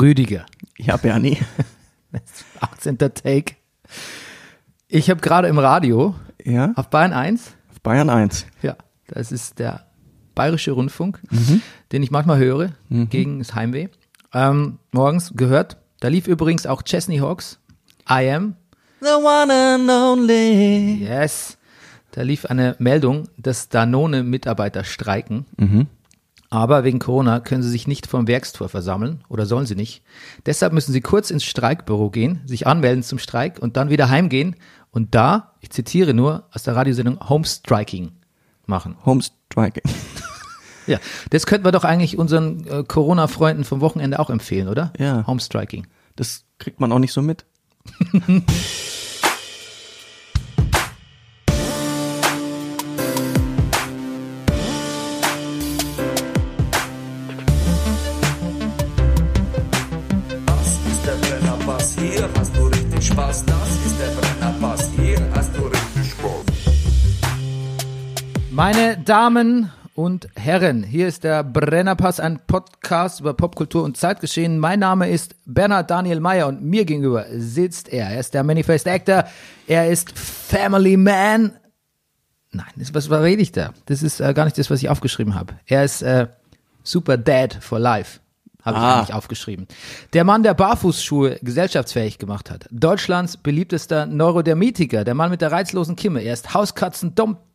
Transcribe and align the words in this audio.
Rüdiger. 0.00 0.46
Ja, 0.78 0.96
Bernie. 0.96 1.38
18. 2.60 2.98
Take. 2.98 3.56
Ich 4.88 5.10
habe 5.10 5.20
gerade 5.20 5.48
im 5.48 5.58
Radio 5.58 6.14
Ja, 6.44 6.72
auf 6.76 6.88
Bayern 6.88 7.12
1, 7.12 7.54
auf 7.70 7.80
Bayern 7.82 8.08
1. 8.10 8.46
ja, 8.62 8.76
das 9.08 9.32
ist 9.32 9.58
der 9.58 9.86
Bayerische 10.34 10.70
Rundfunk, 10.72 11.20
den 11.92 12.02
ich 12.02 12.10
manchmal 12.10 12.38
höre 12.38 12.70
gegen 12.88 13.40
das 13.40 13.54
Heimweh, 13.54 13.88
ähm, 14.32 14.78
morgens 14.92 15.32
gehört. 15.34 15.76
Da 16.00 16.08
lief 16.08 16.28
übrigens 16.28 16.64
auch 16.66 16.82
Chesney 16.82 17.18
Hawks, 17.18 17.58
I 18.08 18.30
Am, 18.30 18.54
The 19.00 19.08
one 19.14 19.52
and 19.52 19.90
only. 19.90 21.04
yes. 21.04 21.58
Da 22.12 22.22
lief 22.22 22.46
eine 22.46 22.74
Meldung, 22.78 23.28
dass 23.36 23.68
Danone-Mitarbeiter 23.68 24.82
streiken. 24.84 25.44
Aber 26.50 26.82
wegen 26.84 26.98
Corona 26.98 27.40
können 27.40 27.62
sie 27.62 27.68
sich 27.68 27.86
nicht 27.86 28.06
vom 28.06 28.26
Werkstor 28.26 28.68
versammeln 28.68 29.22
oder 29.28 29.44
sollen 29.44 29.66
sie 29.66 29.74
nicht. 29.74 30.02
Deshalb 30.46 30.72
müssen 30.72 30.92
sie 30.92 31.02
kurz 31.02 31.30
ins 31.30 31.44
Streikbüro 31.44 32.10
gehen, 32.10 32.40
sich 32.46 32.66
anmelden 32.66 33.02
zum 33.02 33.18
Streik 33.18 33.58
und 33.58 33.76
dann 33.76 33.90
wieder 33.90 34.08
heimgehen 34.08 34.56
und 34.90 35.14
da, 35.14 35.52
ich 35.60 35.70
zitiere 35.70 36.14
nur 36.14 36.48
aus 36.52 36.62
der 36.62 36.74
Radiosendung, 36.74 37.28
Homestriking 37.28 38.12
machen. 38.66 38.96
Homestriking. 39.04 39.82
Ja, 40.86 40.98
das 41.28 41.44
könnten 41.44 41.66
wir 41.66 41.72
doch 41.72 41.84
eigentlich 41.84 42.16
unseren 42.16 42.66
äh, 42.66 42.82
Corona-Freunden 42.82 43.64
vom 43.64 43.82
Wochenende 43.82 44.18
auch 44.18 44.30
empfehlen, 44.30 44.68
oder? 44.68 44.92
Ja. 44.98 45.26
Homestriking. 45.26 45.86
Das 46.16 46.44
kriegt 46.58 46.80
man 46.80 46.90
auch 46.92 46.98
nicht 46.98 47.12
so 47.12 47.20
mit. 47.20 47.44
Meine 68.58 68.98
Damen 68.98 69.70
und 69.94 70.26
Herren, 70.34 70.82
hier 70.82 71.06
ist 71.06 71.22
der 71.22 71.44
Brennerpass, 71.44 72.18
ein 72.18 72.40
Podcast 72.44 73.20
über 73.20 73.32
Popkultur 73.32 73.84
und 73.84 73.96
Zeitgeschehen. 73.96 74.58
Mein 74.58 74.80
Name 74.80 75.08
ist 75.08 75.36
Bernhard 75.46 75.88
Daniel 75.88 76.18
Mayer 76.18 76.48
und 76.48 76.64
mir 76.64 76.84
gegenüber 76.84 77.26
sitzt 77.30 77.88
er. 77.88 78.08
Er 78.10 78.18
ist 78.18 78.34
der 78.34 78.42
Manifest 78.42 78.88
Actor, 78.88 79.26
er 79.68 79.88
ist 79.88 80.10
Family 80.18 80.96
Man. 80.96 81.52
Nein, 82.50 82.66
das, 82.74 82.92
was, 82.92 83.08
was 83.08 83.22
rede 83.22 83.42
ich 83.42 83.52
da? 83.52 83.72
Das 83.86 84.02
ist 84.02 84.18
äh, 84.18 84.34
gar 84.34 84.44
nicht 84.44 84.58
das, 84.58 84.68
was 84.72 84.82
ich 84.82 84.88
aufgeschrieben 84.88 85.36
habe. 85.36 85.54
Er 85.64 85.84
ist 85.84 86.02
äh, 86.02 86.26
Super 86.82 87.16
Dad 87.16 87.58
for 87.60 87.78
Life. 87.78 88.18
Habe 88.64 88.76
ich 88.76 88.82
Ah. 88.82 88.98
eigentlich 88.98 89.14
aufgeschrieben. 89.14 89.68
Der 90.14 90.24
Mann, 90.24 90.42
der 90.42 90.54
Barfußschuhe 90.54 91.38
gesellschaftsfähig 91.42 92.18
gemacht 92.18 92.50
hat. 92.50 92.66
Deutschlands 92.72 93.36
beliebtester 93.36 94.04
Neurodermitiker. 94.06 95.04
Der 95.04 95.14
Mann 95.14 95.30
mit 95.30 95.42
der 95.42 95.52
reizlosen 95.52 95.94
Kimme. 95.94 96.22
Er 96.22 96.34
ist 96.34 96.56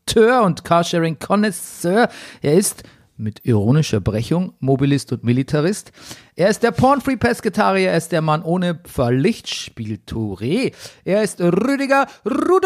Hauskatzen-Dompteur 0.03 0.43
und 0.43 0.63
Carsharing-Connoisseur. 0.63 2.09
Er 2.41 2.53
ist 2.53 2.83
mit 3.17 3.45
ironischer 3.45 3.99
Brechung 3.99 4.53
Mobilist 4.59 5.11
und 5.11 5.23
Militarist. 5.23 5.91
Er 6.35 6.49
ist 6.49 6.63
der 6.63 6.71
Pornfree-Pesketarier. 6.71 7.91
Er 7.91 7.97
ist 7.97 8.11
der 8.11 8.21
Mann 8.21 8.41
ohne 8.43 8.75
Pflichtspiel-Touré. 8.75 10.73
Er 11.05 11.23
ist 11.23 11.39
Rüdiger 11.39 12.07
Rudolf. 12.25 12.65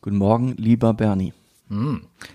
Guten 0.00 0.16
Morgen, 0.16 0.54
lieber 0.56 0.94
Bernie. 0.94 1.32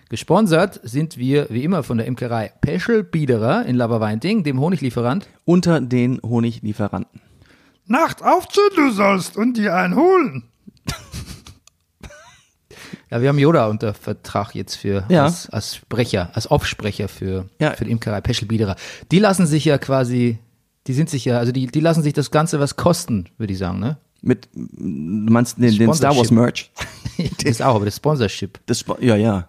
Gesponsert 0.10 0.80
sind 0.84 1.18
wir 1.18 1.48
wie 1.50 1.64
immer 1.64 1.82
von 1.82 1.98
der 1.98 2.06
Imkerei 2.06 2.52
Peschel 2.62 3.04
Biederer 3.04 3.66
in 3.66 3.76
Laberweinting, 3.76 4.44
dem 4.44 4.60
Honiglieferant. 4.60 5.28
Unter 5.46 5.82
den 5.82 6.22
Honiglieferanten. 6.22 7.20
Nacht 7.88 8.22
aufziehen 8.24 8.70
du 8.76 8.92
sollst 8.92 9.36
und 9.36 9.58
dir 9.58 9.76
einen 9.76 9.96
holen. 9.96 10.53
Ja, 13.14 13.22
wir 13.22 13.30
haben 13.30 13.38
Yoda 13.38 13.68
unter 13.68 13.94
Vertrag 13.94 14.56
jetzt 14.56 14.74
für 14.74 15.06
Ja. 15.08 15.26
als, 15.26 15.48
als 15.52 15.76
Sprecher, 15.76 16.32
als 16.34 16.48
Aufsprecher 16.48 17.08
für, 17.08 17.48
Ja. 17.60 17.74
für 17.74 17.86
die 17.86 17.92
Imkerei 17.92 18.22
Peschel 18.22 18.48
Biederer. 18.48 18.76
Die 19.12 19.20
lassen 19.20 19.46
sich 19.46 19.66
ja 19.66 19.78
quasi, 19.78 20.40
die 20.88 20.94
sind 20.94 21.12
sich 21.12 21.24
ja, 21.24 21.38
also 21.38 21.52
die, 21.52 21.68
die 21.68 21.80
lassen 21.80 22.02
sich 22.02 22.14
das 22.14 22.32
Ganze 22.32 22.60
was 22.60 22.76
kosten, 22.76 23.26
würde 23.38 23.54
ich 23.54 23.60
sagen, 23.60 23.80
ne? 23.80 23.98
Mit, 24.24 24.48
du 24.56 25.32
meinst 25.32 25.60
den, 25.60 25.78
den 25.78 25.94
Star 25.94 26.18
Wars. 26.18 26.32
Merch? 26.32 26.72
Das 27.38 27.44
ist 27.52 27.62
auch, 27.62 27.76
aber 27.76 27.86
das 27.86 27.98
Sponsorship. 27.98 28.60
Das, 28.66 28.84
Spo- 28.84 29.00
ja, 29.00 29.16
ja. 29.16 29.48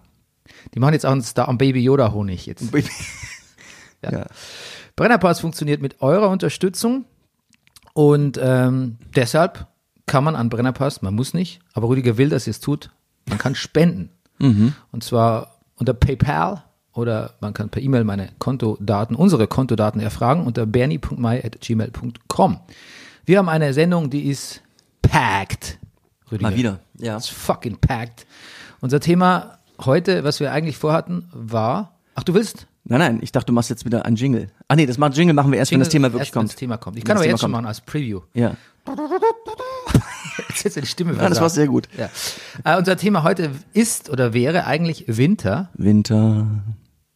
Die 0.75 0.79
machen 0.79 0.93
jetzt 0.93 1.07
auch 1.07 1.11
einen 1.11 1.23
Star 1.23 1.47
am 1.47 1.57
Baby 1.57 1.79
Yoda 1.81 2.11
Honig 2.13 2.45
jetzt. 2.45 2.65
ja. 4.03 4.11
ja. 4.11 4.25
Brennerpass 4.95 5.39
funktioniert 5.39 5.81
mit 5.81 6.03
eurer 6.03 6.29
Unterstützung 6.29 7.05
und 7.93 8.39
ähm, 8.39 8.97
deshalb 9.15 9.65
kann 10.05 10.23
man 10.23 10.35
an 10.35 10.49
Brennerpass, 10.49 11.01
man 11.01 11.15
muss 11.15 11.33
nicht, 11.33 11.61
aber 11.73 11.87
Rüdiger 11.89 12.17
will, 12.19 12.29
dass 12.29 12.45
ihr 12.45 12.51
es 12.51 12.59
tut, 12.59 12.91
man 13.27 13.37
kann 13.37 13.55
spenden. 13.55 14.09
Und 14.39 15.03
zwar 15.03 15.55
unter 15.75 15.93
PayPal 15.93 16.63
oder 16.93 17.33
man 17.39 17.53
kann 17.53 17.69
per 17.69 17.81
E-Mail 17.81 18.03
meine 18.03 18.29
Kontodaten, 18.39 19.15
unsere 19.15 19.47
Kontodaten 19.47 20.01
erfragen 20.01 20.45
unter 20.45 20.65
bernie.mai.gmail.com. 20.65 22.59
Wir 23.25 23.37
haben 23.37 23.49
eine 23.49 23.73
Sendung, 23.73 24.09
die 24.09 24.27
ist 24.29 24.61
packed. 25.01 25.79
Rüdiger. 26.31 26.49
Mal 26.49 26.57
wieder. 26.57 26.79
Ja. 26.97 27.17
It's 27.17 27.27
fucking 27.29 27.77
packed. 27.77 28.25
Unser 28.81 28.99
Thema 28.99 29.57
heute, 29.83 30.23
was 30.23 30.39
wir 30.39 30.51
eigentlich 30.51 30.77
vorhatten, 30.77 31.29
war, 31.33 31.97
ach 32.13 32.23
du 32.23 32.33
willst? 32.33 32.67
Nein, 32.83 32.99
nein, 32.99 33.19
ich 33.21 33.31
dachte, 33.31 33.47
du 33.47 33.53
machst 33.53 33.69
jetzt 33.71 33.83
wieder 33.85 34.05
einen 34.05 34.15
Jingle. 34.15 34.51
Ah 34.67 34.75
nee, 34.75 34.85
das 34.85 34.97
macht 34.99 35.17
Jingle 35.17 35.33
machen 35.33 35.51
wir 35.51 35.57
erst, 35.57 35.71
wenn 35.71 35.79
das 35.79 35.89
Thema 35.89 36.09
wirklich 36.13 36.27
erst, 36.27 36.35
wenn 36.35 36.41
kommt. 36.41 36.51
Das 36.51 36.55
Thema 36.55 36.77
kommt. 36.77 36.97
Ich 36.97 37.03
Wenn 37.03 37.07
kann 37.07 37.17
aber 37.17 37.25
jetzt 37.25 37.39
schon 37.39 37.51
kommt. 37.51 37.63
machen 37.63 37.65
als 37.67 37.81
Preview. 37.81 38.21
Ja. 38.33 38.55
Jetzt 40.49 40.65
ist 40.65 40.77
die 40.77 40.85
Stimme 40.85 41.13
ja, 41.13 41.29
das 41.29 41.41
war 41.41 41.49
sehr 41.49 41.67
gut. 41.67 41.87
Ja. 41.97 42.09
Äh, 42.63 42.77
unser 42.77 42.97
Thema 42.97 43.23
heute 43.23 43.51
ist 43.73 44.09
oder 44.09 44.33
wäre 44.33 44.65
eigentlich 44.65 45.05
Winter, 45.07 45.69
Winter. 45.75 46.47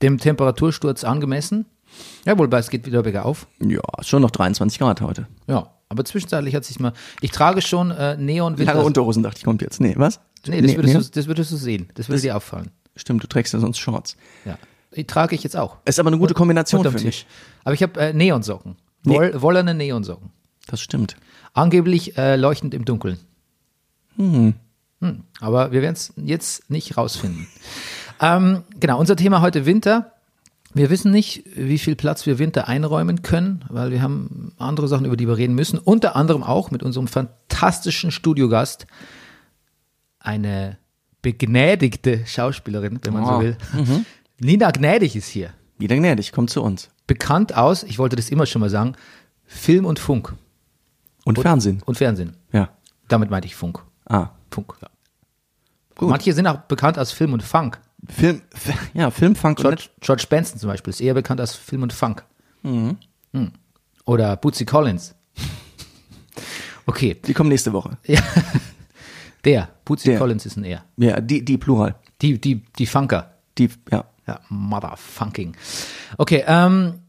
dem 0.02 0.18
Temperatursturz 0.18 1.03
angemessen. 1.03 1.66
Ja, 2.25 2.38
wobei 2.38 2.59
es 2.59 2.69
geht 2.69 2.85
wieder 2.85 3.03
bergauf. 3.03 3.47
Ja, 3.59 3.81
schon 4.02 4.22
noch 4.22 4.31
23 4.31 4.80
Grad 4.80 5.02
heute. 5.02 5.28
Ja, 5.47 5.72
aber 5.90 6.06
zwischenzeitlich 6.06 6.56
hat 6.56 6.63
sich 6.66 6.80
mal. 6.80 6.94
Ich 7.22 7.31
trage 7.31 7.62
schon 7.62 7.91
äh, 7.91 8.16
Neon 8.16 8.57
Winter. 8.57 8.74
Lange 8.74 8.85
Unterhosen 8.85 9.24
dachte 9.24 9.40
ich, 9.40 9.44
kommt 9.44 9.62
jetzt. 9.62 9.81
Nee, 9.81 9.96
was? 9.97 10.19
Nee, 10.47 10.62
das, 10.62 10.75
würdest 10.75 10.94
nee. 10.96 11.01
Du, 11.01 11.09
das 11.12 11.28
würdest 11.28 11.51
du 11.51 11.57
sehen. 11.57 11.90
Das 11.96 12.07
würde 12.09 12.22
dir 12.22 12.36
auffallen. 12.38 12.72
Stimmt, 12.96 13.24
du 13.24 13.28
trägst 13.28 13.53
ja 13.53 13.59
sonst 13.59 13.80
Shorts. 13.80 14.16
Ja. 14.46 14.57
Die 14.96 15.06
trage 15.06 15.36
ich 15.36 15.44
jetzt 15.44 15.56
auch. 15.56 15.78
Ist 15.86 16.00
aber 16.00 16.07
eine 16.07 16.18
gute 16.18 16.34
Kombination, 16.34 16.80
Unterm 16.80 16.94
finde 16.94 17.12
Tisch. 17.12 17.25
ich. 17.30 17.63
Aber 17.63 17.74
ich 17.74 17.84
habe 17.84 18.00
äh, 18.00 18.13
Neonsocken. 18.13 18.75
Woll, 19.03 19.41
Wollene 19.41 19.74
Neonsocken. 19.74 20.31
Das 20.68 20.81
stimmt. 20.81 21.16
Angeblich 21.59 22.17
äh, 22.17 22.37
leuchtend 22.37 22.73
im 22.73 22.85
Dunkeln. 22.85 23.17
Hm. 24.15 24.53
Aber 25.41 25.71
wir 25.73 25.81
werden 25.81 25.93
es 25.93 26.13
jetzt 26.15 26.69
nicht 26.69 26.95
rausfinden. 26.95 27.47
ähm, 28.21 28.63
genau, 28.79 28.97
unser 28.97 29.17
Thema 29.17 29.41
heute 29.41 29.65
Winter. 29.65 30.13
Wir 30.73 30.89
wissen 30.89 31.11
nicht, 31.11 31.43
wie 31.55 31.77
viel 31.79 31.95
Platz 31.97 32.25
wir 32.25 32.39
Winter 32.39 32.67
einräumen 32.69 33.23
können, 33.23 33.65
weil 33.69 33.91
wir 33.91 34.01
haben 34.01 34.53
andere 34.57 34.87
Sachen, 34.87 35.05
über 35.05 35.17
die 35.17 35.27
wir 35.27 35.35
reden 35.35 35.53
müssen. 35.55 35.79
Unter 35.79 36.15
anderem 36.15 36.43
auch 36.43 36.71
mit 36.71 36.81
unserem 36.81 37.07
fantastischen 37.07 38.11
Studiogast, 38.11 38.85
eine 40.19 40.77
begnädigte 41.21 42.25
Schauspielerin, 42.25 42.99
wenn 43.03 43.13
man 43.13 43.25
so 43.25 43.31
Oh. 43.33 43.39
will. 43.41 43.57
Nina 44.39 44.71
Gnädig 44.71 45.15
ist 45.17 45.27
hier. 45.27 45.49
Wieder 45.77 45.97
gnädig, 45.97 46.31
kommt 46.31 46.51
zu 46.51 46.61
uns. 46.61 46.89
Bekannt 47.07 47.57
aus, 47.57 47.83
ich 47.83 47.99
wollte 47.99 48.15
das 48.15 48.29
immer 48.29 48.45
schon 48.45 48.61
mal 48.61 48.69
sagen, 48.69 48.93
Film 49.45 49.85
und 49.85 49.99
Funk 49.99 50.35
Und 51.25 51.40
Fernsehen. 51.40 51.81
und 51.85 51.97
Fernsehen. 51.97 52.35
Ja. 52.52 52.69
Damit 53.07 53.30
meinte 53.30 53.47
ich 53.47 53.56
Funk. 53.56 53.84
Ah. 54.06 54.30
Funk, 54.52 54.74
ja. 54.81 54.90
Gut. 55.96 56.09
Manche 56.09 56.34
sind 56.34 56.47
auch 56.47 56.59
bekannt 56.62 56.97
als 56.97 57.12
Film 57.12 57.34
und 57.34 57.44
Funk. 57.44 57.80
Film, 58.07 58.41
ja, 58.94 59.12
Film, 59.12 59.35
Funk 59.35 59.59
und 59.59 59.63
George, 59.63 59.90
George 60.00 60.25
Benson 60.30 60.57
zum 60.59 60.69
Beispiel 60.69 60.91
ist 60.91 61.02
eher 61.02 61.13
bekannt 61.13 61.41
als 61.41 61.56
Film 61.56 61.84
und 61.84 61.94
Funk. 61.94 62.24
Mhm. 62.63 62.97
Hm. 63.34 63.52
Oder 64.06 64.38
Bootsy 64.38 64.66
Collins. 64.66 65.13
Okay, 66.86 67.16
Die 67.25 67.33
kommen 67.33 67.50
nächste 67.50 67.72
Woche. 67.74 67.98
der, 69.45 69.69
Bootsy 69.86 70.10
Der. 70.10 70.18
Collins 70.18 70.45
ist 70.45 70.57
ein 70.57 70.63
Er. 70.63 70.83
Ja, 70.98 71.19
die, 71.22 71.45
die 71.45 71.57
Plural. 71.57 71.95
Die, 72.22 72.39
die, 72.42 72.63
die 72.77 72.86
Funker. 72.86 73.36
Die, 73.57 73.69
ja. 73.92 74.06
Ja, 74.25 74.39
Motherfunking. 74.50 75.56
Okay, 76.18 76.44
ähm, 76.48 77.00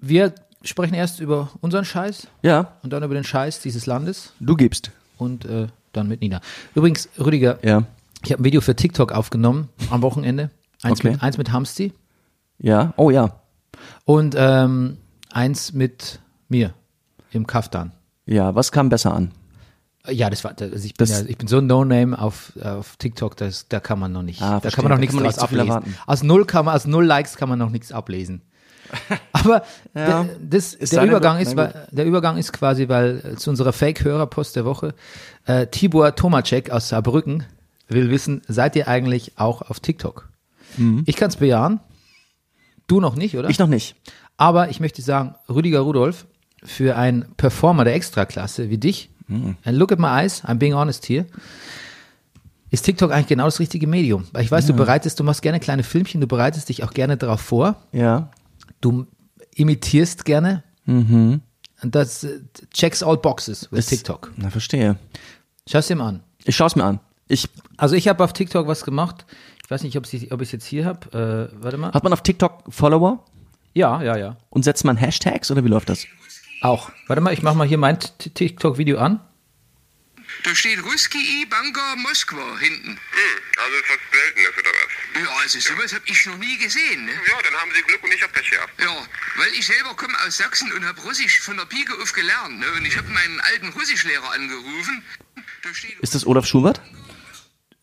wir 0.00 0.34
sprechen 0.68 0.94
erst 0.94 1.20
über 1.20 1.50
unseren 1.60 1.84
Scheiß 1.84 2.28
Ja, 2.42 2.72
und 2.82 2.92
dann 2.92 3.02
über 3.02 3.14
den 3.14 3.24
Scheiß 3.24 3.60
dieses 3.60 3.86
Landes 3.86 4.32
du 4.40 4.54
gibst. 4.56 4.90
und 5.18 5.44
äh, 5.44 5.68
dann 5.92 6.08
mit 6.08 6.20
Nina. 6.20 6.40
Übrigens, 6.74 7.08
Rüdiger, 7.18 7.58
Ja. 7.62 7.84
ich 8.24 8.32
habe 8.32 8.42
ein 8.42 8.44
Video 8.44 8.60
für 8.60 8.76
TikTok 8.76 9.12
aufgenommen 9.12 9.68
am 9.90 10.02
Wochenende. 10.02 10.50
Eins, 10.82 11.00
Okay. 11.00 11.12
mit, 11.12 11.22
eins 11.22 11.38
mit 11.38 11.50
Hamsti 11.52 11.92
Ja. 12.58 12.92
Oh 12.96 13.10
ja. 13.10 13.40
und 14.04 14.34
ähm, 14.38 14.98
eins 15.32 15.72
mit 15.72 16.20
mir 16.48 16.72
im 17.32 17.46
Kaftan. 17.46 17.92
Ja, 18.26 18.54
was 18.54 18.70
kam 18.72 18.88
besser 18.88 19.14
an? 19.14 19.32
Ja, 20.08 20.30
das 20.30 20.42
war, 20.44 20.52
also 20.58 20.74
ich 20.86 20.94
bin, 20.94 21.06
Das- 21.06 21.20
ja, 21.22 21.26
ich 21.28 21.36
bin 21.36 21.48
so 21.48 21.58
ein 21.58 21.66
No-Name 21.66 22.18
auf, 22.18 22.52
auf 22.62 22.96
TikTok, 22.96 23.36
das, 23.36 23.68
da 23.68 23.80
kann 23.80 23.98
man 23.98 24.12
noch 24.12 24.22
nicht, 24.22 24.40
Ah, 24.40 24.54
da 24.54 24.60
verstehe. 24.60 24.76
kann 24.76 24.84
man 24.84 24.92
noch 24.92 25.00
nichts 25.00 25.16
draus 25.16 25.38
ablesen. 25.38 25.68
erwarten. 25.68 25.94
Aus 26.06 26.22
null 26.22 26.44
kann 26.46 26.64
man, 26.64 26.74
aus 26.76 26.86
null 26.86 27.04
Likes 27.04 27.36
kann 27.36 27.48
man 27.48 27.58
noch 27.58 27.70
nichts 27.70 27.92
ablesen. 27.92 28.40
Aber 29.32 29.62
Ja. 29.94 30.24
der, 30.24 30.26
das, 30.40 30.76
der 30.78 31.04
Übergang 31.04 31.38
ist, 31.38 31.56
weil, 31.56 31.86
der 31.90 32.04
Übergang 32.04 32.36
ist 32.38 32.52
quasi, 32.52 32.88
weil 32.88 33.22
äh, 33.24 33.36
zu 33.36 33.50
unserer 33.50 33.72
Fake-Hörerpost 33.72 34.56
der 34.56 34.64
Woche, 34.64 34.94
äh, 35.46 35.66
Tibor 35.66 36.14
Tomacek 36.14 36.70
aus 36.70 36.88
Saarbrücken 36.88 37.44
will 37.88 38.10
wissen, 38.10 38.42
seid 38.48 38.76
ihr 38.76 38.88
eigentlich 38.88 39.32
auch 39.38 39.62
auf 39.62 39.80
TikTok? 39.80 40.28
Ich 41.06 41.16
kann 41.16 41.28
es 41.30 41.36
bejahen. 41.36 41.80
Du 42.86 43.00
noch 43.00 43.16
nicht, 43.16 43.36
oder? 43.36 43.48
Ich 43.50 43.58
noch 43.58 43.66
nicht. 43.66 43.96
Aber 44.36 44.68
ich 44.68 44.78
möchte 44.80 45.02
sagen, 45.02 45.34
Rüdiger 45.48 45.80
Rudolf, 45.80 46.26
für 46.62 46.96
einen 46.96 47.24
Performer 47.36 47.84
der 47.84 47.94
Extraklasse 47.94 48.70
wie 48.70 48.78
dich, 48.78 49.10
and 49.28 49.76
look 49.76 49.90
at 49.92 49.98
my 49.98 50.06
eyes, 50.08 50.44
I'm 50.44 50.54
being 50.54 50.74
honest 50.74 51.08
here, 51.08 51.26
ist 52.70 52.82
TikTok 52.84 53.10
eigentlich 53.12 53.28
genau 53.28 53.44
das 53.46 53.58
richtige 53.60 53.86
Medium. 53.86 54.26
Weil 54.32 54.44
ich 54.44 54.50
weiß, 54.50 54.66
du 54.66 54.72
bereitest, 54.74 55.18
du 55.18 55.24
machst 55.24 55.40
gerne 55.42 55.58
kleine 55.58 55.82
Filmchen, 55.82 56.20
du 56.20 56.26
bereitest 56.26 56.68
dich 56.68 56.84
auch 56.84 56.92
gerne 56.92 57.16
darauf 57.16 57.40
vor, 57.40 57.76
Ja. 57.92 58.28
Du 58.80 59.06
imitierst 59.54 60.24
gerne. 60.24 60.62
Und 60.86 61.42
das 61.82 62.24
äh, 62.24 62.40
checks 62.72 63.02
all 63.02 63.16
boxes 63.18 63.70
with 63.70 63.80
Ist- 63.80 63.88
TikTok. 63.90 64.32
Na, 64.36 64.50
verstehe. 64.50 64.96
Schau 65.68 65.78
es 65.78 65.86
dir 65.88 65.96
mal 65.96 66.08
an. 66.08 66.22
Ich 66.44 66.56
schaue 66.56 66.68
es 66.68 66.76
mir 66.76 66.84
an. 66.84 67.00
Ich, 67.28 67.48
Also 67.76 67.94
ich 67.94 68.08
habe 68.08 68.24
auf 68.24 68.32
TikTok 68.32 68.66
was 68.66 68.84
gemacht. 68.84 69.26
Ich 69.64 69.70
weiß 69.70 69.82
nicht, 69.82 69.96
ob 69.98 70.06
ich 70.12 70.22
es 70.30 70.52
jetzt 70.52 70.64
hier 70.64 70.86
habe. 70.86 71.50
Äh, 71.52 71.62
warte 71.62 71.76
mal. 71.76 71.92
hat 71.92 72.02
man 72.04 72.12
auf 72.14 72.22
TikTok 72.22 72.64
Follower 72.70 73.22
Ja, 73.74 74.02
ja, 74.02 74.16
ja. 74.16 74.36
und 74.48 74.62
setzt 74.64 74.84
man 74.86 74.96
Hashtags 74.96 75.50
oder 75.50 75.62
wie 75.62 75.68
läuft 75.68 75.90
das? 75.90 76.06
Auch. 76.62 76.90
Warte 77.06 77.20
mal, 77.20 77.34
ich 77.34 77.42
mache 77.42 77.54
mal 77.56 77.68
hier 77.68 77.76
mein 77.78 77.98
TikTok-Video 77.98 78.96
an. 78.98 79.20
Da 80.44 80.54
steht 80.54 80.82
Ruski 80.84 81.18
I 81.18 81.46
Banka 81.46 81.96
Moskwa 81.96 82.56
hinten. 82.58 82.90
Hm, 82.90 83.38
also 83.58 83.74
ist 83.76 83.88
was 83.90 83.98
Seltenes 84.12 84.54
oder 84.58 84.70
was? 84.70 85.22
Ja, 85.22 85.42
also 85.42 85.58
sowas 85.60 85.92
habe 85.92 86.04
ich 86.06 86.26
noch 86.26 86.38
nie 86.38 86.56
gesehen. 86.58 87.04
Ne? 87.06 87.12
Ja, 87.12 87.36
dann 87.42 87.60
haben 87.60 87.70
Sie 87.74 87.82
Glück 87.82 88.02
und 88.04 88.12
ich 88.14 88.22
hab 88.22 88.32
Pech 88.32 88.48
gehabt. 88.50 88.72
Ja, 88.80 88.96
weil 89.36 89.48
ich 89.58 89.66
selber 89.66 89.94
komme 89.96 90.14
aus 90.26 90.36
Sachsen 90.36 90.72
und 90.72 90.84
habe 90.84 91.00
Russisch 91.02 91.40
von 91.40 91.56
der 91.56 91.64
Pike 91.64 91.92
auf 92.00 92.12
gelernt. 92.12 92.60
Ne? 92.60 92.66
Und 92.76 92.86
ich 92.86 92.96
habe 92.96 93.08
meinen 93.08 93.40
alten 93.40 93.68
Russischlehrer 93.70 94.30
angerufen. 94.32 95.02
Da 95.64 95.74
steht 95.74 95.98
Ist 96.00 96.14
das 96.14 96.24
Olaf 96.26 96.46
Schubert? 96.46 96.80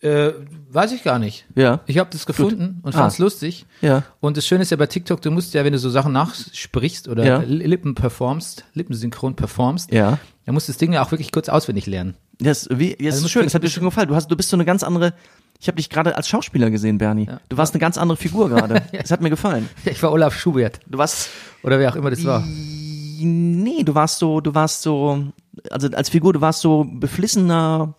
Äh, 0.02 0.34
weiß 0.70 0.92
ich 0.92 1.04
gar 1.04 1.20
nicht. 1.20 1.46
Ja. 1.56 1.82
Ich 1.88 1.98
habe 1.98 2.10
das 2.12 2.26
gefunden 2.26 2.80
und 2.84 2.94
Ah. 2.96 3.00
fand's 3.00 3.18
lustig. 3.18 3.66
Ja. 3.82 4.04
Und 4.20 4.38
das 4.38 4.46
Schöne 4.46 4.62
ist 4.62 4.70
ja 4.72 4.78
bei 4.78 4.86
TikTok, 4.88 5.22
du 5.22 5.32
musst 5.32 5.54
ja, 5.54 5.66
wenn 5.66 5.74
du 5.74 5.80
so 5.80 5.90
Sachen 5.90 6.14
nachsprichst 6.14 7.08
oder 7.08 7.26
Ja. 7.26 7.38
Li- 7.40 7.66
Lippen 7.66 7.96
performst, 7.96 8.66
Lippensynchron 8.74 9.36
performst, 9.36 9.92
Ja. 9.92 10.20
Dann 10.46 10.54
musst 10.54 10.68
du 10.68 10.72
das 10.72 10.78
Ding 10.78 10.94
ja 10.94 11.04
auch 11.04 11.12
wirklich 11.12 11.32
kurz 11.32 11.50
auswendig 11.50 11.86
lernen. 11.88 12.16
Das, 12.40 12.68
wie, 12.72 12.96
das 12.96 13.16
Also 13.16 13.26
ist 13.26 13.32
schön, 13.32 13.44
das 13.44 13.54
hat 13.56 13.64
mir 13.64 13.70
schon 13.70 13.84
gefallen. 13.84 14.08
Du, 14.08 14.16
hast, 14.16 14.28
du 14.30 14.36
bist 14.36 14.50
so 14.50 14.58
eine 14.58 14.66
ganz 14.66 14.84
andere. 14.84 15.14
Ich 15.60 15.68
habe 15.68 15.78
dich 15.78 15.90
gerade 15.90 16.16
als 16.16 16.28
Schauspieler 16.28 16.70
gesehen, 16.70 16.98
Bernie. 16.98 17.28
Du 17.50 17.58
warst 17.58 17.74
eine 17.74 17.80
ganz 17.80 17.98
andere 17.98 18.18
Figur 18.18 18.50
gerade. 18.50 18.84
Das 18.92 19.12
hat 19.12 19.22
mir 19.22 19.30
gefallen. 19.30 19.70
Ich 19.86 20.02
war 20.04 20.12
Olaf 20.12 20.36
Schubert 20.38 20.80
Du 20.86 20.98
warst. 20.98 21.30
oder 21.64 21.80
wer 21.80 21.90
auch 21.92 21.96
immer 21.96 22.10
das 22.10 22.24
war. 22.26 22.44
Nee, 22.46 23.84
du 23.84 23.96
warst 23.96 24.20
so, 24.20 24.42
du 24.42 24.54
warst 24.54 24.82
so, 24.82 25.32
also 25.72 25.88
als 25.92 26.10
Figur, 26.10 26.34
du 26.34 26.42
warst 26.42 26.60
so 26.62 26.84
beflissener 26.86 27.94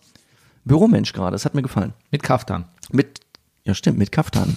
Büromensch 0.63 1.11
gerade. 1.13 1.31
Das 1.31 1.45
hat 1.45 1.55
mir 1.55 1.63
gefallen. 1.63 1.93
Mit 2.11 2.21
Kaftan. 2.23 2.65
Mit, 2.91 3.21
ja 3.63 3.73
stimmt, 3.73 3.97
mit 3.97 4.11
Kaftan. 4.11 4.55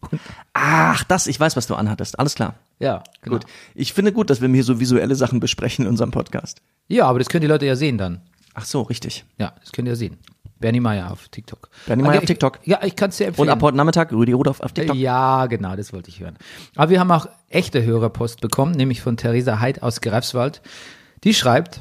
Ach, 0.54 1.04
das, 1.04 1.26
ich 1.26 1.38
weiß, 1.38 1.56
was 1.56 1.66
du 1.66 1.74
anhattest. 1.74 2.18
Alles 2.18 2.34
klar. 2.34 2.54
Ja, 2.82 3.02
genau. 3.22 3.36
Gut. 3.38 3.46
Ich 3.74 3.92
finde 3.92 4.12
gut, 4.12 4.28
dass 4.28 4.40
wir 4.40 4.48
hier 4.48 4.64
so 4.64 4.80
visuelle 4.80 5.14
Sachen 5.14 5.40
besprechen 5.40 5.84
in 5.84 5.90
unserem 5.90 6.10
Podcast. 6.10 6.60
Ja, 6.88 7.06
aber 7.06 7.18
das 7.20 7.28
können 7.28 7.42
die 7.42 7.46
Leute 7.46 7.64
ja 7.66 7.76
sehen 7.76 7.96
dann. 7.96 8.20
Ach 8.54 8.64
so, 8.64 8.82
richtig. 8.82 9.24
Ja, 9.38 9.54
das 9.60 9.72
können 9.72 9.86
die 9.86 9.90
ja 9.90 9.96
sehen. 9.96 10.18
Bernie 10.58 10.80
Meyer 10.80 11.10
auf 11.10 11.28
TikTok. 11.28 11.70
Bernie 11.86 12.02
Meyer 12.02 12.16
auf 12.18 12.22
ich- 12.24 12.26
TikTok. 12.28 12.58
Ja, 12.64 12.80
ich 12.84 12.94
kann 12.94 13.10
es 13.10 13.16
dir 13.16 13.24
Und 13.24 13.28
empfehlen. 13.30 13.48
ab 13.50 13.62
heute 13.62 13.76
Nachmittag 13.76 14.12
Rüdi 14.12 14.32
Rudolph 14.32 14.60
auf 14.60 14.72
TikTok. 14.72 14.96
Ja, 14.96 15.46
genau, 15.46 15.74
das 15.74 15.92
wollte 15.92 16.10
ich 16.10 16.20
hören. 16.20 16.36
Aber 16.76 16.90
wir 16.90 17.00
haben 17.00 17.10
auch 17.10 17.26
echte 17.48 17.82
Hörerpost 17.84 18.40
bekommen, 18.40 18.72
nämlich 18.72 19.00
von 19.00 19.16
Theresa 19.16 19.58
Heid 19.60 19.82
aus 19.82 20.00
Greifswald. 20.00 20.60
Die 21.24 21.34
schreibt, 21.34 21.80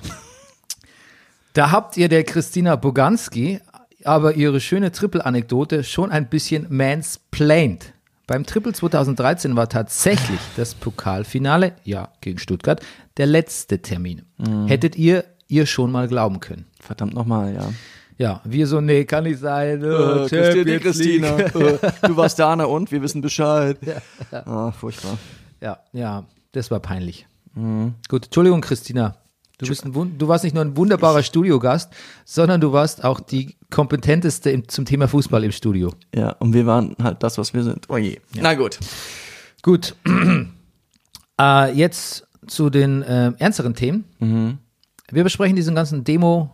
da 1.53 1.71
habt 1.71 1.97
ihr 1.97 2.09
der 2.09 2.23
Christina 2.23 2.75
Boganski 2.75 3.59
aber 4.03 4.33
ihre 4.33 4.59
schöne 4.59 4.91
Triple-Anekdote 4.91 5.83
schon 5.83 6.11
ein 6.11 6.27
bisschen 6.27 6.65
mansplained. 6.69 7.93
Beim 8.31 8.45
Triple 8.45 8.71
2013 8.71 9.57
war 9.57 9.67
tatsächlich 9.67 10.39
das 10.55 10.73
Pokalfinale, 10.73 11.73
ja, 11.83 12.13
gegen 12.21 12.39
Stuttgart, 12.39 12.79
der 13.17 13.25
letzte 13.25 13.81
Termin. 13.81 14.21
Hättet 14.67 14.95
ihr 14.95 15.25
ihr 15.49 15.65
schon 15.65 15.91
mal 15.91 16.07
glauben 16.07 16.39
können? 16.39 16.63
Verdammt 16.79 17.13
nochmal, 17.13 17.53
ja. 17.53 17.73
Ja, 18.17 18.39
wir 18.45 18.67
so, 18.67 18.79
nee, 18.79 19.03
kann 19.03 19.25
nicht 19.25 19.41
sein. 19.41 19.83
Äh, 19.83 19.87
äh, 19.87 20.29
Christine. 20.29 20.79
Christina, 20.79 21.39
äh, 21.39 21.77
du 22.07 22.15
warst 22.15 22.39
da, 22.39 22.55
na 22.55 22.63
und? 22.63 22.89
Wir 22.93 23.01
wissen 23.01 23.19
Bescheid. 23.19 23.77
Ah, 24.31 24.71
furchtbar. 24.71 25.17
Ja, 25.59 25.79
ja, 25.91 26.23
das 26.53 26.71
war 26.71 26.79
peinlich. 26.79 27.27
Gut, 28.07 28.27
Entschuldigung, 28.27 28.61
Christina. 28.61 29.17
Du, 29.61 29.67
bist 29.67 29.85
ein, 29.85 30.17
du 30.17 30.27
warst 30.27 30.43
nicht 30.43 30.53
nur 30.53 30.63
ein 30.63 30.75
wunderbarer 30.75 31.23
Studiogast, 31.23 31.91
sondern 32.25 32.59
du 32.59 32.73
warst 32.73 33.03
auch 33.03 33.19
die 33.19 33.55
kompetenteste 33.69 34.49
im, 34.49 34.67
zum 34.67 34.85
Thema 34.85 35.07
Fußball 35.07 35.43
im 35.43 35.51
Studio. 35.51 35.93
Ja, 36.15 36.31
und 36.39 36.53
wir 36.53 36.65
waren 36.65 36.95
halt 37.01 37.21
das, 37.23 37.37
was 37.37 37.53
wir 37.53 37.63
sind. 37.63 37.87
Oh 37.89 37.97
je. 37.97 38.19
Na 38.35 38.55
gut. 38.55 38.79
Gut. 39.61 39.95
äh, 41.39 41.71
jetzt 41.73 42.27
zu 42.47 42.69
den 42.69 43.03
äh, 43.03 43.33
ernsteren 43.37 43.75
Themen. 43.75 44.59
Wir 45.11 45.23
besprechen 45.23 45.55
diesen 45.55 45.75
ganzen 45.75 46.03
Demo, 46.03 46.51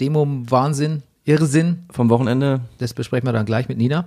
Demo-Wahnsinn, 0.00 1.02
Irrsinn. 1.24 1.84
Vom 1.90 2.08
Wochenende. 2.08 2.60
Das 2.78 2.94
besprechen 2.94 3.26
wir 3.26 3.32
dann 3.32 3.46
gleich 3.46 3.68
mit 3.68 3.78
Nina. 3.78 4.06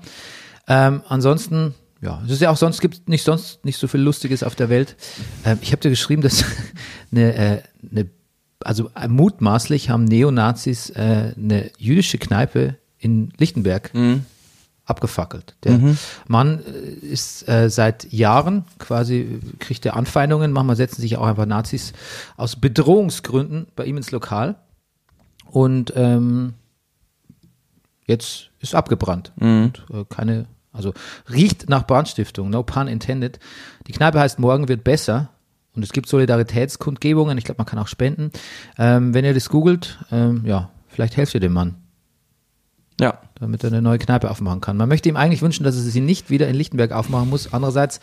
Ähm, 0.67 1.01
ansonsten, 1.07 1.75
ja, 2.01 2.21
es 2.25 2.31
ist 2.31 2.41
ja 2.41 2.49
auch 2.49 2.57
sonst 2.57 2.79
gibt 2.79 3.09
nicht 3.09 3.23
sonst 3.23 3.65
nicht 3.65 3.77
so 3.77 3.87
viel 3.87 3.99
Lustiges 3.99 4.43
auf 4.43 4.55
der 4.55 4.69
Welt. 4.69 4.95
Ähm, 5.43 5.59
ich 5.61 5.71
habe 5.71 5.81
dir 5.81 5.89
geschrieben, 5.89 6.21
dass 6.21 6.45
eine, 7.11 7.33
äh, 7.35 7.61
eine 7.91 8.09
also 8.63 8.91
äh, 8.95 9.07
mutmaßlich 9.07 9.89
haben 9.89 10.05
Neonazis 10.05 10.89
äh, 10.91 11.33
eine 11.37 11.71
jüdische 11.77 12.17
Kneipe 12.17 12.75
in 12.97 13.31
Lichtenberg 13.37 13.91
abgefackelt. 14.89 15.55
Der 15.63 15.73
Mann 16.27 16.59
äh, 16.59 17.05
ist 17.05 17.47
äh, 17.47 17.69
seit 17.69 18.11
Jahren 18.11 18.65
quasi, 18.79 19.39
kriegt 19.59 19.85
er 19.85 19.95
Anfeindungen, 19.95 20.51
manchmal 20.51 20.75
setzen 20.75 21.01
sich 21.01 21.17
auch 21.17 21.27
einfach 21.27 21.45
Nazis 21.45 21.93
aus 22.37 22.55
Bedrohungsgründen 22.55 23.67
bei 23.75 23.85
ihm 23.85 23.97
ins 23.97 24.11
Lokal. 24.11 24.55
Und 25.45 25.93
ähm, 25.95 26.55
jetzt 28.05 28.49
ist 28.59 28.75
abgebrannt. 28.75 29.31
Und, 29.63 29.85
äh, 29.91 30.05
keine, 30.09 30.45
also 30.73 30.93
riecht 31.31 31.69
nach 31.69 31.87
Brandstiftung, 31.87 32.49
no 32.49 32.63
pun 32.63 32.87
intended. 32.87 33.39
Die 33.87 33.91
Kneipe 33.91 34.19
heißt 34.19 34.39
Morgen 34.39 34.67
wird 34.67 34.83
besser. 34.83 35.29
Und 35.79 35.83
es 35.83 35.93
gibt 35.93 36.09
Solidaritätskundgebungen. 36.09 37.37
Ich 37.37 37.45
glaube, 37.45 37.59
man 37.59 37.65
kann 37.65 37.79
auch 37.79 37.87
spenden. 37.87 38.31
Ähm, 38.77 39.13
wenn 39.13 39.23
ihr 39.23 39.33
das 39.33 39.47
googelt, 39.47 39.97
ähm, 40.11 40.41
ja, 40.45 40.71
vielleicht 40.89 41.15
helft 41.15 41.33
ihr 41.35 41.39
dem 41.39 41.53
Mann, 41.53 41.75
Ja. 42.99 43.21
damit 43.39 43.63
er 43.63 43.69
eine 43.69 43.81
neue 43.81 43.97
Kneipe 43.97 44.29
aufmachen 44.29 44.59
kann. 44.59 44.75
Man 44.75 44.89
möchte 44.89 45.07
ihm 45.07 45.15
eigentlich 45.15 45.41
wünschen, 45.41 45.63
dass 45.63 45.77
er 45.77 45.81
sie 45.83 46.01
nicht 46.01 46.29
wieder 46.29 46.49
in 46.49 46.55
Lichtenberg 46.55 46.91
aufmachen 46.91 47.29
muss. 47.29 47.53
Andererseits, 47.53 48.01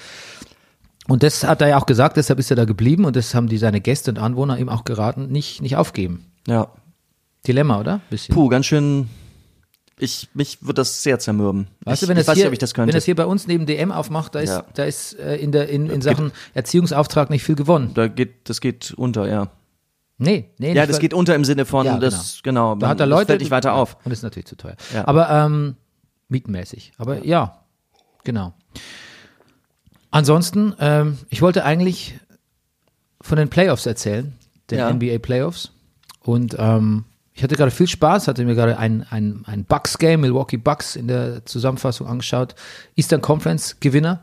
und 1.06 1.22
das 1.22 1.44
hat 1.44 1.60
er 1.60 1.68
ja 1.68 1.76
auch 1.78 1.84
gesagt, 1.84 2.16
deshalb 2.16 2.38
ist 2.38 2.48
er 2.50 2.56
da 2.56 2.64
geblieben 2.64 3.04
und 3.04 3.14
das 3.14 3.34
haben 3.34 3.46
die 3.46 3.58
seine 3.58 3.82
Gäste 3.82 4.10
und 4.10 4.18
Anwohner 4.18 4.56
ihm 4.58 4.70
auch 4.70 4.84
geraten, 4.84 5.28
nicht, 5.28 5.60
nicht 5.60 5.76
aufgeben. 5.76 6.24
Ja. 6.48 6.68
Dilemma, 7.46 7.78
oder? 7.78 8.00
Bisschen. 8.08 8.34
Puh, 8.34 8.48
ganz 8.48 8.64
schön. 8.64 9.10
Ich, 9.98 10.28
mich 10.34 10.58
wird 10.66 10.76
das 10.78 11.02
sehr 11.02 11.18
zermürben. 11.18 11.68
Weißt 11.84 12.02
ich, 12.02 12.06
du, 12.06 12.10
wenn 12.10 12.16
das 12.18 12.26
weiß 12.28 12.34
hier, 12.34 12.44
nicht, 12.44 12.48
ob 12.48 12.52
ich 12.52 12.58
das 12.58 12.74
könnte. 12.74 12.88
wenn 12.88 12.94
das 12.96 13.04
hier 13.06 13.14
bei 13.14 13.24
uns 13.24 13.46
neben 13.46 13.64
DM 13.64 13.90
aufmacht, 13.92 14.34
da 14.34 14.40
ist, 14.40 14.50
Ja. 14.50 14.64
da 14.74 14.84
ist 14.84 15.14
äh, 15.18 15.36
in, 15.36 15.52
der, 15.52 15.68
in, 15.70 15.88
in 15.88 16.02
Sachen 16.02 16.32
Erziehungsauftrag 16.52 17.30
nicht 17.30 17.44
viel 17.44 17.54
gewonnen. 17.54 17.92
da 17.94 18.06
geht, 18.08 18.48
das 18.50 18.60
geht 18.60 18.92
unter, 18.92 19.26
ja. 19.26 19.48
Nee, 20.18 20.50
nee. 20.58 20.74
Ja, 20.74 20.86
das 20.86 20.98
geht 20.98 21.14
unter 21.14 21.34
im 21.34 21.44
Sinne 21.44 21.64
von, 21.64 21.86
Ja, 21.86 21.98
das, 21.98 22.40
genau. 22.42 22.74
Da 22.74 22.88
hat 22.88 23.00
er 23.00 23.06
Leute. 23.06 23.26
fällt 23.26 23.40
nicht 23.40 23.50
weiter 23.50 23.74
auf. 23.74 23.96
Und 24.04 24.12
ist 24.12 24.22
natürlich 24.22 24.46
zu 24.46 24.56
teuer. 24.56 24.76
Ja. 24.94 25.06
Aber 25.08 25.30
ähm, 25.30 25.76
mietenmäßig. 26.28 26.92
Aber 26.98 27.24
ja, 27.24 27.62
genau. 28.24 28.54
Ansonsten, 30.10 30.74
ähm, 30.78 31.18
ich 31.28 31.42
wollte 31.42 31.64
eigentlich 31.64 32.18
von 33.20 33.36
den 33.38 33.48
Playoffs 33.48 33.86
erzählen, 33.86 34.34
den. 34.70 34.96
NBA 34.96 35.18
Playoffs. 35.18 35.72
Und 36.22 36.56
ähm, 36.58 37.04
ich 37.36 37.42
hatte 37.42 37.54
gerade 37.54 37.70
viel 37.70 37.86
Spaß, 37.86 38.28
hatte 38.28 38.44
mir 38.46 38.54
gerade 38.54 38.78
ein, 38.78 39.06
ein, 39.10 39.42
ein 39.46 39.64
Bucks-Game, 39.66 40.22
Milwaukee 40.22 40.56
Bucks 40.56 40.96
in 40.96 41.06
der 41.06 41.44
Zusammenfassung 41.44 42.06
angeschaut. 42.06 42.54
Eastern 42.96 43.20
Conference 43.20 43.76
Gewinner, 43.78 44.22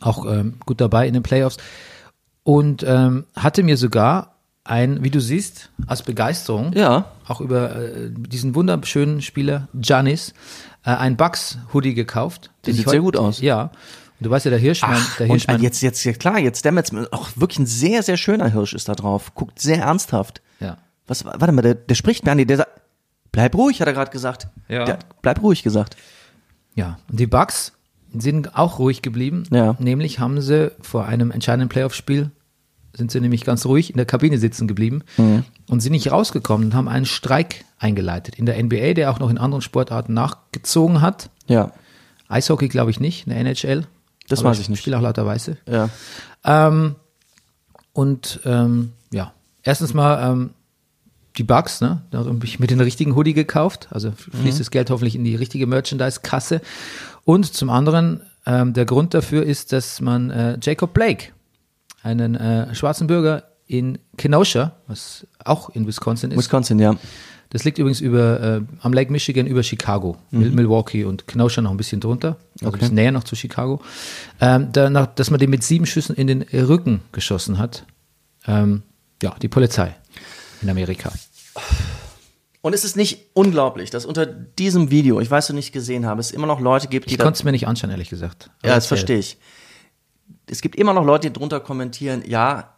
auch 0.00 0.26
ähm, 0.26 0.54
gut 0.66 0.80
dabei 0.80 1.06
in 1.06 1.14
den 1.14 1.22
Playoffs. 1.22 1.58
Und 2.42 2.82
ähm, 2.82 3.24
hatte 3.36 3.62
mir 3.62 3.76
sogar 3.76 4.34
ein, 4.64 5.04
wie 5.04 5.10
du 5.10 5.20
siehst, 5.20 5.70
aus 5.86 6.02
Begeisterung, 6.02 6.72
Ja. 6.72 7.12
auch 7.28 7.40
über 7.40 7.76
äh, 7.76 8.10
diesen 8.10 8.56
wunderschönen 8.56 9.22
Spieler 9.22 9.68
Janis, 9.80 10.34
äh, 10.84 10.90
ein 10.90 11.16
Bucks-Hoodie 11.16 11.94
gekauft. 11.94 12.50
Der 12.66 12.72
den 12.72 12.78
sieht 12.78 12.88
sehr 12.90 13.00
gut 13.00 13.16
aus. 13.16 13.40
Ja. 13.40 13.70
Und 14.18 14.26
du 14.26 14.30
weißt 14.30 14.46
ja, 14.46 14.50
der 14.50 14.58
Hirschmann, 14.58 15.00
der 15.20 15.26
und 15.26 15.32
Hirschmann, 15.32 15.62
jetzt, 15.62 15.82
jetzt, 15.82 16.02
ja 16.02 16.12
klar, 16.14 16.40
jetzt 16.40 16.64
dämmert's 16.64 16.90
mir. 16.90 17.06
Auch 17.12 17.28
wirklich 17.36 17.60
ein 17.60 17.66
sehr, 17.66 18.02
sehr 18.02 18.16
schöner 18.16 18.48
Hirsch 18.48 18.74
ist 18.74 18.88
da 18.88 18.96
drauf. 18.96 19.36
Guckt 19.36 19.60
sehr 19.60 19.78
ernsthaft. 19.82 20.40
Was, 21.06 21.24
warte 21.24 21.52
mal, 21.52 21.62
der, 21.62 21.74
der 21.74 21.94
spricht, 21.94 22.24
Bernie, 22.24 22.46
der 22.46 22.58
sagt, 22.58 22.80
bleib 23.32 23.54
ruhig, 23.54 23.80
hat 23.80 23.88
er 23.88 23.94
gerade 23.94 24.10
gesagt. 24.10 24.48
Ja. 24.68 24.84
Der, 24.84 24.98
bleib 25.22 25.42
ruhig 25.42 25.62
gesagt. 25.62 25.96
Ja, 26.74 26.98
und 27.10 27.20
die 27.20 27.26
Bucks, 27.26 27.72
sind 28.16 28.56
auch 28.56 28.78
ruhig 28.78 29.02
geblieben. 29.02 29.44
Ja. 29.50 29.76
Nämlich 29.78 30.18
haben 30.18 30.40
sie 30.40 30.72
vor 30.80 31.06
einem 31.06 31.30
entscheidenden 31.30 31.68
Playoff-Spiel 31.68 32.30
sind 32.96 33.10
sie 33.10 33.20
nämlich 33.20 33.44
ganz 33.44 33.66
ruhig 33.66 33.90
in 33.90 33.96
der 33.96 34.06
Kabine 34.06 34.38
sitzen 34.38 34.68
geblieben 34.68 35.02
und 35.68 35.80
sind 35.80 35.90
nicht 35.90 36.12
rausgekommen 36.12 36.68
und 36.68 36.74
haben 36.74 36.86
einen 36.86 37.06
Streik 37.06 37.64
eingeleitet 37.78 38.36
in 38.36 38.46
der 38.46 38.62
NBA, 38.62 38.94
der 38.94 39.10
auch 39.10 39.18
noch 39.18 39.30
in 39.30 39.38
anderen 39.38 39.62
Sportarten 39.62 40.14
nachgezogen 40.14 41.00
hat. 41.00 41.28
Ja. 41.48 41.72
Eishockey 42.28 42.68
glaube 42.68 42.92
ich 42.92 43.00
nicht, 43.00 43.26
in 43.26 43.32
der 43.32 43.40
NHL. 43.40 43.86
Das 44.28 44.40
Aber 44.40 44.50
weiß 44.50 44.60
ich 44.60 44.68
nicht. 44.68 44.78
Spiel 44.78 44.94
auch 44.94 45.00
lauter 45.00 45.26
Weiße. 45.26 45.56
Ja. 45.68 45.88
Ähm, 46.44 46.94
und 47.92 48.40
ähm, 48.44 48.92
ja, 49.12 49.32
erstens 49.64 49.92
mal 49.92 50.30
ähm, 50.30 50.50
die 51.36 51.44
Bugs, 51.44 51.80
ne? 51.80 52.02
Da 52.10 52.18
habe 52.18 52.44
ich 52.44 52.60
mir 52.60 52.66
den 52.66 52.80
richtigen 52.80 53.16
Hoodie 53.16 53.34
gekauft. 53.34 53.88
Also 53.90 54.12
fließt 54.12 54.60
das 54.60 54.70
Geld 54.70 54.90
hoffentlich 54.90 55.16
in 55.16 55.24
die 55.24 55.34
richtige 55.34 55.66
Merchandise-Kasse. 55.66 56.60
Und 57.24 57.52
zum 57.52 57.70
anderen, 57.70 58.20
ähm, 58.46 58.72
der 58.72 58.84
Grund 58.84 59.14
dafür 59.14 59.42
ist, 59.44 59.72
dass 59.72 60.00
man 60.00 60.30
äh, 60.30 60.58
Jacob 60.62 60.92
Blake, 60.94 61.28
einen 62.02 62.34
äh, 62.34 62.74
schwarzen 62.74 63.06
Bürger 63.06 63.44
in 63.66 63.98
Kenosha, 64.18 64.76
was 64.86 65.26
auch 65.42 65.70
in 65.70 65.86
Wisconsin 65.86 66.30
ist, 66.30 66.38
Wisconsin, 66.38 66.78
ja. 66.78 66.94
das 67.48 67.64
liegt 67.64 67.78
übrigens 67.78 68.02
über, 68.02 68.40
äh, 68.40 68.60
am 68.82 68.92
Lake 68.92 69.10
Michigan 69.10 69.46
über 69.46 69.62
Chicago, 69.62 70.18
Mil- 70.30 70.50
Milwaukee 70.50 71.04
und 71.04 71.26
Kenosha 71.26 71.62
noch 71.62 71.70
ein 71.70 71.78
bisschen 71.78 72.00
drunter, 72.00 72.36
also 72.60 72.74
ein 72.74 72.78
bisschen 72.78 72.94
näher 72.94 73.10
noch 73.10 73.24
zu 73.24 73.34
Chicago. 73.36 73.80
Ähm, 74.38 74.68
danach, 74.72 75.06
dass 75.06 75.30
man 75.30 75.40
den 75.40 75.48
mit 75.48 75.64
sieben 75.64 75.86
Schüssen 75.86 76.14
in 76.14 76.26
den 76.26 76.42
Rücken 76.42 77.00
geschossen 77.12 77.58
hat. 77.58 77.86
Ähm, 78.46 78.82
ja, 79.22 79.34
die 79.40 79.48
Polizei 79.48 79.96
in 80.62 80.70
Amerika. 80.70 81.12
Und 82.62 82.72
es 82.74 82.84
ist 82.84 82.96
nicht 82.96 83.26
unglaublich, 83.34 83.90
dass 83.90 84.06
unter 84.06 84.24
diesem 84.24 84.90
Video, 84.90 85.20
ich 85.20 85.30
weiß, 85.30 85.48
du 85.48 85.52
nicht 85.52 85.72
gesehen 85.72 86.06
habe, 86.06 86.20
es 86.20 86.30
immer 86.30 86.46
noch 86.46 86.60
Leute 86.60 86.88
gibt, 86.88 87.10
die 87.10 87.14
Ich 87.14 87.18
konnte 87.18 87.36
es 87.36 87.44
mir 87.44 87.52
nicht 87.52 87.66
anschauen, 87.68 87.90
ehrlich 87.90 88.08
gesagt. 88.08 88.50
Aber 88.60 88.68
Ja, 88.68 88.74
das 88.76 88.86
verstehe 88.86 89.18
ich. 89.18 89.36
Es 90.46 90.62
gibt 90.62 90.76
immer 90.76 90.94
noch 90.94 91.04
Leute, 91.04 91.28
die 91.28 91.32
drunter 91.38 91.60
kommentieren, 91.60 92.22
ja, 92.26 92.74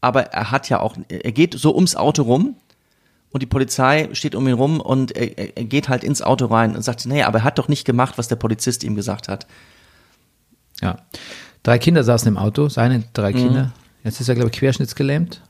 aber 0.00 0.22
er 0.32 0.50
hat 0.50 0.68
ja 0.68 0.80
auch, 0.80 0.96
er 1.08 1.32
geht 1.32 1.54
so 1.54 1.74
ums 1.74 1.94
Auto 1.94 2.22
rum 2.22 2.56
und 3.30 3.42
die 3.42 3.46
Polizei 3.46 4.08
steht 4.12 4.34
um 4.34 4.46
ihn 4.48 4.54
rum 4.54 4.80
und 4.80 5.12
er, 5.12 5.38
er- 5.38 5.56
er 5.58 5.64
geht 5.64 5.88
halt 5.88 6.02
ins 6.02 6.20
Auto 6.22 6.46
rein 6.46 6.74
und 6.74 6.82
sagt, 6.82 7.06
nee, 7.06 7.22
aber 7.22 7.38
er 7.38 7.44
hat 7.44 7.58
doch 7.58 7.68
nicht 7.68 7.84
gemacht, 7.84 8.18
was 8.18 8.26
der 8.28 8.36
Polizist 8.36 8.82
ihm 8.82 8.96
gesagt 8.96 9.28
hat. 9.28 9.46
Ja. 10.80 10.96
Drei 11.62 11.78
Kinder 11.78 12.02
saßen 12.02 12.26
im 12.26 12.38
Auto, 12.38 12.68
seine 12.68 13.04
drei 13.12 13.32
Kinder. 13.32 13.72
Jetzt 14.02 14.20
ist 14.20 14.28
er, 14.28 14.34
glaube 14.34 14.50
ich, 14.50 14.56
querschnittsgelähmt. 14.58 15.42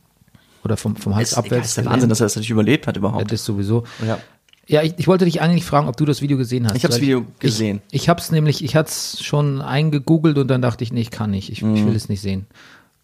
Oder 0.64 0.76
vom, 0.76 0.96
vom 0.96 1.14
Hals 1.16 1.32
Es, 1.32 1.38
abwärts. 1.38 1.68
ist 1.68 1.76
der 1.78 1.86
Wahnsinn, 1.86 2.08
dass 2.08 2.20
er 2.20 2.26
das 2.26 2.36
natürlich 2.36 2.50
überlebt 2.50 2.86
hat 2.86 2.96
Ja, 2.96 3.00
überhaupt. 3.00 3.32
das 3.32 3.44
sowieso. 3.44 3.84
Ja. 4.06 4.18
Ja, 4.66 4.82
ich, 4.82 4.94
ich 4.98 5.08
wollte 5.08 5.24
dich 5.24 5.40
eigentlich 5.40 5.64
fragen, 5.64 5.88
ob 5.88 5.96
du 5.96 6.04
das 6.04 6.22
Video 6.22 6.36
gesehen 6.36 6.64
hast. 6.66 6.76
Ich 6.76 6.84
habe 6.84 6.92
das 6.92 7.00
Video 7.00 7.24
gesehen. 7.40 7.80
Ich, 7.90 8.02
ich 8.02 8.08
habe 8.08 8.20
es 8.20 8.30
nämlich, 8.30 8.62
ich 8.62 8.76
hatte 8.76 8.88
es 8.90 9.20
schon 9.24 9.60
eingegoogelt 9.62 10.38
und 10.38 10.46
dann 10.48 10.62
dachte 10.62 10.84
ich, 10.84 10.92
nee, 10.92 11.00
ich 11.00 11.10
kann 11.10 11.30
nicht. 11.32 11.50
Ich, 11.50 11.62
Mhm. 11.62 11.74
ich 11.74 11.84
will 11.86 11.96
es 11.96 12.08
nicht 12.08 12.20
sehen. 12.20 12.46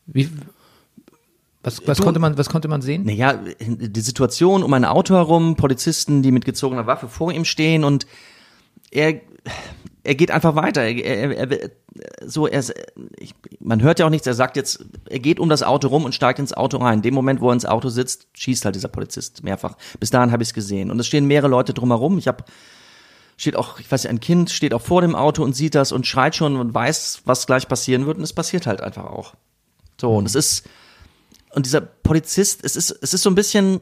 Wie, 0.07 0.29
was, 1.65 1.85
was, 1.89 1.99
Du- 1.99 2.05
konnte 2.05 2.21
man, 2.21 2.39
was 2.39 2.49
konnte 2.49 2.69
man 2.69 2.83
sehen? 2.83 3.05
Naja, 3.05 3.41
die 3.61 4.01
Situation 4.01 4.63
um 4.63 4.73
ein 4.75 4.85
Auto 4.85 5.15
herum, 5.17 5.57
Polizisten, 5.57 6.23
die 6.23 6.31
mit 6.31 6.45
gezogener 6.45 6.87
Waffe 6.87 7.09
vor 7.09 7.33
ihm 7.33 7.45
stehen 7.45 7.83
und 7.83 8.07
er, 8.93 9.15
er 10.07 10.15
geht 10.15 10.31
einfach 10.31 10.55
weiter. 10.55 10.83
Er, 10.83 11.37
er, 11.37 11.51
er, 11.51 11.71
so, 12.25 12.47
er, 12.47 12.65
ich, 13.19 13.35
man 13.61 13.83
hört 13.83 13.99
ja 13.99 14.07
auch 14.07 14.11
nichts, 14.11 14.27
er 14.27 14.35
sagt 14.35 14.57
jetzt, 14.57 14.85
er 15.09 15.19
geht 15.19 15.41
um 15.41 15.49
das 15.49 15.63
Auto 15.63 15.89
rum 15.89 16.05
und 16.05 16.15
steigt 16.15 16.39
ins 16.39 16.53
Auto 16.53 16.79
rein. 16.79 16.99
In 16.99 17.03
dem 17.03 17.15
Moment, 17.15 17.41
wo 17.41 17.51
er 17.51 17.55
ins 17.55 17.67
Auto 17.67 17.89
sitzt, 17.89 18.29
schießt 18.35 18.65
halt 18.65 18.77
dieser 18.77 18.89
Polizist 18.89 19.43
mehrfach. 19.43 19.77
Bis 19.99 20.11
dahin 20.11 20.31
habe 20.31 20.43
ich 20.43 20.51
es 20.51 20.55
gesehen. 20.55 20.91
Und 20.91 21.01
es 21.01 21.07
stehen 21.07 21.27
mehrere 21.27 21.49
Leute 21.49 21.75
drumherum. 21.75 22.19
Ich 22.19 22.29
habe 22.29 22.45
steht 23.37 23.57
auch, 23.57 23.81
ich 23.81 23.91
weiß 23.91 24.05
nicht, 24.05 24.11
ein 24.11 24.21
Kind 24.21 24.51
steht 24.51 24.73
auch 24.73 24.81
vor 24.81 25.03
dem 25.03 25.15
Auto 25.15 25.43
und 25.43 25.55
sieht 25.55 25.75
das 25.75 25.93
und 25.93 26.07
schreit 26.07 26.35
schon 26.35 26.57
und 26.57 26.73
weiß, 26.73 27.23
was 27.25 27.47
gleich 27.47 27.69
passieren 27.69 28.07
wird 28.07 28.17
und 28.17 28.23
es 28.23 28.33
passiert 28.33 28.67
halt 28.67 28.81
einfach 28.81 29.05
auch. 29.05 29.35
So, 30.01 30.15
und 30.15 30.25
es 30.25 30.35
ist, 30.35 30.67
und 31.51 31.67
dieser 31.67 31.83
Polizist, 31.83 32.65
es 32.65 32.77
ist, 32.77 32.97
es 33.03 33.13
ist 33.13 33.23
so 33.23 33.29
ein 33.29 33.35
bisschen, 33.35 33.81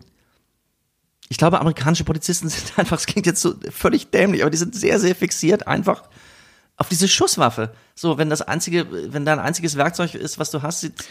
ich 1.28 1.38
glaube, 1.38 1.61
amerikanische 1.61 2.02
Polizisten 2.02 2.49
sind 2.50 2.76
einfach, 2.76 2.99
es 2.99 3.07
klingt 3.07 3.26
jetzt 3.26 3.43
so 3.43 3.54
völlig 3.71 4.11
dämlich, 4.11 4.43
aber 4.43 4.50
die 4.50 4.57
sind 4.57 4.75
sehr, 4.75 4.99
sehr 4.99 5.14
fixiert 5.14 5.69
einfach 5.69 6.02
auf 6.76 6.88
diese 6.88 7.09
Schusswaffe. 7.09 7.73
So, 7.95 8.19
wenn 8.19 8.31
das 8.31 8.43
einzige, 8.43 8.87
wenn 9.12 9.25
da 9.25 9.33
ein 9.33 9.38
einziges 9.38 9.76
Werkzeug 9.76 10.14
ist, 10.14 10.38
was 10.38 10.50
du 10.50 10.62
hast, 10.62 10.81
sieht, 10.81 11.04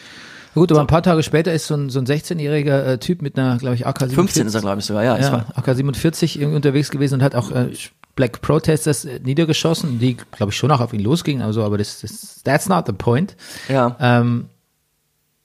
Gut, 0.54 0.72
aber 0.72 0.82
ein 0.82 0.88
paar 0.88 1.02
Tage 1.02 1.24
später 1.24 1.52
ist 1.52 1.66
so 1.66 1.74
ein, 1.74 1.90
so 1.90 1.98
ein 1.98 2.06
16-jähriger 2.06 2.84
äh, 2.84 2.98
Typ 3.00 3.24
mit 3.24 3.40
einer, 3.40 3.58
glaube 3.58 3.74
ich, 3.74 3.88
AK-47. 3.88 4.14
15 4.14 4.48
ist 4.48 4.54
er, 4.54 4.62
glaube 4.62 4.80
ich, 4.80 4.86
sogar, 4.86 5.04
ja. 5.04 5.18
Ja, 5.18 5.32
war, 5.32 5.46
AK-47 5.56 6.38
irgendwie 6.38 6.56
unterwegs 6.58 6.92
gewesen 6.92 7.16
und 7.16 7.24
hat 7.24 7.34
auch 7.34 7.50
äh, 7.50 7.72
Black 8.16 8.42
Protesters 8.42 9.06
äh, 9.06 9.20
niedergeschossen, 9.20 9.98
die, 9.98 10.16
glaube 10.16 10.52
ich, 10.52 10.58
schon 10.58 10.70
auch 10.70 10.80
auf 10.80 10.94
ihn 10.94 11.00
losgingen, 11.00 11.42
also, 11.42 11.64
aber 11.64 11.80
das, 11.80 12.02
das 12.02 12.42
that's 12.44 12.70
not 12.70 12.86
the 12.86 12.94
point. 12.94 13.36
ja. 13.68 13.98
Ähm, 14.00 14.50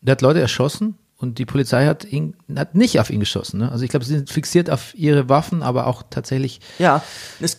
der 0.01 0.13
hat 0.13 0.23
Leute 0.23 0.41
erschossen 0.41 0.97
und 1.17 1.39
die 1.39 1.47
Polizei 1.47 1.87
hat 1.87 2.05
ihn 2.05 2.37
hat 2.57 2.77
nicht 2.77 3.01
auf 3.01 3.11
ihn 3.11 3.19
geschossen. 3.19 3.59
Ne? 3.59 3.73
Also 3.73 3.85
ich 3.85 3.91
glaube, 3.91 4.05
sie 4.05 4.15
sind 4.15 4.31
fixiert 4.31 4.71
auf 4.71 4.95
ihre 4.95 5.29
Waffen, 5.29 5.63
aber 5.63 5.89
auch 5.89 6.05
tatsächlich 6.09 6.61
Ja. 6.79 7.03
Es, 7.41 7.59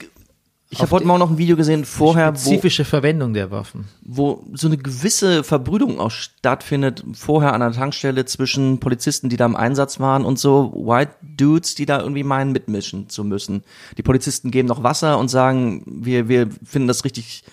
ich 0.71 0.79
habe 0.81 0.91
heute 0.91 1.05
Morgen 1.07 1.19
noch 1.19 1.31
ein 1.31 1.38
Video 1.39 1.55
gesehen, 1.55 1.83
vorher, 1.83 2.33
wo, 2.33 2.38
spezifische 2.38 2.85
Verwendung 2.85 3.33
der 3.33 3.49
Waffen. 3.49 3.85
wo 4.03 4.45
so 4.53 4.67
eine 4.67 4.77
gewisse 4.77 5.43
Verbrüdung 5.43 5.99
auch 5.99 6.11
stattfindet, 6.11 7.03
vorher 7.13 7.53
an 7.53 7.61
der 7.61 7.71
Tankstelle 7.71 8.25
zwischen 8.25 8.79
Polizisten, 8.79 9.29
die 9.29 9.38
da 9.38 9.45
im 9.45 9.55
Einsatz 9.55 9.99
waren 9.99 10.25
und 10.25 10.38
so 10.38 10.71
White 10.75 11.13
Dudes, 11.21 11.73
die 11.75 11.85
da 11.88 11.99
irgendwie 11.99 12.23
meinen, 12.23 12.51
mitmischen 12.51 13.09
zu 13.09 13.23
müssen. 13.23 13.63
Die 13.97 14.03
Polizisten 14.03 14.51
geben 14.51 14.67
noch 14.67 14.83
Wasser 14.83 15.17
und 15.17 15.29
sagen, 15.29 15.83
wir, 15.88 16.27
wir 16.27 16.49
finden 16.63 16.88
das 16.88 17.03
richtig, 17.03 17.43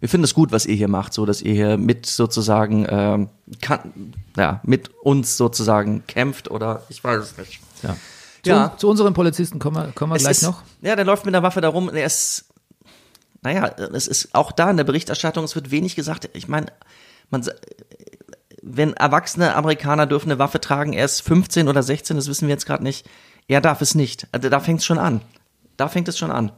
wir 0.00 0.10
finden 0.10 0.22
das 0.24 0.34
gut, 0.34 0.52
was 0.52 0.66
ihr 0.66 0.74
hier 0.74 0.88
macht, 0.88 1.14
so 1.14 1.24
dass 1.24 1.40
ihr 1.40 1.54
hier 1.54 1.78
mit 1.78 2.04
sozusagen, 2.04 2.86
ähm, 2.90 3.28
kann, 3.62 4.12
ja, 4.36 4.60
mit 4.64 4.90
uns 5.02 5.38
sozusagen 5.38 6.02
kämpft 6.06 6.50
oder 6.50 6.82
ich 6.90 7.02
weiß 7.02 7.22
es 7.22 7.38
nicht. 7.38 7.60
Ja. 7.82 7.96
Zu, 8.42 8.50
Ja. 8.50 8.76
zu 8.76 8.88
unseren 8.88 9.14
Polizisten 9.14 9.58
kommen 9.58 9.76
wir, 9.76 9.92
kommen 9.92 10.12
wir 10.12 10.16
Es 10.16 10.22
gleich 10.22 10.36
ist, 10.38 10.42
noch. 10.42 10.62
Ja, 10.82 10.94
der 10.94 11.04
läuft 11.06 11.24
mit 11.24 11.34
der 11.34 11.42
Waffe 11.42 11.60
da 11.60 11.68
rum. 11.68 11.88
und 11.88 11.96
Er 11.96 12.06
ist, 12.06 12.44
naja, 13.46 13.68
es 13.94 14.08
ist 14.08 14.34
auch 14.34 14.50
da 14.50 14.68
in 14.68 14.76
der 14.76 14.82
Berichterstattung, 14.82 15.44
es 15.44 15.54
wird 15.54 15.70
wenig 15.70 15.94
gesagt. 15.94 16.28
Ich 16.32 16.48
meine, 16.48 16.66
man, 17.30 17.48
wenn 18.60 18.92
erwachsene 18.94 19.54
Amerikaner 19.54 20.06
dürfen 20.06 20.32
eine 20.32 20.40
Waffe 20.40 20.60
tragen, 20.60 20.92
er 20.92 21.04
ist 21.04 21.20
15 21.20 21.68
oder 21.68 21.84
16, 21.84 22.16
das 22.16 22.26
wissen 22.26 22.48
wir 22.48 22.54
jetzt 22.54 22.66
gerade 22.66 22.82
nicht. 22.82 23.08
Er 23.46 23.60
darf 23.60 23.82
es 23.82 23.94
nicht. 23.94 24.26
Also 24.32 24.48
da 24.48 24.58
fängt 24.58 24.80
es 24.80 24.84
schon 24.84 24.98
an. 24.98 25.20
Da 25.76 25.86
fängt 25.86 26.08
es 26.08 26.18
schon 26.18 26.32
an. 26.32 26.50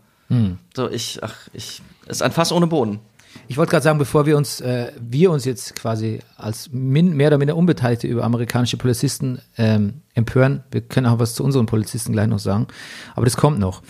So, 0.74 0.88
ich, 0.88 1.18
ach, 1.22 1.34
ich, 1.52 1.82
es 2.06 2.16
ist 2.16 2.22
ein 2.22 2.32
Fass 2.32 2.52
ohne 2.52 2.66
Boden. 2.66 3.00
Ich 3.48 3.58
wollte 3.58 3.70
gerade 3.70 3.84
sagen, 3.84 3.98
bevor 3.98 4.24
wir 4.24 4.38
uns, 4.38 4.62
äh, 4.62 4.90
wir 4.98 5.30
uns 5.30 5.44
jetzt 5.44 5.76
quasi 5.76 6.20
als 6.38 6.70
min, 6.72 7.14
mehr 7.14 7.28
oder 7.28 7.36
minder 7.36 7.56
Unbeteiligte 7.56 8.06
über 8.06 8.24
amerikanische 8.24 8.78
Polizisten 8.78 9.42
ähm, 9.58 10.00
empören, 10.14 10.64
wir 10.70 10.80
können 10.80 11.06
auch 11.06 11.18
was 11.18 11.34
zu 11.34 11.44
unseren 11.44 11.66
Polizisten 11.66 12.12
gleich 12.12 12.28
noch 12.28 12.38
sagen, 12.38 12.66
aber 13.14 13.26
das 13.26 13.36
kommt 13.36 13.58
noch. 13.58 13.82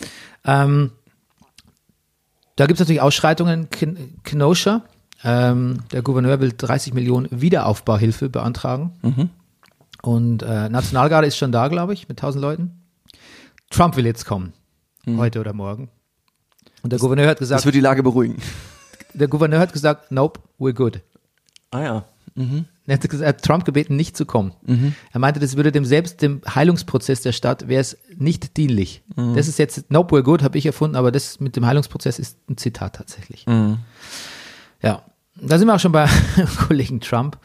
Ähm, 0.45 0.90
da 2.59 2.67
gibt 2.67 2.79
es 2.79 2.81
natürlich 2.81 3.00
Ausschreitungen 3.00 3.71
Ken 3.71 4.21
Kenosha. 4.25 4.83
Ähm, 5.23 5.79
der 5.93 6.03
Gouverneur 6.03 6.41
will 6.41 6.53
30 6.57 6.93
Millionen 6.93 7.29
Wiederaufbauhilfe 7.31 8.29
beantragen. 8.29 9.31
Und 10.03 10.43
äh, 10.43 10.69
Nationalgarde 10.69 11.29
ist 11.29 11.37
schon 11.37 11.53
da, 11.53 11.69
glaube 11.69 11.93
ich, 11.93 12.09
mit 12.09 12.19
1000 12.19 12.43
Leuten. 12.43 12.83
Trump 13.71 13.95
will 13.97 14.07
jetzt 14.07 14.25
kommen, 14.25 14.53
heute 15.07 15.38
oder 15.38 15.53
morgen. 15.53 15.88
Und 16.83 16.93
der 16.93 16.99
Gouverneur 16.99 17.29
hat 17.29 17.38
gesagt, 17.38 17.61
Das 17.61 17.65
wird 17.65 17.77
die 17.77 17.81
Lage 17.81 18.03
beruhigen. 18.03 18.43
der 19.15 19.29
Gouverneur 19.29 19.61
hat 19.61 19.73
gesagt, 19.73 20.11
nope, 20.11 20.41
we're 20.59 20.73
good. 20.73 21.00
Ah 21.71 21.83
ja. 21.83 22.05
Er 22.87 22.99
gesagt, 22.99 23.23
er 23.23 23.29
hat 23.29 23.43
Trump 23.43 23.67
gebeten, 23.67 23.95
nicht 23.95 24.17
zu 24.17 24.25
kommen. 24.27 24.53
Er 25.12 25.21
meinte, 25.21 25.38
das 25.38 25.57
würde 25.57 25.71
dem 25.71 25.85
selbst 25.85 26.23
dem 26.23 26.41
Heilungsprozess 26.53 27.21
der 27.21 27.33
Stadt 27.33 27.69
wäre 27.69 27.83
es 27.83 27.99
nicht 28.21 28.57
dienlich. 28.57 29.03
Das 29.35 29.49
ist 29.49 29.59
jetzt 29.59 29.91
Nope, 29.91 30.17
we're 30.17 30.23
good, 30.23 30.43
habe 30.43 30.59
ich 30.59 30.67
erfunden, 30.67 30.97
aber 30.97 31.13
das 31.13 31.41
mit 31.41 31.57
dem 31.57 31.67
Heilungsprozess 31.67 32.19
ist 32.19 32.39
ein 32.49 32.57
Zitat 32.57 32.97
tatsächlich. 32.97 33.45
Ja, 34.83 35.03
da 35.41 35.59
sind 35.59 35.69
wir 35.69 35.75
auch 35.75 35.81
schon 35.81 35.93
bei 35.93 36.09
Kollegen 36.67 37.01
Trump. 37.01 37.39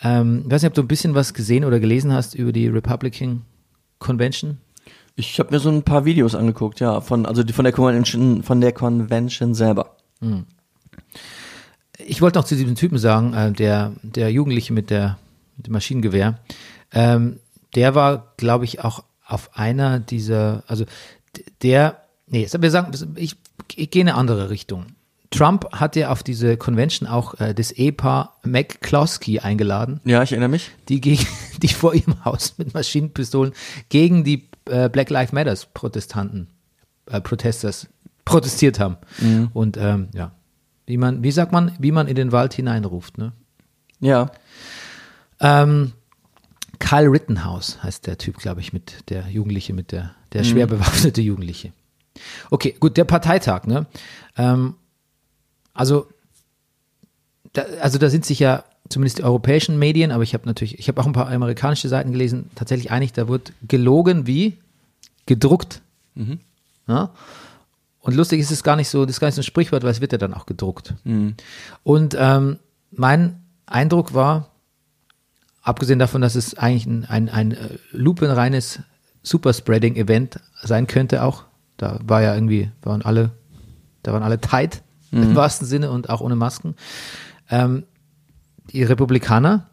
Ähm, 0.00 0.42
ich 0.44 0.50
weiß 0.50 0.62
nicht, 0.62 0.70
ob 0.70 0.74
du 0.74 0.82
ein 0.82 0.88
bisschen 0.88 1.14
was 1.14 1.34
gesehen 1.34 1.64
oder 1.64 1.80
gelesen 1.80 2.12
hast 2.12 2.34
über 2.34 2.52
die 2.52 2.68
Republican 2.68 3.42
Convention. 3.98 4.58
Ich 5.14 5.38
habe 5.38 5.52
mir 5.52 5.60
so 5.60 5.70
ein 5.70 5.82
paar 5.82 6.04
Videos 6.04 6.34
angeguckt, 6.34 6.80
ja, 6.80 7.00
von 7.00 7.24
also 7.24 7.42
die 7.42 7.52
von 7.52 7.64
der 7.64 7.72
Convention, 7.72 8.42
von 8.42 8.60
der 8.60 8.72
Convention 8.72 9.54
selber. 9.54 9.96
Ich 11.98 12.20
wollte 12.20 12.38
noch 12.38 12.44
zu 12.44 12.56
diesem 12.56 12.74
Typen 12.74 12.98
sagen, 12.98 13.32
äh, 13.32 13.52
der, 13.52 13.92
der 14.02 14.30
Jugendliche 14.30 14.72
mit, 14.72 14.90
der, 14.90 15.18
mit 15.56 15.66
dem 15.66 15.72
Maschinengewehr, 15.72 16.38
ähm, 16.92 17.40
der 17.74 17.94
war, 17.94 18.34
glaube 18.36 18.66
ich, 18.66 18.84
auch 18.84 19.04
auf 19.26 19.56
einer 19.56 19.98
dieser, 20.00 20.62
also 20.66 20.84
der, 21.62 22.02
nee, 22.26 22.46
wir 22.58 22.70
sagen, 22.70 22.92
ich, 23.16 23.36
ich 23.74 23.90
gehe 23.90 24.02
in 24.02 24.08
eine 24.08 24.16
andere 24.18 24.50
Richtung. 24.50 24.86
Trump 25.30 25.66
hat 25.72 25.96
ja 25.96 26.10
auf 26.10 26.22
diese 26.22 26.56
Convention 26.56 27.08
auch 27.08 27.34
äh, 27.40 27.52
das 27.52 27.72
Ehepaar 27.72 28.36
McCloskey 28.44 29.40
eingeladen, 29.40 30.00
Ja, 30.04 30.22
ich 30.22 30.30
erinnere 30.30 30.50
mich. 30.50 30.70
die 30.88 31.00
gegen, 31.00 31.26
die 31.62 31.68
vor 31.68 31.94
ihrem 31.94 32.24
Haus 32.24 32.54
mit 32.58 32.72
Maschinenpistolen 32.74 33.52
gegen 33.88 34.22
die 34.22 34.48
äh, 34.66 34.88
Black 34.88 35.10
Lives 35.10 35.32
Matters 35.32 35.66
Protestanten, 35.66 36.48
äh, 37.10 37.20
Protesters 37.20 37.88
protestiert 38.24 38.78
haben. 38.80 38.96
Und 39.52 39.76
ähm, 39.76 40.08
ja, 40.14 40.32
Wie 40.86 40.96
man, 40.96 41.22
wie 41.22 41.30
sagt 41.32 41.52
man, 41.52 41.72
wie 41.78 41.92
man 41.92 42.06
in 42.08 42.14
den 42.16 42.30
Wald 42.32 42.54
hineinruft, 42.54 43.18
ne? 43.18 43.32
Ja. 44.00 44.30
Ähm, 45.40 45.92
Kyle 46.78 47.10
Rittenhouse 47.10 47.82
heißt 47.82 48.06
der 48.06 48.18
Typ, 48.18 48.38
glaube 48.38 48.60
ich, 48.60 48.72
mit 48.72 49.10
der 49.10 49.28
Jugendliche, 49.28 49.72
mit 49.72 49.92
der, 49.92 50.14
der 50.32 50.44
schwer 50.44 50.66
bewaffnete 50.66 51.20
Jugendliche. 51.22 51.72
Okay, 52.50 52.74
gut, 52.78 52.96
der 52.96 53.04
Parteitag, 53.04 53.66
ne? 53.66 53.86
Ähm, 54.36 54.74
also, 55.74 56.06
da, 57.52 57.62
also 57.80 57.98
da 57.98 58.08
sind 58.10 58.24
sich 58.24 58.38
ja 58.38 58.64
zumindest 58.88 59.18
die 59.18 59.24
europäischen 59.24 59.78
Medien, 59.78 60.12
aber 60.12 60.22
ich 60.22 60.34
habe 60.34 60.46
natürlich, 60.46 60.78
ich 60.78 60.88
habe 60.88 61.00
auch 61.00 61.06
ein 61.06 61.12
paar 61.12 61.28
amerikanische 61.28 61.88
Seiten 61.88 62.12
gelesen, 62.12 62.50
tatsächlich 62.54 62.90
einig, 62.90 63.12
da 63.12 63.28
wird 63.28 63.52
gelogen 63.66 64.26
wie 64.26 64.56
gedruckt. 65.26 65.82
Ja? 66.86 67.10
Und 68.00 68.14
lustig 68.14 68.40
ist 68.40 68.52
es 68.52 68.62
gar 68.62 68.76
nicht 68.76 68.88
so, 68.88 69.04
das 69.04 69.16
ist 69.16 69.20
gar 69.20 69.28
nicht 69.28 69.34
so 69.34 69.40
ein 69.40 69.44
Sprichwort, 69.44 69.82
weil 69.82 69.90
es 69.90 70.00
wird 70.00 70.12
ja 70.12 70.18
dann 70.18 70.32
auch 70.34 70.46
gedruckt. 70.46 70.94
Und 71.82 72.16
ähm, 72.18 72.58
mein 72.92 73.42
Eindruck 73.66 74.14
war, 74.14 74.50
abgesehen 75.66 75.98
davon, 75.98 76.20
dass 76.20 76.36
es 76.36 76.56
eigentlich 76.56 76.86
ein, 76.86 77.04
ein, 77.04 77.28
ein 77.28 77.52
äh, 77.52 77.78
lupenreines 77.90 78.80
Superspreading-Event 79.22 80.40
sein 80.62 80.86
könnte 80.86 81.24
auch, 81.24 81.44
da 81.76 81.98
war 82.04 82.22
ja 82.22 82.34
irgendwie, 82.34 82.70
waren 82.82 83.02
alle, 83.02 83.32
da 84.02 84.12
waren 84.12 84.22
alle 84.22 84.40
tight 84.40 84.82
im 85.10 85.34
wahrsten 85.34 85.66
Sinne 85.66 85.90
und 85.90 86.08
auch 86.08 86.20
ohne 86.20 86.36
Masken. 86.36 86.76
Ähm, 87.50 87.84
die 88.70 88.84
Republikaner, 88.84 89.68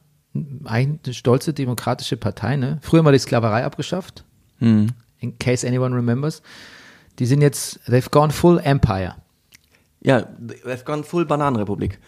eigentlich 0.63 1.05
eine 1.05 1.13
stolze 1.13 1.53
demokratische 1.53 2.17
Partei, 2.17 2.55
ne? 2.55 2.79
Früher 2.81 3.03
mal 3.03 3.11
die 3.11 3.19
Sklaverei 3.19 3.63
abgeschafft, 3.63 4.25
in 5.19 5.37
case 5.37 5.67
anyone 5.67 5.95
remembers. 5.95 6.41
Die 7.19 7.27
sind 7.27 7.41
jetzt, 7.41 7.79
they've 7.87 8.09
gone 8.09 8.31
full 8.31 8.59
empire. 8.63 9.15
Ja, 10.01 10.21
they've 10.39 10.83
gone 10.85 11.03
full 11.03 11.25
Bananenrepublik. 11.25 11.99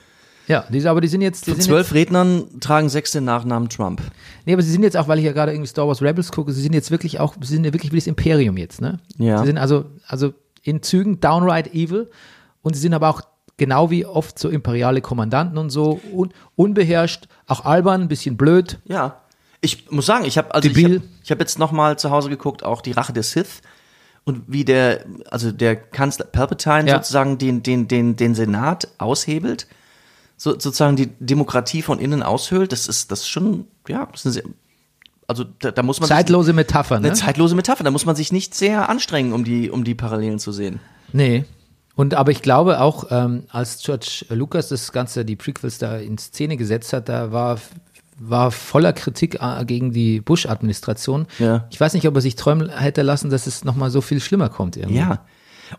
Ja, 0.47 0.65
die, 0.69 0.85
aber 0.87 1.01
die 1.01 1.07
sind 1.07 1.21
jetzt, 1.21 1.47
die 1.47 1.51
Von 1.51 1.61
sind 1.61 1.69
zwölf 1.69 1.87
jetzt, 1.87 1.95
Rednern 1.95 2.59
tragen 2.59 2.89
sechs 2.89 3.11
den 3.11 3.23
Nachnamen 3.25 3.69
Trump. 3.69 4.01
nee, 4.45 4.53
aber 4.53 4.61
sie 4.61 4.71
sind 4.71 4.83
jetzt 4.83 4.95
auch, 4.97 5.07
weil 5.07 5.19
ich 5.19 5.25
ja 5.25 5.31
gerade 5.31 5.51
irgendwie 5.51 5.67
Star 5.67 5.87
Wars 5.87 6.01
Rebels 6.01 6.31
gucke, 6.31 6.51
sie 6.51 6.61
sind 6.61 6.73
jetzt 6.73 6.91
wirklich 6.91 7.19
auch, 7.19 7.35
sie 7.41 7.53
sind 7.55 7.65
ja 7.65 7.73
wirklich 7.73 7.91
wie 7.91 7.97
das 7.97 8.07
Imperium 8.07 8.57
jetzt, 8.57 8.81
ne? 8.81 8.99
Ja. 9.17 9.39
Sie 9.39 9.47
sind 9.47 9.57
also, 9.57 9.85
also 10.07 10.33
in 10.61 10.81
Zügen 10.83 11.19
downright 11.19 11.73
evil 11.73 12.09
und 12.61 12.75
sie 12.75 12.81
sind 12.81 12.93
aber 12.93 13.09
auch 13.09 13.21
genau 13.57 13.89
wie 13.89 14.05
oft 14.05 14.37
so 14.37 14.49
imperiale 14.49 15.01
Kommandanten 15.01 15.57
und 15.57 15.69
so, 15.69 15.99
un, 16.11 16.31
unbeherrscht, 16.55 17.27
auch 17.47 17.65
albern, 17.65 18.01
ein 18.01 18.07
bisschen 18.07 18.37
blöd. 18.37 18.79
Ja. 18.85 19.21
Ich 19.61 19.89
muss 19.89 20.05
sagen, 20.05 20.25
ich 20.25 20.37
habe 20.37 20.53
also 20.53 20.67
ich 20.67 20.73
Debil. 20.75 20.95
habe 20.97 21.05
ich 21.23 21.31
hab 21.31 21.39
jetzt 21.39 21.57
noch 21.57 21.71
mal 21.71 21.97
zu 21.97 22.11
Hause 22.11 22.29
geguckt, 22.29 22.63
auch 22.63 22.81
die 22.81 22.91
Rache 22.91 23.13
der 23.13 23.23
Sith 23.23 23.61
und 24.25 24.43
wie 24.47 24.63
der 24.65 25.05
also 25.31 25.51
der 25.51 25.75
Kanzler 25.75 26.25
Palpatine 26.25 26.87
Ja. 26.89 26.97
sozusagen 26.97 27.37
den 27.39 27.63
den 27.63 27.87
den 27.87 28.15
den 28.15 28.35
Senat 28.35 28.87
aushebelt, 28.99 29.65
so, 30.37 30.51
sozusagen 30.51 30.95
die 30.95 31.07
Demokratie 31.19 31.81
von 31.81 31.99
innen 31.99 32.23
aushöhlt. 32.23 32.71
Das 32.71 32.87
ist 32.87 33.11
das 33.11 33.21
ist 33.21 33.27
schon 33.29 33.65
ja, 33.87 34.07
das 34.11 34.21
ist 34.21 34.25
eine 34.27 34.33
sehr, 34.33 34.43
also 35.27 35.43
da, 35.59 35.71
da 35.71 35.81
muss 35.83 35.99
man 35.99 36.07
sich- 36.07 36.15
Zeitlose 36.15 36.53
Metapher, 36.53 36.99
ne? 36.99 37.07
eine 37.07 37.15
zeitlose 37.15 37.55
Metapher. 37.55 37.83
Da 37.83 37.91
muss 37.91 38.05
man 38.05 38.15
sich 38.15 38.31
nicht 38.31 38.53
sehr 38.53 38.89
anstrengen, 38.89 39.33
um 39.33 39.43
die 39.43 39.69
um 39.69 39.83
die 39.83 39.95
Parallelen 39.95 40.39
zu 40.39 40.51
sehen. 40.51 40.79
Nee. 41.13 41.45
Und 41.95 42.13
aber 42.13 42.31
ich 42.31 42.41
glaube 42.41 42.81
auch, 42.81 43.05
ähm, 43.09 43.43
als 43.49 43.81
George 43.81 44.25
Lucas 44.29 44.67
das 44.67 44.91
Ganze, 44.91 45.23
die 45.23 45.37
Prequels 45.37 45.77
da 45.77 45.97
in 45.97 46.17
Szene 46.17 46.57
gesetzt 46.57 46.91
hat, 46.91 47.07
da 47.07 47.31
war, 47.31 47.57
war 48.19 48.51
voller 48.51 48.91
Kritik 48.91 49.37
äh, 49.41 49.63
gegen 49.63 49.93
die 49.93 50.19
Bush-Administration. 50.19 51.25
Ja. 51.39 51.65
Ich 51.71 51.79
weiß 51.79 51.93
nicht, 51.93 52.05
ob 52.07 52.15
er 52.15 52.19
sich 52.21 52.35
träumen 52.35 52.69
hätte 52.69 53.01
lassen, 53.01 53.29
dass 53.29 53.47
es 53.47 53.63
nochmal 53.63 53.91
so 53.91 54.01
viel 54.01 54.19
schlimmer 54.19 54.49
kommt 54.49 54.75
irgendwie. 54.75 54.97
Ja. 54.97 55.23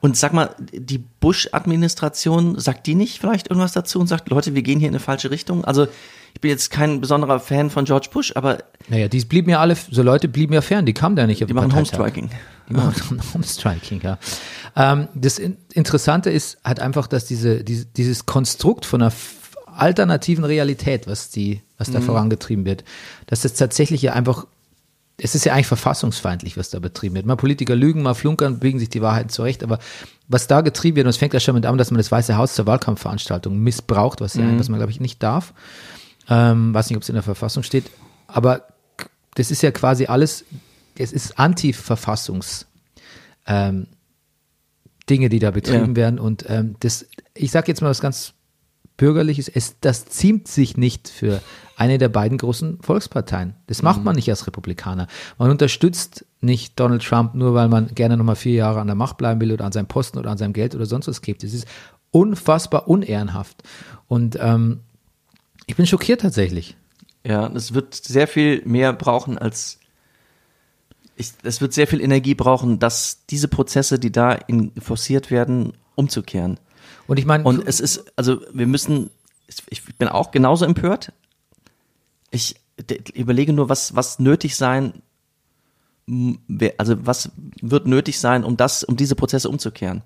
Und 0.01 0.17
sag 0.17 0.33
mal, 0.33 0.55
die 0.73 0.99
Bush-Administration, 1.21 2.59
sagt 2.59 2.87
die 2.87 2.95
nicht 2.95 3.19
vielleicht 3.21 3.49
irgendwas 3.49 3.73
dazu 3.73 4.01
und 4.01 4.07
sagt, 4.07 4.29
Leute, 4.31 4.55
wir 4.55 4.63
gehen 4.63 4.79
hier 4.79 4.89
in 4.89 4.95
eine 4.95 5.01
falsche 5.01 5.31
Richtung? 5.31 5.65
Also, 5.65 5.87
ich 6.35 6.41
bin 6.41 6.51
jetzt 6.51 6.71
kein 6.71 7.01
besonderer 7.01 7.41
Fan 7.41 7.71
von 7.71 7.85
George 7.87 8.09
Bush, 8.13 8.33
aber 8.35 8.59
Naja, 8.89 9.09
die 9.09 9.21
blieben 9.25 9.49
ja 9.51 9.59
alle, 9.61 9.75
so 9.91 10.03
Leute 10.03 10.29
blieben 10.29 10.53
ja 10.53 10.61
fern, 10.61 10.85
die 10.85 10.93
kamen 10.93 11.17
da 11.17 11.27
nicht 11.27 11.43
auf 11.43 11.47
die 11.49 11.55
machen 11.55 11.71
Parteitag. 11.71 11.99
Homestriking. 11.99 12.31
Die 12.69 12.75
machen 12.75 13.23
Homestriking, 13.33 14.01
ja. 14.05 14.19
Ähm, 14.77 15.09
das 15.15 15.39
In- 15.39 15.57
Interessante 15.73 16.31
ist 16.31 16.59
halt 16.63 16.81
einfach, 16.81 17.07
dass 17.07 17.25
diese, 17.25 17.65
diese, 17.65 17.87
dieses 17.87 18.27
Konstrukt 18.27 18.85
von 18.85 19.01
einer 19.03 19.13
alternativen 19.67 20.45
Realität, 20.45 21.07
was 21.07 21.31
die, 21.31 21.63
was 21.79 21.91
da 21.91 22.01
vorangetrieben 22.01 22.65
wird, 22.65 22.85
dass 23.27 23.43
das 23.43 23.55
tatsächlich 23.55 24.03
ja 24.03 24.13
einfach, 24.15 24.47
es 25.19 25.35
ist 25.35 25.45
ja 25.47 25.55
eigentlich 25.55 25.67
verfassungsfeindlich, 25.67 26.57
was 26.57 26.71
da 26.71 26.79
betrieben 26.79 27.15
wird. 27.15 27.27
Mal 27.27 27.37
Politiker 27.37 27.75
lügen, 27.75 28.03
mal 28.03 28.15
flunkern, 28.15 28.59
biegen 28.59 28.79
sich 28.79 28.91
die 28.91 29.01
Wahrheiten 29.01 29.31
zurecht, 29.31 29.63
aber 29.63 29.79
was 30.29 30.47
da 30.47 30.61
getrieben 30.61 30.97
wird, 30.97 31.07
und 31.07 31.11
es 31.11 31.17
fängt 31.17 31.33
ja 31.33 31.41
schon 31.41 31.55
mit 31.55 31.65
an, 31.65 31.79
dass 31.79 31.91
man 31.91 31.99
das 31.99 32.13
Weiße 32.13 32.37
Haus 32.37 32.55
zur 32.55 32.67
Wahlkampfveranstaltung 32.67 33.59
missbraucht, 33.59 34.21
was, 34.21 34.35
ja, 34.35 34.59
was 34.59 34.69
man, 34.69 34.79
glaube 34.79 34.93
ich, 34.93 35.01
nicht 35.01 35.23
darf. 35.23 35.55
Ähm, 36.29 36.75
weiß 36.75 36.91
nicht, 36.91 36.97
ob 36.97 37.03
es 37.03 37.09
in 37.09 37.15
der 37.15 37.23
Verfassung 37.23 37.63
steht, 37.63 37.85
aber 38.27 38.67
das 39.37 39.51
ist 39.51 39.63
ja 39.63 39.71
quasi 39.71 40.07
alles, 40.07 40.45
es 40.99 41.13
ist 41.13 41.39
Anti-Verfassungs- 41.39 42.67
ähm, 43.47 43.87
Dinge, 45.09 45.29
die 45.29 45.39
da 45.39 45.53
betrieben 45.53 45.91
Ja. 45.91 45.97
werden. 45.97 46.19
Und 46.19 46.45
ähm, 46.49 46.75
das, 46.81 47.07
ich 47.35 47.53
sage 47.53 47.69
jetzt 47.69 47.81
mal 47.81 47.89
was 47.91 48.01
ganz 48.01 48.33
Bürgerliches, 48.97 49.49
es, 49.49 49.77
das 49.81 50.07
ziemt 50.07 50.49
sich 50.49 50.77
nicht 50.77 51.09
für 51.09 51.43
eine 51.77 51.99
der 51.99 52.09
beiden 52.09 52.39
großen 52.39 52.79
Volksparteien. 52.81 53.55
Das 53.67 53.83
macht 53.83 54.03
man 54.03 54.17
nicht 54.17 54.31
als 54.31 54.47
Republikaner. 54.47 55.07
Man 55.39 55.51
unterstützt 55.51 56.25
nicht 56.41 56.81
Donald 56.81 57.03
Trump 57.03 57.35
nur, 57.35 57.53
weil 57.53 57.69
man 57.69 57.95
gerne 57.95 58.17
nochmal 58.17 58.37
vier 58.37 58.55
Jahre 58.55 58.81
an 58.81 58.87
der 58.87 58.97
Macht 58.97 59.19
bleiben 59.19 59.41
will 59.41 59.53
oder 59.53 59.67
an 59.67 59.73
seinem 59.73 59.87
Posten 59.87 60.19
oder 60.19 60.31
an 60.31 60.39
seinem 60.39 60.55
Geld 60.55 60.75
oder 60.75 60.87
sonst 60.87 61.09
was 61.09 61.21
gibt. 61.21 61.45
Es 61.45 61.53
ist 61.53 61.67
unfassbar 62.11 62.89
unehrenhaft. 62.89 63.63
Und 64.09 64.39
ähm, 64.41 64.81
ich 65.67 65.77
bin 65.77 65.87
schockiert 65.87 66.23
tatsächlich. 66.23 66.77
Ja, 67.25 67.49
es 67.49 67.75
wird 67.75 67.95
sehr 67.95 68.27
viel 68.27 68.63
mehr 68.65 68.93
brauchen 68.93 69.37
als 69.37 69.79
ich, 71.17 71.33
es 71.43 71.61
wird 71.61 71.73
sehr 71.73 71.87
viel 71.87 72.01
Energie 72.01 72.35
brauchen, 72.35 72.79
dass 72.79 73.25
diese 73.31 73.49
Prozesse, 73.49 73.99
die 73.99 74.13
da 74.13 74.33
in, 74.33 74.73
forciert 74.79 75.31
werden, 75.31 75.73
umzukehren. 75.95 76.61
Und 77.07 77.19
ich 77.19 77.27
meine, 77.27 77.45
Und 77.45 77.67
es 77.67 77.81
ist, 77.81 78.05
also 78.17 78.41
wir 78.53 78.67
müssen, 78.67 79.11
ich 79.69 79.85
bin 79.97 80.09
auch 80.09 80.31
genauso 80.31 80.65
empört. 80.65 81.13
Ich 82.31 82.57
überlege 83.15 83.53
nur, 83.53 83.69
was, 83.69 83.95
was 83.95 84.19
nötig 84.19 84.57
sein, 84.57 84.95
also 86.79 86.95
was 87.05 87.31
wird 87.61 87.87
nötig 87.87 88.19
sein, 88.21 88.45
um 88.45 88.57
das, 88.57 88.85
um 88.85 88.97
diese 88.97 89.17
Prozesse 89.17 89.49
umzukehren. 89.49 90.03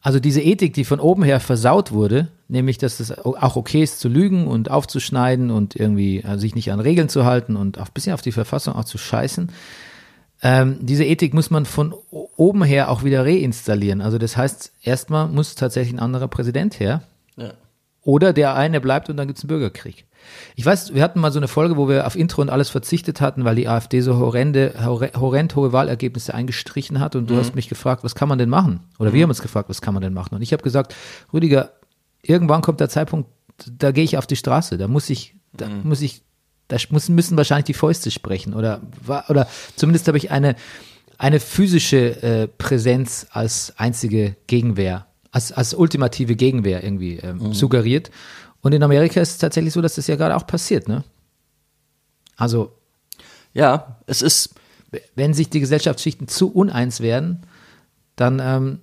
Also 0.00 0.18
diese 0.18 0.40
Ethik, 0.40 0.74
die 0.74 0.84
von 0.84 0.98
oben 0.98 1.22
her 1.22 1.40
versaut 1.40 1.92
wurde, 1.92 2.28
nämlich, 2.48 2.78
dass 2.78 3.00
es 3.00 3.16
auch 3.16 3.56
okay 3.56 3.82
ist 3.82 4.00
zu 4.00 4.08
lügen 4.08 4.46
und 4.46 4.70
aufzuschneiden 4.70 5.50
und 5.50 5.76
irgendwie 5.76 6.22
äh, 6.22 6.38
sich 6.38 6.54
nicht 6.54 6.72
an 6.72 6.80
Regeln 6.80 7.08
zu 7.08 7.24
halten 7.24 7.56
und 7.56 7.78
auch 7.78 7.86
ein 7.86 7.92
bisschen 7.94 8.14
auf 8.14 8.22
die 8.22 8.32
Verfassung 8.32 8.74
auch 8.74 8.84
zu 8.84 8.98
scheißen. 8.98 9.50
Ähm, 10.42 10.78
diese 10.80 11.04
Ethik 11.04 11.34
muss 11.34 11.50
man 11.50 11.66
von 11.66 11.94
oben 12.10 12.64
her 12.64 12.90
auch 12.90 13.04
wieder 13.04 13.24
reinstallieren. 13.24 14.00
Also 14.00 14.18
das 14.18 14.36
heißt, 14.36 14.72
erstmal 14.82 15.28
muss 15.28 15.54
tatsächlich 15.54 15.94
ein 15.94 16.00
anderer 16.00 16.28
Präsident 16.28 16.80
her. 16.80 17.02
Ja. 17.36 17.52
Oder 18.02 18.32
der 18.32 18.56
eine 18.56 18.80
bleibt 18.80 19.08
und 19.08 19.16
dann 19.16 19.28
gibt's 19.28 19.42
einen 19.42 19.48
Bürgerkrieg. 19.48 20.06
Ich 20.56 20.66
weiß, 20.66 20.94
wir 20.94 21.02
hatten 21.02 21.20
mal 21.20 21.30
so 21.32 21.38
eine 21.38 21.46
Folge, 21.48 21.76
wo 21.76 21.88
wir 21.88 22.06
auf 22.06 22.16
Intro 22.16 22.42
und 22.42 22.50
alles 22.50 22.68
verzichtet 22.68 23.20
hatten, 23.20 23.44
weil 23.44 23.54
die 23.54 23.68
AfD 23.68 24.00
so 24.00 24.16
horrende, 24.18 24.74
horre- 24.80 25.14
horrend 25.18 25.54
hohe 25.54 25.72
Wahlergebnisse 25.72 26.34
eingestrichen 26.34 26.98
hat. 26.98 27.14
Und 27.14 27.30
du 27.30 27.36
hast 27.36 27.54
mich 27.54 27.68
gefragt, 27.68 28.02
was 28.02 28.16
kann 28.16 28.28
man 28.28 28.38
denn 28.38 28.48
machen? 28.48 28.80
Oder 28.98 29.12
wir 29.12 29.22
haben 29.22 29.30
uns 29.30 29.42
gefragt, 29.42 29.68
was 29.68 29.80
kann 29.80 29.94
man 29.94 30.02
denn 30.02 30.14
machen? 30.14 30.34
Und 30.34 30.42
ich 30.42 30.52
habe 30.52 30.62
gesagt, 30.64 30.94
Rüdiger, 31.32 31.70
irgendwann 32.22 32.62
kommt 32.62 32.80
der 32.80 32.88
Zeitpunkt, 32.88 33.30
da 33.70 33.92
gehe 33.92 34.04
ich 34.04 34.18
auf 34.18 34.26
die 34.26 34.36
Straße. 34.36 34.78
Da 34.78 34.88
muss 34.88 35.08
ich, 35.10 35.36
da 35.52 35.68
muss 35.68 36.00
ich, 36.00 36.22
da 36.72 36.78
muss, 36.90 37.08
müssen 37.08 37.36
wahrscheinlich 37.36 37.66
die 37.66 37.74
Fäuste 37.74 38.10
sprechen. 38.10 38.54
Oder, 38.54 38.80
oder 39.28 39.46
zumindest 39.76 40.08
habe 40.08 40.18
ich 40.18 40.30
eine, 40.30 40.56
eine 41.18 41.38
physische 41.38 42.22
äh, 42.22 42.48
Präsenz 42.48 43.26
als 43.30 43.74
einzige 43.76 44.36
Gegenwehr, 44.48 45.06
als, 45.30 45.52
als 45.52 45.74
ultimative 45.74 46.34
Gegenwehr 46.34 46.82
irgendwie 46.82 47.18
ähm, 47.18 47.52
suggeriert. 47.52 48.10
Und 48.60 48.72
in 48.72 48.82
Amerika 48.82 49.20
ist 49.20 49.30
es 49.30 49.38
tatsächlich 49.38 49.72
so, 49.72 49.80
dass 49.80 49.94
das 49.94 50.06
ja 50.06 50.16
gerade 50.16 50.36
auch 50.36 50.46
passiert, 50.46 50.88
ne? 50.88 51.04
Also, 52.36 52.72
Ja, 53.54 54.00
es 54.06 54.22
ist, 54.22 54.54
wenn 55.14 55.34
sich 55.34 55.50
die 55.50 55.60
Gesellschaftsschichten 55.60 56.28
zu 56.28 56.52
uneins 56.52 57.00
werden, 57.00 57.46
dann, 58.16 58.40
ähm, 58.40 58.80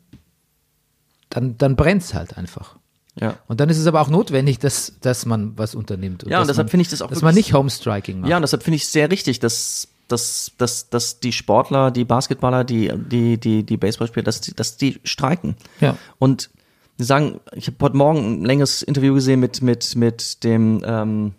dann, 1.29 1.57
dann 1.57 1.75
brennt 1.75 2.03
es 2.03 2.13
halt 2.13 2.37
einfach. 2.37 2.78
Ja. 3.19 3.35
Und 3.47 3.59
dann 3.59 3.69
ist 3.69 3.77
es 3.77 3.87
aber 3.87 4.01
auch 4.01 4.09
notwendig, 4.09 4.59
dass, 4.59 4.93
dass 5.01 5.25
man 5.25 5.57
was 5.57 5.75
unternimmt. 5.75 6.25
Ja, 6.27 6.41
und 6.41 6.47
deshalb 6.47 6.69
finde 6.69 6.83
ich 6.83 6.89
das 6.89 7.01
auch 7.01 7.09
Dass 7.09 7.21
man 7.21 7.35
nicht 7.35 7.53
Homestriking 7.53 8.21
macht. 8.21 8.29
Ja, 8.29 8.37
und 8.37 8.41
deshalb 8.41 8.63
finde 8.63 8.77
ich 8.77 8.83
es 8.83 8.91
sehr 8.91 9.11
richtig, 9.11 9.39
dass, 9.39 9.87
dass, 10.07 10.51
dass, 10.57 10.89
dass 10.89 11.19
die 11.19 11.33
Sportler, 11.33 11.91
die 11.91 12.05
Basketballer, 12.05 12.63
die, 12.63 12.91
die, 12.95 13.37
die, 13.37 13.63
die 13.63 13.77
Baseballspieler, 13.77 14.23
dass 14.23 14.41
die, 14.41 14.53
dass 14.55 14.77
die 14.77 14.99
streiken. 15.03 15.55
Ja. 15.81 15.97
Und 16.17 16.49
die 16.97 17.03
sagen, 17.03 17.39
ich 17.53 17.67
habe 17.67 17.77
heute 17.81 17.97
Morgen 17.97 18.41
ein 18.41 18.45
längeres 18.45 18.81
Interview 18.81 19.13
gesehen 19.13 19.39
mit, 19.39 19.61
mit, 19.61 19.95
mit 19.95 20.43
dem 20.43 20.81
ähm, 20.85 21.33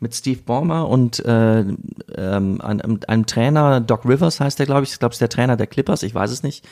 mit 0.00 0.14
Steve 0.14 0.40
Ballmer 0.44 0.88
und 0.88 1.24
äh, 1.24 1.60
ähm, 1.60 2.60
einem, 2.60 3.00
einem 3.06 3.26
Trainer, 3.26 3.80
Doc 3.80 4.04
Rivers 4.04 4.38
heißt 4.38 4.58
der, 4.58 4.66
glaube 4.66 4.82
ich, 4.84 4.92
ich 4.92 4.98
glaube, 4.98 5.12
es 5.12 5.16
ist 5.16 5.20
der 5.22 5.30
Trainer 5.30 5.56
der 5.56 5.66
Clippers, 5.66 6.02
ich 6.02 6.14
weiß 6.14 6.30
es 6.30 6.42
nicht, 6.42 6.66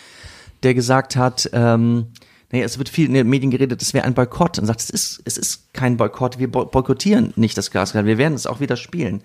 der 0.63 0.75
gesagt 0.75 1.17
hat, 1.17 1.49
ähm, 1.53 2.09
Nee, 2.53 2.63
es 2.63 2.79
wird 2.79 2.89
viel 2.91 3.07
in 3.07 3.15
den 3.15 3.29
Medien 3.29 3.51
geredet, 3.51 3.81
es 3.83 3.95
wäre 3.95 4.05
ein 4.05 4.15
Boykott. 4.15 4.59
Und 4.59 4.67
sagt, 4.67 4.81
es 4.81 4.91
ist, 4.91 5.23
es 5.25 5.39
ist 5.39 5.73
kein 5.73 5.97
Boykott. 5.97 6.39
Wir 6.39 6.51
boy- 6.51 6.67
boykottieren 6.67 7.33
nicht 7.37 7.57
das 7.57 7.71
Glasgow. 7.71 8.05
Wir 8.05 8.19
werden 8.19 8.35
es 8.35 8.47
auch 8.47 8.61
wieder 8.61 8.77
spielen. 8.77 9.23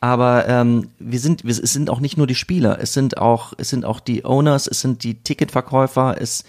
Aber 0.00 0.46
ähm, 0.46 0.90
wir 0.98 1.18
sind, 1.18 1.42
wir, 1.42 1.50
es 1.50 1.72
sind 1.72 1.88
auch 1.88 2.00
nicht 2.00 2.18
nur 2.18 2.26
die 2.26 2.34
Spieler, 2.34 2.78
es 2.80 2.92
sind 2.92 3.16
auch, 3.16 3.54
es 3.56 3.70
sind 3.70 3.86
auch 3.86 3.98
die 3.98 4.26
Owners, 4.26 4.66
es 4.66 4.82
sind 4.82 5.02
die 5.04 5.14
Ticketverkäufer. 5.14 6.20
Es, 6.20 6.44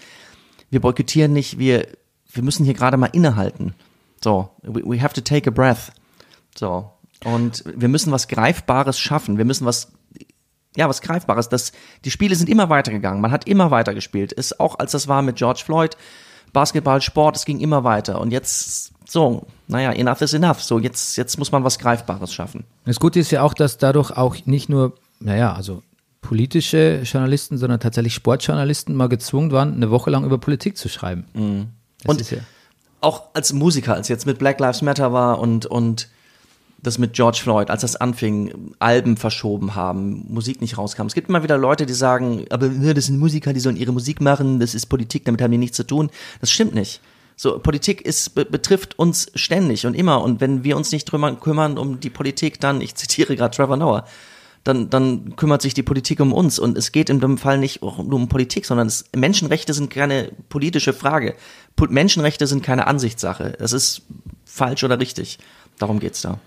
wir 0.70 0.80
boykottieren 0.80 1.32
nicht. 1.32 1.58
Wir, 1.58 1.88
wir 2.30 2.42
müssen 2.42 2.66
hier 2.66 2.74
gerade 2.74 2.98
mal 2.98 3.06
innehalten. 3.06 3.74
So, 4.22 4.50
we, 4.62 4.82
we 4.84 5.02
have 5.02 5.14
to 5.14 5.22
take 5.22 5.48
a 5.48 5.52
breath. 5.52 5.92
So. 6.54 6.90
Und 7.24 7.64
wir 7.74 7.88
müssen 7.88 8.12
was 8.12 8.28
Greifbares 8.28 9.00
schaffen. 9.00 9.38
Wir 9.38 9.46
müssen 9.46 9.64
was, 9.64 9.92
ja, 10.78 10.88
was 10.88 11.00
Greifbares. 11.02 11.48
Das, 11.48 11.72
die 12.04 12.10
Spiele 12.10 12.36
sind 12.36 12.48
immer 12.48 12.70
weitergegangen. 12.70 13.20
Man 13.20 13.32
hat 13.32 13.48
immer 13.48 13.70
weitergespielt. 13.72 14.32
Ist 14.32 14.60
auch 14.60 14.78
als 14.78 14.92
das 14.92 15.08
war 15.08 15.22
mit 15.22 15.36
George 15.36 15.62
Floyd, 15.64 15.96
Basketball, 16.52 17.02
Sport, 17.02 17.36
es 17.36 17.44
ging 17.44 17.58
immer 17.58 17.82
weiter. 17.82 18.20
Und 18.20 18.30
jetzt, 18.30 18.92
so, 19.06 19.46
naja, 19.66 19.90
enough 19.92 20.20
is 20.20 20.32
enough. 20.34 20.62
So, 20.62 20.78
jetzt, 20.78 21.16
jetzt 21.16 21.36
muss 21.36 21.50
man 21.50 21.64
was 21.64 21.80
Greifbares 21.80 22.32
schaffen. 22.32 22.64
Das 22.84 23.00
Gute 23.00 23.18
ist 23.18 23.32
ja 23.32 23.42
auch, 23.42 23.54
dass 23.54 23.76
dadurch 23.78 24.12
auch 24.12 24.36
nicht 24.46 24.68
nur, 24.68 24.94
naja, 25.18 25.52
also 25.52 25.82
politische 26.20 27.00
Journalisten, 27.02 27.58
sondern 27.58 27.80
tatsächlich 27.80 28.14
Sportjournalisten 28.14 28.94
mal 28.94 29.08
gezwungen 29.08 29.50
waren, 29.50 29.74
eine 29.74 29.90
Woche 29.90 30.10
lang 30.10 30.24
über 30.24 30.38
Politik 30.38 30.76
zu 30.76 30.88
schreiben. 30.88 31.26
Mhm. 31.34 31.66
Und- 32.04 32.30
ja, 32.30 32.38
Auch 33.00 33.24
als 33.34 33.52
Musiker, 33.52 33.94
als 33.94 34.06
jetzt 34.08 34.26
mit 34.26 34.38
Black 34.38 34.60
Lives 34.60 34.82
Matter 34.82 35.12
war 35.12 35.40
und, 35.40 35.66
und 35.66 36.08
das 36.80 36.98
mit 36.98 37.12
George 37.12 37.38
Floyd, 37.42 37.70
als 37.70 37.82
das 37.82 37.96
anfing, 37.96 38.74
Alben 38.78 39.16
verschoben 39.16 39.74
haben, 39.74 40.24
Musik 40.28 40.60
nicht 40.60 40.78
rauskam. 40.78 41.06
Es 41.06 41.14
gibt 41.14 41.28
immer 41.28 41.42
wieder 41.42 41.58
Leute, 41.58 41.86
die 41.86 41.92
sagen, 41.92 42.44
aber 42.50 42.68
das 42.68 43.06
sind 43.06 43.18
Musiker, 43.18 43.52
die 43.52 43.60
sollen 43.60 43.76
ihre 43.76 43.92
Musik 43.92 44.20
machen, 44.20 44.60
das 44.60 44.74
ist 44.74 44.86
Politik, 44.86 45.24
damit 45.24 45.42
haben 45.42 45.50
die 45.50 45.58
nichts 45.58 45.76
zu 45.76 45.86
tun. 45.86 46.10
Das 46.40 46.50
stimmt 46.50 46.74
nicht. 46.74 47.00
So, 47.36 47.58
Politik 47.58 48.02
ist, 48.02 48.34
be 48.34 48.44
betrifft 48.44 48.98
uns 48.98 49.30
ständig 49.34 49.86
und 49.86 49.94
immer. 49.94 50.22
Und 50.22 50.40
wenn 50.40 50.64
wir 50.64 50.76
uns 50.76 50.90
nicht 50.90 51.04
drüber 51.04 51.34
kümmern 51.36 51.78
um 51.78 52.00
die 52.00 52.10
Politik, 52.10 52.60
dann, 52.60 52.80
ich 52.80 52.96
zitiere 52.96 53.36
gerade 53.36 53.56
Trevor 53.56 53.76
Noah, 53.76 54.04
dann, 54.64 54.90
dann 54.90 55.36
kümmert 55.36 55.62
sich 55.62 55.72
die 55.72 55.84
Politik 55.84 56.18
um 56.18 56.32
uns. 56.32 56.58
Und 56.58 56.76
es 56.76 56.90
geht 56.90 57.10
in 57.10 57.20
dem 57.20 57.38
Fall 57.38 57.58
nicht 57.58 57.80
nur 57.80 58.12
um 58.12 58.28
Politik, 58.28 58.66
sondern 58.66 58.88
es, 58.88 59.04
Menschenrechte 59.14 59.72
sind 59.72 59.88
keine 59.88 60.32
politische 60.48 60.92
Frage. 60.92 61.36
Menschenrechte 61.88 62.48
sind 62.48 62.64
keine 62.64 62.88
Ansichtssache. 62.88 63.54
Das 63.58 63.72
ist 63.72 64.02
falsch 64.44 64.82
oder 64.82 64.98
richtig. 64.98 65.38
Darum 65.78 66.00
geht's 66.00 66.22
da. 66.22 66.40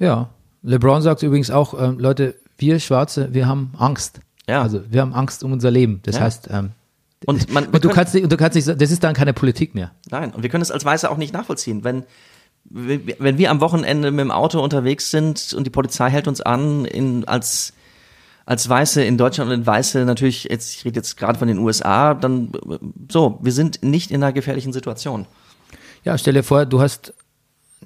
Ja. 0.00 0.28
LeBron 0.62 1.00
sagt 1.02 1.22
übrigens 1.22 1.50
auch, 1.50 1.72
ähm, 1.80 1.98
Leute, 2.00 2.34
wir 2.58 2.80
Schwarze, 2.80 3.32
wir 3.32 3.46
haben 3.46 3.72
Angst. 3.78 4.20
Ja. 4.48 4.60
Also 4.62 4.82
wir 4.90 5.00
haben 5.00 5.14
Angst 5.14 5.42
um 5.44 5.52
unser 5.52 5.70
Leben. 5.70 6.00
Das 6.02 6.16
Ja. 6.16 6.22
heißt, 6.22 6.48
ähm, 6.50 6.70
Und, 7.26 7.50
man, 7.52 7.66
und 7.66 7.74
du 7.76 7.80
können- 7.80 7.94
kannst 7.94 8.14
nicht, 8.14 8.30
du 8.30 8.36
kannst 8.36 8.56
nicht, 8.56 8.66
das 8.68 8.90
ist 8.90 9.02
dann 9.04 9.14
keine 9.14 9.32
Politik 9.32 9.74
mehr. 9.74 9.92
Nein, 10.10 10.32
und 10.32 10.42
wir 10.42 10.50
können 10.50 10.62
es 10.62 10.70
als 10.70 10.84
Weiße 10.84 11.10
auch 11.10 11.16
nicht 11.16 11.32
nachvollziehen. 11.32 11.84
Wenn, 11.84 12.02
wenn 12.64 13.38
wir 13.38 13.50
am 13.50 13.60
Wochenende 13.60 14.10
mit 14.10 14.20
dem 14.20 14.30
Auto 14.30 14.62
unterwegs 14.62 15.10
sind 15.10 15.54
und 15.56 15.64
die 15.64 15.70
Polizei 15.70 16.10
hält 16.10 16.28
uns 16.28 16.40
an, 16.42 16.84
in, 16.84 17.26
als, 17.26 17.72
als 18.44 18.68
Weiße 18.68 19.02
in 19.02 19.16
Deutschland 19.16 19.50
und 19.50 19.66
Weiße 19.66 20.04
natürlich, 20.04 20.44
jetzt, 20.44 20.74
ich 20.74 20.84
rede 20.84 20.96
jetzt 20.96 21.16
gerade 21.16 21.38
von 21.38 21.48
den 21.48 21.58
USA, 21.58 22.12
dann 22.14 22.52
äh, 22.68 22.78
so, 23.10 23.38
wir 23.42 23.52
sind 23.52 23.82
nicht 23.82 24.10
in 24.10 24.22
einer 24.22 24.32
gefährlichen 24.32 24.72
Situation. 24.74 25.26
Ja, 26.04 26.16
stell 26.18 26.34
dir 26.34 26.42
vor, 26.42 26.66
du 26.66 26.80
hast, 26.80 27.14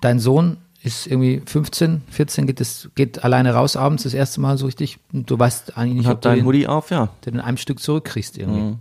dein 0.01 0.19
Sohn 0.19 0.57
ist 0.85 1.07
irgendwie 1.07 1.41
15, 1.45 2.03
14, 2.11 2.47
geht, 2.47 2.61
es, 2.61 2.91
geht 2.95 3.25
alleine 3.25 3.55
raus 3.55 3.75
abends 3.75 4.03
das 4.03 4.13
erste 4.13 4.41
Mal 4.43 4.59
so 4.59 4.67
richtig 4.67 4.99
und 5.15 5.31
du 5.31 5.39
weißt 5.39 5.79
eigentlich 5.79 5.95
nicht, 5.95 6.05
Ich 6.05 6.11
ob 6.11 6.21
du 6.21 6.35
den, 6.35 6.45
Hoodie 6.45 6.67
auf, 6.67 6.91
ja. 6.91 7.09
den 7.25 7.35
in 7.35 7.41
einem 7.41 7.57
Stück 7.57 7.81
zurückkriegst 7.81 8.37
irgendwie. 8.37 8.61
Mhm. 8.61 8.79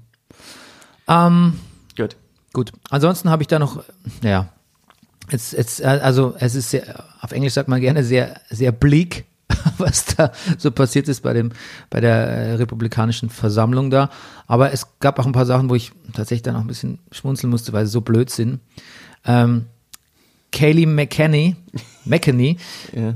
Ähm, 1.07 1.59
Gut. 1.95 2.17
Gut, 2.51 2.73
ansonsten 2.89 3.29
habe 3.29 3.41
ich 3.41 3.47
da 3.47 3.57
noch, 3.57 3.83
ja, 4.21 4.49
jetzt, 5.31 5.53
jetzt, 5.53 5.79
äh, 5.79 5.85
also 5.85 6.35
es 6.39 6.55
ist 6.55 6.71
sehr, 6.71 7.05
auf 7.21 7.31
Englisch 7.31 7.53
sagt 7.53 7.69
man 7.69 7.79
gerne 7.79 8.03
sehr, 8.03 8.41
sehr 8.49 8.73
bleak, 8.73 9.23
was 9.77 10.05
da 10.05 10.33
so 10.57 10.71
passiert 10.71 11.07
ist 11.07 11.21
bei 11.21 11.31
dem, 11.31 11.53
bei 11.89 12.01
der 12.01 12.13
äh, 12.13 12.53
republikanischen 12.55 13.29
Versammlung 13.29 13.89
da. 13.89 14.09
Aber 14.45 14.73
es 14.73 14.99
gab 14.99 15.19
auch 15.19 15.25
ein 15.25 15.31
paar 15.31 15.45
Sachen, 15.45 15.69
wo 15.69 15.75
ich 15.75 15.93
tatsächlich 16.11 16.43
dann 16.43 16.57
auch 16.57 16.61
ein 16.61 16.67
bisschen 16.67 16.99
schmunzeln 17.11 17.49
musste, 17.49 17.71
weil 17.71 17.85
sie 17.85 17.91
so 17.93 18.01
blöd 18.01 18.29
sind. 18.29 18.59
Ähm, 19.25 19.67
Kaylee 20.53 20.85
McKenney, 20.85 21.57
McKenney, 22.05 22.57
Ja. 22.95 23.13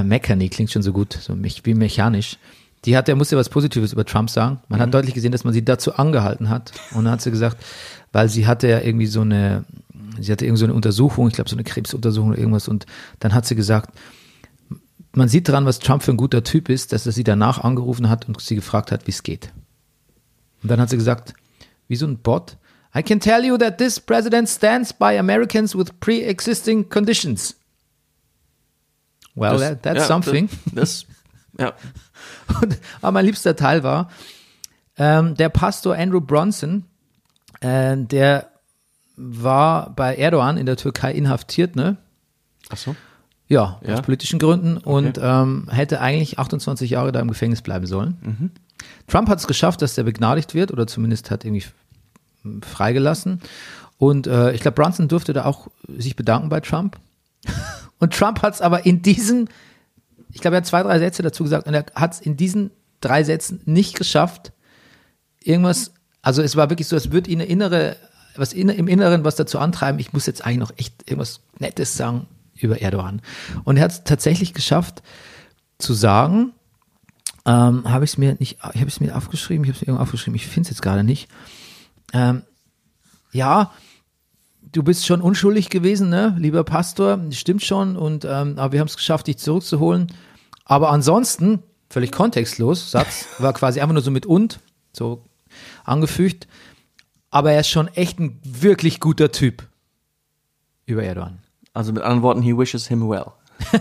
äh, 0.00 0.02
McKenney 0.04 0.50
klingt 0.50 0.70
schon 0.70 0.82
so 0.82 0.92
gut, 0.92 1.14
so 1.14 1.34
mich, 1.34 1.64
wie 1.64 1.72
mechanisch. 1.72 2.36
Die 2.84 2.96
hat, 2.96 3.08
der 3.08 3.16
musste 3.16 3.36
was 3.36 3.48
Positives 3.48 3.92
über 3.92 4.04
Trump 4.04 4.28
sagen. 4.30 4.58
Man 4.68 4.80
hat 4.80 4.92
deutlich 4.92 5.14
gesehen, 5.14 5.32
dass 5.32 5.44
man 5.44 5.52
sie 5.52 5.64
dazu 5.64 5.94
angehalten 5.96 6.48
hat. 6.48 6.72
Und 6.94 7.04
dann 7.04 7.12
hat 7.12 7.20
sie 7.22 7.30
gesagt, 7.30 7.58
weil 8.12 8.28
sie 8.30 8.46
hatte 8.46 8.68
ja 8.68 8.80
irgendwie 8.80 9.06
so 9.06 9.20
eine, 9.20 9.64
sie 10.18 10.32
hatte 10.32 10.46
irgendwie 10.46 10.60
so 10.60 10.64
eine 10.66 10.72
Untersuchung, 10.74 11.28
ich 11.28 11.34
glaube 11.34 11.48
so 11.50 11.56
eine 11.56 11.64
Krebsuntersuchung 11.64 12.30
oder 12.30 12.38
irgendwas. 12.38 12.68
Und 12.68 12.86
dann 13.18 13.34
hat 13.34 13.44
sie 13.46 13.54
gesagt, 13.54 13.90
man 15.12 15.28
sieht 15.28 15.48
daran, 15.48 15.66
was 15.66 15.78
Trump 15.78 16.02
für 16.02 16.12
ein 16.12 16.16
guter 16.16 16.42
Typ 16.42 16.70
ist, 16.70 16.92
dass 16.94 17.04
er 17.04 17.12
sie 17.12 17.24
danach 17.24 17.58
angerufen 17.62 18.08
hat 18.08 18.26
und 18.28 18.40
sie 18.40 18.54
gefragt 18.54 18.92
hat, 18.92 19.06
wie 19.06 19.10
es 19.10 19.22
geht. 19.22 19.52
Und 20.62 20.70
dann 20.70 20.80
hat 20.80 20.88
sie 20.88 20.96
gesagt, 20.96 21.34
wie 21.88 21.96
so 21.96 22.06
ein 22.06 22.16
Bot, 22.18 22.56
I 22.96 23.02
can 23.02 23.20
tell 23.20 23.44
you 23.44 23.56
that 23.58 23.78
this 23.78 24.00
president 24.00 24.48
stands 24.48 24.92
by 24.92 25.16
Americans 25.18 25.76
with 25.76 26.00
pre-existing 26.00 26.88
conditions. 26.88 27.56
Well, 29.34 29.52
Das- 29.52 29.60
that, 29.60 29.82
that's 29.82 29.98
ja, 30.00 30.04
something. 30.06 30.48
Das, 30.74 31.06
ja. 31.58 31.72
Und, 32.60 32.78
aber 33.00 33.12
mein 33.12 33.26
liebster 33.26 33.54
Teil 33.56 33.82
war, 33.82 34.10
ähm, 34.96 35.34
der 35.36 35.48
Pastor 35.50 35.94
Andrew 35.96 36.20
Bronson, 36.20 36.84
äh, 37.60 37.96
der 37.96 38.50
war 39.16 39.94
bei 39.94 40.16
Erdogan 40.16 40.56
in 40.56 40.66
der 40.66 40.76
Türkei 40.76 41.12
inhaftiert, 41.12 41.76
ne? 41.76 41.96
Ach 42.70 42.76
so. 42.76 42.96
Ja, 43.46 43.80
Ja. 43.84 43.94
aus 43.94 44.02
politischen 44.02 44.38
Gründen 44.38 44.76
und 44.78 45.18
ähm, 45.20 45.68
hätte 45.70 46.00
eigentlich 46.00 46.38
28 46.38 46.90
Jahre 46.90 47.12
da 47.12 47.20
im 47.20 47.28
Gefängnis 47.28 47.62
bleiben 47.62 47.86
sollen. 47.86 48.16
Mhm. 48.22 48.50
Trump 49.08 49.28
hat 49.28 49.38
es 49.38 49.46
geschafft, 49.46 49.82
dass 49.82 49.94
der 49.94 50.04
begnadigt 50.04 50.54
wird 50.54 50.70
oder 50.72 50.86
zumindest 50.86 51.30
hat 51.30 51.44
irgendwie 51.44 51.64
freigelassen. 52.62 53.40
Und 53.98 54.26
äh, 54.26 54.52
ich 54.52 54.62
glaube, 54.62 54.76
Bronson 54.76 55.08
durfte 55.08 55.32
da 55.32 55.44
auch 55.44 55.68
sich 55.86 56.16
bedanken 56.16 56.48
bei 56.48 56.60
Trump. 56.60 56.98
Und 57.98 58.14
Trump 58.14 58.40
hat 58.40 58.54
es 58.54 58.62
aber 58.62 58.86
in 58.86 59.02
diesen, 59.02 59.50
ich 60.32 60.40
glaube, 60.40 60.56
er 60.56 60.62
hat 60.62 60.66
zwei, 60.66 60.82
drei 60.82 60.98
Sätze 60.98 61.22
dazu 61.22 61.42
gesagt 61.42 61.66
und 61.66 61.74
er 61.74 61.84
hat 61.94 62.14
es 62.14 62.20
in 62.20 62.34
diesen 62.34 62.70
drei 63.00 63.24
Sätzen 63.24 63.60
nicht 63.66 63.94
geschafft, 63.94 64.52
irgendwas, 65.42 65.92
also 66.22 66.40
es 66.40 66.56
war 66.56 66.70
wirklich 66.70 66.88
so, 66.88 66.96
es 66.96 67.12
wird 67.12 67.28
ihn 67.28 67.40
innere, 67.40 67.96
was 68.36 68.54
in, 68.54 68.70
im 68.70 68.88
Inneren 68.88 69.22
was 69.22 69.36
dazu 69.36 69.58
antreiben, 69.58 70.00
ich 70.00 70.14
muss 70.14 70.24
jetzt 70.24 70.46
eigentlich 70.46 70.58
noch 70.58 70.72
echt 70.78 71.10
irgendwas 71.10 71.40
Nettes 71.58 71.94
sagen 71.94 72.26
über 72.58 72.80
Erdogan. 72.80 73.20
Und 73.64 73.76
er 73.76 73.84
hat 73.84 73.90
es 73.90 74.04
tatsächlich 74.04 74.54
geschafft 74.54 75.02
zu 75.78 75.92
sagen, 75.92 76.52
ähm, 77.46 77.90
habe 77.90 78.04
ich 78.04 78.12
es 78.12 78.18
mir 78.18 78.36
nicht, 78.38 78.58
ich 78.72 78.80
habe 78.80 78.86
es 78.86 79.00
mir 79.00 79.16
aufgeschrieben, 79.16 79.64
ich 79.64 79.70
habe 79.70 79.76
es 79.76 79.82
mir 79.82 79.88
irgendwo 79.88 80.02
aufgeschrieben, 80.02 80.36
ich 80.36 80.46
finde 80.46 80.68
es 80.68 80.70
jetzt 80.70 80.82
gerade 80.82 81.04
nicht. 81.04 81.28
Ähm, 82.12 82.42
ja, 83.32 83.72
du 84.72 84.82
bist 84.82 85.06
schon 85.06 85.20
unschuldig 85.20 85.70
gewesen, 85.70 86.08
ne, 86.08 86.34
lieber 86.38 86.64
Pastor, 86.64 87.20
stimmt 87.30 87.62
schon, 87.62 87.96
und 87.96 88.24
ähm, 88.24 88.58
aber 88.58 88.72
wir 88.72 88.80
haben 88.80 88.88
es 88.88 88.96
geschafft, 88.96 89.26
dich 89.26 89.38
zurückzuholen. 89.38 90.12
Aber 90.64 90.90
ansonsten, 90.90 91.62
völlig 91.88 92.12
kontextlos, 92.12 92.90
Satz, 92.90 93.26
war 93.38 93.52
quasi 93.52 93.80
einfach 93.80 93.94
nur 93.94 94.02
so 94.02 94.10
mit 94.10 94.26
und, 94.26 94.60
so 94.92 95.24
angefügt. 95.84 96.46
Aber 97.30 97.52
er 97.52 97.60
ist 97.60 97.68
schon 97.68 97.88
echt 97.88 98.18
ein 98.18 98.40
wirklich 98.42 99.00
guter 99.00 99.30
Typ. 99.30 99.66
Über 100.86 101.04
Erdogan. 101.04 101.38
Also 101.72 101.92
mit 101.92 102.02
anderen 102.02 102.22
Worten, 102.22 102.42
he 102.42 102.56
wishes 102.56 102.88
him 102.88 103.08
well. 103.08 103.32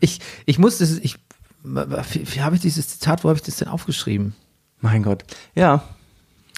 Ich, 0.00 0.20
ich 0.46 0.58
muss 0.58 0.78
das, 0.78 0.98
ich, 0.98 1.16
wie, 1.62 2.34
wie 2.34 2.40
habe 2.40 2.56
ich 2.56 2.60
dieses 2.60 2.88
Zitat, 2.88 3.22
wo 3.22 3.28
habe 3.28 3.36
ich 3.36 3.44
das 3.44 3.56
denn 3.56 3.68
aufgeschrieben? 3.68 4.34
Mein 4.80 5.02
Gott. 5.02 5.24
Ja. 5.54 5.84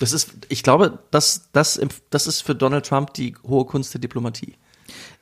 Das 0.03 0.13
ist, 0.13 0.33
ich 0.49 0.65
glaube, 0.65 0.99
das, 1.13 1.49
das, 1.53 1.81
das 2.11 2.27
ist 2.27 2.41
für 2.41 2.57
Donald 2.57 2.85
Trump 2.85 3.15
die 3.15 3.37
hohe 3.47 3.65
Kunst 3.65 3.95
der 3.95 4.01
Diplomatie. 4.01 4.55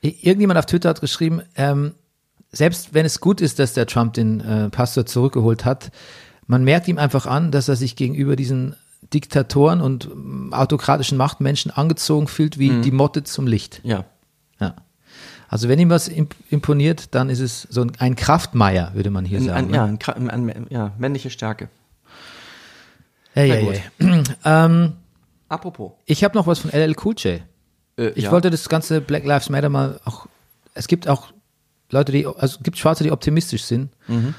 Irgendjemand 0.01 0.57
auf 0.57 0.65
Twitter 0.65 0.89
hat 0.89 1.01
geschrieben, 1.01 1.43
ähm, 1.55 1.93
selbst 2.51 2.91
wenn 2.91 3.05
es 3.05 3.19
gut 3.19 3.41
ist, 3.41 3.59
dass 3.59 3.73
der 3.73 3.85
Trump 3.85 4.13
den 4.13 4.41
äh, 4.41 4.69
Pastor 4.71 5.05
zurückgeholt 5.05 5.65
hat, 5.65 5.91
man 6.47 6.63
merkt 6.63 6.87
ihm 6.87 6.97
einfach 6.97 7.27
an, 7.27 7.51
dass 7.51 7.69
er 7.69 7.75
sich 7.75 7.95
gegenüber 7.95 8.35
diesen 8.35 8.75
Diktatoren 9.13 9.81
und 9.81 10.05
ähm, 10.05 10.51
autokratischen 10.51 11.15
Machtmenschen 11.15 11.69
angezogen 11.69 12.27
fühlt 12.27 12.57
wie 12.57 12.81
die 12.81 12.91
Motte 12.91 13.23
zum 13.23 13.45
Licht. 13.45 13.81
Ja. 13.83 14.05
Ja. 14.59 14.73
Also 15.47 15.69
wenn 15.69 15.77
ihm 15.77 15.91
was 15.91 16.07
imp 16.07 16.33
imponiert, 16.49 17.13
dann 17.13 17.29
ist 17.29 17.39
es 17.39 17.67
so 17.69 17.85
ein, 17.99 18.15
Kraftmeier, 18.15 18.95
würde 18.95 19.11
man 19.11 19.25
hier 19.25 19.37
Ein, 19.37 19.45
sagen. 19.45 19.57
ein, 19.57 19.67
ne? 19.67 19.99
ja, 20.07 20.13
ein, 20.15 20.65
ja, 20.71 20.91
männliche 20.97 21.29
Stärke. 21.29 21.69
Ey, 23.35 23.49
Na 23.49 23.59
gut. 23.61 23.81
ey. 23.99 24.23
ähm, 24.45 24.93
Apropos. 25.49 25.91
ich 26.05 26.23
habe 26.23 26.37
noch 26.37 26.47
was 26.47 26.59
von 26.59 26.71
LL 26.71 26.95
Cool 27.03 27.15
J. 27.17 27.41
Äh, 27.97 28.09
Ich 28.15 28.25
ja. 28.25 28.31
wollte 28.31 28.49
das 28.49 28.67
ganze 28.69 29.01
Black 29.01 29.25
Lives 29.25 29.49
Matter 29.49 29.69
mal 29.69 29.99
auch. 30.05 30.27
Es 30.73 30.87
gibt 30.87 31.07
auch 31.07 31.33
Leute, 31.89 32.11
die, 32.11 32.25
also 32.25 32.57
es 32.57 32.63
gibt 32.63 32.77
Schwarze, 32.77 33.03
die 33.03 33.11
optimistisch 33.11 33.63
sind. 33.63 33.89
Mhm. 34.07 34.33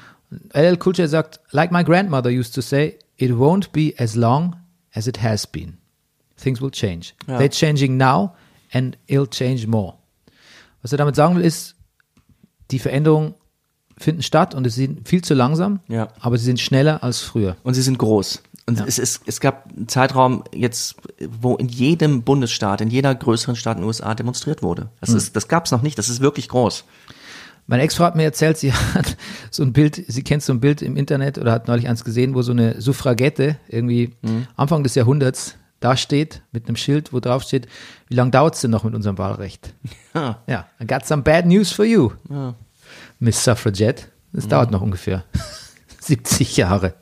LL 0.54 0.78
Cool 0.84 0.94
J 0.96 1.08
sagt, 1.08 1.40
like 1.50 1.70
my 1.72 1.84
grandmother 1.84 2.30
used 2.30 2.54
to 2.54 2.60
say, 2.62 2.98
it 3.16 3.30
won't 3.32 3.70
be 3.72 3.92
as 3.98 4.14
long 4.14 4.56
as 4.94 5.06
it 5.06 5.22
has 5.22 5.46
been. 5.46 5.78
things 6.36 6.60
will 6.60 6.70
change. 6.72 7.12
Ja. 7.28 7.38
They're 7.38 7.50
changing 7.50 7.96
now 7.96 8.34
and 8.72 8.98
it'll 9.06 9.28
change 9.30 9.66
more. 9.68 9.94
Was 10.82 10.90
er 10.92 10.98
damit 10.98 11.14
sagen 11.14 11.36
will, 11.36 11.44
ist, 11.44 11.76
die 12.72 12.80
Veränderungen 12.80 13.34
finden 13.96 14.22
statt 14.22 14.52
und 14.54 14.66
es 14.66 14.74
sind 14.74 15.06
viel 15.08 15.22
zu 15.22 15.34
langsam, 15.34 15.78
Ja. 15.86 16.08
aber 16.18 16.36
sie 16.38 16.46
sind 16.46 16.58
schneller 16.58 17.04
als 17.04 17.20
früher. 17.20 17.56
Und 17.62 17.74
sie 17.74 17.82
sind 17.82 17.98
groß. 17.98 18.42
Und 18.66 18.78
Ja. 18.78 18.84
es, 18.86 18.98
ist, 18.98 19.22
es 19.26 19.40
gab 19.40 19.68
einen 19.76 19.88
Zeitraum 19.88 20.44
jetzt, 20.54 20.96
wo 21.40 21.56
in 21.56 21.68
jedem 21.68 22.22
Bundesstaat, 22.22 22.80
in 22.80 22.90
jeder 22.90 23.14
größeren 23.14 23.56
Stadt 23.56 23.76
in 23.76 23.82
den 23.82 23.86
USA 23.88 24.14
demonstriert 24.14 24.62
wurde. 24.62 24.90
Das, 25.00 25.10
Hm. 25.10 25.16
ist, 25.16 25.36
das 25.36 25.48
gab 25.48 25.64
es 25.66 25.72
noch 25.72 25.82
nicht. 25.82 25.98
Das 25.98 26.08
ist 26.08 26.20
wirklich 26.20 26.48
groß. 26.48 26.84
Meine 27.66 27.82
Ex-Frau 27.84 28.04
hat 28.04 28.16
mir 28.16 28.24
erzählt, 28.24 28.58
sie 28.58 28.72
hat 28.94 29.16
so 29.50 29.62
ein 29.62 29.72
Bild, 29.72 30.02
sie 30.06 30.22
kennt 30.22 30.42
so 30.42 30.52
ein 30.52 30.60
Bild 30.60 30.82
im 30.82 30.96
Internet 30.96 31.38
oder 31.38 31.52
hat 31.52 31.68
neulich 31.68 31.88
eins 31.88 32.04
gesehen, 32.04 32.34
wo 32.34 32.42
so 32.42 32.52
eine 32.52 32.80
Suffragette 32.80 33.56
irgendwie 33.68 34.14
Anfang 34.56 34.82
des 34.84 34.94
Jahrhunderts 34.94 35.56
da 35.80 35.96
steht 35.96 36.42
mit 36.52 36.68
einem 36.68 36.76
Schild, 36.76 37.12
wo 37.12 37.18
drauf 37.18 37.42
steht, 37.42 37.66
wie 38.06 38.14
lange 38.14 38.30
dauert 38.30 38.54
es 38.54 38.60
denn 38.60 38.70
noch 38.70 38.84
mit 38.84 38.94
unserem 38.94 39.18
Wahlrecht? 39.18 39.74
Ja. 40.14 40.42
Ja, 40.46 40.66
I 40.80 40.86
got 40.86 41.06
some 41.06 41.22
bad 41.22 41.46
news 41.46 41.72
for 41.72 41.84
you, 41.86 42.12
Miss 43.18 43.42
Suffragette. 43.42 44.04
Das 44.32 44.46
dauert 44.46 44.70
noch 44.70 44.82
ungefähr 44.82 45.24
70 46.00 46.56
Jahre. 46.58 46.94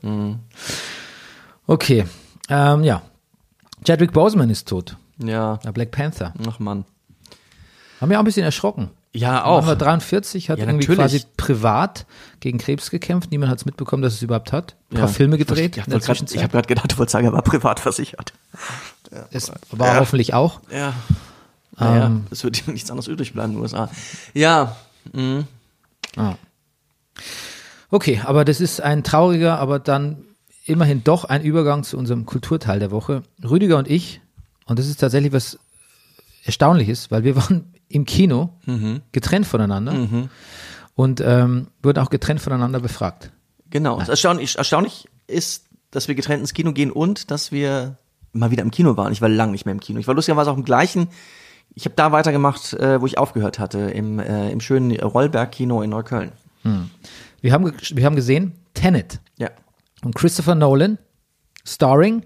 Okay, 1.71 2.05
ähm, 2.49 2.83
ja. 2.83 3.01
Chadwick 3.85 4.11
Boseman 4.11 4.49
ist 4.49 4.67
tot. 4.67 4.97
Ja. 5.23 5.55
Der 5.63 5.71
Black 5.71 5.91
Panther. 5.91 6.33
Ach 6.47 6.59
Mann. 6.59 6.83
Haben 8.01 8.09
wir 8.09 8.17
auch 8.17 8.21
ein 8.23 8.25
bisschen 8.25 8.43
erschrocken. 8.43 8.89
Ja, 9.13 9.45
auch. 9.45 9.59
Mann 9.61 9.67
war 9.67 9.75
43, 9.77 10.49
hat 10.49 10.59
Ja, 10.59 10.65
irgendwie 10.65 10.87
natürlich. 10.87 10.99
quasi 10.99 11.23
privat 11.37 12.05
gegen 12.41 12.57
Krebs 12.57 12.89
gekämpft. 12.91 13.31
Niemand 13.31 13.51
hat 13.51 13.59
es 13.59 13.65
mitbekommen, 13.65 14.01
dass 14.03 14.13
es 14.13 14.21
überhaupt 14.21 14.51
hat. 14.51 14.75
Ein 14.91 14.95
paar 14.97 15.07
Ja. 15.07 15.13
Filme 15.13 15.37
gedreht. 15.37 15.77
Ich, 15.77 15.85
Zwischenzeit. 15.85 16.35
ich 16.35 16.43
habe 16.43 16.51
gerade 16.51 16.67
gedacht, 16.67 16.91
du 16.91 16.97
wolltest 16.97 17.13
sagen, 17.13 17.25
er 17.27 17.33
war 17.33 17.41
privat 17.41 17.79
versichert. 17.79 18.33
es 19.31 19.49
war 19.71 19.97
hoffentlich 19.99 20.33
auch. 20.33 20.59
Ja. 20.69 20.93
Naja, 21.77 22.07
Ähm. 22.07 22.25
es 22.31 22.43
wird 22.43 22.67
ihm 22.67 22.73
nichts 22.73 22.89
anderes 22.91 23.07
übrig 23.07 23.31
bleiben 23.31 23.51
in 23.53 23.57
den 23.57 23.61
USA. 23.63 23.89
Ja. 24.33 24.75
Mhm. 25.13 25.45
Ah. 26.17 26.35
Okay, 27.89 28.21
aber 28.25 28.43
das 28.45 28.59
ist 28.59 28.81
ein 28.81 29.03
trauriger, 29.05 29.57
aber 29.59 29.79
dann 29.79 30.25
immerhin 30.65 31.03
doch 31.03 31.25
ein 31.25 31.41
Übergang 31.43 31.83
zu 31.83 31.97
unserem 31.97 32.25
Kulturteil 32.25 32.79
der 32.79 32.91
Woche. 32.91 33.23
Rüdiger 33.43 33.77
und 33.77 33.89
ich, 33.89 34.21
und 34.65 34.79
das 34.79 34.87
ist 34.87 34.99
tatsächlich 34.99 35.33
was 35.33 35.57
Erstaunliches, 36.43 37.11
weil 37.11 37.23
wir 37.23 37.35
waren 37.37 37.73
im 37.89 38.05
Kino 38.05 38.53
getrennt 39.11 39.45
voneinander 39.45 39.93
und 40.95 41.21
ähm, 41.21 41.67
wurden 41.83 41.99
auch 41.99 42.09
getrennt 42.09 42.41
voneinander 42.41 42.79
befragt. 42.79 43.31
Genau. 43.69 43.99
Das 43.99 44.09
Erstaunlich, 44.09 44.57
erstaunlich 44.57 45.07
ist, 45.27 45.65
dass 45.91 46.07
wir 46.07 46.15
getrennt 46.15 46.41
ins 46.41 46.53
Kino 46.53 46.71
gehen 46.71 46.91
und 46.91 47.31
dass 47.31 47.51
wir 47.51 47.97
mal 48.33 48.51
wieder 48.51 48.63
im 48.63 48.71
Kino 48.71 48.95
waren. 48.97 49.11
Ich 49.11 49.21
war 49.21 49.29
lange 49.29 49.51
nicht 49.51 49.65
mehr 49.65 49.73
im 49.73 49.81
Kino. 49.81 49.99
Ich 49.99 50.07
war 50.07 50.15
lustigerweise 50.15 50.51
auch 50.51 50.57
im 50.57 50.63
gleichen. 50.63 51.09
Ich 51.73 51.85
habe 51.85 51.95
da 51.95 52.11
weitergemacht, 52.11 52.73
äh, 52.73 53.01
wo 53.01 53.05
ich 53.05 53.17
aufgehört 53.17 53.59
hatte, 53.59 53.79
im, 53.79 54.19
äh, 54.19 54.51
im 54.51 54.61
schönen 54.61 54.97
Rollberg-Kino 54.97 55.81
in 55.81 55.89
Neukölln. 55.89 56.31
Wir 57.41 57.53
haben, 57.53 57.73
wir 57.93 58.05
haben 58.05 58.15
gesehen 58.15 58.53
Tenet 58.73 59.19
Ja. 59.37 59.49
Und 60.03 60.15
Christopher 60.15 60.55
Nolan, 60.55 60.97
starring. 61.65 62.23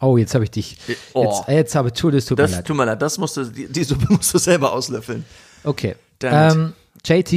Oh, 0.00 0.16
jetzt 0.18 0.34
habe 0.34 0.44
ich 0.44 0.50
dich. 0.50 0.76
Oh. 1.14 1.24
Jetzt, 1.24 1.48
jetzt 1.48 1.74
habe 1.74 1.88
ich, 1.88 1.94
tut 1.94 2.12
es 2.14 2.26
tut 2.26 2.36
mir 2.38 2.42
Das 2.44 2.52
leid. 2.52 2.66
tut 2.66 2.76
mir 2.76 2.84
leid, 2.84 3.00
das 3.00 3.16
musst 3.18 3.36
du, 3.38 3.44
die, 3.44 3.66
die 3.66 3.84
Suppe 3.84 4.06
musst 4.12 4.32
du 4.34 4.38
selber 4.38 4.72
auslöffeln. 4.72 5.24
Okay. 5.64 5.96
Ähm, 6.22 6.74
JT, 7.04 7.32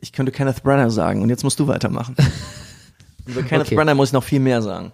Ich 0.00 0.12
könnte 0.12 0.30
Kenneth 0.32 0.62
Branagh 0.62 0.90
sagen 0.90 1.22
und 1.22 1.28
jetzt 1.28 1.42
musst 1.44 1.58
du 1.58 1.66
weitermachen. 1.66 2.14
Über 3.26 3.42
Kenneth 3.42 3.66
Okay. 3.66 3.74
Branagh 3.76 3.94
muss 3.96 4.10
ich 4.10 4.12
noch 4.12 4.24
viel 4.24 4.40
mehr 4.40 4.62
sagen. 4.62 4.92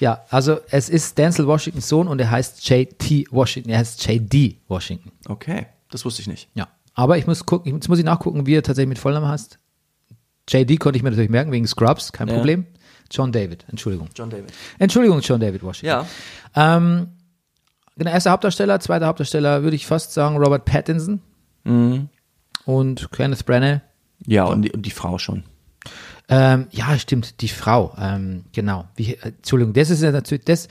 ja, 0.00 0.22
also 0.30 0.58
es 0.70 0.88
ist 0.88 1.16
Denzel 1.18 1.46
Washingtons 1.46 1.88
Sohn 1.88 2.08
und 2.08 2.18
er 2.20 2.30
heißt 2.30 2.66
JT 2.68 3.26
Washington, 3.30 3.70
er 3.70 3.78
heißt 3.78 4.06
JD 4.06 4.60
Washington. 4.68 5.12
Okay, 5.28 5.66
das 5.90 6.04
wusste 6.04 6.22
ich 6.22 6.28
nicht. 6.28 6.48
Ja. 6.54 6.68
Aber 6.94 7.18
ich 7.18 7.26
muss 7.26 7.44
gucken, 7.44 7.74
jetzt 7.74 7.88
muss 7.88 7.98
ich 7.98 8.04
nachgucken, 8.04 8.46
wie 8.46 8.54
er 8.54 8.62
tatsächlich 8.62 8.88
mit 8.88 8.98
Vollnamen 8.98 9.28
heißt. 9.28 9.58
JD 10.48 10.78
konnte 10.78 10.96
ich 10.96 11.02
mir 11.02 11.10
natürlich 11.10 11.30
merken, 11.30 11.52
wegen 11.52 11.66
Scrubs, 11.66 12.12
kein 12.12 12.28
Ja. 12.28 12.34
Problem. 12.34 12.66
John 13.10 13.32
David, 13.32 13.64
Entschuldigung. 13.68 14.08
John 14.14 14.30
David. 14.30 14.52
Entschuldigung, 14.78 15.20
John 15.20 15.40
David 15.40 15.62
Washington. 15.62 15.86
Ja. 16.54 16.76
Ähm, 16.76 17.08
genau, 17.96 18.10
erster 18.10 18.30
Hauptdarsteller, 18.32 18.80
zweiter 18.80 19.06
Hauptdarsteller 19.06 19.62
würde 19.62 19.76
ich 19.76 19.86
fast 19.86 20.12
sagen 20.12 20.36
Robert 20.36 20.64
Pattinson 20.64 21.20
Mhm. 21.64 22.08
und 22.64 23.10
Kenneth 23.12 23.44
Branagh. 23.46 23.82
Ja, 24.26 24.44
und 24.44 24.62
die, 24.62 24.72
und 24.72 24.82
die 24.86 24.90
Frau 24.90 25.18
schon. 25.18 25.44
Ähm, 26.28 26.66
ja, 26.70 26.98
stimmt, 26.98 27.42
die 27.42 27.48
Frau, 27.48 27.94
ähm, 27.98 28.44
genau. 28.52 28.86
Wie, 28.96 29.14
äh, 29.14 29.28
Entschuldigung, 29.36 29.74
das 29.74 29.90
ist 29.90 30.02
ja 30.02 30.10
natürlich, 30.10 30.44
das, 30.46 30.68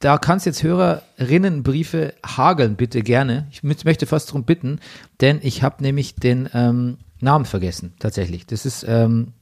da 0.00 0.18
kannst 0.18 0.44
jetzt 0.44 0.62
Hörerinnenbriefe 0.62 2.12
hageln, 2.24 2.76
bitte 2.76 3.00
gerne. 3.02 3.48
Ich 3.50 3.62
möchte 3.62 4.04
fast 4.06 4.28
darum 4.28 4.44
bitten, 4.44 4.78
denn 5.22 5.40
ich 5.42 5.62
habe 5.62 5.82
nämlich 5.82 6.14
den 6.16 6.48
ähm, 6.52 6.98
Namen 7.20 7.44
vergessen, 7.44 7.94
tatsächlich. 7.98 8.46
Das 8.46 8.66
ist, 8.66 8.84
ähm, 8.88 9.32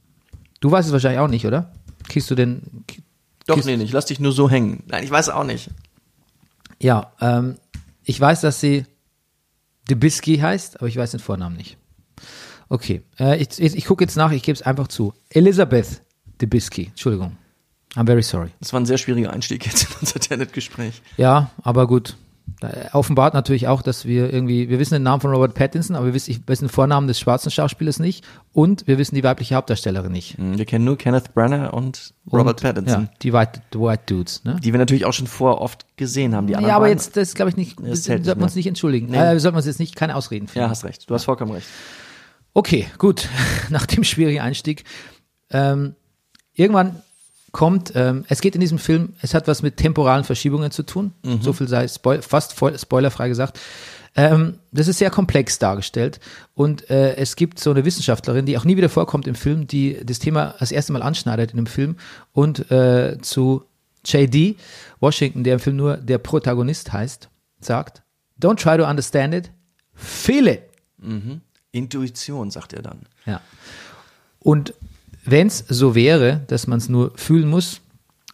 du 0.61 0.71
weißt 0.71 0.87
es 0.87 0.93
wahrscheinlich 0.93 1.19
auch 1.19 1.27
nicht, 1.27 1.45
oder? 1.45 1.71
Kriegst 2.07 2.29
du 2.31 2.35
den, 2.35 2.85
Doch, 3.47 3.63
nee, 3.65 3.77
nicht. 3.77 3.93
Lass 3.93 4.05
dich 4.05 4.19
nur 4.19 4.31
so 4.31 4.49
hängen. 4.49 4.83
Nein, 4.87 5.03
ich 5.03 5.11
weiß 5.11 5.29
auch 5.29 5.43
nicht. 5.43 5.69
ja, 6.79 7.11
ähm, 7.21 7.55
ich 8.03 8.19
weiß, 8.19 8.41
dass 8.41 8.59
sie 8.59 8.85
Debisky 9.89 10.37
heißt, 10.37 10.77
aber 10.77 10.87
ich 10.87 10.95
weiß 10.97 11.11
den 11.11 11.19
Vornamen 11.19 11.55
nicht. 11.57 11.77
Okay, 12.69 13.01
äh, 13.19 13.37
ich, 13.41 13.59
ich, 13.59 13.75
ich 13.75 13.85
gucke 13.85 14.03
jetzt 14.03 14.15
nach, 14.15 14.31
ich 14.31 14.43
gebe 14.43 14.55
es 14.55 14.61
einfach 14.61 14.87
zu. 14.87 15.13
Elizabeth 15.29 16.01
Debisky, 16.41 16.87
Entschuldigung. 16.87 17.37
I'm 17.95 18.05
very 18.05 18.23
sorry. 18.23 18.49
Das 18.59 18.73
war 18.73 18.79
ein 18.79 18.85
sehr 18.85 18.97
schwieriger 18.97 19.31
Einstieg 19.31 19.65
jetzt 19.65 19.83
in 19.83 19.89
unser 20.01 20.19
Tenet-Gespräch. 20.19 21.01
Ja, 21.17 21.51
aber 21.63 21.87
gut. 21.87 22.17
Offenbart 22.93 23.33
natürlich 23.33 23.67
auch, 23.67 23.81
dass 23.81 24.05
wir 24.05 24.31
irgendwie, 24.31 24.69
wir 24.69 24.79
wissen 24.79 24.93
den 24.95 25.03
Namen 25.03 25.21
von 25.21 25.31
Robert 25.31 25.53
Pattinson, 25.53 25.95
aber 25.95 26.07
wir 26.07 26.13
wissen, 26.13 26.31
ich 26.31 26.47
wissen 26.47 26.65
den 26.65 26.69
Vornamen 26.69 27.07
des 27.07 27.19
schwarzen 27.19 27.51
Schauspielers 27.51 27.99
nicht 27.99 28.25
und 28.53 28.87
wir 28.87 28.97
wissen 28.97 29.15
die 29.15 29.23
weibliche 29.23 29.55
Hauptdarstellerin 29.55 30.11
nicht. 30.11 30.37
Hm, 30.37 30.57
Wir 30.57 30.65
kennen 30.65 30.85
nur 30.85 30.97
Kenneth 30.97 31.33
Branagh 31.33 31.69
und 31.69 32.13
Robert 32.31 32.47
und, 32.47 32.61
Pattinson. 32.61 33.03
Ja, 33.03 33.09
die 33.21 33.33
White, 33.33 33.61
die 33.73 33.79
White 33.79 34.03
Dudes, 34.07 34.43
ne? 34.43 34.57
Die 34.63 34.71
wir 34.73 34.77
natürlich 34.79 35.05
auch 35.05 35.13
schon 35.13 35.27
vorher 35.27 35.61
oft 35.61 35.85
gesehen 35.97 36.33
haben. 36.35 36.47
Die 36.47 36.55
anderen 36.55 36.69
Ja, 36.69 36.75
aber 36.77 36.87
jetzt, 36.87 37.17
das 37.17 37.33
glaube 37.35 37.49
ich 37.49 37.57
nicht, 37.57 37.77
Das 37.81 38.03
sollten 38.05 38.25
wir 38.25 38.37
uns 38.37 38.55
nicht 38.55 38.67
entschuldigen. 38.67 39.07
Nee. 39.11 39.17
Äh, 39.17 39.33
wir 39.33 39.39
sollten 39.39 39.57
uns 39.57 39.65
jetzt 39.65 39.79
nicht 39.79 39.95
keine 39.95 40.15
Ausreden 40.15 40.47
finden. 40.47 40.63
Ja, 40.65 40.69
hast 40.69 40.85
recht. 40.85 41.09
Du 41.09 41.13
hast 41.13 41.25
vollkommen 41.25 41.51
recht. 41.51 41.67
Okay, 42.53 42.87
gut. 42.97 43.27
Nach 43.69 43.85
dem 43.85 44.03
schwierigen 44.03 44.39
Einstieg. 44.39 44.85
Ähm, 45.51 45.95
irgendwann 46.53 47.01
kommt, 47.55 47.93
ähm, 47.95 48.25
es 48.27 48.41
geht 48.41 48.53
in 48.53 48.59
diesem 48.59 48.77
Film, 48.77 49.13
es 49.21 49.33
hat 49.33 49.47
was 49.47 49.61
mit 49.61 49.77
temporalen 49.77 50.25
Verschiebungen 50.25 50.71
zu 50.71 50.83
tun. 50.83 51.13
So 51.41 51.53
viel 51.53 51.69
sei 51.69 51.87
spoil 51.87 52.21
fast 52.21 52.51
voll, 52.51 52.77
spoilerfrei 52.77 53.29
gesagt. 53.29 53.57
Ähm, 54.13 54.59
das 54.73 54.89
ist 54.89 54.97
sehr 54.97 55.09
komplex 55.09 55.57
dargestellt 55.57 56.19
und 56.53 56.89
äh, 56.89 57.15
es 57.15 57.37
gibt 57.37 57.59
so 57.59 57.71
eine 57.71 57.85
Wissenschaftlerin, 57.85 58.45
die 58.45 58.57
auch 58.57 58.65
nie 58.65 58.75
wieder 58.75 58.89
vorkommt 58.89 59.25
im 59.25 59.35
Film, 59.35 59.67
die 59.67 59.97
das 60.05 60.19
Thema 60.19 60.55
das 60.59 60.73
erste 60.73 60.91
Mal 60.91 61.01
anschneidet 61.01 61.51
in 61.51 61.55
dem 61.55 61.65
Film 61.65 61.95
und 62.33 62.69
äh, 62.71 63.17
zu 63.21 63.63
JD 64.03 64.57
Washington, 64.99 65.45
der 65.45 65.53
im 65.53 65.59
Film 65.61 65.77
nur 65.77 65.95
der 65.95 66.17
Protagonist 66.17 66.91
heißt, 66.91 67.29
sagt, 67.61 68.03
don't 68.37 68.61
try 68.61 68.77
to 68.77 68.85
understand 68.85 69.33
it, 69.33 69.51
feel 69.93 70.47
it. 70.47 70.63
Intuition, 71.71 72.51
sagt 72.51 72.73
er 72.73 72.81
dann. 72.81 73.03
Ja. 73.25 73.39
Und 74.39 74.73
wenn 75.25 75.47
es 75.47 75.65
so 75.67 75.95
wäre, 75.95 76.41
dass 76.47 76.67
man 76.67 76.77
es 76.77 76.89
nur 76.89 77.11
fühlen 77.15 77.49
muss, 77.49 77.81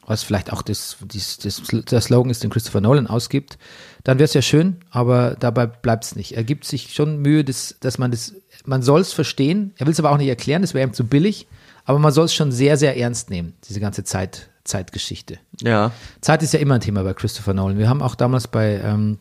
was 0.05 0.23
vielleicht 0.23 0.51
auch 0.51 0.61
das, 0.61 0.97
das, 1.13 1.37
das, 1.37 1.61
der 1.85 2.01
Slogan 2.01 2.29
ist, 2.29 2.43
den 2.43 2.49
Christopher 2.49 2.81
Nolan 2.81 3.07
ausgibt, 3.07 3.57
dann 4.03 4.17
wäre 4.17 4.25
es 4.25 4.33
ja 4.33 4.41
schön, 4.41 4.77
aber 4.89 5.35
dabei 5.39 5.67
bleibt 5.67 6.03
es 6.03 6.15
nicht. 6.15 6.35
Er 6.35 6.43
gibt 6.43 6.65
sich 6.65 6.93
schon 6.93 7.19
Mühe, 7.19 7.43
dass, 7.43 7.75
dass 7.79 7.97
man 7.97 8.11
das, 8.11 8.33
man 8.65 8.81
soll 8.81 9.01
es 9.01 9.13
verstehen, 9.13 9.73
er 9.77 9.85
will 9.85 9.93
es 9.93 9.99
aber 9.99 10.11
auch 10.11 10.17
nicht 10.17 10.27
erklären, 10.27 10.61
das 10.61 10.73
wäre 10.73 10.87
ihm 10.87 10.93
zu 10.93 11.05
billig, 11.05 11.47
aber 11.85 11.99
man 11.99 12.11
soll 12.11 12.25
es 12.25 12.33
schon 12.33 12.51
sehr, 12.51 12.77
sehr 12.77 12.97
ernst 12.97 13.29
nehmen, 13.29 13.53
diese 13.67 13.79
ganze 13.79 14.03
Zeit, 14.03 14.49
Zeitgeschichte. 14.63 15.39
Ja. 15.61 15.91
Zeit 16.19 16.43
ist 16.43 16.53
ja 16.53 16.59
immer 16.59 16.75
ein 16.75 16.81
Thema 16.81 17.03
bei 17.03 17.13
Christopher 17.13 17.53
Nolan. 17.53 17.77
Wir 17.77 17.89
haben 17.89 18.01
auch 18.01 18.15
damals 18.15 18.47
bei, 18.47 18.81
ähm, 18.83 19.17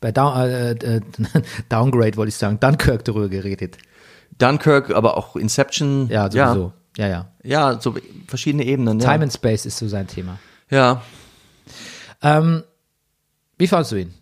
bei 0.00 0.12
Down, 0.12 0.36
äh, 0.36 0.72
äh, 0.72 1.00
Downgrade, 1.68 2.16
wollte 2.16 2.28
ich 2.28 2.36
sagen, 2.36 2.60
Dunkirk 2.60 3.04
darüber 3.04 3.28
geredet. 3.28 3.78
Dunkirk, 4.38 4.90
aber 4.90 5.16
auch 5.16 5.36
Inception. 5.36 6.08
Ja, 6.08 6.30
sowieso. 6.30 6.66
Ja, 6.66 6.72
ja. 6.96 7.08
Ja, 7.08 7.32
ja 7.42 7.80
so 7.80 7.96
verschiedene 8.26 8.64
Ebenen. 8.64 9.00
Ja. 9.00 9.10
Time 9.12 9.24
and 9.24 9.32
Space 9.32 9.66
ist 9.66 9.78
so 9.78 9.88
sein 9.88 10.06
Thema. 10.06 10.38
ja. 10.70 11.02
Ähm, 12.22 12.64
wie 13.56 13.66
fandest 13.66 13.92
du 13.92 13.96
ihn? 13.96 14.14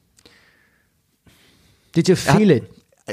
Did 1.97 2.09
you 2.09 2.15
feel 2.17 2.51
it? 2.51 2.65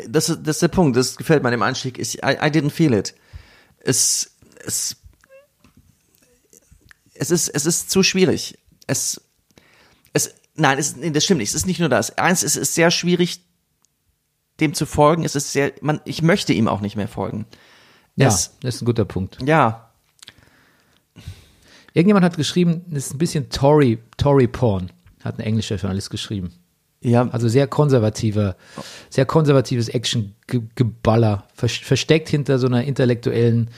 Das, 0.09 0.29
ist- 0.29 0.43
das 0.43 0.57
ist 0.57 0.61
der 0.61 0.67
Punkt, 0.67 0.95
das 0.97 1.15
gefällt 1.15 1.41
mir 1.41 1.49
an 1.49 1.53
dem 1.53 1.61
Einstieg. 1.63 1.97
Ich, 1.97 2.15
I, 2.23 2.33
I 2.41 2.49
didn't 2.51 2.69
feel 2.71 2.93
it. 2.93 3.15
Es, 3.79 4.35
es, 4.65 4.97
es 7.13 7.31
ist, 7.31 7.47
es 7.49 7.65
ist 7.65 7.89
zu 7.89 8.03
schwierig. 8.03 8.57
Es, 8.87 9.21
es, 10.13 10.33
nein, 10.55 10.77
es, 10.77 10.95
nee, 10.97 11.11
das 11.11 11.23
stimmt 11.23 11.39
nicht. 11.39 11.49
Es 11.49 11.55
ist 11.55 11.65
nicht 11.65 11.79
nur 11.79 11.89
das. 11.89 12.17
Eins, 12.17 12.43
es 12.43 12.55
ist 12.55 12.73
sehr 12.75 12.91
schwierig, 12.91 13.41
dem 14.59 14.73
zu 14.73 14.85
folgen. 14.85 15.23
Es 15.23 15.35
ist 15.35 15.51
sehr, 15.53 15.71
man, 15.81 16.01
ich 16.05 16.21
möchte 16.21 16.53
ihm 16.53 16.67
auch 16.67 16.81
nicht 16.81 16.95
mehr 16.95 17.07
folgen. 17.07 17.45
Ja, 18.15 18.25
das 18.27 18.51
ist 18.61 18.81
ein 18.81 18.85
guter 18.85 19.05
Punkt. 19.05 19.37
ja, 19.45 19.81
Irgendjemand 21.93 22.25
hat 22.25 22.35
geschrieben, 22.35 22.81
das 22.89 23.05
ist 23.07 23.13
ein 23.15 23.19
bisschen 23.19 23.49
Tory, 23.49 23.99
Tory 24.17 24.47
Porn, 24.47 24.91
hat 25.23 25.37
ein 25.39 25.41
englischer 25.41 25.77
Journalist 25.77 26.09
geschrieben. 26.09 26.51
Ja, 27.01 27.27
Also 27.29 27.47
sehr 27.47 27.67
konservativer, 27.67 28.57
sehr 29.09 29.25
konservatives 29.25 29.87
Action-Geballer, 29.89 31.45
versteckt 31.55 32.27
hinter 32.27 32.59
so 32.59 32.67
einer 32.67 32.83
intellektuellen 32.83 33.69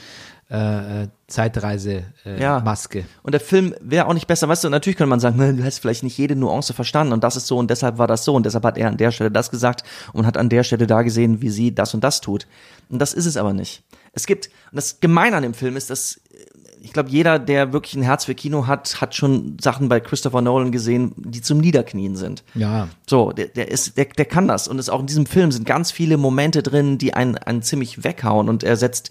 äh, 0.50 1.02
äh, 1.04 1.08
Zeitreise-Maske. 1.26 2.40
Ja. 2.42 2.58
Maske. 2.60 3.04
Und 3.22 3.32
der 3.32 3.40
Film 3.40 3.74
wäre 3.80 4.06
auch 4.06 4.14
nicht 4.14 4.26
besser, 4.26 4.48
weißt 4.48 4.64
du, 4.64 4.70
natürlich 4.70 4.96
könnte 4.96 5.10
man 5.10 5.20
sagen, 5.20 5.36
"Ne, 5.36 5.54
du 5.54 5.62
hast 5.62 5.78
vielleicht 5.78 6.02
nicht 6.02 6.16
jede 6.16 6.34
Nuance 6.34 6.72
verstanden 6.72 7.12
und 7.12 7.22
das 7.22 7.36
ist 7.36 7.46
so 7.46 7.58
und 7.58 7.70
deshalb 7.70 7.98
war 7.98 8.06
das 8.06 8.24
so 8.24 8.34
und 8.34 8.46
deshalb 8.46 8.64
hat 8.64 8.78
er 8.78 8.88
an 8.88 8.96
der 8.96 9.12
Stelle 9.12 9.30
das 9.30 9.50
gesagt 9.50 9.82
und 10.14 10.24
hat 10.26 10.38
an 10.38 10.48
der 10.48 10.64
Stelle 10.64 10.86
da 10.86 11.02
gesehen, 11.02 11.42
wie 11.42 11.50
sie 11.50 11.74
das 11.74 11.92
und 11.92 12.02
das 12.02 12.22
tut. 12.22 12.46
Und 12.88 12.98
das 12.98 13.12
ist 13.12 13.26
es 13.26 13.36
aber 13.36 13.52
nicht. 13.52 13.82
Es 14.18 14.26
gibt, 14.26 14.46
und 14.70 14.76
das 14.76 14.98
Gemeine 14.98 15.36
an 15.36 15.44
dem 15.44 15.54
Film 15.54 15.76
ist, 15.76 15.90
dass 15.90 16.16
äh, 16.32 16.44
ich 16.80 16.92
glaube, 16.92 17.08
jeder, 17.10 17.38
der 17.38 17.72
wirklich 17.72 17.94
ein 17.94 18.02
Herz 18.02 18.24
für 18.24 18.34
Kino 18.34 18.66
hat, 18.66 19.00
hat 19.00 19.14
schon 19.14 19.56
Sachen 19.60 19.88
bei 19.88 20.00
Christopher 20.00 20.42
Nolan 20.42 20.72
gesehen, 20.72 21.12
die 21.16 21.40
zum 21.40 21.58
Niederknien 21.58 22.16
sind. 22.16 22.44
Ja. 22.54 22.88
So, 23.06 23.32
der, 23.32 23.46
der 23.46 23.70
ist, 23.70 23.96
der, 23.96 24.06
der 24.06 24.24
kann 24.24 24.48
das. 24.48 24.68
Und 24.68 24.78
es 24.78 24.88
auch 24.88 25.00
in 25.00 25.06
diesem 25.06 25.26
Film 25.26 25.52
sind 25.52 25.66
ganz 25.66 25.90
viele 25.90 26.16
Momente 26.16 26.62
drin, 26.62 26.98
die 26.98 27.14
einen, 27.14 27.38
einen 27.38 27.62
ziemlich 27.62 28.04
weghauen. 28.04 28.48
Und 28.48 28.64
er 28.64 28.76
setzt, 28.76 29.10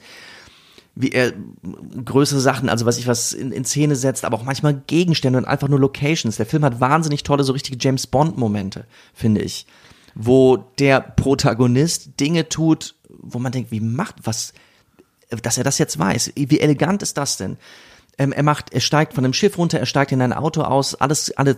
wie 0.95 1.11
er 1.11 1.33
größere 2.03 2.39
Sachen, 2.39 2.69
also 2.69 2.85
was 2.85 2.97
ich 2.97 3.07
was 3.07 3.31
in, 3.31 3.51
in 3.51 3.65
Szene 3.65 3.95
setzt, 3.95 4.25
aber 4.25 4.37
auch 4.37 4.43
manchmal 4.43 4.81
Gegenstände 4.87 5.37
und 5.37 5.45
einfach 5.45 5.67
nur 5.67 5.79
Locations. 5.79 6.37
Der 6.37 6.45
Film 6.45 6.65
hat 6.65 6.79
wahnsinnig 6.81 7.23
tolle, 7.23 7.43
so 7.43 7.53
richtige 7.53 7.77
James 7.79 8.07
Bond-Momente, 8.07 8.85
finde 9.13 9.41
ich. 9.41 9.67
Wo 10.15 10.57
der 10.79 10.99
Protagonist 10.99 12.19
Dinge 12.19 12.49
tut, 12.49 12.95
wo 13.09 13.39
man 13.39 13.51
denkt, 13.51 13.71
wie 13.71 13.79
macht, 13.79 14.15
was, 14.23 14.53
dass 15.29 15.57
er 15.57 15.63
das 15.63 15.77
jetzt 15.77 15.97
weiß. 15.99 16.33
Wie 16.35 16.59
elegant 16.59 17.01
ist 17.03 17.17
das 17.17 17.37
denn? 17.37 17.57
Ähm, 18.17 18.31
er 18.31 18.43
macht, 18.43 18.73
er 18.73 18.79
steigt 18.79 19.13
von 19.13 19.23
einem 19.23 19.33
Schiff 19.33 19.57
runter, 19.57 19.79
er 19.79 19.85
steigt 19.85 20.11
in 20.11 20.21
ein 20.21 20.33
Auto 20.33 20.61
aus, 20.61 20.95
alles, 20.95 21.31
alle, 21.37 21.57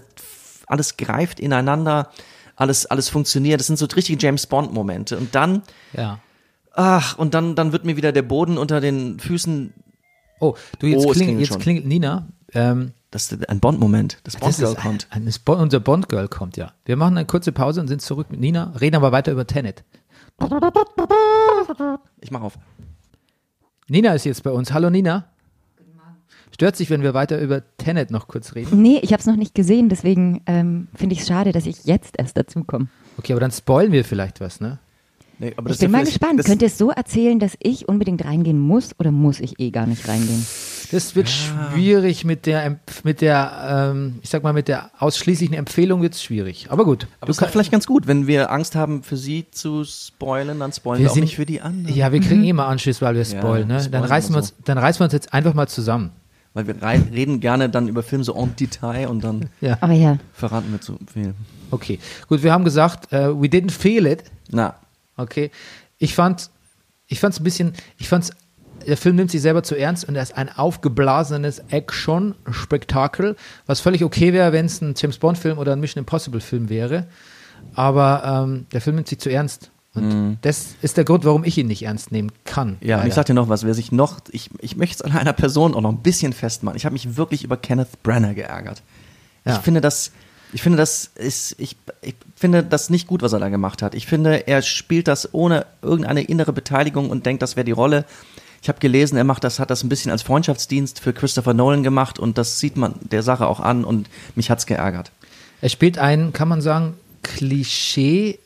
alles 0.67 0.97
greift 0.97 1.39
ineinander, 1.39 2.09
alles, 2.55 2.85
alles 2.85 3.09
funktioniert. 3.09 3.59
Das 3.59 3.67
sind 3.67 3.77
so 3.77 3.85
richtige 3.85 4.19
James 4.21 4.45
Bond 4.47 4.73
Momente. 4.73 5.17
Und 5.17 5.33
dann, 5.35 5.63
Ja. 5.93 6.19
ach, 6.73 7.17
und 7.17 7.33
dann, 7.33 7.55
dann 7.55 7.71
wird 7.71 7.85
mir 7.85 7.95
wieder 7.95 8.11
der 8.11 8.23
Boden 8.23 8.57
unter 8.57 8.81
den 8.81 9.19
Füßen, 9.19 9.73
Oh, 10.41 10.55
du, 10.79 10.87
jetzt, 10.87 11.05
Oh, 11.05 11.11
klingelt, 11.11 11.49
jetzt 11.49 11.59
klingelt 11.59 11.85
Nina. 11.85 12.27
Ähm, 12.53 12.93
das 13.11 13.29
ist 13.31 13.49
ein 13.49 13.59
Bond 13.59 13.77
Moment. 13.79 14.19
Das 14.23 14.37
Bond 14.37 14.53
das 14.53 14.57
Girl 14.59 14.71
ist 14.73 14.79
kommt. 14.81 15.07
Ein, 15.09 15.23
ein 15.27 15.31
Spo- 15.33 15.61
unser 15.61 15.81
Bond-Girl 15.81 16.29
kommt, 16.29 16.55
ja. 16.55 16.71
Wir 16.85 16.95
machen 16.95 17.17
eine 17.17 17.25
kurze 17.27 17.51
Pause 17.51 17.81
und 17.81 17.89
sind 17.89 18.01
zurück 18.01 18.27
mit 18.31 18.39
Nina, 18.39 18.71
reden 18.79 18.95
aber 18.95 19.11
weiter 19.11 19.33
über 19.33 19.45
Tenet. 19.47 19.83
Ich 22.21 22.31
mach 22.31 22.41
auf. 22.41 22.57
Nina 23.89 24.13
ist 24.13 24.25
jetzt 24.25 24.43
bei 24.43 24.51
uns. 24.51 24.71
Hallo 24.71 24.89
Nina. 24.89 25.25
Stört 26.51 26.75
sich, 26.75 26.89
wenn 26.89 27.03
wir 27.03 27.13
weiter 27.13 27.39
über 27.39 27.61
Tenet 27.77 28.11
noch 28.11 28.27
kurz 28.27 28.53
reden? 28.53 28.81
Nee, 28.81 28.99
ich 29.01 29.13
habe 29.13 29.21
es 29.21 29.25
noch 29.25 29.35
nicht 29.37 29.55
gesehen, 29.55 29.87
deswegen 29.87 30.41
ähm, 30.45 30.87
finde 30.93 31.13
ich 31.13 31.21
es 31.21 31.27
schade, 31.27 31.51
dass 31.53 31.65
ich 31.65 31.85
jetzt 31.85 32.15
erst 32.17 32.35
dazu 32.37 32.63
komme. 32.65 32.87
Okay, 33.17 33.31
aber 33.33 33.39
dann 33.39 33.51
spoilen 33.51 33.91
wir 33.91 34.03
vielleicht 34.03 34.41
was, 34.41 34.59
ne? 34.59 34.77
Nee, 35.37 35.53
aber 35.55 35.69
Ich 35.69 35.77
das 35.77 35.79
bin 35.79 35.87
ist 35.87 35.91
mal 35.93 36.03
gespannt. 36.05 36.43
Könnt 36.43 36.61
ihr 36.61 36.67
es 36.67 36.77
so 36.77 36.89
erzählen, 36.91 37.39
dass 37.39 37.55
ich 37.61 37.87
unbedingt 37.87 38.25
reingehen 38.25 38.59
muss 38.59 38.91
oder 38.99 39.11
muss 39.11 39.39
ich 39.39 39.59
eh 39.59 39.71
gar 39.71 39.85
nicht 39.87 40.05
reingehen? 40.07 40.45
Das 40.91 41.15
wird 41.15 41.29
schwierig 41.29 42.25
mit 42.25 42.45
der, 42.45 42.79
mit 43.03 43.21
der, 43.21 43.91
ähm, 43.93 44.19
ich 44.21 44.29
sag 44.29 44.43
mal, 44.43 44.53
mit 44.53 44.67
der 44.67 44.91
ausschließlichen 44.99 45.55
Empfehlung 45.55 46.01
wird's 46.01 46.23
schwierig. 46.23 46.67
Aber 46.69 46.85
gut. 46.85 47.07
Aber 47.19 47.29
es 47.29 47.37
ist 47.37 47.43
doch 47.43 47.49
vielleicht 47.49 47.71
ganz 47.71 47.85
gut, 47.85 48.07
wenn 48.07 48.27
wir 48.27 48.51
Angst 48.51 48.75
haben, 48.75 49.03
für 49.03 49.17
sie 49.17 49.45
zu 49.51 49.83
spoilen, 49.83 50.59
dann 50.59 50.73
spoilen 50.73 51.03
wir, 51.03 51.11
auch 51.11 51.15
nicht 51.15 51.35
für 51.35 51.45
die 51.45 51.61
anderen. 51.61 51.95
Ja, 51.95 52.11
wir 52.11 52.19
kriegen 52.19 52.43
eh 52.43 52.53
mal 52.53 52.67
Anschiss, 52.67 53.01
weil 53.01 53.15
wir 53.15 53.25
spoilen, 53.25 53.67
ne? 53.67 53.79
spoilen 53.79 53.91
Dann 53.91 54.03
reißen, 54.03 54.29
wir 54.31 54.37
immer 54.39 54.47
uns, 54.47 54.55
dann 54.65 54.77
reißen 54.77 54.99
wir 54.99 55.03
uns 55.05 55.13
jetzt 55.13 55.33
einfach 55.33 55.53
mal 55.53 55.67
zusammen. 55.67 56.11
Weil 56.53 56.65
wir 56.65 56.81
rein, 56.81 57.09
reden 57.13 57.39
gerne 57.39 57.69
dann 57.69 57.87
über 57.87 58.01
Filme 58.01 58.23
so 58.23 58.33
en 58.35 58.55
Detail 58.55 59.07
und 59.07 59.23
dann 59.23 59.49
Ja. 59.61 59.77
Aber 59.81 59.93
ja, 59.93 60.17
verraten 60.33 60.71
wir 60.71 60.81
zu 60.81 60.97
viel. 61.13 61.35
Okay. 61.69 61.99
Gut, 62.27 62.41
wir 62.41 62.51
haben 62.51 62.63
gesagt, 62.63 63.13
äh, 63.13 63.29
we 63.29 63.45
didn't 63.45 63.71
feel 63.71 64.05
it. 64.07 64.23
Na, 64.49 64.75
Okay. 65.19 65.51
Ich 65.97 66.15
fand, 66.15 66.49
ich 67.07 67.19
fand's 67.19 67.39
ein 67.39 67.43
bisschen, 67.43 67.73
ich 67.97 68.07
fand's, 68.07 68.31
der 68.87 68.97
Film 68.97 69.15
nimmt 69.15 69.31
sich 69.31 69.41
selber 69.41 69.63
zu 69.63 69.75
ernst 69.75 70.07
und 70.07 70.15
er 70.15 70.23
ist 70.23 70.35
ein 70.37 70.49
aufgeblasenes 70.49 71.59
Action-Spektakel, 71.69 73.35
was 73.65 73.79
völlig 73.79 74.03
okay 74.03 74.33
wäre, 74.33 74.51
wenn 74.53 74.65
es 74.65 74.81
ein 74.81 74.93
James 74.97 75.17
Bond-Film 75.17 75.57
oder 75.57 75.73
ein 75.73 75.79
Mission 75.79 76.01
Impossible-Film 76.01 76.69
wäre. 76.69 77.07
Aber 77.75 78.45
ähm, 78.45 78.65
der 78.71 78.81
Film 78.81 78.95
nimmt 78.95 79.07
sich 79.07 79.19
zu 79.19 79.29
ernst. 79.29 79.71
Und 79.95 80.37
das 80.43 80.75
ist 80.81 80.97
der 80.97 81.03
Grund, 81.03 81.25
warum 81.25 81.43
ich 81.43 81.57
ihn 81.57 81.67
nicht 81.67 81.83
ernst 81.83 82.11
nehmen 82.11 82.31
kann. 82.45 82.77
ja, 82.81 83.01
und 83.01 83.07
ich 83.07 83.13
sag 83.13 83.25
dir 83.25 83.33
noch 83.33 83.49
was, 83.49 83.65
wer 83.65 83.73
sich 83.73 83.91
noch, 83.91 84.19
ich, 84.31 84.49
ich 84.59 84.77
möchte 84.77 84.95
es 84.95 85.01
an 85.01 85.17
einer 85.17 85.33
Person 85.33 85.73
auch 85.73 85.81
noch 85.81 85.91
ein 85.91 86.01
bisschen 86.01 86.31
festmachen. 86.31 86.77
Ich 86.77 86.85
habe 86.85 86.93
mich 86.93 87.17
wirklich 87.17 87.43
über 87.43 87.57
Kenneth 87.57 88.01
Branagh 88.03 88.35
geärgert. 88.35 88.83
Ja. 89.45 89.55
Ich 89.55 89.61
finde 89.61 89.81
das, 89.81 90.11
ich 90.53 90.61
finde 90.61 90.77
das 90.77 91.11
ist, 91.15 91.55
ich, 91.57 91.75
ich 92.01 92.15
finde 92.35 92.63
das 92.63 92.89
nicht 92.89 93.07
gut, 93.07 93.21
was 93.21 93.33
er 93.33 93.39
da 93.39 93.49
gemacht 93.49 93.81
hat. 93.81 93.95
Ich 93.95 94.05
finde, 94.05 94.47
er 94.47 94.61
spielt 94.61 95.07
das 95.07 95.33
ohne 95.33 95.65
irgendeine 95.81 96.21
innere 96.21 96.53
Beteiligung 96.53 97.09
und 97.09 97.25
denkt, 97.25 97.41
das 97.41 97.55
wäre 97.55 97.65
die 97.65 97.71
Rolle. 97.71 98.05
Ich 98.61 98.67
habe 98.69 98.79
gelesen, 98.79 99.17
er 99.17 99.23
macht 99.23 99.43
das, 99.43 99.59
hat 99.59 99.69
das 99.69 99.83
ein 99.83 99.89
bisschen 99.89 100.11
als 100.11 100.21
Freundschaftsdienst 100.21 100.99
für 100.99 101.13
Christopher 101.13 101.53
Nolan 101.53 101.83
gemacht 101.83 102.19
und 102.19 102.37
das 102.37 102.59
sieht 102.59 102.75
man 102.77 102.95
der 103.01 103.23
Sache 103.23 103.47
auch 103.47 103.59
an 103.59 103.85
und 103.85 104.09
mich 104.35 104.49
hat's 104.51 104.65
geärgert. 104.65 105.11
er 105.61 105.69
spielt 105.69 105.97
einen, 105.97 106.33
kann 106.33 106.47
man 106.47 106.61
sagen, 106.61 106.95
Klischee-Ukrainer. 107.23 108.45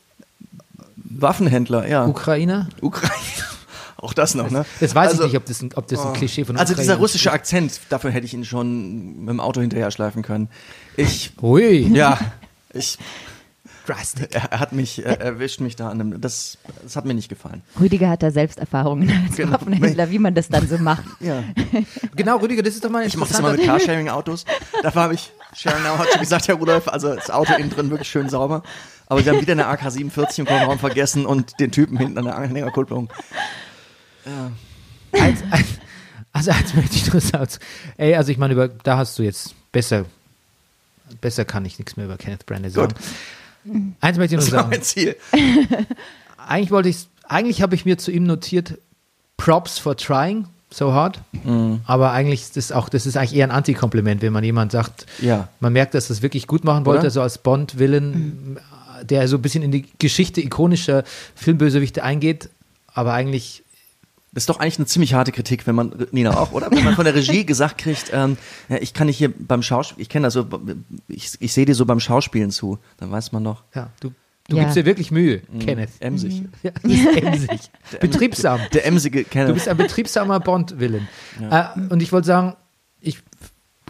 Waffenhändler, 1.16 1.86
ja. 1.88 2.06
Ukraine. 2.06 2.68
Auch 3.96 4.12
das 4.12 4.34
noch, 4.34 4.50
ne? 4.50 4.66
Das 4.80 4.94
weiß 4.94 5.12
Also- 5.12 5.22
ich 5.24 5.28
nicht, 5.32 5.36
ob 5.38 5.46
das 5.46 5.62
ein, 5.62 5.70
ob 5.76 5.86
das 5.88 6.04
ein 6.04 6.12
Klischee 6.12 6.44
von 6.44 6.56
Also 6.56 6.72
Ukraine 6.72 6.82
dieser 6.82 6.94
ist. 6.94 7.00
russische 7.00 7.32
Akzent, 7.32 7.80
dafür 7.88 8.10
hätte 8.10 8.26
ich 8.26 8.34
ihn 8.34 8.44
schon 8.44 9.20
mit 9.20 9.28
dem 9.30 9.40
Auto 9.40 9.60
hinterher 9.60 9.90
schleifen 9.90 10.22
können. 10.22 10.48
Ich, 10.96 11.32
Ui. 11.40 11.88
ja, 11.94 12.18
ich, 12.74 12.98
Drastic. 13.86 14.34
er, 14.34 14.58
hat 14.60 14.72
mich, 14.72 15.04
er 15.04 15.20
erwischt 15.20 15.60
mich 15.60 15.76
da 15.76 15.88
an 15.90 16.00
einem, 16.00 16.20
das, 16.20 16.58
das 16.82 16.96
hat 16.96 17.04
mir 17.04 17.14
nicht 17.14 17.28
gefallen. 17.28 17.62
Rüdiger 17.78 18.08
hat 18.08 18.22
da 18.22 18.30
selbst 18.30 18.58
Erfahrungen 18.58 19.10
als 19.28 19.36
Genau. 19.36 19.52
Waffenhändler, 19.52 20.10
wie 20.10 20.18
man 20.18 20.34
das 20.34 20.48
dann 20.48 20.66
so 20.68 20.78
macht. 20.78 21.04
Ja. 21.20 21.42
Genau, 22.16 22.36
Rüdiger, 22.36 22.62
das 22.62 22.74
ist 22.74 22.84
doch 22.84 22.90
mal 22.90 23.02
ein 23.02 23.08
Ich 23.08 23.16
mache 23.16 23.30
das 23.30 23.40
immer 23.40 23.52
mit 23.52 23.64
Carsharing-Autos. 23.64 24.44
Dafür 24.82 25.02
habe 25.02 25.14
ich, 25.14 25.32
Sharon 25.56 25.82
Now 25.82 25.98
hat 25.98 26.08
schon 26.10 26.20
gesagt, 26.20 26.46
Herr 26.48 26.54
Rudolf, 26.54 26.86
also 26.88 27.14
das 27.14 27.28
Auto 27.30 27.52
innen 27.54 27.70
drin 27.70 27.90
wirklich 27.90 28.08
schön 28.08 28.28
sauber. 28.28 28.62
Aber 29.06 29.20
sie 29.22 29.28
haben 29.30 29.40
wieder 29.40 29.52
eine 29.52 29.66
AK-47 29.66 30.38
im 30.40 30.46
Kofferraum 30.46 30.78
vergessen 30.78 31.26
und 31.26 31.58
den 31.60 31.72
Typen 31.72 31.98
hinten 31.98 32.16
an 32.18 32.24
der 32.24 32.36
Anhängerkupplung. 32.36 33.10
Eins, 35.12 35.42
eins, 35.50 35.66
also 36.32 36.50
eins 36.52 36.74
möchte 36.74 36.96
ich 36.96 37.12
nur 37.12 37.20
sagen. 37.20 37.50
Ey, 37.96 38.14
also 38.14 38.30
ich 38.32 38.38
meine, 38.38 38.54
über, 38.54 38.68
da 38.68 38.96
hast 38.96 39.18
du 39.18 39.22
jetzt 39.22 39.54
besser, 39.72 40.04
besser 41.20 41.44
kann 41.44 41.64
ich 41.64 41.78
nichts 41.78 41.96
mehr 41.96 42.06
über 42.06 42.16
Kenneth 42.16 42.46
Branagh 42.46 42.70
sagen. 42.70 42.94
Eins 44.00 44.18
möchte 44.18 44.34
ich 44.36 44.40
nur 44.40 44.44
Das 44.44 44.52
war 44.52 44.58
sagen. 44.60 44.70
mein 44.70 44.82
Ziel. 44.82 45.16
Eigentlich 46.46 46.70
wollte 46.70 46.88
ich, 46.90 47.06
eigentlich 47.26 47.62
habe 47.62 47.74
ich 47.74 47.84
mir 47.84 47.96
zu 47.98 48.10
ihm 48.10 48.24
notiert, 48.24 48.78
Props 49.36 49.78
for 49.78 49.96
trying 49.96 50.46
so 50.70 50.92
hard. 50.92 51.20
Mhm. 51.44 51.80
Aber 51.86 52.10
eigentlich 52.12 52.42
ist 52.42 52.56
das 52.56 52.72
auch, 52.72 52.88
das 52.88 53.06
ist 53.06 53.16
eigentlich 53.16 53.34
eher 53.36 53.46
ein 53.46 53.50
Antikompliment, 53.52 54.22
wenn 54.22 54.32
man 54.32 54.44
jemand 54.44 54.72
sagt, 54.72 55.06
Ja. 55.20 55.48
man 55.60 55.72
merkt, 55.72 55.94
dass 55.94 56.08
das 56.08 56.20
wirklich 56.20 56.46
gut 56.46 56.64
machen 56.64 56.84
wollte, 56.84 57.02
Oder? 57.02 57.10
so 57.10 57.22
als 57.22 57.38
Bond-Villain, 57.38 58.58
der 59.02 59.26
so 59.28 59.36
ein 59.36 59.42
bisschen 59.42 59.62
in 59.62 59.70
die 59.72 59.86
Geschichte 59.98 60.40
ikonischer 60.40 61.04
Filmbösewichte 61.34 62.02
eingeht, 62.02 62.50
aber 62.92 63.12
eigentlich 63.14 63.62
Das 64.34 64.42
ist 64.42 64.48
doch 64.48 64.58
eigentlich 64.58 64.78
eine 64.78 64.86
ziemlich 64.86 65.14
harte 65.14 65.30
Kritik, 65.32 65.66
wenn 65.66 65.74
man, 65.76 66.06
Nina 66.10 66.36
auch, 66.36 66.52
oder? 66.52 66.70
Wenn 66.70 66.82
man 66.84 66.94
von 66.96 67.04
der 67.04 67.14
Regie 67.14 67.46
gesagt 67.46 67.78
kriegt, 67.78 68.10
ähm, 68.12 68.36
ja, 68.68 68.76
ich 68.80 68.92
kann 68.92 69.06
nicht 69.06 69.16
hier 69.18 69.32
beim 69.36 69.62
Schauspiel, 69.62 70.02
ich 70.02 70.08
kenne 70.08 70.26
das 70.26 70.34
so, 70.34 70.46
ich, 71.08 71.30
ich 71.38 71.52
sehe 71.52 71.64
dir 71.66 71.74
so 71.74 71.86
beim 71.86 72.00
Schauspielen 72.00 72.50
zu, 72.50 72.78
dann 72.98 73.10
weiß 73.12 73.32
man 73.32 73.44
doch. 73.44 73.62
Ja, 73.74 73.90
du, 74.00 74.12
du 74.48 74.56
Ja. 74.56 74.62
gibst 74.64 74.76
dir 74.76 74.84
wirklich 74.86 75.10
Mühe, 75.12 75.40
Kenneth. 75.60 75.90
Emsig. 76.00 76.42
Ja, 76.64 76.72
das 76.82 76.90
ist 76.92 77.16
emsig. 77.16 77.60
Betriebsam. 78.00 78.60
Der 78.72 78.86
emsige 78.86 79.22
Du 79.22 79.28
Kenneth. 79.30 79.54
bist 79.54 79.68
ein 79.68 79.76
betriebsamer 79.76 80.40
Bond-Villain. 80.40 81.06
Äh, 81.50 81.64
und 81.90 82.02
ich 82.02 82.10
wollte 82.12 82.26
sagen, 82.26 82.54
ich, 83.00 83.18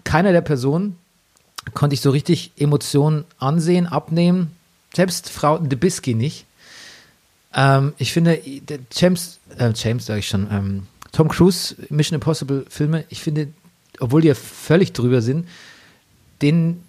keiner 0.04 0.32
der 0.32 0.42
Personen 0.42 0.96
konnte 1.72 1.94
ich 1.94 2.02
so 2.02 2.10
richtig 2.10 2.52
Emotionen 2.58 3.24
ansehen, 3.38 3.86
abnehmen. 3.86 4.50
Selbst 4.94 5.30
Frau 5.30 5.56
Debisky 5.58 6.14
nicht. 6.14 6.44
Ähm, 7.54 7.92
ich 7.98 8.12
finde, 8.12 8.40
James, 8.92 9.38
äh, 9.58 9.72
James 9.74 10.06
sage 10.06 10.20
ich 10.20 10.28
schon, 10.28 10.48
ähm, 10.50 10.86
Tom 11.12 11.28
Cruise 11.28 11.76
Mission 11.90 12.16
Impossible 12.16 12.66
Filme, 12.68 13.04
ich 13.08 13.20
finde, 13.22 13.48
obwohl 14.00 14.22
die 14.22 14.28
ja 14.28 14.34
völlig 14.34 14.92
drüber 14.92 15.22
sind, 15.22 15.46
den, 16.42 16.82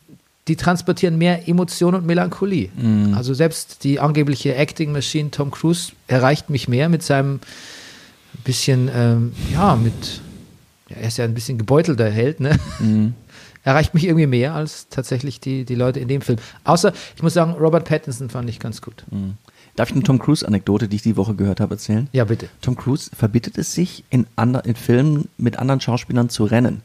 die 0.47 0.55
transportieren 0.55 1.17
mehr 1.17 1.47
Emotion 1.47 1.93
und 1.93 2.05
Melancholie. 2.05 2.69
Also 3.15 3.33
selbst 3.33 3.83
die 3.83 3.99
angebliche 3.99 4.55
Acting 4.55 4.91
Machine 4.91 5.29
Tom 5.29 5.51
Cruise 5.51 5.91
erreicht 6.07 6.49
mich 6.49 6.67
mehr 6.67 6.89
mit 6.89 7.03
seinem 7.03 7.39
bisschen, 8.43 8.89
ähm, 8.93 9.33
ja, 9.51 9.75
mit, 9.75 10.21
ja, 10.89 10.97
er 10.97 11.07
ist 11.07 11.17
ja 11.17 11.25
ein 11.25 11.33
bisschen 11.33 11.57
gebeutelter 11.57 12.09
Held, 12.09 12.39
ne? 12.39 12.59
Erreicht 13.63 13.95
mich 13.95 14.05
irgendwie 14.05 14.27
mehr 14.27 14.53
als 14.53 14.89
tatsächlich 14.89 15.39
die, 15.39 15.65
die 15.65 15.73
Leute 15.73 15.99
in 15.99 16.07
dem 16.07 16.21
Film. 16.21 16.37
Außer, 16.65 16.93
ich 17.15 17.23
muss 17.23 17.33
sagen, 17.33 17.53
Robert 17.53 17.85
Pattinson 17.85 18.29
fand 18.29 18.47
ich 18.47 18.59
ganz 18.59 18.79
gut. 18.79 19.03
Darf 19.75 19.89
ich 19.89 19.95
eine 19.95 20.03
Tom 20.03 20.19
Cruise-Anekdote, 20.19 20.87
die 20.87 20.95
ich 20.95 21.01
die 21.01 21.17
Woche 21.17 21.35
gehört 21.35 21.59
habe, 21.59 21.75
erzählen? 21.75 22.07
Ja, 22.13 22.23
bitte. 22.23 22.47
Tom 22.61 22.75
Cruise 22.77 23.11
verbietet 23.13 23.57
es 23.57 23.73
sich, 23.73 24.03
in, 24.09 24.25
ander, 24.37 24.63
in 24.65 24.75
Filmen 24.75 25.27
mit 25.37 25.59
anderen 25.59 25.81
Schauspielern 25.81 26.29
zu 26.29 26.45
rennen. 26.45 26.81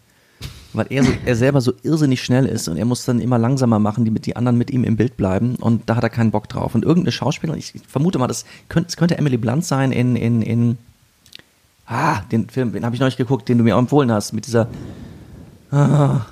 weil 0.73 0.87
er, 0.91 1.05
so, 1.05 1.13
er 1.25 1.37
selber 1.37 1.61
so 1.61 1.73
irrsinnig 1.83 2.23
schnell 2.23 2.47
ist 2.47 2.69
und 2.69 2.77
er 2.77 2.85
muss 2.85 3.05
dann 3.05 3.21
immer 3.21 3.39
langsamer 3.39 3.79
machen, 3.79 4.05
damit 4.05 4.27
die 4.27 4.35
anderen 4.37 4.57
mit 4.59 4.71
ihm 4.71 4.85
im 4.85 4.97
Bild 4.97 5.17
bleiben 5.17 5.57
und 5.57 5.89
da 5.89 5.97
hat 5.97 6.03
er 6.05 6.11
keinen 6.11 6.31
Bock 6.33 6.49
drauf. 6.49 6.75
Und 6.75 6.85
irgendeine 6.85 7.13
Schauspielerin, 7.13 7.59
ich 7.59 7.75
vermute 7.89 8.19
mal, 8.19 8.27
das 8.29 8.45
könnte, 8.69 8.89
es 8.89 8.97
könnte 8.97 9.19
Emily 9.19 9.37
Blunt 9.37 9.65
sein 9.65 9.91
in, 9.93 10.17
in, 10.17 10.43
in 10.43 10.79
ah, 11.87 12.21
den 12.33 12.49
Film, 12.51 12.73
den 12.73 12.85
habe 12.85 12.95
ich 12.95 13.01
neulich 13.01 13.17
geguckt, 13.17 13.49
den 13.49 13.59
du 13.59 13.65
mir 13.65 13.75
auch 13.77 13.81
empfohlen 13.81 14.11
hast, 14.13 14.33
mit 14.33 14.47
dieser 14.47 14.69
ah, 15.71 16.27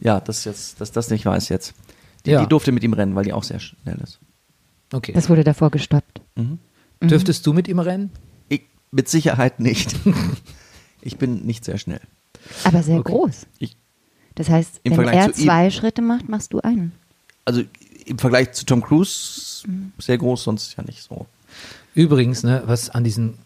ja, 0.00 0.20
das 0.20 0.44
jetzt, 0.44 0.80
dass 0.80 0.92
das 0.92 1.10
nicht 1.10 1.24
weiß 1.24 1.48
jetzt. 1.48 1.74
Die, 2.26 2.30
Ja. 2.30 2.40
die 2.40 2.48
durfte 2.48 2.72
mit 2.72 2.82
ihm 2.84 2.92
rennen, 2.92 3.14
weil 3.14 3.24
die 3.24 3.32
auch 3.32 3.44
sehr 3.44 3.60
schnell 3.60 3.98
ist. 4.02 4.18
Okay. 4.92 5.12
Das 5.12 5.28
wurde 5.30 5.44
davor 5.44 5.70
gestoppt. 5.70 6.20
Dürftest 7.00 7.46
du 7.46 7.52
mit 7.52 7.66
ihm 7.68 7.78
rennen? 7.78 8.10
Ich, 8.48 8.62
mit 8.90 9.08
Sicherheit 9.08 9.58
nicht. 9.60 9.96
ich 11.02 11.16
bin 11.16 11.46
nicht 11.46 11.64
sehr 11.64 11.78
schnell. 11.78 12.00
Aber 12.64 12.82
sehr 12.82 12.98
Okay. 13.00 13.12
groß. 13.12 13.46
Ich, 13.58 13.76
Das 14.34 14.48
heißt, 14.48 14.80
wenn 14.84 14.94
Vergleich 14.94 15.16
er 15.16 15.32
zu 15.32 15.40
ihm- 15.40 15.46
zwei 15.46 15.70
Schritte 15.70 16.02
macht, 16.02 16.28
machst 16.28 16.52
du 16.52 16.60
einen. 16.60 16.92
also 17.44 17.62
im 18.04 18.18
Vergleich 18.18 18.52
zu 18.52 18.66
Tom 18.66 18.82
Cruise 18.82 19.64
sehr 19.98 20.18
groß, 20.18 20.42
sonst 20.44 20.76
ja 20.76 20.82
nicht 20.84 21.02
so. 21.02 21.26
Übrigens, 21.94 22.42
ne, 22.42 22.62
was 22.66 22.90
an 22.90 23.04
diesen 23.04 23.38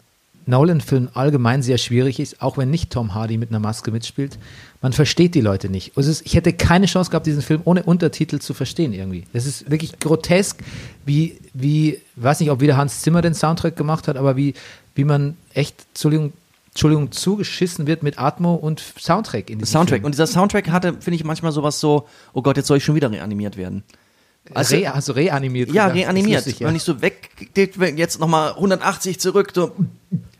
Nolan-Filmen 0.47 1.09
allgemein 1.13 1.61
sehr 1.61 1.77
schwierig 1.77 2.19
ist, 2.19 2.41
auch 2.41 2.57
wenn 2.57 2.69
nicht 2.69 2.91
Tom 2.91 3.13
Hardy 3.13 3.37
mit 3.37 3.49
einer 3.49 3.59
Maske 3.59 3.91
mitspielt, 3.91 4.39
man 4.81 4.93
versteht 4.93 5.35
die 5.35 5.41
Leute 5.41 5.69
nicht. 5.69 5.97
Also 5.97 6.21
ich 6.23 6.33
hätte 6.35 6.53
keine 6.53 6.85
Chance 6.85 7.11
gehabt, 7.11 7.25
diesen 7.25 7.41
Film 7.41 7.61
ohne 7.65 7.83
Untertitel 7.83 8.39
zu 8.39 8.53
verstehen 8.53 8.93
irgendwie. 8.93 9.25
Das 9.33 9.45
ist 9.45 9.69
wirklich 9.69 9.99
grotesk, 9.99 10.59
wie, 11.05 11.39
wie, 11.53 11.99
weiß 12.15 12.39
nicht, 12.39 12.51
ob 12.51 12.61
wieder 12.61 12.77
Hans 12.77 13.01
Zimmer 13.01 13.21
den 13.21 13.33
Soundtrack 13.33 13.75
gemacht 13.75 14.07
hat, 14.07 14.17
aber 14.17 14.37
wie, 14.37 14.53
wie 14.95 15.03
man 15.03 15.35
echt, 15.53 15.85
Entschuldigung, 15.93 16.33
Entschuldigung, 16.69 17.11
zugeschissen 17.11 17.87
wird 17.87 18.03
mit 18.03 18.19
Atmo 18.19 18.53
und 18.53 18.83
Soundtrack 18.99 19.49
in 19.49 19.59
diesem 19.59 19.71
Soundtrack. 19.71 19.97
Film. 19.97 20.05
Und 20.05 20.11
dieser 20.13 20.27
Soundtrack 20.27 20.69
hatte, 20.69 20.93
finde 20.93 21.15
ich, 21.15 21.23
manchmal 21.23 21.51
sowas 21.51 21.79
so, 21.79 22.07
oh 22.33 22.43
Gott, 22.43 22.55
jetzt 22.55 22.67
soll 22.67 22.77
ich 22.77 22.83
schon 22.83 22.95
wieder 22.95 23.11
reanimiert 23.11 23.57
werden. 23.57 23.83
Also- 24.53 24.75
Re, 24.75 24.93
du 25.05 25.11
reanimiert? 25.15 25.71
Ja, 25.71 25.87
reanimiert. 25.87 26.45
lustig, 26.45 26.59
ja. 26.59 26.67
Wenn 26.67 26.75
ich 26.75 26.83
so 26.83 27.01
weg, 27.01 27.29
jetzt 27.95 28.19
nochmal 28.19 28.53
180 28.55 29.19
zurück, 29.19 29.51
so, 29.53 29.71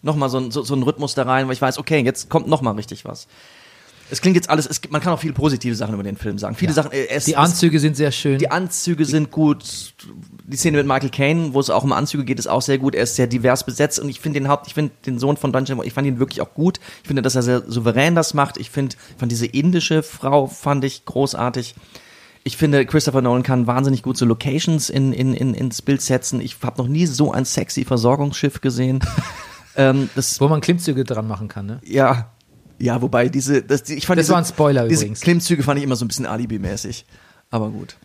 nochmal 0.02 0.30
so, 0.30 0.38
ein- 0.40 0.52
so, 0.52 0.64
so 0.64 0.76
ein 0.76 0.84
Rhythmus 0.84 1.16
da 1.16 1.24
rein, 1.24 1.48
weil 1.48 1.54
ich 1.54 1.62
weiß, 1.62 1.78
okay, 1.78 2.00
jetzt 2.00 2.30
kommt 2.30 2.48
nochmal 2.48 2.76
richtig 2.76 3.06
was. 3.06 3.28
Es 4.10 4.22
klingt 4.22 4.38
jetzt 4.38 4.50
alles, 4.50 4.66
es, 4.66 4.80
gibt- 4.80 4.94
man 4.94 5.02
kann 5.02 5.12
auch 5.12 5.20
viele 5.20 5.34
positive 5.34 5.76
Sachen 5.76 5.94
über 5.94 6.04
den 6.04 6.16
Film 6.16 6.38
sagen. 6.40 6.56
Viele 6.56 6.72
Sachen, 6.72 6.94
äh, 6.94 7.08
es, 7.10 7.26
Die 7.26 7.36
Anzüge 7.36 7.78
sind 7.82 7.98
sehr 7.98 8.14
schön. 8.14 8.36
es, 8.36 8.40
die 8.40 8.50
Anzüge 8.50 9.04
sind 9.04 9.32
gut. 9.32 9.94
Die 10.46 10.56
Szene 10.56 10.78
mit 10.78 10.88
Michael 10.88 11.10
Caine, 11.10 11.54
wo 11.54 11.60
es 11.60 11.70
auch 11.70 11.84
um 11.84 11.92
Anzüge 11.92 12.24
geht, 12.24 12.40
ist 12.40 12.48
auch 12.48 12.62
sehr 12.62 12.78
gut. 12.78 12.96
Er 12.96 13.04
ist 13.04 13.18
sehr 13.18 13.28
divers 13.28 13.66
besetzt 13.66 14.00
und 14.00 14.08
ich 14.08 14.22
finde 14.22 14.40
den 14.40 14.48
Haupt, 14.48 14.68
ich 14.68 14.74
finde 14.76 14.94
den 15.06 15.20
Sohn 15.20 15.36
von 15.36 15.52
Dungeon, 15.52 15.82
ich 15.84 15.92
fand 15.92 16.08
ihn 16.08 16.20
wirklich 16.20 16.40
auch 16.40 16.54
gut. 16.54 16.80
Ich 17.02 17.08
finde, 17.08 17.22
dass 17.22 17.36
er 17.36 17.42
sehr 17.44 17.64
souverän 17.68 18.16
das 18.16 18.34
macht. 18.34 18.56
Ich 18.56 18.70
finde, 18.70 18.96
fand 19.18 19.30
diese 19.30 19.46
indische 19.46 20.02
Frau 20.04 20.48
fand 20.48 20.86
ich 20.86 21.04
großartig. 21.04 21.76
Ich 22.48 22.56
finde, 22.56 22.86
Christopher 22.86 23.22
Nolan 23.22 23.44
kann 23.44 23.68
wahnsinnig 23.68 24.04
gut 24.04 24.18
so 24.18 24.26
Locations 24.26 24.90
in, 24.90 25.12
in, 25.12 25.34
in, 25.34 25.54
ins 25.54 25.82
Bild 25.82 26.02
setzen. 26.02 26.40
Ich 26.40 26.56
habe 26.64 26.82
noch 26.82 26.88
nie 26.88 27.06
so 27.06 27.34
ein 27.34 27.44
sexy 27.44 27.84
Versorgungsschiff 27.84 28.62
gesehen. 28.62 29.02
ähm, 29.76 30.10
das, 30.16 30.40
wo 30.40 30.48
man 30.48 30.62
Klimmzüge 30.62 31.04
dran 31.04 31.28
machen 31.28 31.50
kann, 31.50 31.66
ne? 31.66 31.82
ja, 31.84 32.32
ja, 32.80 33.02
wobei 33.02 33.28
diese, 33.28 33.64
das, 33.64 33.84
die- 33.84 33.96
ich 33.96 34.06
fand 34.06 34.18
Das 34.20 34.28
diese, 34.28 34.34
war 34.34 34.40
ein 34.40 34.46
Spoiler 34.46 34.88
diese 34.88 35.02
übrigens. 35.02 35.20
Klimmzüge 35.22 35.62
fand 35.62 35.78
ich 35.80 35.84
immer 35.84 35.98
so 35.98 36.06
ein 36.06 36.08
bisschen 36.08 36.26
Alibi-mäßig. 36.26 37.06
Aber 37.50 37.70
gut. 37.70 37.98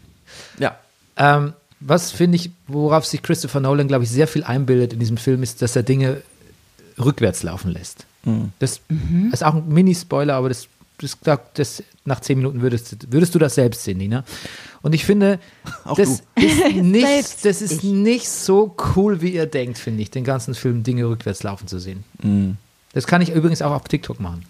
Ja. 0.59 0.77
Ähm, 1.17 1.53
was 1.79 2.11
finde 2.11 2.37
ich, 2.37 2.51
worauf 2.67 3.07
sich 3.07 3.23
Christopher 3.23 3.61
Nolan, 3.61 3.87
glaube 3.87 4.03
ich, 4.05 4.11
sehr 4.11 4.27
viel 4.27 4.43
einbildet 4.45 4.93
in 4.93 4.99
diesem 4.99 5.19
Film, 5.19 5.43
ist, 5.45 5.63
dass 5.63 5.77
er 5.77 5.83
Dinge 5.85 6.23
rückwärts 6.99 7.43
laufen 7.45 7.71
lässt. 7.71 8.07
Das 8.59 8.81
ist 9.33 9.45
auch 9.45 9.55
ein 9.55 9.69
Mini-Spoiler, 9.69 10.35
aber 10.35 10.49
das, 10.49 10.67
das, 10.99 11.19
das 11.55 11.83
nach 12.05 12.21
zehn 12.21 12.39
Minuten 12.39 12.61
würdest, 12.63 13.13
würdest 13.13 13.35
du 13.35 13.39
das 13.39 13.55
selbst 13.55 13.83
sehen, 13.85 13.99
Nina. 13.99 14.25
Und 14.83 14.95
ich 14.95 15.05
finde, 15.05 15.39
Auch 15.85 15.97
das 15.97 16.11
ist, 16.11 16.25
nicht, 16.77 17.07
Selbst 17.07 17.45
das 17.45 17.63
ist 17.63 17.85
nicht 17.85 18.29
so 18.29 18.77
cool, 18.97 19.21
wie 19.21 19.35
ihr 19.35 19.47
denkt, 19.47 19.79
finde 19.79 20.03
ich, 20.03 20.11
den 20.11 20.25
ganzen 20.25 20.55
Film 20.55 20.83
Dinge 20.83 21.09
rückwärts 21.09 21.43
laufen 21.43 21.67
zu 21.69 21.79
sehen. 21.79 22.05
Das 22.93 23.07
kann 23.07 23.23
ich 23.23 23.31
übrigens 23.31 23.63
auch 23.63 23.73
auf 23.73 23.85
TikTok 23.85 24.21
machen. 24.21 24.45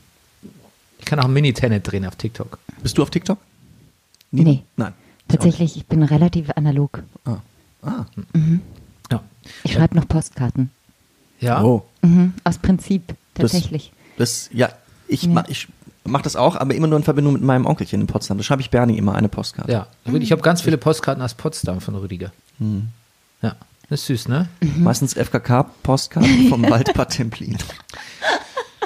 Ich 0.98 1.04
kann 1.04 1.18
auch 1.20 1.24
ein 1.24 1.32
Mini-Tenet 1.32 1.90
drehen 1.90 2.06
auf 2.06 2.16
TikTok. 2.16 2.58
Bist 2.82 2.96
du 2.96 3.02
auf 3.02 3.10
TikTok? 3.10 3.38
Nee. 4.30 4.62
Nein. 4.76 4.92
Tatsächlich, 5.28 5.76
ich 5.76 5.86
bin 5.86 6.02
relativ 6.02 6.50
analog. 6.56 7.02
Ah. 7.24 7.38
Ja. 9.10 9.22
Ich 9.64 9.72
schreibe 9.72 9.96
noch 9.96 10.06
Postkarten. 10.08 10.70
Ja. 11.40 11.62
Oh. 11.62 11.84
Mhm. 12.02 12.34
Aus 12.44 12.58
Prinzip, 12.58 13.08
Das- 13.34 13.50
tatsächlich. 13.52 13.92
Das, 14.16 14.48
ja, 14.52 14.70
ich, 15.08 15.26
ma, 15.26 15.44
ich 15.48 15.68
mache 16.04 16.22
das 16.22 16.36
auch, 16.36 16.56
aber 16.56 16.74
immer 16.74 16.86
nur 16.86 16.98
in 16.98 17.04
Verbindung 17.04 17.34
mit 17.34 17.42
meinem 17.42 17.66
Onkelchen 17.66 18.00
in 18.00 18.06
Potsdam. 18.06 18.38
Da 18.38 18.44
schreibe 18.44 18.62
ich 18.62 18.70
Bernie 18.70 18.98
immer 18.98 19.14
eine 19.14 19.28
Postkarte. 19.28 19.70
Ja, 19.70 19.86
ich 20.04 20.32
habe 20.32 20.42
ganz 20.42 20.62
viele 20.62 20.78
Postkarten 20.78 21.22
aus 21.22 21.34
Potsdam 21.34 21.80
von 21.80 21.94
Rüdiger. 21.94 22.32
Ja, 23.42 23.56
das 23.88 24.00
ist 24.00 24.06
süß, 24.06 24.28
ne? 24.28 24.48
Meistens 24.78 25.14
FKK-Postkarten 25.14 26.48
vom 26.48 26.68
Waldbad 26.68 27.10
Templin. 27.10 27.58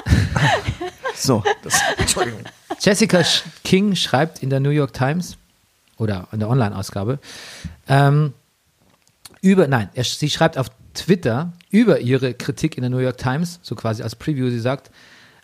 so, 1.15 1.43
das, 1.63 1.79
Entschuldigung. 1.97 2.41
Jessica 2.79 3.23
King 3.63 3.95
schreibt 3.95 4.43
in 4.43 4.49
der 4.49 4.59
New 4.59 4.69
York 4.69 4.93
Times 4.93 5.37
oder 5.97 6.27
in 6.31 6.39
der 6.39 6.49
Online-Ausgabe 6.49 7.19
ähm, 7.87 8.33
über, 9.41 9.67
nein, 9.67 9.89
er, 9.93 10.03
sie 10.03 10.29
schreibt 10.29 10.57
auf 10.57 10.67
Twitter 10.93 11.53
über 11.69 11.99
ihre 11.99 12.33
Kritik 12.33 12.75
in 12.75 12.81
der 12.81 12.89
New 12.89 12.97
York 12.97 13.17
Times, 13.17 13.59
so 13.61 13.75
quasi 13.75 14.03
als 14.03 14.15
Preview, 14.15 14.49
sie 14.49 14.59
sagt, 14.59 14.91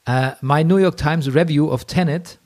äh, 0.06 0.32
My 0.42 0.64
New 0.64 0.78
York 0.78 0.98
Times 0.98 1.28
review 1.34 1.70
of 1.72 1.86
Tenet 1.86 2.38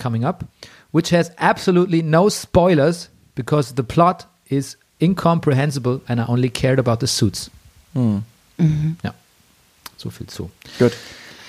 coming 0.00 0.24
up, 0.24 0.44
which 0.92 1.12
has 1.12 1.30
absolutely 1.38 2.02
no 2.02 2.28
spoilers 2.28 3.08
because 3.34 3.74
the 3.76 3.82
plot 3.82 4.26
is 4.46 4.76
incomprehensible 5.00 6.00
and 6.08 6.20
I 6.20 6.24
only 6.26 6.50
cared 6.50 6.78
about 6.78 6.98
the 7.00 7.06
suits. 7.06 7.50
Ja, 7.94 9.14
so 9.96 10.10
viel 10.10 10.26
zu. 10.28 10.50
Gut. 10.78 10.92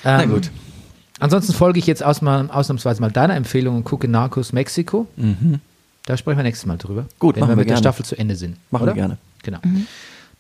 Na 0.03 0.23
Ähm, 0.23 0.29
gut. 0.31 0.49
Ansonsten 1.19 1.53
folge 1.53 1.79
ich 1.79 1.87
jetzt 1.87 2.03
aus 2.03 2.21
mal, 2.21 2.49
ausnahmsweise 2.49 2.99
mal 2.99 3.11
deiner 3.11 3.35
Empfehlung 3.35 3.77
und 3.77 3.83
gucke 3.85 4.07
Narcos 4.07 4.51
Mexiko. 4.51 5.07
Da 6.05 6.17
sprechen 6.17 6.37
wir 6.37 6.43
nächstes 6.43 6.65
Mal 6.65 6.77
drüber. 6.77 7.03
Mhm. 7.03 7.07
Gut, 7.19 7.35
wenn 7.35 7.41
machen 7.41 7.51
wir 7.51 7.53
wir 7.53 7.55
mit 7.57 7.69
der 7.69 7.75
gerne. 7.75 7.83
Staffel 7.83 8.03
zu 8.05 8.17
Ende 8.17 8.35
sind. 8.35 8.57
Machen 8.71 8.83
oder? 8.83 8.91
wir 8.95 9.01
gerne. 9.01 9.17
Genau. 9.43 9.59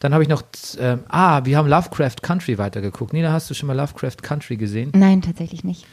Dann 0.03 0.13
habe 0.13 0.21
ich 0.21 0.27
noch, 0.29 0.43
ähm, 0.79 0.99
ah, 1.07 1.45
wir 1.45 1.57
haben 1.57 1.69
Lovecraft 1.69 2.17
Country 2.21 2.57
weitergeguckt. 2.57 3.13
Nina, 3.13 3.31
hast 3.31 3.49
du 3.49 3.53
schon 3.53 3.67
mal 3.67 3.73
Lovecraft 3.77 4.17
Country 4.21 4.57
gesehen? 4.57 4.91
Nein, 4.93 5.21
tatsächlich 5.21 5.63
nicht. 5.63 5.85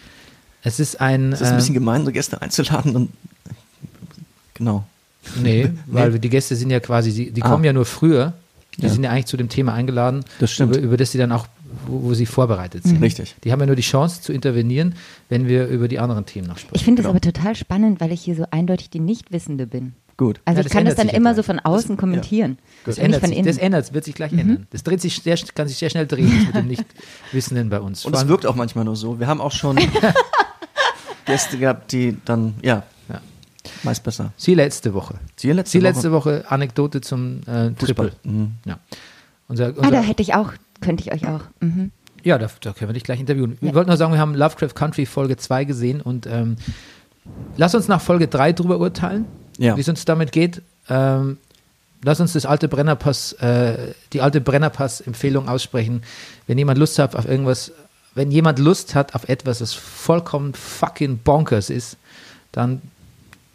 Es 0.64 0.80
ist 0.80 1.00
ein, 1.00 1.32
Es 1.32 1.40
ist 1.40 1.46
ein 1.50 1.54
bisschen 1.56 1.76
ähm, 1.76 1.80
gemein, 1.82 2.04
so 2.04 2.10
Gäste 2.10 2.42
einzuladen 2.42 2.96
und 2.96 3.10
genau. 4.54 4.84
nee, 5.40 5.70
weil 5.86 6.18
die 6.18 6.28
Gäste 6.28 6.56
sind 6.56 6.70
ja 6.70 6.80
quasi, 6.80 7.12
die, 7.12 7.30
die 7.30 7.42
Ah. 7.42 7.48
kommen 7.50 7.62
ja 7.64 7.72
nur 7.72 7.84
früher. 7.84 8.32
Die 8.78 8.82
Ja. 8.82 8.88
sind 8.88 9.04
ja 9.04 9.10
eigentlich 9.10 9.26
zu 9.26 9.36
dem 9.36 9.48
Thema 9.48 9.74
eingeladen, 9.74 10.24
Das 10.38 10.50
stimmt. 10.52 10.74
Über, 10.76 10.84
über 10.86 10.96
das 10.96 11.12
sie 11.12 11.18
dann 11.18 11.32
auch, 11.32 11.46
wo, 11.86 12.02
wo 12.04 12.14
sie 12.14 12.26
vorbereitet 12.26 12.82
sind. 12.84 13.00
Richtig. 13.02 13.34
Die 13.44 13.52
haben 13.52 13.60
ja 13.60 13.66
nur 13.66 13.76
die 13.76 13.82
Chance 13.82 14.22
zu 14.22 14.32
intervenieren, 14.32 14.94
wenn 15.28 15.46
wir 15.48 15.66
über 15.68 15.86
die 15.88 15.98
anderen 15.98 16.26
Themen 16.26 16.48
noch 16.48 16.58
sprechen. 16.58 16.74
Ich 16.76 16.84
finde 16.84 17.02
es 17.02 17.04
Genau. 17.06 17.10
aber 17.16 17.20
total 17.20 17.54
spannend, 17.56 18.00
weil 18.00 18.10
ich 18.12 18.22
hier 18.22 18.34
so 18.36 18.44
eindeutig 18.50 18.90
die 18.90 19.00
Nichtwissende 19.00 19.66
bin. 19.66 19.92
Gut. 20.20 20.38
Also 20.44 20.58
Ja, 20.58 20.60
ich 20.60 20.64
das 20.66 20.72
kann 20.74 20.84
das 20.84 20.96
dann 20.96 21.06
ja 21.08 21.14
immer 21.14 21.30
gleich. 21.32 21.36
so 21.36 21.42
von 21.44 21.60
außen 21.60 21.96
kommentieren. 21.96 22.58
Das 22.84 22.98
nicht 22.98 23.04
ändert 23.06 23.20
von 23.20 23.28
sich, 23.30 23.38
innen. 23.38 23.46
das 23.46 23.56
ändert, 23.56 23.94
wird 23.94 24.04
sich 24.04 24.14
gleich 24.14 24.32
ändern. 24.34 24.66
Das 24.68 24.82
dreht 24.82 25.00
sich 25.00 25.16
sehr, 25.22 25.34
kann 25.54 25.66
sich 25.66 25.78
sehr 25.78 25.88
schnell 25.88 26.06
drehen 26.06 26.30
das 26.30 26.44
mit 26.48 26.54
dem 26.56 26.66
Nichtwissenden 26.66 27.70
bei 27.70 27.80
uns. 27.80 28.04
Und 28.04 28.14
es 28.14 28.28
wirkt 28.28 28.44
auch 28.44 28.54
manchmal 28.54 28.84
nur 28.84 28.96
so. 28.96 29.18
Wir 29.18 29.26
haben 29.26 29.40
auch 29.40 29.50
schon 29.50 29.78
Gäste 31.24 31.56
gehabt, 31.56 31.92
die 31.92 32.18
dann, 32.26 32.52
ja, 32.60 32.82
Ja. 33.08 33.22
meist 33.82 34.02
besser. 34.02 34.34
Sie 34.36 34.52
letzte 34.52 34.92
Woche. 34.92 35.14
Sie 35.36 35.50
letzte 35.52 35.72
Sie 35.72 35.80
letzte 35.80 36.12
Woche 36.12 36.44
Anekdote 36.48 37.00
zum 37.00 37.40
äh, 37.46 37.70
Triple. 37.70 38.12
Mhm. 38.22 38.52
Ja. 38.66 38.78
Unser, 39.48 39.68
ah, 39.68 39.72
unser, 39.76 39.90
da 39.90 40.00
hätte 40.02 40.20
ich 40.20 40.34
auch, 40.34 40.52
könnte 40.82 41.02
ich 41.02 41.14
euch 41.14 41.26
auch. 41.28 41.44
Mhm. 41.60 41.92
ja, 42.24 42.36
da, 42.36 42.48
da 42.60 42.74
können 42.74 42.90
wir 42.90 42.92
dich 42.92 43.04
gleich 43.04 43.20
interviewen. 43.20 43.56
Wir 43.62 43.74
wollten 43.74 43.88
nur 43.88 43.96
sagen, 43.96 44.12
wir 44.12 44.20
haben 44.20 44.34
Lovecraft 44.34 44.74
Country 44.74 45.06
Folge 45.06 45.38
2 45.38 45.64
gesehen 45.64 46.02
und 46.02 46.26
ähm, 46.26 46.56
lass 47.56 47.74
uns 47.74 47.88
nach 47.88 48.02
Folge 48.02 48.28
3 48.28 48.52
drüber 48.52 48.78
urteilen, 48.78 49.24
Ja. 49.58 49.76
wie 49.76 49.80
es 49.80 49.88
uns 49.88 50.04
damit 50.04 50.32
geht. 50.32 50.62
Ähm, 50.88 51.38
lass 52.02 52.20
uns 52.20 52.32
das 52.32 52.46
alte 52.46 52.68
Brennerpass, 52.68 53.32
äh, 53.34 53.94
die 54.12 54.20
alte 54.20 54.40
Brennerpass-Empfehlung 54.40 55.48
aussprechen. 55.48 56.02
Wenn 56.46 56.58
jemand 56.58 56.78
Lust 56.78 56.98
hat 56.98 57.14
auf 57.14 57.26
irgendwas, 57.26 57.72
wenn 58.14 58.30
jemand 58.30 58.58
Lust 58.58 58.94
hat 58.94 59.14
auf 59.14 59.28
etwas, 59.28 59.58
das 59.58 59.72
vollkommen 59.74 60.54
fucking 60.54 61.18
bonkers 61.18 61.70
ist, 61.70 61.96
dann 62.52 62.82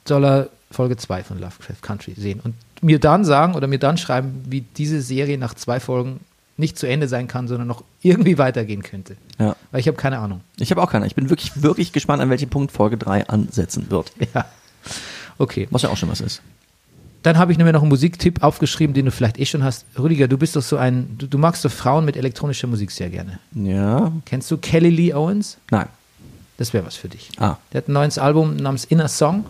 soll 0.07 0.25
er 0.25 0.49
Folge 0.71 0.97
2 0.97 1.23
von 1.23 1.39
Lovecraft 1.39 1.81
Country 1.81 2.13
sehen 2.17 2.39
und 2.43 2.55
mir 2.81 2.99
dann 2.99 3.25
sagen 3.25 3.55
oder 3.55 3.67
mir 3.67 3.79
dann 3.79 3.97
schreiben, 3.97 4.43
wie 4.47 4.61
diese 4.61 5.01
Serie 5.01 5.37
nach 5.37 5.53
zwei 5.53 5.79
Folgen 5.79 6.19
nicht 6.57 6.77
zu 6.77 6.87
Ende 6.87 7.07
sein 7.07 7.27
kann, 7.27 7.47
sondern 7.47 7.67
noch 7.67 7.83
irgendwie 8.01 8.37
weitergehen 8.37 8.83
könnte. 8.83 9.17
Ja. 9.39 9.55
Weil 9.71 9.81
ich 9.81 9.87
habe 9.87 9.97
keine 9.97 10.19
Ahnung. 10.19 10.41
Ich 10.57 10.71
habe 10.71 10.81
auch 10.81 10.91
keine. 10.91 11.05
Ich 11.05 11.15
bin 11.15 11.29
wirklich, 11.29 11.61
wirklich 11.61 11.91
gespannt, 11.91 12.21
an 12.21 12.29
welchem 12.29 12.49
Punkt 12.49 12.71
Folge 12.71 12.97
3 12.97 13.27
ansetzen 13.27 13.89
wird. 13.89 14.11
Ja. 14.33 14.45
Okay. 15.37 15.67
Was 15.71 15.81
ja 15.81 15.89
auch 15.89 15.97
schon 15.97 16.09
was 16.09 16.21
ist. 16.21 16.41
Dann 17.23 17.37
habe 17.39 17.51
ich 17.51 17.57
mir 17.57 17.71
noch 17.73 17.81
einen 17.81 17.89
Musiktipp 17.89 18.43
aufgeschrieben, 18.43 18.93
den 18.93 19.05
du 19.05 19.11
vielleicht 19.11 19.39
eh 19.39 19.45
schon 19.45 19.63
hast. 19.63 19.85
Rüdiger, 19.97 20.27
du 20.27 20.37
bist 20.37 20.55
doch 20.55 20.61
so 20.61 20.77
ein, 20.77 21.15
du, 21.17 21.27
du 21.27 21.37
magst 21.39 21.65
doch 21.65 21.71
Frauen 21.71 22.05
mit 22.05 22.15
elektronischer 22.15 22.67
Musik 22.67 22.91
sehr 22.91 23.09
gerne. 23.09 23.39
Ja. 23.55 24.11
Kennst 24.25 24.51
du 24.51 24.57
Kelly 24.57 24.89
Lee 24.89 25.13
Owens? 25.13 25.57
Nein. 25.71 25.87
Das 26.57 26.71
wäre 26.71 26.85
was 26.85 26.95
für 26.95 27.09
dich. 27.09 27.31
Ah. 27.37 27.57
Der 27.73 27.79
hat 27.81 27.87
ein 27.89 27.93
neues 27.93 28.17
Album 28.19 28.55
namens 28.55 28.85
Inner 28.85 29.07
Song. 29.07 29.43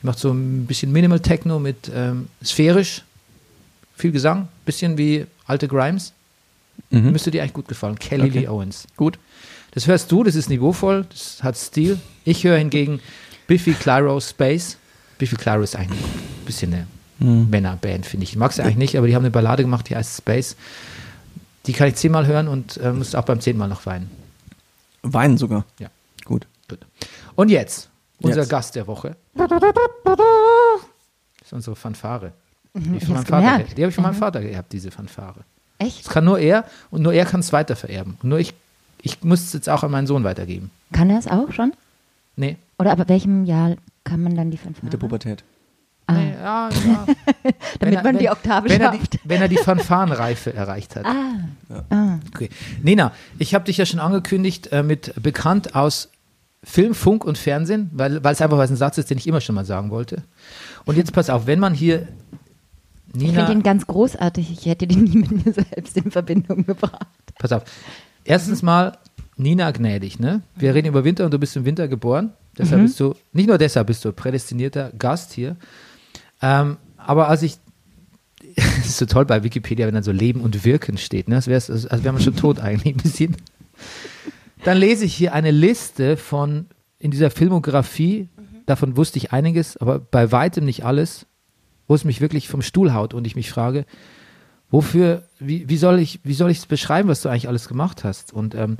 Die 0.00 0.06
macht 0.06 0.18
so 0.18 0.30
ein 0.30 0.66
bisschen 0.66 0.92
Minimal 0.92 1.20
Techno 1.20 1.58
mit 1.58 1.90
ähm, 1.92 2.28
sphärisch, 2.44 3.02
viel 3.96 4.12
Gesang, 4.12 4.48
bisschen 4.66 4.98
wie 4.98 5.24
alte 5.46 5.68
Grimes. 5.68 6.12
Müsste 6.90 7.30
dir 7.30 7.40
eigentlich 7.42 7.54
gut 7.54 7.68
gefallen. 7.68 7.98
Kelly 7.98 8.24
Okay. 8.28 8.38
Lee 8.40 8.48
Owens. 8.48 8.86
Gut. 8.96 9.18
Das 9.72 9.86
hörst 9.86 10.12
du, 10.12 10.22
das 10.22 10.34
ist 10.34 10.48
niveauvoll, 10.50 11.06
das 11.10 11.42
hat 11.42 11.56
Stil. 11.56 11.98
Ich 12.24 12.44
höre 12.44 12.58
hingegen 12.58 13.00
Biffy 13.46 13.72
Clyro 13.72 14.20
Space. 14.20 14.76
Biffy 15.18 15.36
Clyro 15.36 15.62
ist 15.62 15.76
eigentlich 15.76 16.00
ein 16.02 16.44
bisschen 16.44 16.72
eine 16.74 16.86
Männerband, 17.18 18.04
finde 18.06 18.24
ich. 18.24 18.30
Ich 18.30 18.36
mag 18.36 18.52
sie 18.52 18.62
eigentlich 18.62 18.76
nicht, 18.76 18.98
aber 18.98 19.06
die 19.06 19.14
haben 19.14 19.22
eine 19.22 19.30
Ballade 19.30 19.62
gemacht, 19.62 19.88
die 19.88 19.96
heißt 19.96 20.18
Space. 20.18 20.56
Die 21.66 21.72
kann 21.72 21.88
ich 21.88 21.94
zehnmal 21.96 22.26
hören 22.26 22.46
und 22.48 22.76
äh, 22.76 22.92
muss 22.92 23.14
auch 23.14 23.24
beim 23.24 23.40
zehnten 23.40 23.58
Mal 23.58 23.68
noch 23.68 23.86
weinen. 23.86 24.10
Weinen 25.02 25.38
sogar. 25.38 25.64
Ja. 25.78 25.88
Gut. 26.24 26.46
Gut. 26.68 26.80
Und 27.34 27.48
jetzt, 27.50 27.88
unser 28.20 28.40
Jetzt. 28.40 28.50
Gast 28.50 28.74
der 28.74 28.86
Woche. 28.86 29.16
Das 29.34 29.48
ist 31.44 31.52
unsere 31.52 31.76
Fanfare. 31.76 32.32
Die, 32.74 32.88
Mhm, 32.90 32.94
ich 32.96 33.04
von 33.04 33.14
meinem 33.14 33.20
hab's 33.20 33.30
Vater. 33.30 33.58
Mhm. 33.58 33.74
die 33.74 33.82
habe 33.82 33.88
ich 33.88 33.94
von 33.94 34.04
meinem 34.04 34.14
Vater 34.14 34.40
geerbt, 34.42 34.72
diese 34.72 34.90
Fanfare. 34.90 35.40
Echt? 35.78 36.04
Das 36.06 36.12
kann 36.12 36.24
nur 36.26 36.38
er 36.38 36.64
und 36.90 37.00
nur 37.02 37.12
er 37.14 37.24
kann 37.24 37.40
es 37.40 37.50
weiter 37.52 37.74
vererben. 37.74 38.18
Und 38.22 38.28
nur 38.28 38.38
ich, 38.38 38.52
ich 39.00 39.22
muss 39.24 39.40
es 39.42 39.52
jetzt 39.54 39.68
auch 39.70 39.82
an 39.82 39.90
meinen 39.90 40.06
Sohn 40.06 40.24
weitergeben. 40.24 40.70
Kann 40.92 41.08
er 41.08 41.18
es 41.18 41.26
auch 41.26 41.52
schon? 41.52 41.72
Nee. 42.36 42.56
Oder 42.78 42.92
ab 42.92 43.08
welchem 43.08 43.44
Jahr 43.46 43.76
kann 44.06 44.22
man 44.22 44.34
dann 44.34 44.50
die 44.50 44.56
Fanfare? 44.56 44.84
Mit 44.86 44.92
der 44.94 44.98
Pubertät. 44.98 45.44
Ah, 46.06 46.12
nee 46.14 46.32
ja, 46.40 46.68
ja. 46.70 47.06
damit 47.80 47.94
er- 47.96 48.02
man 48.04 48.16
die 48.18 48.30
Oktave 48.30 48.68
wenn 48.70 48.80
er 48.80 48.92
die, 48.92 48.98
schafft. 48.98 49.18
wenn 49.24 49.42
er 49.42 49.48
die 49.48 49.56
Fanfarenreife 49.56 50.54
erreicht 50.54 50.94
hat. 50.96 51.04
Ah, 51.04 52.18
Okay. 52.32 52.48
Nina, 52.82 53.12
ich 53.38 53.54
habe 53.54 53.64
dich 53.64 53.76
ja 53.76 53.84
schon 53.86 53.98
angekündigt 54.00 54.68
äh, 54.72 54.82
mit 54.84 55.12
bekannt 55.20 55.74
aus 55.74 56.10
Film, 56.62 56.94
Funk 56.94 57.24
und 57.24 57.36
Fernsehen, 57.38 57.90
weil, 57.92 58.22
weil 58.22 58.32
es 58.34 58.40
einfach 58.40 58.56
was 58.58 58.70
ein 58.70 58.76
Satz 58.76 58.98
ist, 58.98 59.10
den 59.10 59.18
ich 59.18 59.26
immer 59.26 59.40
schon 59.40 59.54
mal 59.56 59.64
sagen 59.64 59.90
wollte. 59.90 60.22
Und 60.84 60.96
jetzt 60.96 61.12
pass 61.12 61.28
auf, 61.30 61.46
wenn 61.46 61.58
man 61.58 61.74
hier 61.74 62.06
ich 63.14 63.20
finde 63.22 63.26
Nina, 63.40 63.50
ihn 63.52 63.62
ganz 63.62 63.86
großartig. 63.86 64.50
Ich 64.52 64.66
hätte 64.66 64.86
den 64.86 65.04
nie 65.04 65.16
mit 65.18 65.44
mir 65.46 65.52
selbst 65.52 65.96
in 65.96 66.10
Verbindung 66.10 66.64
gebracht. 66.66 67.06
pass 67.38 67.50
auf. 67.52 67.62
Erstens 68.24 68.62
mal 68.62 68.98
Nina 69.36 69.70
gnädig, 69.70 70.18
ne? 70.20 70.42
Wir 70.56 70.74
reden 70.74 70.88
über 70.88 71.02
Winter 71.04 71.24
und 71.24 71.32
du 71.34 71.38
bist 71.38 71.56
im 71.56 71.64
Winter 71.64 71.88
geboren. 71.88 72.32
Deshalb 72.58 72.82
bist 72.82 72.98
du, 73.00 73.14
nicht 73.32 73.48
nur 73.48 73.58
deshalb 73.58 73.86
bist 73.86 74.04
du 74.04 74.12
prädestinierter 74.12 74.92
Gast 74.98 75.32
hier. 75.32 75.56
Ähm, 76.40 76.78
aber 76.96 77.28
als 77.28 77.42
ich, 77.42 77.58
das 78.56 78.78
ist 78.86 78.98
so 78.98 79.06
toll 79.06 79.26
bei 79.26 79.42
Wikipedia, 79.42 79.86
wenn 79.86 79.94
dann 79.94 80.02
so 80.02 80.12
Leben 80.12 80.40
und 80.40 80.64
Wirken 80.64 80.96
steht, 80.96 81.28
ne? 81.28 81.36
Als, 81.36 81.46
wär's, 81.46 81.70
als 81.70 82.02
wäre 82.02 82.12
man 82.12 82.22
schon 82.22 82.36
tot 82.36 82.60
eigentlich 82.60 82.94
ein 82.94 83.02
bisschen. 83.02 83.36
Dann 84.64 84.78
lese 84.78 85.04
ich 85.04 85.14
hier 85.14 85.34
eine 85.34 85.50
Liste 85.50 86.16
von, 86.16 86.66
in 86.98 87.10
dieser 87.10 87.30
Filmografie, 87.30 88.28
davon 88.64 88.96
wusste 88.96 89.18
ich 89.18 89.32
einiges, 89.32 89.76
aber 89.76 89.98
bei 89.98 90.32
weitem 90.32 90.64
nicht 90.64 90.84
alles, 90.84 91.26
wo 91.86 91.94
es 91.94 92.04
mich 92.04 92.20
wirklich 92.20 92.48
vom 92.48 92.62
Stuhl 92.62 92.92
haut 92.92 93.14
und 93.14 93.26
ich 93.26 93.36
mich 93.36 93.50
frage, 93.50 93.84
wofür, 94.70 95.22
wie, 95.38 95.68
wie 95.68 95.76
soll 95.76 95.98
ich, 95.98 96.20
wie 96.24 96.34
soll 96.34 96.50
ich 96.50 96.58
es 96.58 96.66
beschreiben, 96.66 97.08
was 97.08 97.22
du 97.22 97.28
eigentlich 97.28 97.48
alles 97.48 97.68
gemacht 97.68 98.02
hast? 98.02 98.32
Und 98.32 98.54
ähm, 98.54 98.76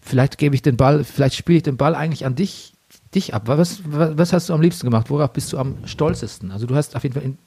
vielleicht 0.00 0.38
gebe 0.38 0.54
ich 0.54 0.62
den 0.62 0.76
Ball, 0.76 1.04
vielleicht 1.04 1.36
spiele 1.36 1.58
ich 1.58 1.62
den 1.64 1.76
Ball 1.76 1.94
eigentlich 1.94 2.24
an 2.24 2.34
dich, 2.34 2.73
dich 3.14 3.34
ab. 3.34 3.42
Was, 3.46 3.80
was, 3.84 4.16
was 4.16 4.32
hast 4.32 4.48
du 4.48 4.54
am 4.54 4.60
liebsten 4.60 4.86
gemacht? 4.86 5.10
Worauf 5.10 5.32
bist 5.32 5.52
du 5.52 5.58
am 5.58 5.76
stolzesten? 5.84 6.50
Also 6.50 6.66
du 6.66 6.74
hast 6.74 6.96
auf 6.96 7.02
jeden 7.02 7.14
Fall 7.14 7.22
in 7.22 7.38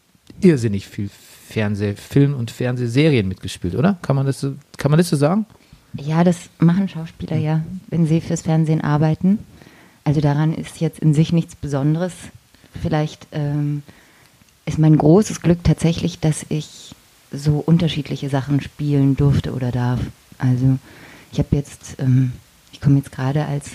irrsinnig 0.42 0.88
viel 0.88 1.10
Fernseh, 1.50 1.96
Film 1.96 2.34
und 2.34 2.52
Fernsehserien 2.52 3.28
mitgespielt, 3.28 3.76
oder? 3.76 3.98
Kann 4.02 4.16
man 4.16 4.26
das 4.26 4.42
so, 4.42 4.56
kann 4.78 4.92
man 4.92 4.98
das 4.98 5.10
so 5.10 5.16
sagen? 5.16 5.46
Ja, 5.94 6.24
das 6.24 6.50
machen 6.60 6.90
Schauspieler 6.90 7.38
ja, 7.38 7.64
wenn 7.88 8.06
sie 8.06 8.22
fürs 8.22 8.42
Fernsehen 8.42 8.82
arbeiten. 8.82 9.40
Also 10.04 10.22
daran 10.22 10.54
ist 10.54 10.80
jetzt 10.80 11.00
in 11.00 11.14
sich 11.14 11.34
nichts 11.34 11.56
Besonderes. 11.56 12.14
Vielleicht 12.82 13.28
ähm, 13.32 13.84
ist 14.66 14.78
mein 14.78 14.98
großes 14.98 15.42
Glück 15.42 15.64
tatsächlich, 15.64 16.20
dass 16.20 16.46
ich 16.50 16.94
so 17.32 17.58
unterschiedliche 17.66 18.30
Sachen 18.30 18.62
spielen 18.62 19.16
durfte 19.16 19.54
oder 19.54 19.72
darf. 19.72 20.00
Also 20.38 20.78
ich 21.32 21.40
habe 21.40 21.56
jetzt, 21.56 21.96
ähm, 22.00 22.34
ich 22.72 22.82
komme 22.82 22.98
jetzt 22.98 23.12
gerade 23.12 23.46
als 23.46 23.72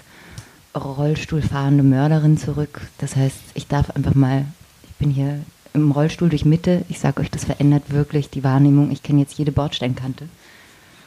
Rollstuhlfahrende 0.75 1.83
Mörderin 1.83 2.39
zurück. 2.39 2.81
Das 2.99 3.17
heißt, 3.17 3.37
ich 3.55 3.67
darf 3.69 3.91
einfach 3.91 4.15
mal, 4.15 4.45
ich 4.85 4.95
bin 4.97 5.11
hier 5.11 5.41
im 5.75 5.91
Rollstuhl 5.91 6.29
durch 6.29 6.45
Mitte. 6.45 6.85
Ich 6.89 6.99
sage 6.99 7.21
euch, 7.21 7.31
das 7.31 7.45
verändert 7.45 7.91
wirklich 7.91 8.31
die 8.31 8.45
Wahrnehmung. 8.45 8.91
Ich 8.91 9.03
kenne 9.03 9.21
jetzt 9.21 9.39
jede 9.39 9.53
Bordsteinkante. 9.53 10.29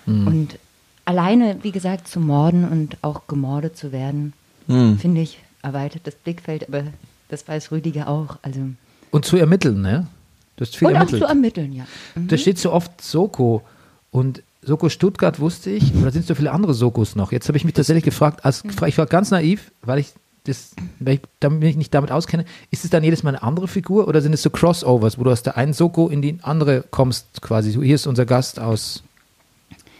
Und 0.07 0.59
alleine, 1.05 1.57
wie 1.63 1.71
gesagt, 1.71 2.07
zu 2.07 2.19
morden 2.19 2.63
und 2.67 2.97
auch 3.01 3.27
gemordet 3.27 3.75
zu 3.75 3.91
werden, 3.91 4.33
Hm. 4.67 4.97
finde 4.99 5.21
ich, 5.21 5.39
erweitert 5.63 6.05
das 6.05 6.15
Blickfeld, 6.15 6.67
aber 6.67 6.83
das 7.29 7.47
weiß 7.47 7.71
Rüdiger 7.71 8.07
auch. 8.07 8.37
Also 8.43 8.59
Und 9.11 9.25
zu 9.25 9.37
ermitteln, 9.37 9.81
ne? 9.81 10.07
Du 10.57 10.61
hast 10.65 10.75
viel 10.77 10.87
und 10.87 10.93
auch 10.95 10.99
ermittelt. 10.99 11.21
zu 11.23 11.27
ermitteln, 11.27 11.73
ja. 11.73 11.85
Da 12.15 12.37
steht 12.37 12.57
so 12.59 12.71
oft 12.71 13.01
Soko 13.01 13.63
und 14.11 14.41
Soko 14.65 14.89
Stuttgart 14.89 15.39
wusste 15.39 15.69
ich, 15.69 15.93
oder 15.95 16.11
sind 16.11 16.25
so 16.25 16.35
viele 16.35 16.51
andere 16.51 16.73
Sokos 16.73 17.15
noch? 17.15 17.31
Jetzt 17.31 17.47
habe 17.47 17.57
ich 17.57 17.65
mich 17.65 17.73
tatsächlich 17.73 18.03
gefragt, 18.03 18.43
als, 18.43 18.63
ich 18.85 18.97
war 18.97 19.05
ganz 19.05 19.31
naiv, 19.31 19.71
weil 19.81 19.99
ich 19.99 20.13
das, 20.45 20.75
weil 20.99 21.15
ich 21.15 21.21
damit, 21.39 21.59
mich 21.61 21.75
nicht 21.75 21.93
damit 21.93 22.11
auskenne, 22.11 22.45
ist 22.71 22.83
es 22.83 22.89
dann 22.89 23.03
jedes 23.03 23.23
Mal 23.23 23.31
eine 23.31 23.43
andere 23.43 23.67
Figur 23.67 24.07
oder 24.07 24.21
sind 24.21 24.33
es 24.33 24.41
so 24.41 24.49
Crossovers, 24.49 25.17
wo 25.17 25.23
du 25.23 25.31
aus 25.31 25.43
der 25.43 25.57
einen 25.57 25.73
Soko 25.73 26.07
in 26.07 26.21
die 26.21 26.37
andere 26.41 26.83
kommst 26.91 27.41
quasi? 27.41 27.71
So, 27.71 27.81
hier 27.81 27.95
ist 27.95 28.07
unser 28.07 28.25
Gast 28.25 28.59
aus. 28.59 29.03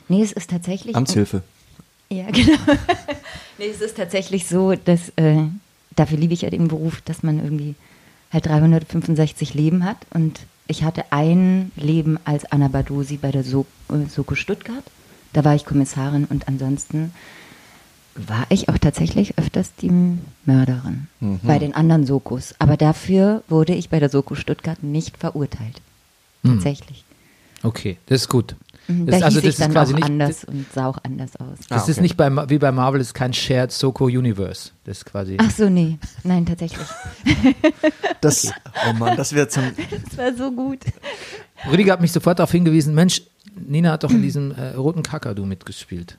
Nee, 0.08 0.22
es 0.22 0.32
ist 0.32 0.50
tatsächlich. 0.50 0.96
Amtshilfe. 0.96 1.42
Ja, 2.10 2.26
genau. 2.32 2.58
nee, 3.58 3.68
es 3.68 3.82
ist 3.82 3.98
tatsächlich 3.98 4.48
so, 4.48 4.74
dass, 4.76 5.10
äh, 5.16 5.44
dafür 5.96 6.18
liebe 6.18 6.34
ich 6.34 6.42
ja 6.42 6.50
den 6.50 6.68
Beruf, 6.68 7.02
dass 7.02 7.24
man 7.24 7.40
irgendwie 7.40 7.76
halt 8.32 8.46
365 8.46 9.54
Leben 9.54 9.84
hat. 9.84 9.98
Und 10.14 10.40
ich 10.68 10.84
hatte 10.84 11.06
ein 11.12 11.72
Leben 11.76 12.18
als 12.26 12.46
Anna 12.52 12.68
Badosi 12.68 13.18
bei 13.18 13.32
der 13.32 13.44
so 13.44 13.66
äh, 13.90 14.10
Soko 14.10 14.36
Stuttgart. 14.36 14.84
Da 15.34 15.44
war 15.44 15.56
ich 15.56 15.66
Kommissarin 15.66 16.26
und 16.26 16.48
ansonsten 16.48 17.14
war 18.16 18.46
ich 18.50 18.70
auch 18.70 18.78
tatsächlich 18.78 19.38
öfters 19.38 19.76
die 19.76 19.92
Mörderin 20.46 21.08
bei 21.44 21.60
den 21.60 21.76
anderen 21.76 22.06
Sokos. 22.06 22.56
Aber 22.60 22.78
dafür 22.78 23.44
wurde 23.50 23.76
ich 23.76 23.90
bei 23.90 24.00
der 24.00 24.08
Soko 24.10 24.36
Stuttgart 24.36 24.82
nicht 24.82 25.18
verurteilt. 25.18 25.82
Tatsächlich. 26.44 27.04
Okay, 27.64 27.98
das 28.06 28.22
ist 28.22 28.30
gut. 28.30 28.56
Mhm, 28.88 29.08
Das, 29.08 29.20
da 29.20 29.26
also 29.26 29.42
das 29.42 29.50
ich 29.50 29.56
dann 29.58 29.70
ist 29.70 29.74
quasi 29.76 29.94
auch 29.94 29.98
nicht. 29.98 30.06
anders 30.10 30.44
und 30.46 30.66
sah 30.74 30.88
auch 30.88 30.98
anders 31.04 31.36
aus. 31.38 31.58
Das 31.70 31.84
Ah, 31.84 31.90
ist 31.90 31.98
okay. 31.98 32.02
nicht 32.02 32.18
bei, 32.18 32.50
wie 32.50 32.58
bei 32.60 32.72
Marvel, 32.72 33.02
ist 33.02 33.14
kein 33.14 33.34
Shared 33.34 33.72
Soko 33.72 34.06
Universe. 34.06 34.70
Das 34.84 34.98
ist 35.00 35.06
quasi. 35.06 35.38
Ach 35.40 35.50
so, 35.52 35.70
nee. 35.70 35.98
Nein, 36.24 36.46
tatsächlich. 36.46 36.88
Das, 38.22 38.52
oh 38.90 38.94
Mann, 38.94 39.16
das 39.18 39.34
wird 39.34 39.52
zum. 39.52 39.64
Das 40.10 40.18
war 40.18 40.34
so 40.36 40.52
gut. 40.52 40.80
Rüdiger 41.70 41.94
hat 41.94 42.02
mich 42.02 42.12
sofort 42.12 42.40
darauf 42.40 42.52
hingewiesen, 42.52 42.94
Mensch, 42.96 43.22
Nina 43.56 43.92
hat 43.94 44.04
doch 44.04 44.12
in 44.12 44.22
diesem 44.22 44.52
äh, 44.52 44.70
roten 44.76 45.04
Kakadu 45.04 45.46
mitgespielt. 45.46 46.18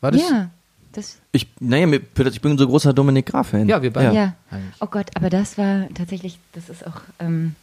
War 0.00 0.12
das? 0.12 0.22
Ja, 0.22 0.50
das, 0.92 1.18
Ich, 1.32 1.46
naja, 1.60 1.86
ich 1.88 2.40
bin 2.40 2.56
so 2.58 2.66
großer 2.66 2.92
Dominik 2.92 3.26
Graf-Fan. 3.26 3.68
Ja, 3.68 3.82
wir 3.82 3.92
beide. 3.92 4.14
ja. 4.14 4.34
eigentlich. 4.50 4.74
Oh 4.80 4.86
Gott, 4.86 5.06
aber 5.14 5.28
das 5.30 5.58
war 5.58 5.86
tatsächlich, 5.94 6.38
das 6.52 6.68
ist 6.68 6.86
auch, 6.86 7.00
ähm, 7.18 7.54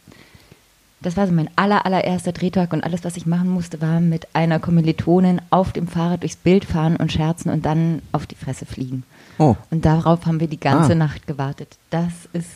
das 1.00 1.16
war 1.16 1.26
so 1.26 1.32
mein 1.32 1.48
aller, 1.56 1.86
allererster 1.86 2.32
Drehtag 2.32 2.72
und 2.72 2.82
alles, 2.84 3.04
was 3.04 3.16
ich 3.16 3.26
machen 3.26 3.48
musste, 3.50 3.80
war 3.80 4.00
mit 4.00 4.26
einer 4.34 4.58
Kommilitonin 4.58 5.40
auf 5.50 5.72
dem 5.72 5.86
Fahrrad 5.88 6.22
durchs 6.22 6.36
Bild 6.36 6.64
fahren 6.64 6.96
und 6.96 7.12
scherzen 7.12 7.50
und 7.52 7.64
dann 7.64 8.02
auf 8.12 8.26
die 8.26 8.34
Fresse 8.34 8.66
fliegen. 8.66 9.04
Oh. 9.38 9.54
Und 9.70 9.84
darauf 9.84 10.26
haben 10.26 10.40
wir 10.40 10.48
die 10.48 10.58
ganze 10.60 10.92
Ah. 10.92 10.96
Nacht 10.96 11.26
gewartet. 11.26 11.76
Das 11.90 12.12
ist 12.32 12.48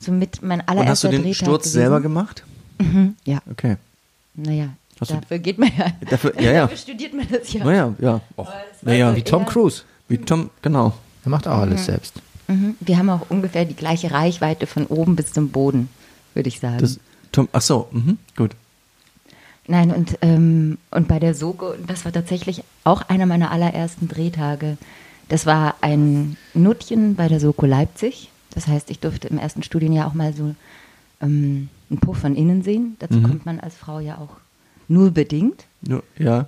somit 0.00 0.40
mein 0.42 0.60
Und 0.60 0.66
hast 0.66 0.74
du 0.76 0.78
allererster 0.80 1.08
den 1.10 1.22
Drehtag 1.22 1.36
Sturz 1.36 1.62
gewesen. 1.64 1.74
selber 1.80 2.00
gemacht? 2.00 2.44
Ja, 3.24 3.38
Okay. 3.50 3.76
naja, 4.34 4.68
Hast 5.00 5.10
du- 5.10 5.14
dafür 5.16 5.38
geht 5.38 5.58
man 5.58 5.70
ja. 5.76 5.86
Dafür, 6.08 6.40
ja, 6.40 6.52
ja. 6.52 6.60
Dafür 6.62 6.76
studiert 6.78 7.12
man 7.14 7.26
das 7.30 7.52
ja. 7.52 7.64
Naja, 7.64 7.94
ja. 8.00 8.20
Och, 8.36 8.48
naja, 8.82 9.14
Wie 9.14 9.22
Tom 9.22 9.44
Cruise. 9.46 9.82
wie 10.08 10.18
Tom, 10.18 10.50
genau. 10.62 10.94
Er 11.24 11.30
macht 11.30 11.46
auch 11.46 11.58
alles 11.58 11.84
selbst. 11.86 12.14
Mhm. 12.46 12.76
Wir 12.80 12.96
haben 12.96 13.10
auch 13.10 13.26
ungefähr 13.28 13.64
die 13.66 13.74
gleiche 13.76 14.10
Reichweite 14.10 14.66
von 14.66 14.86
oben 14.86 15.16
bis 15.16 15.32
zum 15.32 15.50
Boden, 15.50 15.88
würde 16.34 16.48
ich 16.48 16.60
sagen. 16.60 16.78
Das, 16.78 16.98
Tom, 17.32 17.48
ach 17.52 17.62
so, 17.62 17.88
mhm, 17.90 18.18
gut. 18.36 18.52
Nein, 19.66 19.90
und, 19.90 20.18
ähm, 20.22 20.78
und 20.90 21.08
bei 21.08 21.18
der 21.18 21.34
Soko, 21.34 21.74
das 21.86 22.04
war 22.04 22.12
tatsächlich 22.12 22.64
auch 22.84 23.02
einer 23.02 23.26
meiner 23.26 23.50
allerersten 23.50 24.08
Drehtage. 24.08 24.78
Das 25.28 25.44
war 25.44 25.74
ein 25.82 26.38
Nuttchen 26.54 27.16
bei 27.16 27.28
der 27.28 27.38
Soko 27.38 27.66
Leipzig. 27.66 28.30
Das 28.54 28.66
heißt, 28.66 28.90
ich 28.90 28.98
durfte 28.98 29.28
im 29.28 29.38
ersten 29.38 29.62
Studienjahr 29.62 30.08
auch 30.08 30.14
mal 30.14 30.32
so 30.32 30.54
ähm, 31.20 31.68
einen 31.90 32.00
Puff 32.00 32.18
von 32.18 32.34
innen 32.34 32.62
sehen. 32.62 32.96
Dazu 32.98 33.20
kommt 33.20 33.44
man 33.44 33.60
als 33.60 33.76
Frau 33.76 34.00
ja 34.00 34.16
auch 34.16 34.36
nur 34.88 35.10
bedingt. 35.10 35.66
Nur, 35.82 36.02
ja. 36.18 36.46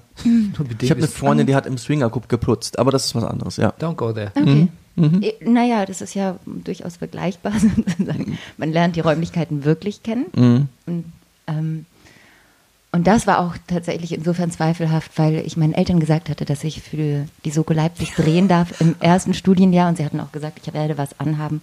Ich 0.81 0.91
habe 0.91 1.01
eine 1.01 1.09
Freundin, 1.09 1.47
die 1.47 1.55
hat 1.55 1.67
im 1.67 1.77
Swingerclub 1.77 2.29
geputzt, 2.29 2.79
aber 2.79 2.91
das 2.91 3.05
ist 3.07 3.15
was 3.15 3.25
anderes, 3.25 3.59
ja. 3.59 3.75
Don't 3.79 3.95
go 3.95 4.13
there. 4.13 4.33
Okay. 4.35 4.69
Eh, 4.97 5.33
Naja, 5.45 5.87
das 5.87 6.01
ist 6.01 6.15
ja 6.15 6.37
durchaus 6.47 6.97
vergleichbar 6.97 7.53
sozusagen. 7.59 8.39
Man 8.57 8.73
lernt 8.73 8.97
die 8.97 9.01
Räumlichkeiten 9.01 9.65
wirklich 9.65 10.03
kennen. 10.03 10.27
Mhm. 10.35 10.69
Und, 10.87 11.05
ähm, 11.47 11.87
Und 12.93 13.07
das 13.07 13.27
war 13.27 13.39
auch 13.39 13.55
tatsächlich 13.69 14.13
insofern 14.13 14.51
zweifelhaft, 14.51 15.13
weil 15.17 15.37
ich 15.47 15.57
meinen 15.57 15.75
Eltern 15.75 16.01
gesagt 16.01 16.29
hatte, 16.29 16.45
dass 16.45 16.65
ich 16.65 16.83
für 16.83 17.27
die 17.45 17.51
Soko 17.51 17.73
Leipzig 17.73 18.15
drehen 18.15 18.49
darf 18.49 18.81
im 18.81 18.97
ersten 19.01 19.33
Studienjahr. 19.35 19.89
Und 19.89 19.97
sie 19.97 20.05
hatten 20.05 20.21
auch 20.21 20.33
gesagt, 20.33 20.61
ich 20.63 20.73
werde 20.75 20.99
was 20.99 21.19
anhaben. 21.21 21.63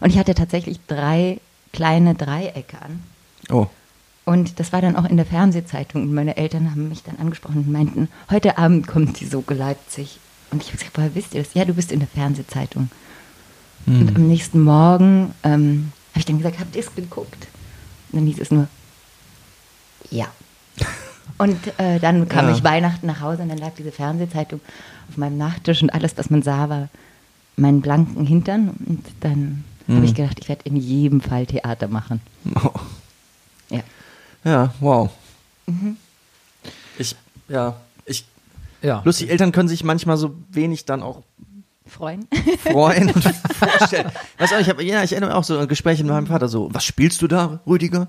Und 0.00 0.10
ich 0.10 0.18
hatte 0.18 0.34
tatsächlich 0.34 0.80
drei 0.88 1.38
kleine 1.72 2.14
Dreiecke 2.14 2.80
an. 2.82 3.02
Oh. 3.50 3.66
Und 4.24 4.58
das 4.58 4.72
war 4.72 4.80
dann 4.80 4.96
auch 4.96 5.04
in 5.04 5.16
der 5.16 5.26
Fernsehzeitung. 5.26 6.02
Und 6.02 6.14
meine 6.14 6.36
Eltern 6.36 6.70
haben 6.70 6.88
mich 6.88 7.02
dann 7.02 7.16
angesprochen 7.18 7.58
und 7.58 7.70
meinten, 7.72 8.08
heute 8.30 8.58
Abend 8.58 8.86
kommt 8.86 9.20
die 9.20 9.26
Soko 9.26 9.54
Leipzig. 9.54 10.18
Und 10.54 10.62
ich 10.62 10.68
habe 10.68 10.78
gesagt, 10.78 10.96
woher 10.96 11.14
wisst 11.14 11.34
ihr 11.34 11.42
das? 11.42 11.52
Ja, 11.54 11.64
du 11.64 11.74
bist 11.74 11.90
in 11.92 11.98
der 11.98 12.08
Fernsehzeitung. 12.08 12.88
Und 13.86 14.16
am 14.16 14.28
nächsten 14.28 14.62
Morgen 14.62 15.34
ähm, 15.42 15.92
habe 16.12 16.20
ich 16.20 16.24
dann 16.24 16.38
gesagt, 16.38 16.58
habt 16.58 16.74
ihr 16.74 16.80
es 16.82 16.94
geguckt? 16.94 17.46
Und 18.12 18.20
dann 18.20 18.26
hieß 18.26 18.38
es 18.38 18.50
nur, 18.50 18.66
ja. 20.10 20.26
Und 21.38 21.58
äh, 21.78 21.98
dann 21.98 22.28
kam 22.28 22.48
Ja. 22.48 22.54
ich 22.54 22.62
Weihnachten 22.62 23.06
nach 23.06 23.20
Hause 23.20 23.42
und 23.42 23.48
dann 23.48 23.58
lag 23.58 23.72
diese 23.76 23.90
Fernsehzeitung 23.90 24.60
auf 25.10 25.16
meinem 25.16 25.36
Nachttisch 25.36 25.82
und 25.82 25.90
alles, 25.90 26.16
was 26.16 26.30
man 26.30 26.42
sah, 26.42 26.68
war 26.68 26.88
meinen 27.56 27.80
blanken 27.80 28.24
Hintern. 28.26 28.68
Und 28.86 29.04
dann 29.20 29.64
habe 29.88 30.04
ich 30.04 30.14
gedacht, 30.14 30.38
ich 30.40 30.48
werde 30.48 30.62
in 30.64 30.76
jedem 30.76 31.20
Fall 31.20 31.46
Theater 31.46 31.88
machen. 31.88 32.20
oh. 32.54 32.70
Ja. 33.70 33.80
Ja, 34.44 34.74
wow. 34.80 35.10
Mhm. 35.66 35.96
Ich, 36.98 37.16
ja, 37.48 37.76
Ja. 38.84 39.02
lustig, 39.04 39.30
Eltern 39.30 39.50
können 39.50 39.68
sich 39.68 39.82
manchmal 39.82 40.16
so 40.16 40.36
wenig 40.50 40.84
dann 40.84 41.02
auch 41.02 41.22
Freuen. 41.86 42.26
freuen 42.62 43.10
und 43.10 43.22
vorstellen. 43.58 44.10
Weißt 44.38 44.52
du, 44.52 44.58
ich 44.58 44.68
habe, 44.68 44.82
ja, 44.84 45.02
ich 45.02 45.12
erinnere 45.12 45.30
mich 45.30 45.36
auch 45.36 45.44
so 45.44 45.58
an 45.58 45.68
Gespräche 45.68 46.02
mit 46.04 46.12
meinem 46.12 46.26
Vater 46.26 46.48
so, 46.48 46.68
was 46.72 46.84
spielst 46.84 47.20
du 47.22 47.26
da, 47.28 47.60
Rüdiger? 47.66 48.08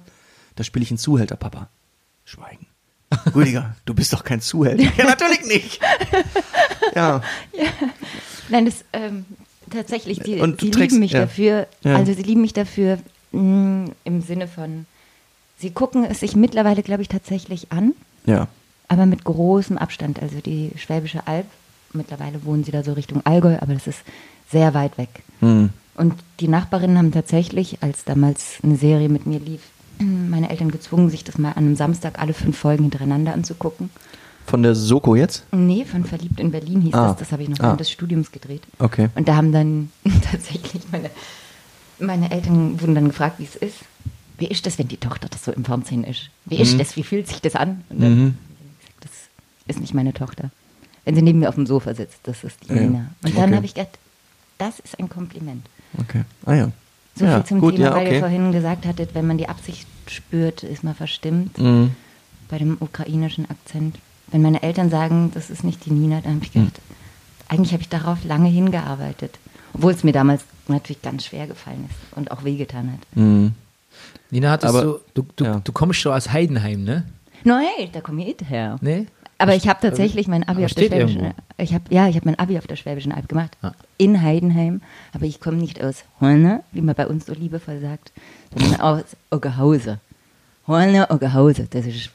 Da 0.56 0.64
spiele 0.64 0.84
ich 0.84 0.92
einen 0.92 0.98
Zuhälter, 0.98 1.36
Papa. 1.36 1.70
Schweigen. 2.24 2.68
Rüdiger, 3.36 3.76
du 3.86 3.94
bist 3.94 4.14
doch 4.14 4.24
kein 4.24 4.42
Zuhälter. 4.42 4.84
Ja, 4.98 5.06
natürlich 5.06 5.46
nicht. 5.46 5.80
Ja, 6.96 7.22
Nein, 8.50 8.66
das 8.66 8.86
ähm, 8.94 9.26
tatsächlich, 9.70 10.20
die, 10.20 10.40
Und 10.40 10.62
sie 10.62 10.72
trägst- 10.72 10.92
lieben 10.92 11.00
mich 11.00 11.12
ja. 11.12 11.22
dafür. 11.22 11.68
Ja. 11.84 11.96
Also 11.98 12.14
sie 12.14 12.22
lieben 12.24 12.42
mich 12.42 12.54
dafür 12.54 13.00
mh, 13.34 13.90
im 14.06 14.22
Sinne 14.22 14.48
von, 14.48 14.86
sie 15.58 15.72
gucken 15.72 16.06
es 16.06 16.20
sich 16.22 16.36
mittlerweile, 16.36 16.84
glaube 16.84 17.02
ich, 17.02 17.10
tatsächlich 17.10 17.72
an, 17.72 17.94
ja. 18.26 18.48
Aber 18.88 19.06
mit 19.06 19.24
großem 19.24 19.78
Abstand. 19.78 20.22
Also 20.22 20.40
die 20.42 20.72
Schwäbische 20.78 21.26
Alb, 21.28 21.46
mittlerweile 21.94 22.44
wohnen 22.46 22.64
sie 22.64 22.72
da 22.72 22.84
so 22.84 22.94
Richtung 22.94 23.22
Allgäu, 23.26 23.58
aber 23.60 23.74
das 23.74 23.88
ist 23.88 24.00
sehr 24.52 24.74
weit 24.74 24.98
weg. 24.98 25.10
Hm. 25.40 25.70
Und 25.96 26.14
die 26.40 26.48
Nachbarinnen 26.48 26.98
haben 26.98 27.12
tatsächlich, 27.12 27.78
als 27.82 28.04
damals 28.04 28.58
eine 28.64 28.76
Serie 28.76 29.10
mit 29.10 29.26
mir 29.26 29.40
lief, 29.40 29.62
meine 30.00 30.50
Eltern 30.50 30.72
gezwungen, 30.72 31.10
sich 31.10 31.24
das 31.24 31.38
mal 31.38 31.52
an 31.52 31.58
einem 31.66 31.76
Samstag 31.76 32.20
alle 32.20 32.34
fünf 32.34 32.58
Folgen 32.58 32.84
hintereinander 32.84 33.34
anzugucken. 33.34 33.90
Von 34.46 34.62
der 34.62 34.76
Soko 34.76 35.16
jetzt? 35.16 35.44
Nee, 35.52 35.86
von 35.86 36.04
Verliebt 36.06 36.40
in 36.40 36.52
Berlin 36.52 36.82
hieß 36.82 36.94
Ah. 36.94 37.08
das. 37.10 37.18
Das 37.18 37.32
habe 37.32 37.42
ich 37.42 37.50
noch 37.50 37.60
Ah. 37.60 37.64
während 37.64 37.80
des 37.80 37.90
Studiums 37.90 38.32
gedreht. 38.32 38.62
Okay. 38.78 39.10
Und 39.16 39.28
da 39.28 39.38
haben 39.38 39.52
dann 39.52 39.90
tatsächlich 40.32 40.84
meine, 40.92 41.10
meine 42.00 42.30
Eltern 42.30 42.80
wurden 42.80 42.94
dann 42.94 43.08
gefragt, 43.08 43.40
wie 43.40 43.46
es 43.46 43.56
ist. 43.56 43.78
Wie 44.38 44.46
ist 44.48 44.66
das, 44.66 44.78
wenn 44.78 44.88
die 44.90 44.98
Tochter 44.98 45.30
das 45.30 45.46
so 45.46 45.52
im 45.54 45.64
Fernsehen 45.66 46.04
ist? 46.04 46.30
Wie 46.46 46.58
ist 46.58 46.78
das? 46.80 46.96
Wie 46.98 47.04
fühlt 47.04 47.28
sich 47.28 47.42
das 47.42 47.56
an? 47.56 47.84
Und 47.90 48.02
dann 48.02 48.12
Mhm. 48.20 48.26
hab 48.28 48.36
ich 48.82 48.86
gesagt, 48.88 49.06
das 49.06 49.12
ist 49.68 49.80
nicht 49.80 49.94
meine 49.94 50.14
Tochter. 50.14 50.50
Wenn 51.04 51.16
sie 51.16 51.22
neben 51.22 51.40
mir 51.40 51.50
auf 51.50 51.56
dem 51.56 51.66
Sofa 51.68 51.94
sitzt, 51.94 52.20
das 52.24 52.44
ist 52.44 52.58
die 52.64 52.74
Ja. 52.74 52.82
Nina. 52.82 53.06
Und 53.24 53.36
dann 53.38 53.44
Okay. 53.46 53.56
habe 53.56 53.66
ich 53.66 53.74
gedacht, 53.76 53.98
das 54.58 54.80
ist 54.80 54.98
ein 55.00 55.10
Kompliment. 55.10 55.66
Okay. 56.00 56.24
Ah 56.46 56.54
ja. 56.56 56.72
So 57.16 57.26
ja, 57.26 57.36
viel 57.38 57.46
zum 57.46 57.60
gut, 57.62 57.76
Thema, 57.76 57.86
ja, 57.90 57.96
weil 57.96 58.04
ihr 58.04 58.10
okay. 58.10 58.20
vorhin 58.20 58.52
gesagt 58.52 58.86
hattet, 58.86 59.14
wenn 59.16 59.28
man 59.28 59.38
die 59.38 59.48
Absicht 59.48 59.88
spürt, 60.08 60.64
ist 60.64 60.84
man 60.84 60.96
verstimmt 60.96 61.58
Mhm. 61.58 61.92
bei 62.50 62.58
dem 62.58 62.78
ukrainischen 62.80 63.50
Akzent. 63.50 63.98
Wenn 64.28 64.42
meine 64.42 64.64
Eltern 64.64 64.90
sagen, 64.90 65.32
das 65.34 65.50
ist 65.50 65.64
nicht 65.64 65.86
die 65.86 65.92
Nina, 65.92 66.20
dann 66.22 66.36
habe 66.36 66.46
ich 66.46 66.52
gedacht, 66.52 66.82
eigentlich 67.48 67.72
habe 67.74 67.82
ich 67.84 67.90
darauf 67.90 68.24
lange 68.26 68.50
hingearbeitet. 68.50 69.38
Obwohl 69.74 69.94
es 69.94 70.04
mir 70.04 70.12
damals 70.14 70.44
natürlich 70.68 71.02
ganz 71.04 71.26
schwer 71.26 71.48
gefallen 71.48 71.86
ist 71.90 72.18
und 72.18 72.32
auch 72.32 72.44
wehgetan 72.44 72.92
hat. 72.94 73.00
Mhm. 73.16 73.54
Nina, 74.32 74.52
hattest 74.52 74.74
Aber- 74.76 74.84
du, 74.84 75.00
du, 75.22 75.26
du, 75.36 75.44
ja. 75.46 75.62
du 75.64 75.72
kommst 75.72 76.00
schon 76.00 76.12
aus 76.14 76.32
Heidenheim, 76.34 76.84
ne? 76.84 77.06
Nein, 77.44 77.90
da 77.94 78.02
komme 78.02 78.28
ich 78.28 78.36
her. 78.50 78.78
Nee? 78.82 79.06
Aber 79.38 79.56
ich 79.56 79.68
habe 79.68 79.80
tatsächlich 79.82 80.28
mein 80.28 80.48
Abi 80.48 80.64
auf 80.66 80.74
der 80.74 80.86
Schwäbischen 80.88 81.20
irgendwo. 81.20 81.42
ich 81.58 81.74
hab, 81.74 81.92
Ja, 81.92 82.08
ich 82.08 82.16
habe 82.16 82.26
mein 82.26 82.40
Abi 82.40 82.58
auf 82.58 82.68
der 82.68 82.76
Schwäbischen 82.78 83.12
Alb 83.12 83.28
gemacht. 83.28 83.58
Ah. 83.62 83.72
In 83.98 84.22
Heidenheim. 84.22 84.82
Aber 85.14 85.26
ich 85.26 85.40
komme 85.42 85.58
nicht 85.58 85.84
aus 85.84 86.04
Holne, 86.22 86.64
wie 86.72 86.82
man 86.82 86.96
bei 86.96 87.06
uns 87.08 87.26
so 87.26 87.34
liebevoll 87.34 87.80
sagt, 87.82 88.12
sondern 88.58 88.80
aus 88.82 89.04
Ogerhause. 89.32 90.00
Holne, 90.68 91.10
Ogerhause. 91.12 91.68
Das 91.70 91.86
ist 91.86 92.10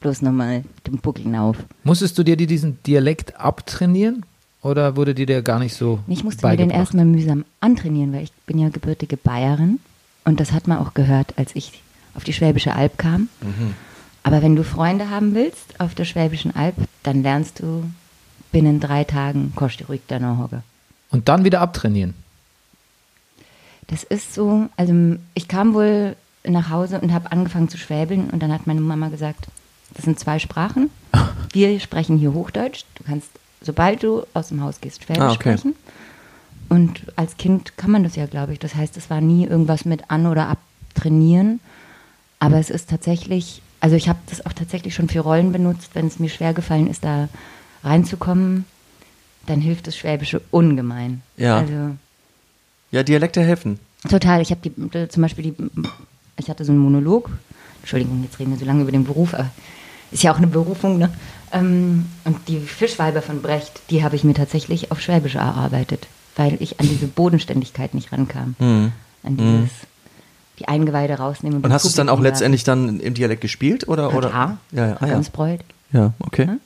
bloß 0.00 0.22
nochmal 0.22 0.64
den 0.86 0.98
Buckel 0.98 1.32
auf. 1.36 1.56
Musstest 1.84 2.18
du 2.18 2.22
dir 2.24 2.36
die- 2.36 2.46
diesen 2.48 2.82
Dialekt 2.82 3.38
abtrainieren? 3.38 4.24
Oder 4.62 4.94
wurde 4.96 5.14
dir 5.14 5.26
der 5.26 5.42
gar 5.42 5.58
nicht 5.58 5.74
so 5.74 5.98
Ich 6.06 6.22
musste 6.22 6.46
mir 6.46 6.56
den 6.56 6.70
erstmal 6.70 7.04
mühsam 7.04 7.44
antrainieren, 7.60 8.12
weil 8.12 8.22
ich 8.24 8.32
bin 8.46 8.58
ja 8.58 8.68
gebürtige 8.68 9.16
Bayerin 9.16 9.80
und 10.24 10.38
das 10.38 10.52
hat 10.52 10.68
man 10.68 10.78
auch 10.78 10.94
gehört, 10.94 11.34
als 11.36 11.54
ich 11.56 11.82
auf 12.14 12.22
die 12.24 12.32
Schwäbische 12.32 12.74
Alb 12.74 12.96
kam. 12.98 13.28
Mhm. 13.40 13.74
Aber 14.22 14.42
wenn 14.42 14.54
du 14.56 14.62
Freunde 14.64 15.10
haben 15.10 15.34
willst 15.34 15.80
auf 15.80 15.94
der 15.94 16.04
Schwäbischen 16.04 16.54
Alb, 16.54 16.76
dann 17.02 17.22
lernst 17.22 17.60
du 17.60 17.84
binnen 18.52 18.80
drei 18.80 19.04
Tagen 19.04 19.52
Kosti 19.56 19.84
ruhig 19.84 20.02
deiner 20.06 20.38
Hocke. 20.38 20.62
Und 21.10 21.28
dann 21.28 21.44
wieder 21.44 21.60
abtrainieren. 21.60 22.14
Das 23.88 24.04
ist 24.04 24.32
so, 24.34 24.68
also 24.76 25.16
ich 25.34 25.48
kam 25.48 25.74
wohl 25.74 26.16
nach 26.44 26.70
Hause 26.70 27.00
und 27.00 27.12
habe 27.12 27.30
angefangen 27.32 27.68
zu 27.68 27.78
schwäbeln 27.78 28.30
und 28.30 28.42
dann 28.42 28.52
hat 28.52 28.66
meine 28.66 28.80
Mama 28.80 29.08
gesagt, 29.08 29.46
das 29.94 30.04
sind 30.04 30.18
zwei 30.18 30.38
Sprachen. 30.38 30.90
Wir 31.52 31.78
sprechen 31.80 32.16
hier 32.18 32.32
Hochdeutsch. 32.32 32.84
Du 32.94 33.04
kannst, 33.04 33.28
sobald 33.60 34.02
du 34.02 34.24
aus 34.34 34.48
dem 34.48 34.62
Haus 34.62 34.80
gehst, 34.80 35.02
Schwäbisch 35.04 35.22
Ah, 35.22 35.32
okay. 35.32 35.56
sprechen. 35.56 35.74
Und 36.68 37.02
als 37.16 37.36
Kind 37.36 37.76
kann 37.76 37.90
man 37.90 38.02
das 38.02 38.16
ja, 38.16 38.24
glaube 38.26 38.54
ich. 38.54 38.58
Das 38.58 38.74
heißt, 38.74 38.96
es 38.96 39.10
war 39.10 39.20
nie 39.20 39.44
irgendwas 39.46 39.84
mit 39.84 40.10
an- 40.10 40.26
oder 40.26 40.48
abtrainieren. 40.48 41.60
Aber 42.38 42.56
es 42.58 42.70
ist 42.70 42.88
tatsächlich, 42.88 43.60
also 43.82 43.96
ich 43.96 44.08
habe 44.08 44.20
das 44.26 44.46
auch 44.46 44.52
tatsächlich 44.52 44.94
schon 44.94 45.08
für 45.08 45.20
Rollen 45.20 45.50
benutzt, 45.50 45.90
wenn 45.94 46.06
es 46.06 46.20
mir 46.20 46.28
schwer 46.28 46.54
gefallen 46.54 46.88
ist, 46.88 47.02
da 47.02 47.28
reinzukommen, 47.82 48.64
dann 49.46 49.60
hilft 49.60 49.88
das 49.88 49.96
Schwäbische 49.96 50.40
ungemein. 50.52 51.22
Ja. 51.36 51.58
Also 51.58 51.96
Ja, 52.92 53.02
Dialekte 53.02 53.42
helfen. 53.42 53.80
Total. 54.08 54.40
Ich 54.40 54.52
habe 54.52 54.60
die 54.62 55.08
zum 55.08 55.22
Beispiel 55.22 55.44
die, 55.50 55.54
ich 56.38 56.48
hatte 56.48 56.64
so 56.64 56.70
einen 56.70 56.80
Monolog. 56.80 57.28
Entschuldigung, 57.80 58.22
jetzt 58.22 58.38
reden 58.38 58.52
wir 58.52 58.58
so 58.58 58.64
lange 58.64 58.82
über 58.82 58.92
den 58.92 59.02
Beruf, 59.02 59.34
aber 59.34 59.50
ist 60.12 60.22
ja 60.22 60.32
auch 60.32 60.38
eine 60.38 60.46
Berufung, 60.46 60.98
ne? 60.98 61.12
Ähm, 61.52 62.06
und 62.22 62.36
die 62.46 62.60
Fischweiber 62.60 63.20
von 63.20 63.42
Brecht, 63.42 63.80
die 63.90 64.04
habe 64.04 64.14
ich 64.14 64.22
mir 64.22 64.34
tatsächlich 64.34 64.92
auf 64.92 65.00
Schwäbisch 65.00 65.34
erarbeitet, 65.34 66.06
weil 66.36 66.56
ich 66.60 66.78
an 66.78 66.88
diese 66.88 67.08
Bodenständigkeit 67.08 67.94
nicht 67.94 68.12
rankam. 68.12 68.54
Mhm. 68.60 68.92
An 69.24 69.36
dieses, 69.36 69.70
die 70.58 70.68
Eingeweide 70.68 71.14
rausnehmen. 71.14 71.56
Und 71.56 71.62
dem 71.64 71.72
hast 71.72 71.84
du 71.84 71.88
es 71.88 71.94
dann 71.94 72.08
auch 72.08 72.20
letztendlich 72.20 72.64
dann 72.64 73.00
im 73.00 73.14
Dialekt 73.14 73.40
gespielt? 73.40 73.88
Oder, 73.88 74.14
oder? 74.14 74.28
Ja, 74.28 74.30
klar. 74.30 74.58
Ja, 74.72 74.86
ja, 74.86 74.96
ah, 75.00 75.06
ja. 75.06 75.12
Ganz 75.14 75.28
Freud. 75.28 75.64
ja 75.92 76.12
okay. 76.20 76.46
Hm? 76.46 76.60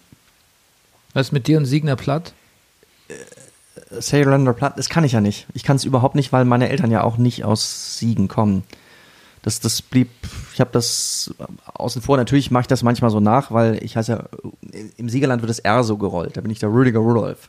Was 1.15 1.29
ist 1.29 1.33
mit 1.33 1.47
dir 1.47 1.59
und 1.59 1.67
Signer 1.67 1.97
Platt? 1.97 2.35
Saarländer 3.91 4.53
Platt, 4.53 4.79
das 4.79 4.89
kann 4.89 5.05
ich 5.05 5.13
ja 5.13 5.21
nicht. 5.21 5.47
Ich 5.55 5.63
kann 5.63 5.77
es 5.77 5.85
überhaupt 5.85 6.15
nicht, 6.15 6.33
weil 6.33 6.45
meine 6.45 6.69
Eltern 6.69 6.91
ja 6.91 7.05
auch 7.05 7.17
nicht 7.17 7.45
aus 7.45 7.99
Siegen 7.99 8.29
kommen. 8.29 8.65
Das, 9.43 9.61
das 9.61 9.81
blieb, 9.81 10.11
ich 10.53 10.61
habe 10.61 10.71
das 10.73 11.33
außen 11.73 12.03
vor. 12.03 12.17
Natürlich 12.17 12.51
mache 12.51 12.63
ich 12.63 12.67
das 12.67 12.83
manchmal 12.83 13.11
so 13.11 13.21
nach, 13.21 13.53
weil 13.53 13.83
ich 13.83 13.97
heiße 13.97 14.13
ja, 14.13 14.25
im 14.97 15.09
Siegerland 15.09 15.41
wird 15.41 15.51
das 15.51 15.61
R 15.61 15.85
so 15.85 15.97
gerollt. 15.97 16.37
Da 16.37 16.41
bin 16.41 16.51
ich 16.51 16.59
der 16.59 16.71
Rüdiger 16.71 16.99
Rudolf. 16.99 17.49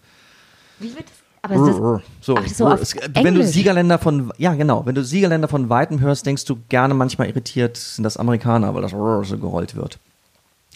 Wie 0.79 0.93
wird 0.95 1.05
das? 1.05 1.26
Aber 1.52 1.68
das, 1.68 2.02
So, 2.22 2.38
ach, 2.38 2.48
so 2.48 2.68
auf 2.68 2.82
es, 2.82 2.95
wenn 2.95 3.14
du 3.14 3.28
Englisch. 3.41 3.48
Siegerländer 3.48 3.98
von, 4.00 4.32
ja 4.38 4.54
genau, 4.56 4.86
wenn 4.86 4.95
du 4.95 5.04
Siegerländer 5.04 5.48
von 5.48 5.70
Weitem 5.70 6.00
hörst, 6.00 6.26
denkst 6.26 6.45
du 6.45 6.58
gerne 6.70 6.93
manchmal 6.93 7.28
irritiert, 7.28 7.78
sind 7.78 8.04
das 8.04 8.18
Amerikaner, 8.18 8.74
weil 8.74 8.82
das 8.82 8.91
so 8.91 9.38
gerollt 9.38 9.76
wird. 9.76 10.00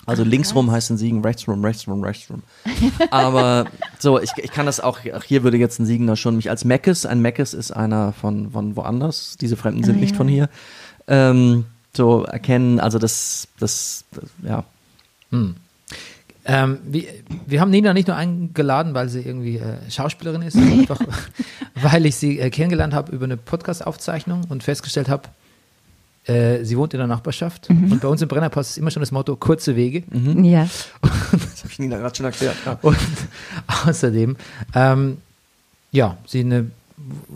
Also 0.07 0.23
linksrum 0.23 0.71
heißt 0.71 0.89
in 0.89 0.97
Siegen, 0.97 1.21
rechtsrum, 1.23 1.63
rechtsrum, 1.63 2.03
rechtsrum. 2.03 2.41
Aber 3.11 3.65
so, 3.99 4.19
ich, 4.19 4.31
ich 4.37 4.51
kann 4.51 4.65
das 4.65 4.79
auch, 4.79 4.99
ach, 5.13 5.23
hier 5.23 5.43
würde 5.43 5.57
jetzt 5.57 5.79
ein 5.79 5.85
Siegener 5.85 6.15
schon 6.15 6.37
mich 6.37 6.49
als 6.49 6.65
Meckes, 6.65 7.05
ein 7.05 7.21
Meckes 7.21 7.53
ist 7.53 7.71
einer 7.71 8.11
von, 8.11 8.51
von 8.51 8.75
woanders, 8.75 9.37
diese 9.39 9.57
Fremden 9.57 9.83
sind 9.83 9.97
Ah, 9.97 9.99
nicht 9.99 10.11
ja. 10.11 10.17
von 10.17 10.27
hier, 10.27 10.49
ähm, 11.07 11.65
so 11.95 12.23
erkennen, 12.23 12.79
also 12.79 12.97
das, 12.97 13.47
das, 13.59 14.05
das 14.11 14.23
ja. 14.43 14.63
Ähm, 16.45 16.79
wir, 16.83 17.03
wir 17.45 17.61
haben 17.61 17.69
Nina 17.69 17.93
nicht 17.93 18.07
nur 18.07 18.17
eingeladen, 18.17 18.93
weil 18.93 19.09
sie 19.09 19.21
irgendwie 19.21 19.57
äh, 19.57 19.89
Schauspielerin 19.89 20.41
ist, 20.41 20.53
sondern 20.53 20.79
einfach, 20.79 20.99
weil 21.75 22.05
ich 22.05 22.15
sie 22.15 22.39
äh, 22.39 22.49
kennengelernt 22.49 22.93
habe 22.93 23.11
über 23.11 23.25
eine 23.25 23.37
Podcast-Aufzeichnung 23.37 24.45
und 24.49 24.63
festgestellt 24.63 25.07
habe, 25.07 25.29
äh, 26.25 26.63
sie 26.63 26.77
wohnt 26.77 26.93
in 26.93 26.99
der 26.99 27.07
Nachbarschaft. 27.07 27.69
Mhm. 27.69 27.91
Und 27.91 28.01
bei 28.01 28.07
uns 28.07 28.21
im 28.21 28.27
Brennerpass 28.27 28.71
ist 28.71 28.77
immer 28.77 28.91
schon 28.91 29.01
das 29.01 29.11
Motto 29.11 29.35
kurze 29.35 29.75
Wege. 29.75 30.03
ja. 30.43 30.67
Das 31.31 31.63
habe 31.63 31.71
ich 31.71 31.79
Nina 31.79 31.97
gerade 31.97 32.15
schon 32.15 32.25
erklärt. 32.25 32.57
Ja. 32.65 32.77
Und 32.81 32.97
außerdem, 33.85 34.35
ähm, 34.75 35.17
ja, 35.91 36.17
sie 36.27 36.41
eine 36.41 36.71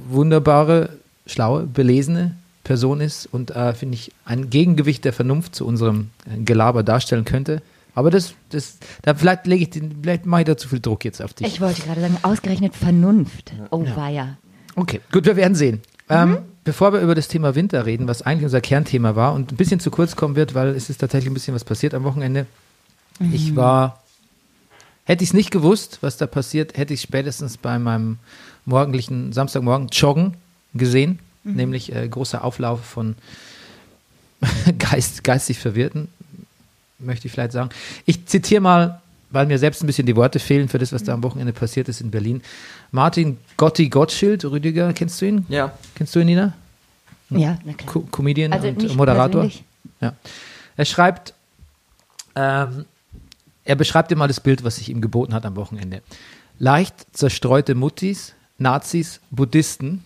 wunderbare, 0.10 0.90
schlaue, 1.26 1.64
belesene 1.64 2.36
Person 2.64 3.00
ist 3.00 3.28
und 3.28 3.52
äh, 3.52 3.74
finde 3.74 3.96
ich 3.96 4.12
ein 4.26 4.50
Gegengewicht 4.50 5.06
der 5.06 5.14
Vernunft 5.14 5.56
zu 5.56 5.66
unserem 5.66 6.10
äh, 6.26 6.42
Gelaber 6.44 6.84
darstellen 6.84 7.24
könnte. 7.24 7.62
Aber 7.96 8.12
das, 8.12 8.34
das, 8.50 8.78
da 9.02 9.16
vielleicht 9.16 9.48
lege 9.48 9.64
ich 9.64 9.70
den, 9.72 10.00
vielleicht 10.04 10.26
mache 10.26 10.42
ich 10.42 10.48
da 10.48 10.58
zu 10.58 10.68
viel 10.68 10.82
Druck 10.82 11.06
jetzt 11.06 11.22
auf 11.22 11.34
dich. 11.34 11.48
Ich 11.48 11.62
wollte 11.62 11.82
gerade 11.82 12.02
sagen, 12.02 12.18
ausgerechnet 12.22 12.76
Vernunft. 12.76 13.54
Oh, 13.72 13.86
weia. 13.96 14.38
Okay, 14.76 15.00
gut, 15.12 15.26
wir 15.26 15.38
werden 15.38 15.56
sehen. 15.56 15.82
Ähm, 16.10 16.40
bevor 16.66 16.94
wir 16.94 17.00
über 17.00 17.16
das 17.16 17.30
Thema 17.30 17.56
Winter 17.56 17.86
reden, 17.86 18.08
was 18.08 18.22
eigentlich 18.22 18.44
unser 18.44 18.62
Kernthema 18.62 19.16
war 19.16 19.34
und 19.34 19.52
ein 19.52 19.56
bisschen 19.56 19.80
zu 19.80 19.90
kurz 19.90 20.16
kommen 20.16 20.36
wird, 20.36 20.54
weil 20.54 20.70
es 20.70 20.90
ist 20.90 20.98
tatsächlich 20.98 21.32
ein 21.32 21.34
bisschen 21.34 21.56
was 21.56 21.64
passiert 21.64 21.94
am 21.94 22.04
Wochenende. 22.04 22.46
Ich 23.32 23.56
war, 23.56 24.04
hätte 25.06 25.24
ich 25.24 25.30
es 25.30 25.34
nicht 25.34 25.50
gewusst, 25.50 26.00
was 26.02 26.18
da 26.18 26.28
passiert, 26.28 26.78
hätte 26.78 26.94
ich 26.94 27.02
spätestens 27.02 27.58
bei 27.58 27.80
meinem 27.80 28.20
morgendlichen 28.66 29.32
Samstagmorgen 29.32 29.88
Joggen 29.88 30.36
gesehen, 30.74 31.20
nämlich 31.46 31.96
äh, 31.96 32.08
großer 32.08 32.44
Auflauf 32.44 32.84
von 32.84 33.16
Geist, 34.80 35.24
geistig 35.24 35.60
Verwirrten, 35.60 36.10
möchte 37.00 37.28
ich 37.28 37.34
vielleicht 37.34 37.52
sagen. 37.52 37.70
Ich 38.06 38.26
zitiere 38.26 38.62
mal, 38.62 39.02
weil 39.32 39.46
mir 39.48 39.60
selbst 39.60 39.84
ein 39.84 39.88
bisschen 39.88 40.06
die 40.06 40.16
Worte 40.16 40.40
fehlen 40.40 40.70
für 40.70 40.78
das, 40.78 40.94
was 40.94 41.04
da 41.04 41.14
am 41.14 41.24
Wochenende 41.24 41.54
passiert 41.54 41.90
ist 41.90 42.02
in 42.02 42.12
Berlin. 42.12 42.42
Martin 42.92 43.38
Gotti 43.58 43.90
Gottschild, 43.90 44.46
Rüdiger, 44.46 44.94
kennst 44.94 45.22
du 45.22 45.26
ihn? 45.26 45.46
Ja. 45.50 45.74
Kennst 45.96 46.16
du 46.16 46.20
ihn, 46.20 46.28
Nina? 46.28 46.54
Ja, 47.32 47.58
na 47.66 47.74
klar. 47.74 47.92
Co 47.92 48.00
Comedian 48.12 48.54
Also 48.54 48.68
und 48.68 48.96
Moderator. 48.96 49.42
persönlich. 49.42 49.64
Ja. 50.00 50.14
Er 50.78 50.86
schreibt, 50.86 51.34
ähm, 52.36 52.86
er 53.66 53.76
beschreibt 53.76 54.12
dir 54.12 54.16
mal 54.16 54.28
das 54.28 54.40
Bild, 54.40 54.64
was 54.64 54.76
sich 54.78 54.90
ihm 54.90 55.02
geboten 55.02 55.34
hat 55.34 55.46
am 55.46 55.56
Wochenende. 55.56 56.02
Leicht 56.60 56.94
zerstreute 57.12 57.76
Muttis, 57.76 58.34
Nazis, 58.58 59.20
Buddhisten, 59.32 60.05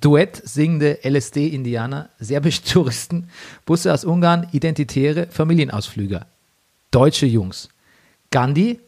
Duett 0.00 0.42
singende 0.44 0.98
LSD-Indianer, 1.04 2.08
serbische 2.18 2.62
Touristen, 2.64 3.28
Busse 3.64 3.92
aus 3.92 4.04
Ungarn, 4.04 4.48
Identitäre, 4.52 5.28
Familienausflüger, 5.30 6.26
deutsche 6.90 7.26
Jungs. 7.26 7.68
Gandhi, 8.30 8.80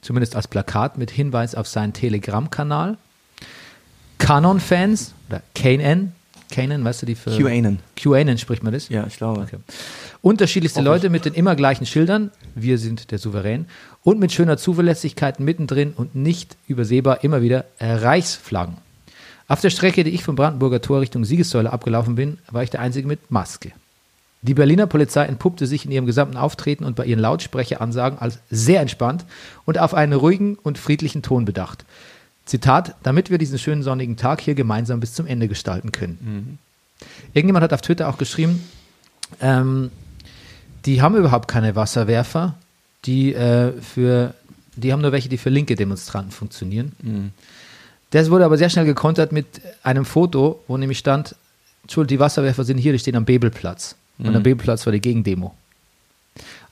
zumindest 0.00 0.34
als 0.34 0.48
Plakat 0.48 0.98
mit 0.98 1.10
Hinweis 1.10 1.54
auf 1.54 1.68
seinen 1.68 1.92
Telegram-Kanal. 1.92 2.98
Canon-Fans 4.18 5.12
oder 5.28 5.42
Kanan, 5.54 6.12
Kanan, 6.50 6.84
weißt 6.84 7.02
du, 7.02 7.06
die 7.06 7.14
für 7.14 7.30
QAnon. 7.36 7.78
QAnon 7.96 8.38
spricht 8.38 8.62
man 8.62 8.72
das? 8.72 8.88
Ja, 8.88 9.06
ich 9.06 9.16
glaube. 9.16 9.40
Okay. 9.40 9.58
Unterschiedlichste 10.22 10.80
Leute 10.80 11.10
mit 11.10 11.24
den 11.24 11.34
immer 11.34 11.56
gleichen 11.56 11.84
Schildern, 11.84 12.30
wir 12.54 12.78
sind 12.78 13.10
der 13.10 13.18
Souverän, 13.18 13.66
und 14.02 14.20
mit 14.20 14.32
schöner 14.32 14.56
Zuverlässigkeit 14.56 15.40
mittendrin 15.40 15.92
und 15.94 16.14
nicht 16.14 16.56
übersehbar 16.68 17.24
immer 17.24 17.42
wieder 17.42 17.64
Reichsflaggen. 17.80 18.83
Auf 19.46 19.60
der 19.60 19.70
Strecke, 19.70 20.04
die 20.04 20.10
ich 20.10 20.24
vom 20.24 20.36
Brandenburger 20.36 20.80
Tor 20.80 21.00
Richtung 21.00 21.24
Siegessäule 21.24 21.72
abgelaufen 21.72 22.14
bin, 22.14 22.38
war 22.50 22.62
ich 22.62 22.70
der 22.70 22.80
Einzige 22.80 23.06
mit 23.06 23.30
Maske. 23.30 23.72
Die 24.42 24.54
Berliner 24.54 24.86
Polizei 24.86 25.24
entpuppte 25.24 25.66
sich 25.66 25.84
in 25.86 25.90
ihrem 25.90 26.06
gesamten 26.06 26.36
Auftreten 26.36 26.84
und 26.84 26.96
bei 26.96 27.06
ihren 27.06 27.20
Lautsprecheransagen 27.20 28.18
als 28.18 28.38
sehr 28.50 28.80
entspannt 28.80 29.24
und 29.64 29.78
auf 29.78 29.94
einen 29.94 30.12
ruhigen 30.12 30.56
und 30.56 30.78
friedlichen 30.78 31.22
Ton 31.22 31.44
bedacht. 31.44 31.84
Zitat, 32.44 32.94
damit 33.02 33.30
wir 33.30 33.38
diesen 33.38 33.58
schönen 33.58 33.82
sonnigen 33.82 34.16
Tag 34.16 34.42
hier 34.42 34.54
gemeinsam 34.54 35.00
bis 35.00 35.14
zum 35.14 35.26
Ende 35.26 35.48
gestalten 35.48 35.92
können. 35.92 36.58
Irgendjemand 37.32 37.64
hat 37.64 37.72
auf 37.72 37.80
Twitter 37.80 38.08
auch 38.08 38.18
geschrieben, 38.18 38.62
ähm, 39.40 39.90
die 40.84 41.00
haben 41.00 41.16
überhaupt 41.16 41.48
keine 41.48 41.74
Wasserwerfer, 41.74 42.54
die 43.06 43.34
äh, 43.34 43.72
für, 43.80 44.34
die 44.76 44.92
haben 44.92 45.00
nur 45.00 45.12
welche, 45.12 45.30
die 45.30 45.38
für 45.38 45.48
linke 45.48 45.74
Demonstranten 45.74 46.30
funktionieren. 46.32 46.92
Das 48.10 48.30
wurde 48.30 48.44
aber 48.44 48.58
sehr 48.58 48.70
schnell 48.70 48.84
gekontert 48.84 49.32
mit 49.32 49.46
einem 49.82 50.04
Foto, 50.04 50.62
wo 50.68 50.76
nämlich 50.76 50.98
stand, 50.98 51.34
Entschuldigung, 51.82 52.16
die 52.16 52.20
Wasserwerfer 52.20 52.64
sind 52.64 52.78
hier, 52.78 52.92
die 52.92 52.98
stehen 52.98 53.16
am 53.16 53.24
Bebelplatz. 53.24 53.96
Und 54.18 54.34
am 54.36 54.42
Bebelplatz 54.42 54.86
war 54.86 54.92
die 54.92 55.00
Gegendemo. 55.00 55.54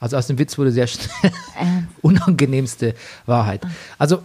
Also 0.00 0.16
aus 0.16 0.26
dem 0.26 0.38
Witz 0.38 0.58
wurde 0.58 0.72
sehr 0.72 0.86
schnell 0.86 1.08
unangenehmste 2.02 2.94
Wahrheit. 3.26 3.62
Also 3.98 4.22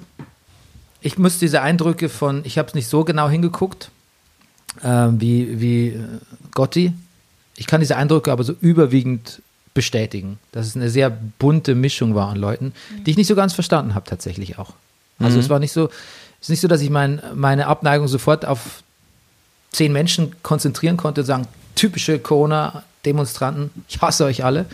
ich 1.01 1.17
muss 1.17 1.39
diese 1.39 1.61
Eindrücke 1.61 2.09
von, 2.09 2.41
ich 2.45 2.57
habe 2.57 2.67
es 2.67 2.73
nicht 2.73 2.87
so 2.87 3.03
genau 3.03 3.29
hingeguckt, 3.29 3.91
ähm, 4.83 5.21
wie, 5.21 5.59
wie 5.59 5.87
äh, 5.89 6.03
Gotti. 6.53 6.93
Ich 7.55 7.67
kann 7.67 7.79
diese 7.79 7.95
Eindrücke 7.95 8.31
aber 8.31 8.43
so 8.43 8.53
überwiegend 8.61 9.41
bestätigen, 9.73 10.39
dass 10.51 10.65
es 10.65 10.75
eine 10.75 10.89
sehr 10.89 11.11
bunte 11.11 11.75
Mischung 11.75 12.15
war 12.15 12.29
an 12.29 12.37
Leuten, 12.37 12.73
die 13.05 13.11
ich 13.11 13.17
nicht 13.17 13.27
so 13.27 13.35
ganz 13.35 13.53
verstanden 13.53 13.93
habe 13.93 14.09
tatsächlich 14.09 14.57
auch. 14.57 14.73
Also 15.19 15.39
es 15.39 15.49
war 15.49 15.59
nicht 15.59 15.71
so, 15.71 15.89
ist 16.41 16.49
nicht 16.49 16.61
so, 16.61 16.67
dass 16.67 16.81
ich 16.81 16.89
mein, 16.89 17.21
meine 17.35 17.67
Abneigung 17.67 18.07
sofort 18.07 18.45
auf 18.45 18.83
zehn 19.71 19.91
Menschen 19.91 20.35
konzentrieren 20.43 20.97
konnte, 20.97 21.23
sagen, 21.23 21.47
typische 21.75 22.19
Corona-Demonstranten, 22.19 23.71
ich 23.87 24.01
hasse 24.01 24.25
euch 24.25 24.43
alle, 24.43 24.65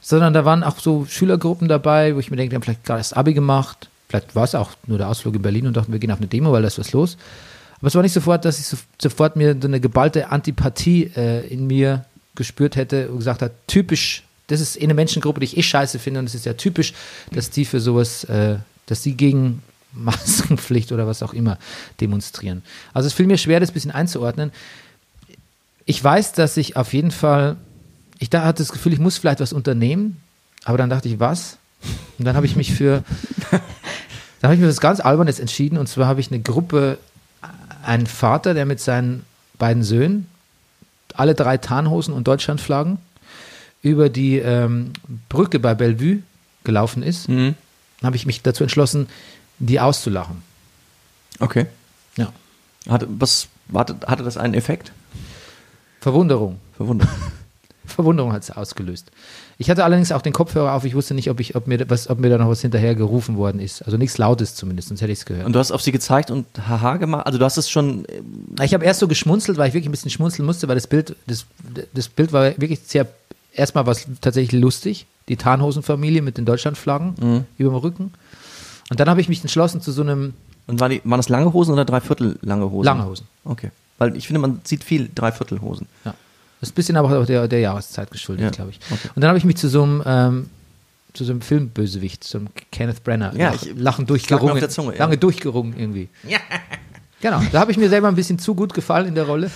sondern 0.00 0.34
da 0.34 0.44
waren 0.44 0.64
auch 0.64 0.78
so 0.78 1.06
Schülergruppen 1.08 1.68
dabei, 1.68 2.14
wo 2.14 2.18
ich 2.18 2.30
mir 2.30 2.36
denke, 2.36 2.50
die 2.50 2.56
haben 2.56 2.62
vielleicht 2.62 2.84
gerade 2.84 3.00
das 3.00 3.12
Abi 3.12 3.34
gemacht, 3.34 3.88
vielleicht 4.08 4.34
war 4.34 4.44
es 4.44 4.54
auch 4.54 4.70
nur 4.86 4.98
der 4.98 5.08
Ausflug 5.08 5.34
in 5.36 5.42
Berlin 5.42 5.66
und 5.66 5.76
dachten, 5.76 5.92
wir 5.92 5.98
gehen 5.98 6.10
auf 6.10 6.18
eine 6.18 6.26
Demo, 6.26 6.52
weil 6.52 6.62
da 6.62 6.68
ist 6.68 6.78
was 6.78 6.92
los. 6.92 7.16
Aber 7.78 7.88
es 7.88 7.94
war 7.94 8.02
nicht 8.02 8.12
sofort, 8.12 8.44
dass 8.44 8.58
ich 8.58 8.66
so, 8.66 8.76
sofort 9.00 9.36
mir 9.36 9.56
so 9.60 9.66
eine 9.66 9.80
geballte 9.80 10.30
Antipathie 10.30 11.10
äh, 11.16 11.46
in 11.48 11.66
mir 11.66 12.04
gespürt 12.34 12.76
hätte 12.76 13.08
und 13.10 13.18
gesagt 13.18 13.42
hat, 13.42 13.52
typisch, 13.66 14.24
das 14.48 14.60
ist 14.60 14.80
eine 14.80 14.94
Menschengruppe, 14.94 15.40
die 15.40 15.46
ich 15.46 15.56
eh 15.56 15.62
scheiße 15.62 15.98
finde 15.98 16.20
und 16.20 16.26
es 16.26 16.34
ist 16.34 16.46
ja 16.46 16.52
typisch, 16.52 16.94
dass 17.32 17.50
die 17.50 17.64
für 17.64 17.80
sowas, 17.80 18.24
äh, 18.24 18.56
dass 18.86 19.02
die 19.02 19.16
gegen 19.16 19.62
Maskenpflicht 19.92 20.92
oder 20.92 21.06
was 21.06 21.22
auch 21.22 21.34
immer 21.34 21.58
demonstrieren. 22.00 22.62
Also 22.94 23.06
es 23.06 23.12
fiel 23.12 23.26
mir 23.26 23.38
schwer, 23.38 23.60
das 23.60 23.70
ein 23.70 23.74
bisschen 23.74 23.90
einzuordnen. 23.90 24.52
Ich 25.84 26.02
weiß, 26.02 26.32
dass 26.32 26.56
ich 26.56 26.76
auf 26.76 26.92
jeden 26.92 27.10
Fall, 27.10 27.56
ich 28.18 28.30
da 28.30 28.44
hatte 28.44 28.62
das 28.62 28.72
Gefühl, 28.72 28.92
ich 28.92 28.98
muss 29.00 29.18
vielleicht 29.18 29.40
was 29.40 29.52
unternehmen, 29.52 30.18
aber 30.64 30.78
dann 30.78 30.90
dachte 30.90 31.08
ich, 31.08 31.18
was? 31.20 31.58
Und 32.18 32.24
dann 32.24 32.36
habe 32.36 32.46
ich 32.46 32.54
mich 32.56 32.72
für, 32.72 33.02
dann 33.50 33.60
habe 34.44 34.54
ich 34.54 34.60
mir 34.60 34.68
was 34.68 34.80
ganz 34.80 35.00
Albernes 35.00 35.40
entschieden 35.40 35.76
und 35.78 35.88
zwar 35.88 36.06
habe 36.06 36.20
ich 36.20 36.30
eine 36.30 36.40
Gruppe, 36.40 36.98
einen 37.84 38.06
Vater, 38.06 38.54
der 38.54 38.64
mit 38.64 38.78
seinen 38.80 39.24
beiden 39.58 39.82
Söhnen, 39.82 40.28
alle 41.14 41.34
drei 41.34 41.58
Tarnhosen 41.58 42.14
und 42.14 42.28
Deutschlandflaggen, 42.28 42.98
über 43.82 44.08
die 44.08 44.38
ähm, 44.38 44.92
Brücke 45.28 45.58
bei 45.58 45.74
Bellevue 45.74 46.22
gelaufen 46.62 47.02
ist, 47.02 47.28
Mhm. 47.28 47.56
habe 48.04 48.14
ich 48.14 48.24
mich 48.26 48.40
dazu 48.42 48.62
entschlossen, 48.62 49.08
die 49.62 49.80
auszulachen. 49.80 50.42
Okay. 51.38 51.66
Ja. 52.16 52.32
Hatte, 52.88 53.06
was, 53.08 53.48
hatte, 53.72 53.96
hatte 54.06 54.22
das 54.22 54.36
einen 54.36 54.54
Effekt? 54.54 54.92
Verwunderung. 56.00 56.58
Verwundert. 56.76 57.08
Verwunderung 57.84 58.32
hat 58.32 58.42
es 58.42 58.50
ausgelöst. 58.50 59.10
Ich 59.58 59.70
hatte 59.70 59.84
allerdings 59.84 60.12
auch 60.12 60.22
den 60.22 60.32
Kopfhörer 60.32 60.72
auf. 60.72 60.84
Ich 60.84 60.94
wusste 60.94 61.14
nicht, 61.14 61.30
ob, 61.30 61.38
ich, 61.38 61.54
ob, 61.54 61.66
mir, 61.66 61.88
was, 61.88 62.08
ob 62.10 62.18
mir 62.18 62.30
da 62.30 62.38
noch 62.38 62.48
was 62.48 62.60
hinterher 62.60 62.94
gerufen 62.94 63.36
worden 63.36 63.60
ist. 63.60 63.82
Also 63.82 63.96
nichts 63.96 64.18
Lautes 64.18 64.54
zumindest, 64.54 64.88
sonst 64.88 65.00
hätte 65.00 65.12
ich 65.12 65.20
es 65.20 65.26
gehört. 65.26 65.46
Und 65.46 65.52
du 65.52 65.58
hast 65.58 65.70
auf 65.70 65.82
sie 65.82 65.92
gezeigt 65.92 66.30
und 66.30 66.46
haha 66.66 66.96
gemacht? 66.96 67.26
Also 67.26 67.38
du 67.38 67.44
hast 67.44 67.56
es 67.56 67.70
schon, 67.70 68.04
äh, 68.06 68.64
Ich 68.64 68.74
habe 68.74 68.84
erst 68.84 69.00
so 69.00 69.08
geschmunzelt, 69.08 69.58
weil 69.58 69.68
ich 69.68 69.74
wirklich 69.74 69.88
ein 69.88 69.92
bisschen 69.92 70.10
schmunzeln 70.10 70.46
musste, 70.46 70.68
weil 70.68 70.74
das 70.74 70.86
Bild, 70.86 71.14
das, 71.26 71.46
das 71.92 72.08
Bild 72.08 72.32
war 72.32 72.58
wirklich 72.58 72.80
sehr, 72.84 73.06
erstmal 73.52 73.86
war 73.86 73.92
es 73.92 74.06
tatsächlich 74.20 74.60
lustig. 74.60 75.06
Die 75.28 75.36
Tarnhosenfamilie 75.36 76.22
mit 76.22 76.36
den 76.38 76.44
Deutschlandflaggen 76.44 77.46
über 77.58 77.70
dem 77.70 77.76
Rücken. 77.76 78.12
Und 78.90 79.00
dann 79.00 79.08
habe 79.08 79.20
ich 79.20 79.28
mich 79.28 79.40
entschlossen 79.42 79.80
zu 79.80 79.92
so 79.92 80.02
einem 80.02 80.34
und 80.66 80.78
waren, 80.80 80.90
die, 80.90 81.00
waren 81.04 81.18
das 81.18 81.28
lange 81.28 81.52
Hosen 81.52 81.72
oder 81.72 81.84
dreiviertel 81.84 82.38
lange 82.42 82.70
Hosen? 82.70 82.84
lange 82.84 83.04
Hosen. 83.06 83.26
Okay. 83.44 83.70
Weil 83.98 84.16
ich 84.16 84.26
finde, 84.26 84.40
man 84.40 84.60
sieht 84.64 84.84
viel 84.84 85.10
Dreiviertelhosen. 85.14 85.86
Ja. 86.04 86.14
Das 86.60 86.68
ist 86.68 86.72
ein 86.72 86.76
bisschen 86.76 86.96
aber 86.96 87.18
auch 87.18 87.26
der, 87.26 87.48
der 87.48 87.60
Jahreszeit 87.60 88.10
geschuldet, 88.10 88.44
Ja, 88.44 88.50
glaube 88.50 88.70
ich. 88.70 88.78
okay. 88.90 89.08
Und 89.14 89.22
dann 89.22 89.28
habe 89.28 89.38
ich 89.38 89.44
mich 89.44 89.56
zu 89.56 89.68
so 89.68 89.82
einem, 89.82 90.02
ähm, 90.06 90.50
zu 91.14 91.24
so 91.24 91.32
einem 91.32 91.40
Filmbösewicht, 91.42 92.22
zu 92.24 92.38
einem 92.38 92.48
Kenneth 92.70 93.02
Brenner, 93.02 93.34
Ja, 93.36 93.50
lach, 93.50 93.62
ich- 93.62 93.74
Lachen 93.76 94.06
durchgerungen. 94.06 94.52
auf 94.54 94.58
der 94.60 94.68
Zunge, 94.70 94.92
ja. 94.92 94.98
Lange 95.00 95.18
durchgerungen 95.18 95.74
irgendwie. 95.78 96.08
Ja. 96.28 96.38
Genau, 97.20 97.40
da 97.52 97.60
habe 97.60 97.70
ich 97.72 97.76
mir 97.78 97.88
selber 97.88 98.08
ein 98.08 98.14
bisschen 98.16 98.38
zu 98.38 98.54
gut 98.54 98.74
gefallen 98.74 99.06
in 99.08 99.14
der 99.14 99.24
Rolle. 99.24 99.50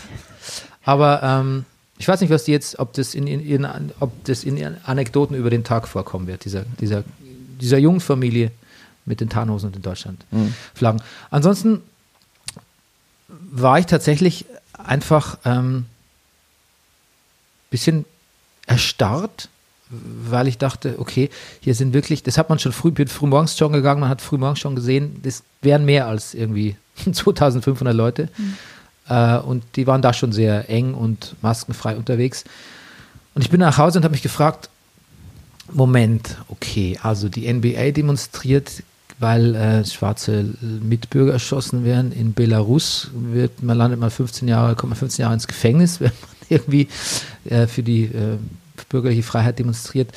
Aber 0.84 1.22
ähm, 1.22 1.64
ich 1.98 2.06
weiß 2.06 2.20
nicht, 2.20 2.30
was 2.30 2.44
die 2.44 2.52
jetzt, 2.52 2.78
ob 2.78 2.92
das 2.92 3.14
in, 3.14 3.26
in, 3.26 3.40
ihren, 3.44 3.66
ob 4.00 4.12
das 4.24 4.44
in 4.44 4.56
ihren 4.56 4.76
Anekdoten 4.84 5.34
über 5.36 5.50
den 5.50 5.64
Tag 5.64 5.88
vorkommen 5.88 6.26
wird, 6.26 6.44
dieser, 6.44 6.64
dieser, 6.80 7.02
dieser 7.60 7.78
jungen 7.78 8.00
Familie 8.00 8.50
mit 9.06 9.20
den 9.20 9.28
Tarnhosen 9.28 9.68
und 9.68 9.76
den 9.76 9.82
Deutschlandflaggen. 9.82 11.02
Ansonsten 11.30 11.82
war 13.28 13.78
ich 13.78 13.86
tatsächlich 13.86 14.44
einfach 14.72 15.38
ähm, 15.44 15.86
bisschen 17.70 18.04
erstarrt, 18.66 19.48
weil 19.90 20.48
ich 20.48 20.58
dachte, 20.58 20.96
okay, 20.98 21.30
hier 21.60 21.74
sind 21.74 21.94
wirklich, 21.94 22.22
das 22.22 22.38
hat 22.38 22.48
man 22.48 22.58
schon 22.58 22.72
früh, 22.72 22.90
bin 22.90 23.08
früh 23.08 23.26
morgens 23.26 23.56
schon 23.56 23.72
gegangen, 23.72 24.00
man 24.00 24.08
hat 24.08 24.20
früh 24.20 24.36
morgens 24.36 24.58
schon 24.58 24.74
gesehen, 24.74 25.20
das 25.22 25.42
wären 25.62 25.84
mehr 25.84 26.06
als 26.06 26.34
irgendwie 26.34 26.76
2500 27.12 27.94
Leute. 27.94 28.28
Äh, 29.08 29.38
und 29.38 29.64
die 29.76 29.86
waren 29.86 30.02
da 30.02 30.12
schon 30.12 30.32
sehr 30.32 30.68
eng 30.68 30.94
und 30.94 31.36
maskenfrei 31.42 31.96
unterwegs. 31.96 32.44
Und 33.34 33.42
ich 33.42 33.50
bin 33.50 33.60
nach 33.60 33.78
Hause 33.78 33.98
und 33.98 34.04
habe 34.04 34.12
mich 34.12 34.22
gefragt, 34.22 34.70
Moment, 35.72 36.36
okay, 36.48 36.98
also 37.02 37.28
die 37.28 37.52
NBA 37.52 37.90
demonstriert, 37.90 38.82
weil 39.18 39.54
äh, 39.54 39.84
schwarze 39.84 40.44
Mitbürger 40.60 41.32
erschossen 41.32 41.84
werden. 41.84 42.12
In 42.12 42.34
Belarus 42.34 43.10
wird 43.14 43.62
man 43.62 43.76
landet 43.78 43.98
man 44.00 44.10
15 44.10 44.46
Jahre, 44.48 44.74
kommt 44.74 44.90
man 44.90 44.98
15 44.98 45.22
Jahre 45.22 45.34
ins 45.34 45.46
Gefängnis, 45.46 46.00
wenn 46.00 46.12
man 46.20 46.30
irgendwie 46.48 46.88
äh, 47.44 47.66
für 47.66 47.82
die 47.82 48.04
äh, 48.04 48.38
bürgerliche 48.88 49.22
Freiheit 49.22 49.58
demonstriert. 49.58 50.10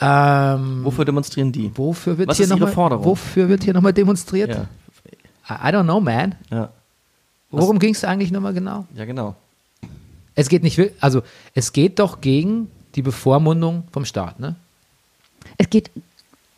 Ähm, 0.00 0.84
Wofür 0.84 1.06
demonstrieren 1.06 1.50
die? 1.52 1.70
wofür 1.74 2.18
wird 2.18 2.28
Was 2.28 2.36
hier 2.36 2.44
ist 2.44 2.50
ihre 2.50 2.58
nochmal 2.60 2.74
Forderung? 2.74 3.04
wofür 3.06 3.48
wird 3.48 3.64
hier 3.64 3.72
nochmal 3.72 3.94
demonstriert? 3.94 4.50
Ja, 4.50 4.66
I, 5.48 5.68
I 5.70 5.72
don't 5.72 5.84
know, 5.84 6.00
man. 6.00 6.34
ja, 6.50 6.68
Worum 7.50 7.78
ging 7.78 7.94
es 7.94 8.04
eigentlich 8.04 8.30
nochmal 8.30 8.52
genau? 8.52 8.86
ja 8.94 9.06
genau. 9.06 9.34
Es 10.34 10.50
geht 10.50 10.62
nicht, 10.62 10.78
also 11.00 11.22
es 11.54 11.72
geht 11.72 11.98
doch 11.98 12.20
gegen 12.20 12.68
die 12.94 13.00
Bevormundung 13.00 13.84
vom 13.90 14.04
Staat, 14.04 14.38
ne? 14.38 14.56
Es 15.56 15.70
geht, 15.70 15.90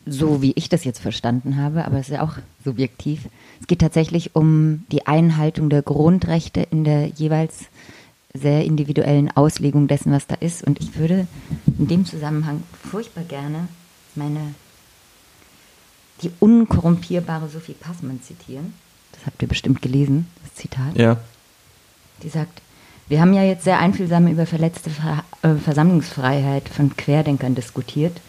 so 0.09 0.43
wie 0.43 0.53
ich 0.55 0.69
das 0.69 0.85
jetzt 0.85 1.01
verstanden 1.01 1.57
habe, 1.57 1.85
aber 1.85 1.99
es 1.99 2.09
ist 2.09 2.15
ja 2.15 2.23
auch 2.23 2.37
subjektiv, 2.65 3.29
es 3.61 3.67
geht 3.67 3.81
tatsächlich 3.81 4.35
um 4.35 4.85
die 4.91 5.07
Einhaltung 5.07 5.71
der 5.71 5.83
Grundrechte 5.83 6.61
in 6.71 6.85
der 6.85 7.09
jeweils 7.09 7.67
sehr 8.35 8.65
individuellen 8.65 9.31
Auslegung 9.37 9.89
dessen, 9.89 10.13
was 10.13 10.27
da 10.27 10.35
ist. 10.35 10.63
Und 10.65 10.81
ich 10.81 10.97
würde 10.97 11.27
in 11.79 11.89
dem 11.89 12.05
Zusammenhang 12.05 12.63
furchtbar 12.91 13.25
gerne 13.25 13.69
meine, 14.15 14.55
die 16.23 16.31
unkorrumpierbare 16.41 17.49
Sophie 17.49 17.75
Passmann 17.75 18.23
zitieren. 18.23 18.75
Das 19.13 19.27
habt 19.27 19.41
ihr 19.43 19.49
bestimmt 19.49 19.83
gelesen, 19.83 20.27
das 20.43 20.55
Zitat. 20.55 20.97
Ja. 20.97 21.19
Die 22.23 22.29
sagt, 22.29 22.61
wir 23.09 23.21
haben 23.21 23.33
ja 23.33 23.43
jetzt 23.43 23.65
sehr 23.65 23.79
einfühlsam 23.79 24.27
über 24.29 24.45
verletzte 24.45 24.91
Ver 24.91 25.25
äh, 25.43 25.55
Versammlungsfreiheit 25.55 26.69
von 26.69 26.97
Querdenkern 26.97 27.55
diskutiert. 27.55 28.21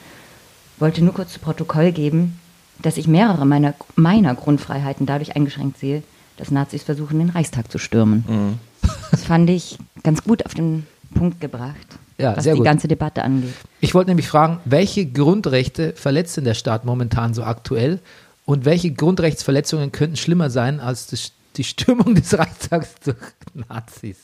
Wollte 0.80 1.04
nur 1.04 1.14
kurz 1.14 1.34
zu 1.34 1.40
Protokoll 1.40 1.92
geben, 1.92 2.40
dass 2.82 2.98
ich 2.98 3.08
mehrere 3.08 3.46
meiner, 3.46 3.74
meiner 3.96 4.34
Grundfreiheiten 4.36 5.06
dadurch 5.06 5.36
eingeschränkt 5.36 5.78
sehe, 5.78 6.04
dass 6.38 6.52
Nazis 6.52 6.84
versuchen, 6.84 7.20
den 7.20 7.30
Reichstag 7.30 7.72
zu 7.72 7.78
stürmen. 7.78 8.24
Mhm. 8.28 8.90
Das 9.12 9.26
fand 9.26 9.50
ich 9.50 9.78
ganz 10.04 10.24
gut 10.24 10.46
auf 10.46 10.54
den 10.54 10.88
Punkt 11.14 11.42
gebracht, 11.42 11.76
Ja, 12.18 12.38
was 12.38 12.46
sehr 12.46 12.54
die 12.54 12.60
gut. 12.60 12.66
ganze 12.66 12.88
Debatte 12.88 13.24
angeht. 13.24 13.54
Ich 13.82 13.94
wollte 13.94 14.10
nämlich 14.12 14.28
fragen, 14.30 14.60
welche 14.64 15.06
Grundrechte 15.06 15.94
verletzt 15.94 16.38
denn 16.38 16.46
der 16.46 16.54
Staat 16.54 16.86
momentan 16.86 17.34
so 17.34 17.44
aktuell 17.44 18.00
und 18.46 18.64
welche 18.66 18.92
Grundrechtsverletzungen 18.92 19.92
könnten 19.92 20.16
schlimmer 20.16 20.50
sein 20.50 20.80
als 20.80 21.08
das, 21.08 21.34
die 21.58 21.64
Stürmung 21.66 22.16
des 22.16 22.38
Reichstags 22.38 22.96
durch 23.04 23.18
Nazis? 23.54 24.18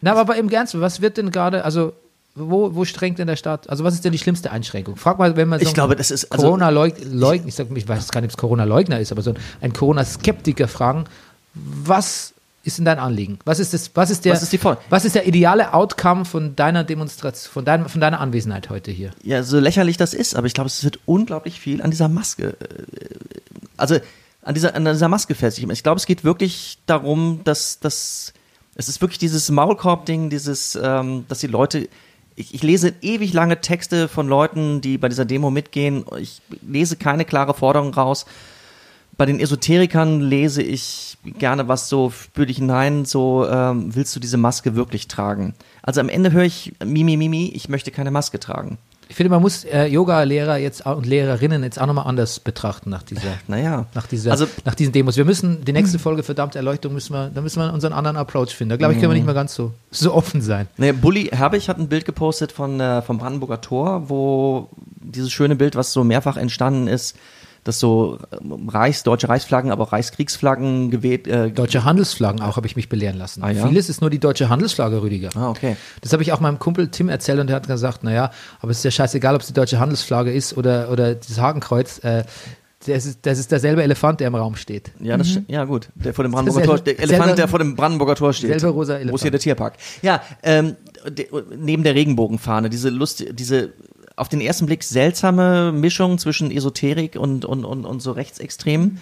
Na, 0.00 0.14
aber 0.14 0.36
im 0.36 0.48
Ernst, 0.48 0.80
was 0.80 1.02
wird 1.02 1.18
denn 1.18 1.30
gerade, 1.30 1.64
also 1.64 1.92
wo, 2.34 2.74
wo 2.74 2.84
strengt 2.84 3.18
denn 3.18 3.26
der 3.26 3.36
Staat, 3.36 3.68
also 3.68 3.84
was 3.84 3.94
ist 3.94 4.04
denn 4.04 4.12
die 4.12 4.18
schlimmste 4.18 4.50
Einschränkung? 4.50 4.96
Frag 4.96 5.18
mal, 5.18 5.36
wenn 5.36 5.48
man 5.48 5.58
so 5.60 5.66
Ich 5.66 5.74
glaube, 5.74 5.96
das 5.96 6.10
ist- 6.10 6.30
also- 6.30 6.46
Corona-Leugner, 6.46 7.46
ich, 7.46 7.54
sag, 7.54 7.66
ich 7.74 7.88
weiß 7.88 8.08
gar 8.10 8.20
nicht, 8.20 8.28
ob 8.28 8.30
es 8.32 8.36
Corona-Leugner 8.36 9.00
ist, 9.00 9.12
aber 9.12 9.22
so 9.22 9.34
ein 9.60 9.72
Corona-Skeptiker 9.72 10.68
fragen, 10.68 11.04
was 11.54 12.32
ist 12.62 12.78
denn 12.78 12.84
dein 12.84 12.98
Anliegen? 12.98 13.38
Was 13.44 13.58
ist, 13.58 13.72
das, 13.74 13.90
was, 13.94 14.10
ist 14.10 14.24
der, 14.24 14.34
Was 14.34 14.42
ist 14.42 14.52
die 14.52 14.60
was 14.90 15.04
ist 15.04 15.14
der 15.14 15.26
ideale 15.26 15.72
Outcome 15.72 16.24
von 16.24 16.54
deiner 16.56 16.84
Demonstration, 16.84 17.50
von, 17.52 17.64
dein, 17.64 17.88
von 17.88 18.00
deiner 18.00 18.20
Anwesenheit 18.20 18.68
heute 18.70 18.90
hier? 18.90 19.10
Ja, 19.22 19.42
so 19.42 19.58
lächerlich 19.58 19.96
das 19.96 20.14
ist, 20.14 20.36
aber 20.36 20.46
ich 20.46 20.54
glaube, 20.54 20.68
es 20.68 20.84
wird 20.84 21.00
unglaublich 21.06 21.58
viel 21.58 21.82
an 21.82 21.90
dieser 21.90 22.08
Maske, 22.08 22.48
äh, 22.60 22.84
also 23.76 23.96
an 24.42 24.54
dieser, 24.54 24.74
an 24.74 24.84
dieser 24.84 25.08
Maske 25.08 25.34
festgehalten. 25.34 25.72
Ich 25.72 25.82
glaube, 25.82 25.98
es 25.98 26.06
geht 26.06 26.22
wirklich 26.22 26.78
darum, 26.86 27.40
dass, 27.44 27.80
dass 27.80 28.32
es 28.76 28.88
ist 28.88 29.00
wirklich 29.00 29.18
dieses 29.18 29.50
Maulkorb-Ding, 29.50 30.30
dieses, 30.30 30.78
ähm, 30.80 31.24
dass 31.28 31.40
die 31.40 31.46
Leute, 31.48 31.88
ich, 32.40 32.54
ich 32.54 32.62
lese 32.62 32.94
ewig 33.02 33.32
lange 33.32 33.60
Texte 33.60 34.08
von 34.08 34.26
Leuten, 34.26 34.80
die 34.80 34.98
bei 34.98 35.08
dieser 35.08 35.24
Demo 35.24 35.50
mitgehen. 35.50 36.04
Ich 36.18 36.40
lese 36.66 36.96
keine 36.96 37.24
klare 37.24 37.54
Forderung 37.54 37.92
raus. 37.92 38.24
Bei 39.16 39.26
den 39.26 39.38
Esoterikern 39.38 40.20
lese 40.20 40.62
ich 40.62 41.18
gerne 41.38 41.68
was 41.68 41.90
so, 41.90 42.10
spüre 42.10 42.50
ich 42.50 42.56
hinein, 42.56 43.04
so, 43.04 43.46
ähm, 43.46 43.94
willst 43.94 44.16
du 44.16 44.20
diese 44.20 44.38
Maske 44.38 44.74
wirklich 44.74 45.08
tragen? 45.08 45.54
Also 45.82 46.00
am 46.00 46.08
Ende 46.08 46.32
höre 46.32 46.44
ich 46.44 46.72
Mimi, 46.82 47.18
Mimi, 47.18 47.52
ich 47.54 47.68
möchte 47.68 47.90
keine 47.90 48.10
Maske 48.10 48.40
tragen. 48.40 48.78
Ich 49.10 49.16
finde, 49.16 49.30
man 49.30 49.42
muss 49.42 49.64
äh, 49.64 49.86
Yoga-Lehrer 49.86 50.56
jetzt 50.58 50.86
auch, 50.86 50.96
und 50.96 51.04
Lehrerinnen 51.04 51.64
jetzt 51.64 51.80
auch 51.80 51.86
nochmal 51.86 52.06
anders 52.06 52.38
betrachten 52.38 52.90
nach 52.90 53.02
dieser, 53.02 53.22
Naja. 53.48 53.86
nach 53.92 54.06
dieser, 54.06 54.30
Also- 54.30 54.46
nach 54.64 54.76
diesen 54.76 54.92
Demos. 54.92 55.16
Wir 55.16 55.24
müssen 55.24 55.64
die 55.64 55.72
nächste 55.72 55.98
Folge 55.98 56.22
verdammte 56.22 56.58
Erleuchtung 56.58 56.94
müssen 56.94 57.12
wir, 57.12 57.28
da 57.34 57.40
müssen 57.40 57.58
wir 57.60 57.72
unseren 57.74 57.92
anderen 57.92 58.16
Approach 58.16 58.54
finden. 58.54 58.70
Da 58.70 58.76
glaube 58.76 58.94
ich, 58.94 59.00
können 59.00 59.10
wir 59.10 59.16
nicht 59.16 59.24
mehr 59.26 59.34
ganz 59.34 59.52
so, 59.52 59.72
so 59.90 60.14
offen 60.14 60.40
sein. 60.42 60.68
Nee, 60.76 60.92
Bully 60.92 61.24
Herbig 61.32 61.68
hat 61.68 61.78
ein 61.78 61.88
Bild 61.88 62.04
gepostet 62.04 62.52
von, 62.52 62.78
äh, 62.78 63.02
vom 63.02 63.18
Brandenburger 63.18 63.60
Tor, 63.60 64.08
wo 64.08 64.68
dieses 65.02 65.32
schöne 65.32 65.56
Bild, 65.56 65.74
was 65.74 65.92
so 65.92 66.04
mehrfach 66.04 66.36
entstanden 66.36 66.86
ist, 66.86 67.16
dass 67.64 67.78
so 67.78 68.18
ähm, 68.40 68.68
Reichs, 68.68 69.02
deutsche 69.02 69.28
Reichsflaggen, 69.28 69.70
aber 69.70 69.84
auch 69.84 69.92
Reichskriegsflaggen 69.92 70.90
geweht. 70.90 71.26
Äh, 71.28 71.50
Deutsche 71.50 71.84
Handelsflaggen 71.84 72.40
auch, 72.42 72.56
habe 72.56 72.66
ich 72.66 72.76
mich 72.76 72.88
belehren 72.88 73.16
lassen. 73.18 73.42
Ah, 73.42 73.50
ja? 73.50 73.66
Vieles 73.68 73.88
ist 73.88 74.00
nur 74.00 74.10
die 74.10 74.18
deutsche 74.18 74.48
Handelsflagge, 74.48 75.02
Rüdiger. 75.02 75.30
ah, 75.34 75.50
okay. 75.50 75.76
Das 76.00 76.12
habe 76.12 76.22
ich 76.22 76.32
auch 76.32 76.40
meinem 76.40 76.58
Kumpel 76.58 76.88
Tim 76.88 77.08
erzählt 77.08 77.38
und 77.38 77.48
der 77.48 77.56
hat 77.56 77.66
gesagt, 77.66 78.02
naja, 78.04 78.30
aber 78.60 78.70
es 78.70 78.78
ist 78.78 78.84
ja 78.84 78.90
scheißegal, 78.90 79.34
ob 79.34 79.42
es 79.42 79.46
die 79.48 79.52
deutsche 79.52 79.78
Handelsflagge 79.78 80.32
ist 80.32 80.56
oder, 80.56 80.90
oder 80.90 81.14
das 81.14 81.38
Hakenkreuz. 81.38 81.98
Äh, 82.04 82.24
das, 82.86 83.04
ist, 83.04 83.18
das 83.26 83.38
ist 83.38 83.52
derselbe 83.52 83.82
Elefant, 83.82 84.20
der 84.20 84.28
im 84.28 84.34
Raum 84.34 84.56
steht. 84.56 84.90
Ja, 85.00 85.18
das, 85.18 85.26
st- 85.28 85.44
ja 85.48 85.64
gut. 85.64 85.90
Der 85.96 86.14
vor 86.14 86.24
dem 86.24 86.32
Brandenburger 86.32 86.64
Tor, 86.66 86.78
der 86.78 86.98
Elefant, 86.98 87.24
selber- 87.24 87.36
der 87.36 87.48
vor 87.48 87.58
dem 87.58 87.76
Brandenburger 87.76 88.14
Tor 88.14 88.32
steht. 88.32 88.58
selber 88.58 88.74
rosa 88.74 88.94
Wo 88.94 88.96
ist 88.96 89.02
Elefant. 89.02 89.20
hier 89.22 89.30
der 89.32 89.40
Tierpark? 89.40 89.74
Ja, 90.00 90.22
ähm, 90.42 90.76
de, 91.06 91.26
neben 91.58 91.82
der 91.82 91.94
Regenbogenfahne, 91.94 92.70
diese 92.70 92.88
Lust, 92.88 93.22
diese 93.38 93.74
auf 94.20 94.28
den 94.28 94.42
ersten 94.42 94.66
Blick 94.66 94.84
seltsame 94.84 95.72
Mischung 95.72 96.18
zwischen 96.18 96.50
Esoterik 96.50 97.16
und, 97.16 97.46
und, 97.46 97.64
und, 97.64 97.86
und 97.86 98.00
so 98.00 98.12
Rechtsextremen. 98.12 99.00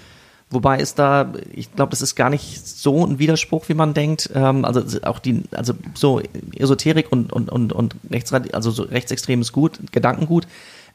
Wobei 0.50 0.78
es 0.78 0.94
da, 0.94 1.34
ich 1.52 1.74
glaube, 1.74 1.90
das 1.90 2.00
ist 2.00 2.14
gar 2.14 2.30
nicht 2.30 2.66
so 2.66 3.04
ein 3.04 3.18
Widerspruch, 3.18 3.68
wie 3.68 3.74
man 3.74 3.94
denkt. 3.94 4.30
Ähm, 4.34 4.64
also 4.64 5.02
auch 5.02 5.18
die, 5.18 5.42
also 5.50 5.74
so 5.94 6.22
Esoterik 6.56 7.10
und, 7.10 7.32
und, 7.32 7.50
und, 7.50 7.72
und 7.72 7.96
Rechtsrad, 8.10 8.54
also 8.54 8.70
so 8.70 8.84
rechtsextrem 8.84 9.40
ist 9.40 9.52
gut, 9.52 9.80
Gedankengut. 9.92 10.46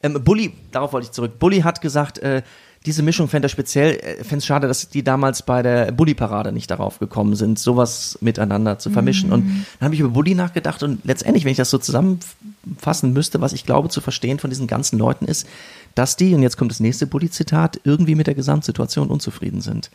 Ähm, 0.02 0.24
Bully, 0.24 0.54
darauf 0.72 0.92
wollte 0.94 1.06
ich 1.06 1.12
zurück. 1.12 1.38
Bully 1.38 1.60
hat 1.60 1.82
gesagt, 1.82 2.18
äh, 2.18 2.42
diese 2.86 3.02
Mischung 3.02 3.28
fände 3.28 3.46
er 3.46 3.48
speziell, 3.48 3.96
äh, 3.96 4.24
fände 4.24 4.38
es 4.38 4.46
schade, 4.46 4.68
dass 4.68 4.88
die 4.88 5.02
damals 5.02 5.42
bei 5.42 5.62
der 5.62 5.92
Bully-Parade 5.92 6.52
nicht 6.52 6.70
darauf 6.70 6.98
gekommen 6.98 7.34
sind, 7.34 7.58
sowas 7.58 8.18
miteinander 8.20 8.78
zu 8.78 8.90
vermischen. 8.90 9.32
Und 9.32 9.46
dann 9.78 9.86
habe 9.86 9.94
ich 9.94 10.00
über 10.00 10.10
Bully 10.10 10.34
nachgedacht 10.34 10.82
und 10.82 11.04
letztendlich, 11.04 11.44
wenn 11.44 11.52
ich 11.52 11.56
das 11.56 11.70
so 11.70 11.78
zusammenfassen 11.78 13.12
müsste, 13.12 13.40
was 13.40 13.52
ich 13.52 13.64
glaube 13.64 13.88
zu 13.88 14.00
verstehen 14.00 14.38
von 14.38 14.50
diesen 14.50 14.66
ganzen 14.66 14.98
Leuten 14.98 15.24
ist, 15.24 15.46
dass 15.94 16.16
die, 16.16 16.34
und 16.34 16.42
jetzt 16.42 16.56
kommt 16.56 16.72
das 16.72 16.80
nächste 16.80 17.06
Bully-Zitat, 17.06 17.80
irgendwie 17.84 18.16
mit 18.16 18.26
der 18.26 18.34
Gesamtsituation 18.34 19.08
unzufrieden 19.08 19.60
sind. 19.60 19.90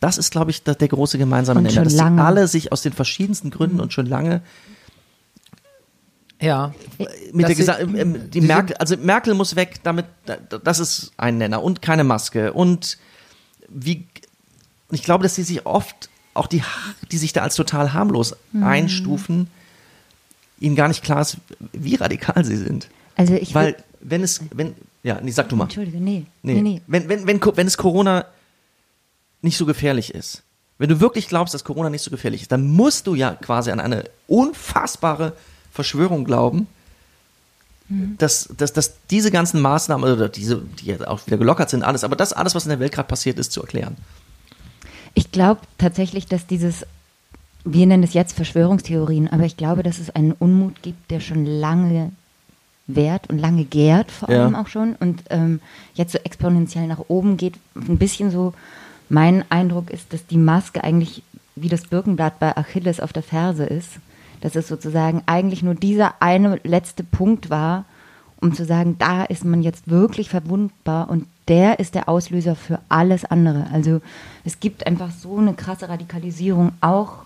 Das 0.00 0.18
ist, 0.18 0.30
glaube 0.30 0.50
ich, 0.50 0.62
der 0.62 0.74
große 0.76 1.18
gemeinsame 1.18 1.62
Nenner, 1.62 1.84
dass 1.84 1.94
lange. 1.94 2.22
alle 2.22 2.48
sich 2.48 2.72
aus 2.72 2.82
den 2.82 2.92
verschiedensten 2.92 3.50
Gründen 3.50 3.80
und 3.80 3.92
schon 3.92 4.06
lange 4.06 4.42
Ja. 6.40 6.74
mit 7.32 7.44
Das 7.44 7.48
der 7.48 7.54
Gesa 7.56 7.74
sind- 7.78 7.96
ähm, 7.96 8.30
die 8.30 8.40
Merkel, 8.42 8.76
also 8.76 8.96
Merkel 8.98 9.34
muss 9.34 9.56
weg, 9.56 9.80
damit 9.82 10.04
da- 10.26 10.36
das 10.36 10.78
ist 10.78 11.12
ein 11.16 11.38
Nenner 11.38 11.62
und 11.62 11.80
keine 11.82 12.04
Maske 12.04 12.52
und 12.52 12.98
wie 13.68 14.06
ich 14.90 15.02
glaube, 15.02 15.22
dass 15.22 15.34
sie 15.34 15.42
sich 15.42 15.64
oft 15.66 16.10
auch 16.34 16.46
die 16.46 16.62
die 17.10 17.16
sich 17.18 17.32
da 17.32 17.40
als 17.42 17.54
total 17.56 17.92
harmlos 17.94 18.36
Mhm. 18.52 18.62
einstufen, 18.62 19.50
ihnen 20.60 20.76
gar 20.76 20.88
nicht 20.88 21.02
klar 21.02 21.22
ist, 21.22 21.38
wie 21.72 21.94
radikal 21.94 22.44
sie 22.44 22.56
sind. 22.56 22.88
Also 23.16 23.34
ich 23.34 23.54
Weil 23.54 23.76
wenn 24.00 24.22
es 24.22 24.40
wenn 24.50 24.74
ja, 25.02 25.18
nee, 25.22 25.30
sag 25.30 25.48
du 25.48 25.56
mal. 25.56 25.64
Entschuldige, 25.64 25.98
nee. 25.98 26.26
Nee. 26.42 26.54
Nee, 26.54 26.60
nee. 26.62 26.82
Wenn, 26.86 27.08
wenn, 27.08 27.26
wenn, 27.26 27.40
wenn 27.56 27.66
es 27.66 27.76
Corona 27.78 28.26
nicht 29.40 29.56
so 29.56 29.64
gefährlich 29.64 30.12
ist, 30.14 30.42
wenn 30.78 30.88
du 30.90 31.00
wirklich 31.00 31.28
glaubst, 31.28 31.54
dass 31.54 31.64
Corona 31.64 31.88
nicht 31.90 32.02
so 32.02 32.10
gefährlich 32.10 32.42
ist, 32.42 32.52
dann 32.52 32.66
musst 32.68 33.06
du 33.06 33.14
ja 33.14 33.34
quasi 33.34 33.70
an 33.70 33.80
eine 33.80 34.04
unfassbare 34.26 35.32
Verschwörung 35.76 36.24
glauben, 36.24 36.66
dass, 38.18 38.48
dass, 38.56 38.72
dass 38.72 38.94
diese 39.10 39.30
ganzen 39.30 39.60
Maßnahmen 39.60 40.12
oder 40.12 40.28
diese, 40.28 40.60
die 40.80 40.86
jetzt 40.86 41.06
auch 41.06 41.24
wieder 41.28 41.36
gelockert 41.38 41.70
sind, 41.70 41.84
alles, 41.84 42.02
aber 42.02 42.16
das 42.16 42.32
alles, 42.32 42.56
was 42.56 42.64
in 42.64 42.70
der 42.70 42.80
Welt 42.80 42.90
gerade 42.92 43.06
passiert 43.06 43.38
ist, 43.38 43.52
zu 43.52 43.60
erklären. 43.60 43.96
Ich 45.14 45.30
glaube 45.30 45.60
tatsächlich, 45.78 46.26
dass 46.26 46.48
dieses, 46.48 46.84
wir 47.64 47.86
nennen 47.86 48.02
es 48.02 48.12
jetzt 48.12 48.34
Verschwörungstheorien, 48.34 49.28
aber 49.28 49.44
ich 49.44 49.56
glaube, 49.56 49.84
dass 49.84 49.98
es 50.00 50.10
einen 50.10 50.32
Unmut 50.32 50.82
gibt, 50.82 51.10
der 51.12 51.20
schon 51.20 51.46
lange 51.46 52.10
währt 52.88 53.30
und 53.30 53.38
lange 53.38 53.64
gärt, 53.64 54.10
vor 54.10 54.30
Ja. 54.30 54.42
allem 54.42 54.56
auch 54.56 54.66
schon, 54.68 54.96
und 54.96 55.22
ähm, 55.30 55.60
jetzt 55.94 56.12
so 56.12 56.18
exponentiell 56.18 56.88
nach 56.88 57.04
oben 57.06 57.36
geht. 57.36 57.54
Ein 57.76 57.98
bisschen 57.98 58.32
so, 58.32 58.52
mein 59.08 59.44
Eindruck 59.48 59.90
ist, 59.90 60.12
dass 60.12 60.26
die 60.26 60.38
Maske 60.38 60.82
eigentlich 60.82 61.22
wie 61.54 61.68
das 61.68 61.82
Birkenblatt 61.86 62.38
bei 62.40 62.56
Achilles 62.56 62.98
auf 63.00 63.12
der 63.12 63.22
Ferse 63.22 63.64
ist. 63.64 63.90
Dass 64.46 64.54
es 64.54 64.68
sozusagen 64.68 65.24
eigentlich 65.26 65.64
nur 65.64 65.74
dieser 65.74 66.22
eine 66.22 66.60
letzte 66.62 67.02
Punkt 67.02 67.50
war, 67.50 67.84
um 68.40 68.54
zu 68.54 68.64
sagen, 68.64 68.94
da 68.96 69.24
ist 69.24 69.44
man 69.44 69.60
jetzt 69.60 69.90
wirklich 69.90 70.30
verwundbar 70.30 71.10
und 71.10 71.26
der 71.48 71.80
ist 71.80 71.96
der 71.96 72.08
Auslöser 72.08 72.54
für 72.54 72.78
alles 72.88 73.24
andere. 73.24 73.66
Also 73.72 74.00
es 74.44 74.60
gibt 74.60 74.86
einfach 74.86 75.10
so 75.10 75.38
eine 75.38 75.54
krasse 75.54 75.88
Radikalisierung, 75.88 76.70
auch 76.80 77.24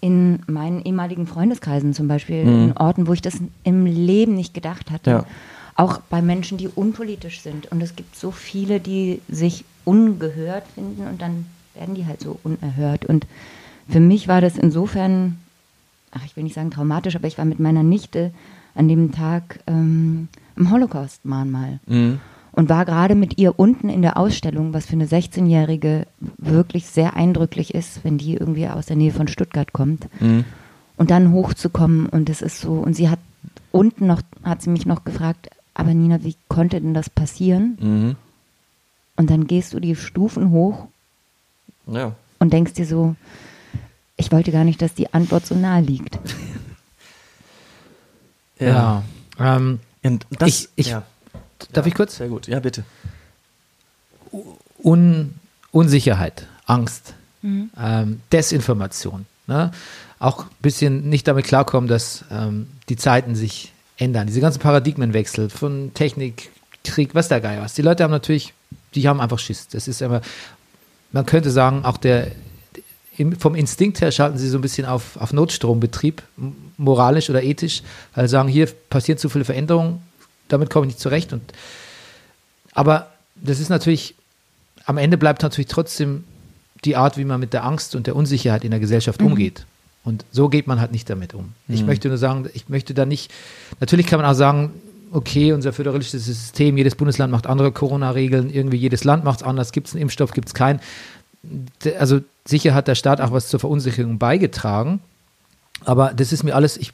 in 0.00 0.42
meinen 0.48 0.84
ehemaligen 0.84 1.28
Freundeskreisen 1.28 1.94
zum 1.94 2.08
Beispiel, 2.08 2.40
in 2.42 2.76
Orten, 2.76 3.06
wo 3.06 3.12
ich 3.12 3.22
das 3.22 3.36
im 3.62 3.86
Leben 3.86 4.34
nicht 4.34 4.54
gedacht 4.54 4.90
hatte. 4.90 5.10
Ja. 5.10 5.24
Auch 5.76 5.98
bei 6.10 6.20
Menschen, 6.20 6.58
die 6.58 6.66
unpolitisch 6.66 7.42
sind. 7.42 7.70
Und 7.70 7.80
es 7.80 7.94
gibt 7.94 8.16
so 8.16 8.32
viele, 8.32 8.80
die 8.80 9.20
sich 9.28 9.64
ungehört 9.84 10.64
finden 10.74 11.06
und 11.06 11.22
dann 11.22 11.46
werden 11.74 11.94
die 11.94 12.06
halt 12.06 12.22
so 12.22 12.40
unerhört. 12.42 13.04
Und 13.04 13.24
für 13.88 14.00
mich 14.00 14.28
war 14.28 14.40
das 14.40 14.56
insofern, 14.56 15.38
ach, 16.14 16.24
ich 16.24 16.36
will 16.36 16.44
nicht 16.44 16.54
sagen 16.54 16.70
traumatisch, 16.70 17.16
aber 17.16 17.26
ich 17.26 17.38
war 17.38 17.44
mit 17.44 17.60
meiner 17.60 17.82
Nichte 17.82 18.32
an 18.74 18.88
dem 18.88 19.12
Tag 19.12 19.60
ähm, 19.66 20.28
im 20.56 20.70
Holocaust-Mahnmal. 20.70 21.80
Und 22.56 22.68
war 22.68 22.84
gerade 22.84 23.14
mit 23.16 23.38
ihr 23.38 23.58
unten 23.58 23.88
in 23.88 24.02
der 24.02 24.16
Ausstellung, 24.16 24.72
was 24.72 24.86
für 24.86 24.92
eine 24.92 25.06
16-Jährige 25.06 26.06
wirklich 26.38 26.86
sehr 26.86 27.14
eindrücklich 27.16 27.74
ist, 27.74 28.04
wenn 28.04 28.16
die 28.18 28.34
irgendwie 28.34 28.68
aus 28.68 28.86
der 28.86 28.96
Nähe 28.96 29.10
von 29.12 29.26
Stuttgart 29.28 29.72
kommt. 29.72 30.06
Und 30.96 31.10
dann 31.10 31.32
hochzukommen 31.32 32.06
und 32.06 32.30
es 32.30 32.40
ist 32.42 32.60
so, 32.60 32.74
und 32.74 32.94
sie 32.94 33.08
hat 33.08 33.18
unten 33.72 34.06
noch, 34.06 34.22
hat 34.44 34.62
sie 34.62 34.70
mich 34.70 34.86
noch 34.86 35.02
gefragt, 35.04 35.50
aber 35.74 35.92
Nina, 35.92 36.22
wie 36.22 36.36
konnte 36.46 36.80
denn 36.80 36.94
das 36.94 37.10
passieren? 37.10 37.76
Mhm. 37.80 38.16
Und 39.16 39.30
dann 39.30 39.48
gehst 39.48 39.74
du 39.74 39.80
die 39.80 39.96
Stufen 39.96 40.50
hoch 40.52 40.86
Ja. 41.88 42.12
und 42.38 42.52
denkst 42.52 42.74
dir 42.74 42.86
so, 42.86 43.16
ich 44.16 44.30
wollte 44.32 44.52
gar 44.52 44.64
nicht, 44.64 44.80
dass 44.82 44.94
die 44.94 45.12
Antwort 45.12 45.46
so 45.46 45.54
nahe 45.54 45.82
liegt. 45.82 46.18
Ja. 48.58 49.02
Ähm, 49.38 49.80
Und 50.04 50.26
das, 50.38 50.48
Ich- 50.48 50.68
ich- 50.76 50.86
ja. 50.88 51.02
darf 51.72 51.86
ich 51.86 51.94
kurz? 51.94 52.16
Sehr 52.16 52.28
gut. 52.28 52.46
Ja, 52.46 52.60
bitte. 52.60 52.84
Un 54.82 55.34
Unsicherheit, 55.72 56.46
Angst, 56.66 57.14
ähm, 57.42 58.20
Desinformation. 58.32 59.26
Ne? 59.46 59.72
Auch 60.20 60.44
ein 60.44 60.50
bisschen 60.62 61.08
nicht 61.08 61.26
damit 61.26 61.46
klarkommen, 61.46 61.88
dass 61.88 62.24
ähm, 62.30 62.68
die 62.88 62.96
Zeiten 62.96 63.34
sich 63.34 63.72
ändern. 63.96 64.26
Diese 64.28 64.40
ganzen 64.40 64.60
Paradigmenwechsel 64.60 65.50
von 65.50 65.92
Technik, 65.94 66.50
Krieg, 66.84 67.14
was 67.14 67.28
der 67.28 67.40
Geil 67.40 67.60
was. 67.60 67.74
Die 67.74 67.82
Leute 67.82 68.04
haben 68.04 68.10
natürlich, 68.12 68.54
die 68.94 69.08
haben 69.08 69.20
einfach 69.20 69.38
Schiss. 69.40 69.66
Das 69.68 69.88
ist 69.88 70.00
immer, 70.00 70.20
man 71.12 71.26
könnte 71.26 71.50
sagen, 71.50 71.84
auch 71.84 71.96
der 71.96 72.30
im, 73.16 73.38
vom 73.38 73.54
Instinkt 73.54 74.00
her 74.00 74.10
schalten 74.10 74.38
sie 74.38 74.48
so 74.48 74.58
ein 74.58 74.62
bisschen 74.62 74.86
auf, 74.86 75.16
auf 75.16 75.32
Notstrombetrieb, 75.32 76.22
moralisch 76.76 77.30
oder 77.30 77.42
ethisch, 77.42 77.82
weil 78.14 78.26
sie 78.26 78.32
sagen, 78.32 78.48
hier 78.48 78.68
passieren 78.90 79.18
zu 79.18 79.28
viele 79.28 79.44
Veränderungen, 79.44 80.02
damit 80.48 80.70
komme 80.70 80.86
ich 80.86 80.94
nicht 80.94 81.00
zurecht. 81.00 81.32
Und, 81.32 81.42
aber 82.72 83.12
das 83.36 83.60
ist 83.60 83.68
natürlich, 83.68 84.14
am 84.86 84.98
Ende 84.98 85.16
bleibt 85.16 85.42
natürlich 85.42 85.68
trotzdem 85.68 86.24
die 86.84 86.96
Art, 86.96 87.16
wie 87.16 87.24
man 87.24 87.40
mit 87.40 87.52
der 87.52 87.64
Angst 87.64 87.94
und 87.94 88.06
der 88.06 88.16
Unsicherheit 88.16 88.64
in 88.64 88.70
der 88.70 88.80
Gesellschaft 88.80 89.22
umgeht. 89.22 89.64
Und 90.04 90.24
so 90.30 90.50
geht 90.50 90.66
man 90.66 90.80
halt 90.80 90.92
nicht 90.92 91.08
damit 91.08 91.32
um. 91.32 91.54
Ich 91.66 91.82
möchte 91.84 92.08
nur 92.08 92.18
sagen, 92.18 92.48
ich 92.52 92.68
möchte 92.68 92.92
da 92.92 93.06
nicht, 93.06 93.32
natürlich 93.80 94.06
kann 94.06 94.20
man 94.20 94.30
auch 94.30 94.34
sagen, 94.34 94.72
okay, 95.12 95.52
unser 95.52 95.72
föderalistisches 95.72 96.26
System, 96.26 96.76
jedes 96.76 96.94
Bundesland 96.94 97.32
macht 97.32 97.46
andere 97.46 97.72
Corona-Regeln, 97.72 98.50
irgendwie 98.50 98.76
jedes 98.76 99.04
Land 99.04 99.24
macht 99.24 99.40
es 99.40 99.46
anders, 99.46 99.72
gibt 99.72 99.86
es 99.86 99.94
einen 99.94 100.02
Impfstoff, 100.02 100.32
gibt 100.32 100.48
es 100.48 100.54
keinen. 100.54 100.80
Also 101.98 102.20
sicher 102.46 102.74
hat 102.74 102.88
der 102.88 102.94
Staat 102.94 103.20
auch 103.20 103.32
was 103.32 103.48
zur 103.48 103.60
Verunsicherung 103.60 104.18
beigetragen. 104.18 105.00
Aber 105.86 106.14
das 106.14 106.32
ist 106.32 106.44
mir 106.44 106.54
alles, 106.54 106.76
ich, 106.78 106.92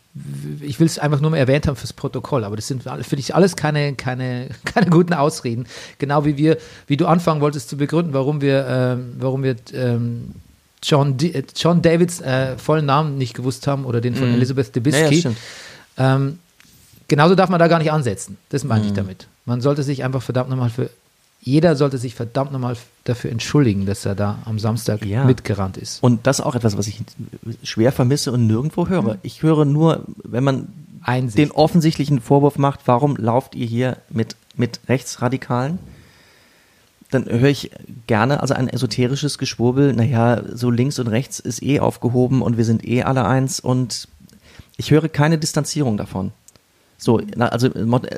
ich 0.61 0.80
will 0.80 0.86
es 0.86 0.98
einfach 0.98 1.20
nur 1.20 1.30
mal 1.30 1.36
erwähnt 1.36 1.68
haben 1.68 1.76
fürs 1.76 1.92
Protokoll, 1.92 2.42
aber 2.44 2.57
das 2.57 2.66
sind 2.66 2.82
für 2.82 3.16
dich 3.16 3.34
alles 3.34 3.55
keine, 3.55 3.94
keine, 3.94 4.48
keine 4.64 4.90
guten 4.90 5.12
Ausreden. 5.14 5.66
Genau 5.98 6.24
wie 6.24 6.36
wir, 6.36 6.57
wie 6.88 6.96
du 6.96 7.07
anfangen 7.07 7.40
wolltest 7.40 7.68
zu 7.68 7.76
begründen, 7.76 8.14
warum 8.14 8.40
wir, 8.40 8.66
ähm, 8.68 9.12
warum 9.18 9.42
wir 9.44 9.57
ähm, 9.74 10.34
John, 10.82 11.16
D 11.18 11.28
äh, 11.30 11.44
John 11.55 11.82
Davids 11.82 12.20
äh, 12.20 12.57
vollen 12.59 12.86
Namen 12.86 13.16
nicht 13.18 13.34
gewusst 13.34 13.66
haben 13.66 13.84
oder 13.84 14.01
den 14.01 14.14
von 14.16 14.32
Elizabeth 14.32 14.74
Mhm. 14.74 14.82
Ja, 14.86 14.90
ja, 14.92 14.98
Debicki. 15.05 15.20
stimmt. 15.20 15.36
ähm, 15.98 16.38
genauso 17.07 17.34
darf 17.34 17.51
man 17.51 17.61
da 17.61 17.68
gar 17.68 17.78
nicht 17.78 17.92
ansetzen. 17.92 18.38
Das 18.48 18.64
meine 18.64 18.80
Mhm. 18.82 18.86
ich 18.88 18.92
damit. 18.94 19.26
Man 19.44 19.61
sollte 19.61 19.82
sich 19.82 20.03
einfach 20.05 20.22
verdammt 20.22 20.48
nochmal 20.51 20.70
für, 20.70 20.90
jeder 21.43 21.74
sollte 21.76 21.97
sich 21.99 22.14
verdammt 22.14 22.53
nochmal 22.53 22.76
dafür 23.05 23.30
entschuldigen, 23.30 23.86
dass 23.86 24.05
er 24.05 24.14
da 24.14 24.38
am 24.45 24.59
Samstag 24.59 25.05
Ja. 25.05 25.24
mitgerannt 25.24 25.76
ist. 25.78 26.03
Und 26.03 26.26
das 26.26 26.38
ist 26.41 26.45
auch 26.45 26.55
etwas, 26.55 26.76
was 26.76 26.86
ich 26.86 27.01
schwer 27.62 27.93
vermisse 27.93 28.30
und 28.32 28.47
nirgendwo 28.47 28.88
höre. 28.88 29.16
Ich 29.22 29.43
höre 29.43 29.64
nur, 29.64 30.05
wenn 30.22 30.45
man 30.45 30.68
Einsicht. 31.03 31.38
den 31.38 31.51
offensichtlichen 31.51 32.20
Vorwurf 32.20 32.59
macht, 32.59 32.80
warum 32.84 33.16
lauft 33.16 33.55
ihr 33.55 33.66
hier 33.66 33.97
mit, 34.11 34.36
mit 34.57 34.80
Rechtsradikalen? 34.88 35.78
Dann 37.11 37.24
höre 37.24 37.49
ich 37.49 37.70
gerne 38.07 38.41
also 38.41 38.55
ein 38.55 38.68
esoterisches 38.68 39.38
Geschwurbel, 39.38 39.95
naja, 39.95 40.43
so 40.53 40.70
links 40.70 40.99
und 40.99 41.09
rechts 41.09 41.41
ist 41.41 41.62
eh 41.62 41.80
aufgehoben 41.80 42.41
und 42.43 42.57
wir 42.57 42.64
sind 42.64 42.86
eh 42.86 43.03
alle 43.03 43.24
eins 43.24 43.59
und 43.61 44.07
ich 44.76 44.91
höre 44.93 45.09
keine 45.09 45.36
Distanzierung 45.38 45.97
davon. 45.97 46.32
So, 47.03 47.18
also 47.38 47.70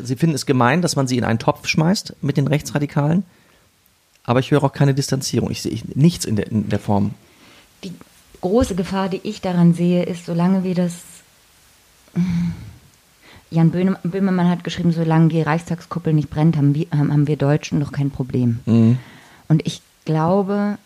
sie 0.02 0.16
finden 0.16 0.34
es 0.34 0.44
gemein, 0.44 0.82
dass 0.82 0.96
man 0.96 1.06
sie 1.06 1.16
in 1.16 1.22
einen 1.22 1.38
Topf 1.38 1.68
schmeißt 1.68 2.16
mit 2.20 2.36
den 2.36 2.48
Rechtsradikalen, 2.48 3.22
aber 4.24 4.40
ich 4.40 4.50
höre 4.50 4.64
auch 4.64 4.72
keine 4.72 4.92
Distanzierung. 4.92 5.52
Ich 5.52 5.62
sehe 5.62 5.80
nichts 5.94 6.24
in 6.24 6.34
der, 6.34 6.50
in 6.50 6.68
der 6.68 6.80
Form. 6.80 7.14
Die 7.84 7.92
große 8.40 8.74
Gefahr, 8.74 9.08
die 9.08 9.20
ich 9.22 9.40
daran 9.40 9.72
sehe, 9.72 10.02
ist, 10.02 10.26
solange 10.26 10.64
wir 10.64 10.74
das. 10.74 10.94
Jan 13.50 13.70
Böhme- 13.70 13.98
Böhmermann 14.02 14.48
hat 14.48 14.64
geschrieben, 14.64 14.92
solange 14.92 15.28
die 15.28 15.42
Reichstagskuppel 15.42 16.12
nicht 16.12 16.28
brennt, 16.30 16.56
haben 16.56 16.74
wir, 16.74 16.86
haben 16.90 17.26
wir 17.28 17.36
Deutschen 17.36 17.78
noch 17.78 17.92
kein 17.92 18.10
Problem. 18.10 18.58
Und 19.48 19.66
ich 19.66 19.80
glaube, 20.04 20.76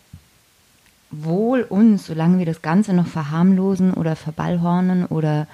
wohl 1.09 1.61
uns, 1.63 2.05
solange 2.05 2.37
wir 2.37 2.45
das 2.45 2.61
Ganze 2.61 2.93
noch 2.93 3.07
verharmlosen 3.07 3.93
oder 3.93 4.15
verballhornen 4.15 5.05
oder 5.05 5.47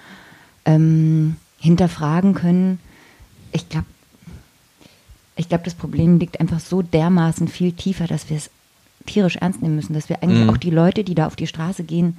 ähm, 0.65 1.35
hinterfragen 1.63 2.33
können, 2.33 2.79
ich 3.53 3.69
glaube, 3.69 3.85
ich 5.35 5.47
glaube, 5.47 5.63
das 5.63 5.73
Problem 5.73 6.19
liegt 6.19 6.39
einfach 6.39 6.59
so 6.59 6.81
dermaßen 6.81 7.47
viel 7.47 7.71
tiefer, 7.71 8.05
dass 8.05 8.29
wir 8.29 8.37
es 8.37 8.49
tierisch 9.05 9.37
ernst 9.37 9.61
nehmen 9.61 9.75
müssen, 9.75 9.93
dass 9.93 10.09
wir 10.09 10.21
eigentlich 10.21 10.49
auch 10.49 10.57
die 10.57 10.69
Leute, 10.69 11.03
die 11.03 11.15
da 11.15 11.25
auf 11.25 11.35
die 11.35 11.47
Straße 11.47 11.83
gehen, 11.83 12.17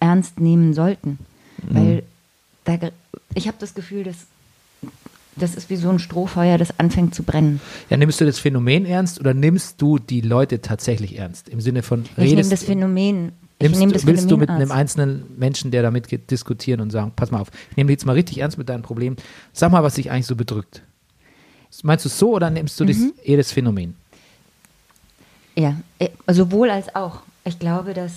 ernst 0.00 0.40
nehmen 0.40 0.72
sollten. 0.72 1.18
Weil 1.62 2.04
da, 2.64 2.78
ich 3.34 3.48
habe 3.48 3.56
das 3.58 3.74
Gefühl, 3.74 4.04
dass 4.04 4.26
das 5.36 5.56
ist 5.56 5.68
wie 5.68 5.76
so 5.76 5.90
ein 5.90 5.98
Strohfeuer, 5.98 6.58
das 6.58 6.78
anfängt 6.78 7.14
zu 7.14 7.24
brennen. 7.24 7.60
Ja, 7.90 7.96
nimmst 7.96 8.20
du 8.20 8.24
das 8.24 8.38
Phänomen 8.38 8.86
ernst 8.86 9.18
oder 9.18 9.34
nimmst 9.34 9.82
du 9.82 9.98
die 9.98 10.20
Leute 10.20 10.62
tatsächlich 10.62 11.18
ernst? 11.18 11.48
Im 11.48 11.60
Sinne 11.60 11.82
von 11.82 12.04
Ich 12.04 12.16
nehme 12.16 12.30
redest, 12.30 12.52
das 12.52 12.62
Phänomen. 12.62 13.32
Ich 13.58 13.64
nimmst, 13.64 13.80
nehme 13.80 13.92
das 13.92 14.06
willst 14.06 14.30
du 14.30 14.36
mit 14.36 14.50
einem 14.50 14.72
einzelnen 14.72 15.24
Menschen, 15.38 15.70
der 15.70 15.82
damit 15.82 16.30
diskutieren 16.30 16.80
und 16.80 16.90
sagen, 16.90 17.12
pass 17.14 17.30
mal 17.30 17.40
auf, 17.40 17.48
ich 17.70 17.76
nehme 17.76 17.88
dich 17.88 17.94
jetzt 17.94 18.06
mal 18.06 18.12
richtig 18.14 18.38
ernst 18.38 18.58
mit 18.58 18.68
deinem 18.68 18.82
Problem. 18.82 19.16
Sag 19.52 19.70
mal, 19.70 19.82
was 19.82 19.94
dich 19.94 20.10
eigentlich 20.10 20.26
so 20.26 20.36
bedrückt. 20.36 20.82
Meinst 21.82 22.04
du 22.04 22.08
es 22.08 22.18
so 22.18 22.32
oder 22.34 22.50
nimmst 22.50 22.78
du 22.78 22.84
das, 22.84 22.96
Mhm. 22.98 23.12
eher 23.24 23.36
das 23.36 23.52
Phänomen? 23.52 23.96
Ja, 25.56 25.76
äh, 25.98 26.08
sowohl 26.28 26.70
als 26.70 26.94
auch. 26.94 27.20
Ich 27.44 27.58
glaube, 27.58 27.94
dass, 27.94 28.12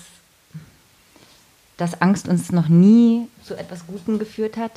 dass 1.78 2.02
Angst 2.02 2.28
uns 2.28 2.52
noch 2.52 2.68
nie 2.68 3.28
zu 3.44 3.56
etwas 3.56 3.86
Gutem 3.88 4.20
geführt 4.20 4.58
hat. 4.58 4.72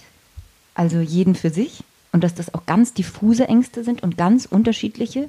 Also 0.74 1.00
jeden 1.00 1.34
für 1.34 1.50
sich. 1.50 1.82
Und 2.12 2.24
dass 2.24 2.34
das 2.34 2.52
auch 2.54 2.66
ganz 2.66 2.92
diffuse 2.92 3.46
Ängste 3.48 3.84
sind 3.84 4.02
und 4.02 4.16
ganz 4.16 4.46
unterschiedliche. 4.46 5.28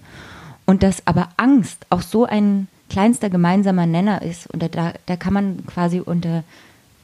Und 0.65 0.83
dass 0.83 1.05
aber 1.05 1.29
Angst 1.37 1.85
auch 1.89 2.01
so 2.01 2.25
ein 2.25 2.67
kleinster 2.91 3.29
gemeinsamer 3.29 3.85
Nenner 3.85 4.21
ist. 4.21 4.47
Und 4.47 4.61
da, 4.61 4.93
da 5.05 5.15
kann 5.15 5.33
man 5.33 5.65
quasi 5.65 6.01
unter 6.01 6.43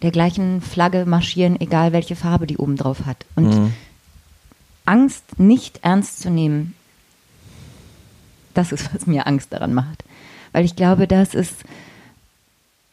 der 0.02 0.12
gleichen 0.12 0.62
Flagge 0.62 1.06
marschieren, 1.06 1.60
egal 1.60 1.94
welche 1.94 2.18
Farbe 2.18 2.46
die 2.46 2.58
oben 2.58 2.76
drauf 2.76 3.06
hat. 3.06 3.26
Und 3.36 3.72
Angst 4.86 5.40
nicht 5.40 5.80
ernst 5.84 6.20
zu 6.20 6.30
nehmen, 6.30 6.76
das 8.54 8.72
ist, 8.72 8.94
was 8.94 9.08
mir 9.08 9.28
Angst 9.28 9.54
daran 9.54 9.74
macht. 9.74 10.04
Weil 10.52 10.66
ich 10.66 10.76
glaube, 10.76 11.08
das 11.08 11.34
ist, 11.34 11.56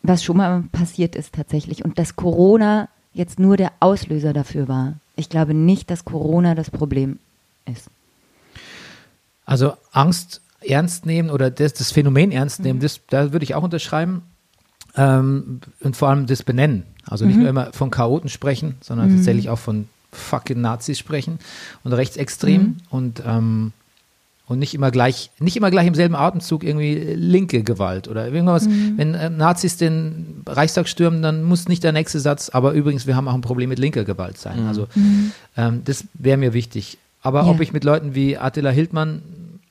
was 0.02 0.22
schon 0.22 0.36
mal 0.36 0.62
passiert 0.70 1.16
ist 1.16 1.34
tatsächlich. 1.34 1.84
Und 1.84 1.98
dass 1.98 2.14
Corona 2.14 2.88
jetzt 3.12 3.40
nur 3.40 3.56
der 3.56 3.72
Auslöser 3.80 4.32
dafür 4.32 4.68
war. 4.68 4.94
Ich 5.16 5.28
glaube 5.28 5.52
nicht, 5.52 5.90
dass 5.90 6.04
Corona 6.04 6.54
das 6.54 6.70
Problem 6.70 7.18
ist. 7.66 7.88
Also 9.46 9.74
Angst 9.92 10.40
ernst 10.66 11.06
nehmen 11.06 11.30
oder 11.30 11.50
das, 11.50 11.72
das 11.74 11.90
Phänomen 11.92 12.32
ernst 12.32 12.60
Mhm. 12.60 12.64
nehmen, 12.66 12.80
das, 12.80 13.00
da 13.10 13.32
würde 13.32 13.44
ich 13.44 13.54
auch 13.54 13.62
unterschreiben. 13.62 14.22
Ähm, 14.96 15.60
und 15.80 15.96
vor 15.96 16.08
allem 16.08 16.26
das 16.26 16.42
Benennen. 16.44 16.84
Also 17.06 17.24
Mhm. 17.24 17.28
nicht 17.30 17.40
nur 17.40 17.48
immer 17.48 17.72
von 17.72 17.90
Chaoten 17.90 18.28
sprechen, 18.28 18.76
sondern 18.80 19.10
tatsächlich 19.10 19.48
auch 19.50 19.58
von 19.58 19.88
fucking 20.12 20.60
Nazis 20.60 20.98
sprechen 20.98 21.40
und 21.82 21.92
Rechtsextremen 21.92 22.66
Mhm. 22.66 22.76
und, 22.90 23.22
ähm, 23.26 23.72
und 24.46 24.60
nicht 24.60 24.72
immer 24.74 24.92
gleich, 24.92 25.30
nicht 25.40 25.56
immer 25.56 25.70
gleich 25.72 25.88
im 25.88 25.94
selben 25.96 26.14
Atemzug 26.14 26.62
irgendwie 26.62 26.94
linke 27.16 27.64
Gewalt 27.64 28.06
oder 28.06 28.28
irgendwas. 28.28 28.68
Mhm. 28.68 28.94
Wenn 28.96 29.14
äh, 29.14 29.30
Nazis 29.30 29.76
den 29.76 30.42
Reichstag 30.46 30.86
stürmen, 30.88 31.22
dann 31.22 31.42
muss 31.42 31.66
nicht 31.66 31.82
der 31.82 31.90
nächste 31.92 32.20
Satz, 32.20 32.50
aber 32.50 32.72
übrigens, 32.72 33.06
wir 33.08 33.16
haben 33.16 33.26
auch 33.26 33.34
ein 33.34 33.40
Problem 33.40 33.70
mit 33.70 33.80
linker 33.80 34.04
Gewalt 34.04 34.38
sein. 34.38 34.66
Also 34.68 34.86
ähm, 35.56 35.82
das 35.84 36.04
wäre 36.14 36.36
mir 36.36 36.52
wichtig. 36.52 36.98
Aber 37.20 37.42
Mhm. 37.42 37.48
Ja. 37.48 37.54
ob 37.54 37.60
ich 37.62 37.72
mit 37.72 37.82
Leuten 37.82 38.14
wie 38.14 38.38
Attila 38.38 38.70
Hildmann 38.70 39.22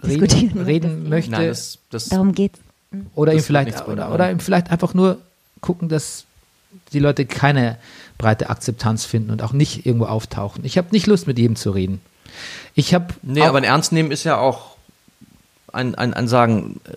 reden, 0.03 0.61
reden 0.61 1.09
möchte 1.09 1.31
Nein, 1.31 1.47
das, 1.47 1.79
das 1.89 2.09
Darum 2.09 2.33
geht's. 2.33 2.59
oder 3.15 3.33
ihm 3.33 3.39
vielleicht 3.41 3.87
oder, 3.87 4.13
oder 4.13 4.31
ihm 4.31 4.39
vielleicht 4.39 4.71
einfach 4.71 4.93
nur 4.93 5.17
gucken, 5.61 5.89
dass 5.89 6.25
die 6.91 6.99
Leute 6.99 7.25
keine 7.25 7.77
breite 8.17 8.49
Akzeptanz 8.49 9.05
finden 9.05 9.31
und 9.31 9.41
auch 9.41 9.53
nicht 9.53 9.85
irgendwo 9.85 10.05
auftauchen. 10.05 10.63
Ich 10.65 10.77
habe 10.77 10.87
nicht 10.91 11.07
Lust 11.07 11.27
mit 11.27 11.37
jedem 11.39 11.55
zu 11.55 11.71
reden. 11.71 12.01
Ich 12.75 12.93
habe 12.93 13.13
Nee, 13.21 13.41
aber 13.41 13.57
ein 13.59 13.63
Ernst 13.63 13.91
nehmen 13.91 14.11
ist 14.11 14.23
ja 14.23 14.37
auch 14.37 14.73
ein, 15.71 15.95
ein, 15.95 16.13
ein 16.13 16.27
Sagen, 16.27 16.79
äh, 16.85 16.93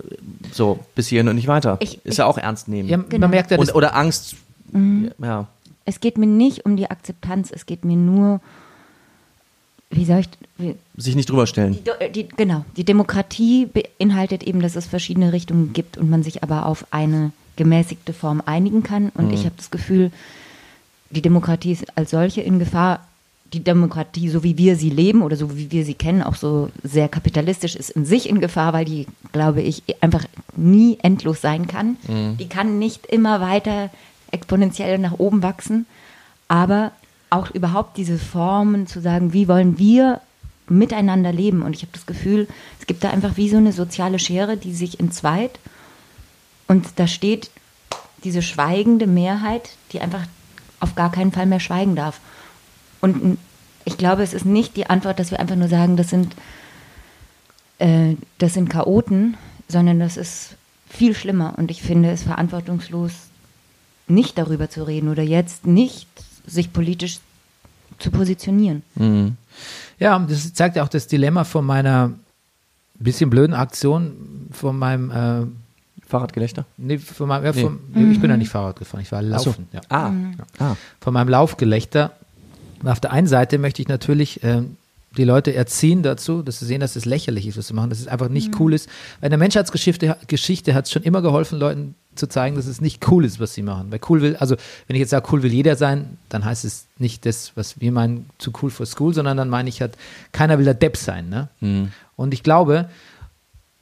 so, 0.52 0.78
bis 0.94 1.08
hierhin 1.08 1.28
und 1.28 1.36
nicht 1.36 1.48
weiter. 1.48 1.78
Ich- 1.80 1.96
ist 2.04 2.12
ich- 2.12 2.18
ja 2.18 2.26
auch 2.26 2.38
ernst 2.38 2.68
nehmen. 2.68 2.88
Ja, 2.88 2.96
Genau. 2.98 3.20
Man 3.24 3.30
merkt 3.30 3.50
ja, 3.50 3.56
das, 3.56 3.68
und, 3.70 3.74
oder 3.74 3.94
Angst. 3.94 4.36
Mhm. 4.72 5.12
Ja. 5.22 5.46
Es 5.84 6.00
geht 6.00 6.18
mir 6.18 6.26
nicht 6.26 6.66
um 6.66 6.76
die 6.76 6.90
Akzeptanz, 6.90 7.50
es 7.52 7.64
geht 7.66 7.84
mir 7.84 7.96
nur, 7.96 8.40
wie 9.90 10.04
soll 10.04 10.20
ich, 10.20 10.28
wie, 10.58 10.74
Sich 10.96 11.14
nicht 11.14 11.30
drüber 11.30 11.46
stellen. 11.46 11.72
die, 11.74 11.84
Do- 11.84 11.92
die, 12.14 12.28
genau, 12.28 12.64
die 12.76 12.84
Demokratie 12.84 13.66
beinhaltet 13.66 14.42
eben, 14.42 14.60
dass 14.60 14.76
es 14.76 14.86
verschiedene 14.86 15.32
Richtungen 15.32 15.72
gibt 15.72 15.96
und 15.96 16.10
man 16.10 16.22
sich 16.22 16.42
aber 16.42 16.66
auf 16.66 16.86
eine 16.90 17.32
gemäßigte 17.56 18.12
Form 18.12 18.42
einigen 18.44 18.82
kann. 18.82 19.10
Und 19.14 19.32
ich 19.32 19.44
habe 19.44 19.54
das 19.56 19.70
Gefühl, 19.70 20.10
die 21.10 21.22
Demokratie 21.22 21.72
ist 21.72 21.96
als 21.96 22.10
solche 22.10 22.40
in 22.42 22.58
Gefahr. 22.58 23.06
Die 23.52 23.62
Demokratie, 23.62 24.28
so 24.28 24.42
wie 24.42 24.58
wir 24.58 24.74
sie 24.74 24.90
leben 24.90 25.22
oder 25.22 25.36
so 25.36 25.56
wie 25.56 25.70
wir 25.70 25.84
sie 25.84 25.94
kennen, 25.94 26.20
auch 26.20 26.34
so 26.34 26.68
sehr 26.82 27.08
kapitalistisch, 27.08 27.76
ist 27.76 27.90
in 27.90 28.04
sich 28.04 28.28
in 28.28 28.40
Gefahr, 28.40 28.72
weil 28.72 28.84
die, 28.84 29.06
glaube 29.32 29.62
ich, 29.62 29.84
einfach 30.00 30.24
nie 30.56 30.98
endlos 31.00 31.40
sein 31.42 31.68
kann. 31.68 31.96
Die 32.40 32.48
kann 32.48 32.80
nicht 32.80 33.06
immer 33.06 33.40
weiter 33.40 33.88
exponentiell 34.32 34.98
nach 34.98 35.18
oben 35.18 35.44
wachsen. 35.44 35.86
Aber 36.48 36.90
auch 37.30 37.50
überhaupt 37.50 37.96
diese 37.96 38.18
Formen 38.18 38.86
zu 38.86 39.00
sagen, 39.00 39.32
wie 39.32 39.48
wollen 39.48 39.78
wir 39.78 40.20
miteinander 40.68 41.32
leben? 41.32 41.62
Und 41.62 41.74
ich 41.74 41.82
habe 41.82 41.92
das 41.92 42.06
Gefühl, 42.06 42.48
es 42.80 42.86
gibt 42.86 43.04
da 43.04 43.10
einfach 43.10 43.36
wie 43.36 43.48
so 43.48 43.56
eine 43.56 43.72
soziale 43.72 44.18
Schere, 44.18 44.56
die 44.56 44.74
sich 44.74 45.00
entzweit. 45.00 45.58
Und 46.68 46.86
da 46.96 47.06
steht 47.06 47.50
diese 48.24 48.42
schweigende 48.42 49.06
Mehrheit, 49.06 49.70
die 49.92 50.00
einfach 50.00 50.26
auf 50.80 50.94
gar 50.94 51.10
keinen 51.10 51.32
Fall 51.32 51.46
mehr 51.46 51.60
schweigen 51.60 51.96
darf. 51.96 52.20
Und 53.00 53.38
ich 53.84 53.96
glaube, 53.96 54.22
es 54.22 54.34
ist 54.34 54.44
nicht 54.44 54.76
die 54.76 54.88
Antwort, 54.88 55.18
dass 55.18 55.30
wir 55.30 55.40
einfach 55.40 55.56
nur 55.56 55.68
sagen, 55.68 55.96
das 55.96 56.10
sind, 56.10 56.34
äh, 57.78 58.14
das 58.38 58.54
sind 58.54 58.68
Chaoten, 58.68 59.36
sondern 59.68 60.00
das 60.00 60.16
ist 60.16 60.56
viel 60.88 61.14
schlimmer. 61.14 61.54
Und 61.56 61.70
ich 61.70 61.82
finde 61.82 62.10
es 62.10 62.22
verantwortungslos, 62.22 63.12
nicht 64.08 64.38
darüber 64.38 64.70
zu 64.70 64.84
reden 64.84 65.08
oder 65.08 65.22
jetzt 65.22 65.66
nicht 65.66 66.08
sich 66.46 66.72
politisch 66.72 67.18
zu 67.98 68.10
positionieren. 68.10 68.82
ja, 69.98 70.18
das 70.18 70.52
zeigt 70.52 70.76
ja 70.76 70.84
auch 70.84 70.88
das 70.88 71.06
Dilemma 71.06 71.44
von 71.44 71.64
meiner 71.64 72.12
bisschen 72.98 73.30
blöden 73.30 73.54
Aktion, 73.54 74.48
von 74.52 74.78
meinem, 74.78 75.10
äh, 75.10 75.46
Fahrradgelächter? 76.06 76.64
nee, 76.76 76.98
von 76.98 77.28
meinem, 77.28 77.44
ja, 77.44 77.52
Nee. 77.52 77.62
vom, 77.62 77.80
nee, 77.92 78.12
ich 78.12 78.20
bin 78.20 78.30
ja 78.30 78.36
nicht 78.36 78.50
Fahrrad 78.50 78.78
gefahren, 78.78 79.00
ich 79.00 79.10
war 79.10 79.22
laufen. 79.22 79.68
Ja. 79.72 79.80
Ah. 79.88 80.12
ah. 80.58 80.76
von 81.00 81.12
meinem 81.12 81.28
Laufgelächter. 81.28 82.12
Auf 82.84 83.00
der 83.00 83.12
einen 83.12 83.26
Seite 83.26 83.58
möchte 83.58 83.82
ich 83.82 83.88
natürlich 83.88 84.42
ähm, 84.44 84.76
die 85.16 85.24
Leute 85.24 85.54
erziehen 85.54 86.02
dazu, 86.02 86.42
dass 86.42 86.58
sie 86.58 86.66
sehen, 86.66 86.80
dass 86.80 86.96
es 86.96 87.04
lächerlich 87.04 87.46
ist, 87.46 87.56
was 87.56 87.68
sie 87.68 87.74
machen, 87.74 87.90
dass 87.90 88.00
es 88.00 88.08
einfach 88.08 88.28
nicht 88.28 88.58
cool 88.60 88.74
ist. 88.74 88.88
Weil 89.20 89.28
in 89.28 89.30
der 89.30 89.38
Menschheitsgeschichte 89.38 90.16
Geschichte 90.26 90.74
hat 90.74 90.86
es 90.86 90.92
schon 90.92 91.02
immer 91.02 91.22
geholfen, 91.22 91.58
Leuten 91.58 91.94
zu 92.14 92.28
zeigen, 92.28 92.56
dass 92.56 92.66
es 92.66 92.80
nicht 92.80 93.06
cool 93.10 93.24
ist, 93.24 93.40
was 93.40 93.54
sie 93.54 93.62
machen. 93.62 93.90
Weil 93.90 94.00
cool 94.08 94.22
will, 94.22 94.36
also 94.36 94.56
wenn 94.86 94.96
ich 94.96 95.00
jetzt 95.00 95.10
sage, 95.10 95.28
cool 95.32 95.42
will 95.42 95.52
jeder 95.52 95.76
sein, 95.76 96.18
dann 96.28 96.44
heißt 96.44 96.64
es 96.64 96.86
nicht 96.98 97.26
das, 97.26 97.52
was 97.54 97.80
wir 97.80 97.92
meinen, 97.92 98.26
zu 98.38 98.52
cool 98.62 98.70
for 98.70 98.86
school, 98.86 99.14
sondern 99.14 99.36
dann 99.36 99.48
meine 99.48 99.68
ich 99.68 99.80
halt, 99.80 99.96
keiner 100.32 100.58
will 100.58 100.64
der 100.64 100.74
Depp 100.74 100.96
sein. 100.96 101.28
Ne? 101.28 101.48
Und 102.16 102.34
ich 102.34 102.42
glaube, 102.42 102.88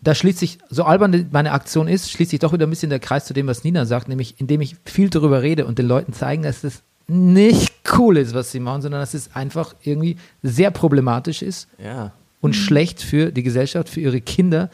da 0.01 0.15
schließt 0.15 0.39
sich, 0.39 0.59
so 0.69 0.85
albern 0.85 1.29
meine 1.33 1.53
Aktion 1.53 1.89
ist, 1.89 2.11
schließt 2.11 2.31
sich 2.31 2.41
doch 2.41 2.53
wieder 2.53 2.67
ein 2.67 2.71
bisschen 2.71 2.91
der 2.91 3.01
Kreis 3.01 3.25
zu 3.25 3.35
dem, 3.35 3.47
was 3.47 3.65
Nina 3.65 3.87
sagt, 3.87 4.09
nämlich 4.09 4.35
indem 4.39 4.61
ich 4.61 4.77
viel 4.85 5.09
darüber 5.09 5.43
rede 5.43 5.65
und 5.65 5.79
den 5.79 5.87
Leuten 5.87 6.13
zeigen, 6.13 6.43
dass 6.43 6.63
es 6.63 6.83
nicht 7.07 7.73
cool 7.99 8.17
ist, 8.17 8.35
was 8.35 8.51
sie 8.51 8.61
machen, 8.61 8.83
sondern 8.83 9.01
dass 9.01 9.15
es 9.15 9.35
einfach 9.35 9.75
irgendwie 9.83 10.17
sehr 10.43 10.71
problematisch 10.71 11.43
ist 11.43 11.69
Ja. 11.83 12.13
und 12.41 12.55
schlecht 12.55 13.03
für 13.03 13.31
die 13.33 13.43
Gesellschaft, 13.43 13.89
für 13.89 14.01
ihre 14.01 14.21
Kinder, 14.21 14.71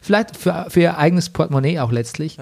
vielleicht 0.00 0.36
für, 0.36 0.66
für 0.68 0.80
ihr 0.80 0.98
eigenes 0.98 1.30
Portemonnaie 1.30 1.80
auch 1.80 1.90
letztlich. 1.92 2.38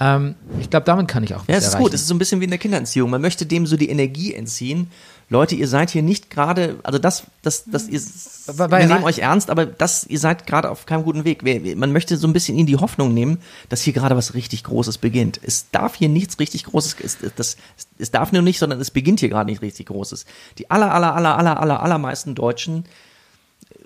Ähm, 0.00 0.36
ich 0.60 0.70
glaube, 0.70 0.84
damit 0.86 1.08
kann 1.08 1.24
ich 1.24 1.34
auch 1.34 1.40
was 1.40 1.48
Ja, 1.48 1.54
es 1.56 1.64
ist 1.64 1.70
erreichen. 1.70 1.82
gut. 1.84 1.94
Es 1.94 2.02
ist 2.02 2.08
so 2.08 2.14
ein 2.14 2.18
bisschen 2.18 2.40
wie 2.40 2.44
in 2.44 2.50
der 2.50 2.58
Kinderentziehung. 2.60 3.10
Man 3.10 3.20
möchte 3.20 3.46
dem 3.46 3.66
so 3.66 3.76
die 3.76 3.88
Energie 3.88 4.32
entziehen. 4.34 4.88
Leute, 5.30 5.54
ihr 5.56 5.68
seid 5.68 5.90
hier 5.90 6.02
nicht 6.02 6.30
gerade, 6.30 6.78
also 6.84 6.98
das, 6.98 7.24
das, 7.42 7.64
das 7.66 7.86
ihr, 7.86 8.00
Weil- 8.46 8.70
weil 8.70 8.80
wir 8.80 8.86
nehmen 8.94 9.04
euch 9.04 9.18
ernst, 9.18 9.50
aber 9.50 9.66
das, 9.66 10.04
ihr 10.04 10.18
seid 10.18 10.46
gerade 10.46 10.70
auf 10.70 10.86
keinem 10.86 11.04
guten 11.04 11.24
Weg. 11.24 11.42
Man 11.76 11.92
möchte 11.92 12.16
so 12.16 12.26
ein 12.26 12.32
bisschen 12.32 12.56
ihnen 12.56 12.66
die 12.66 12.78
Hoffnung 12.78 13.12
nehmen, 13.12 13.38
dass 13.68 13.82
hier 13.82 13.92
gerade 13.92 14.16
was 14.16 14.32
richtig 14.32 14.64
Großes 14.64 14.96
beginnt. 14.96 15.38
Es 15.42 15.70
darf 15.70 15.96
hier 15.96 16.08
nichts 16.08 16.38
richtig 16.38 16.64
Großes, 16.64 16.96
es, 17.02 17.18
das, 17.36 17.58
es 17.98 18.10
darf 18.10 18.32
nur 18.32 18.40
nicht, 18.40 18.58
sondern 18.58 18.80
es 18.80 18.90
beginnt 18.90 19.20
hier 19.20 19.28
gerade 19.28 19.50
nicht 19.50 19.60
richtig 19.60 19.86
Großes. 19.88 20.24
Die 20.56 20.70
aller, 20.70 20.94
aller, 20.94 21.14
aller, 21.14 21.36
aller, 21.36 21.60
aller, 21.60 21.82
allermeisten 21.82 22.34
Deutschen 22.34 22.84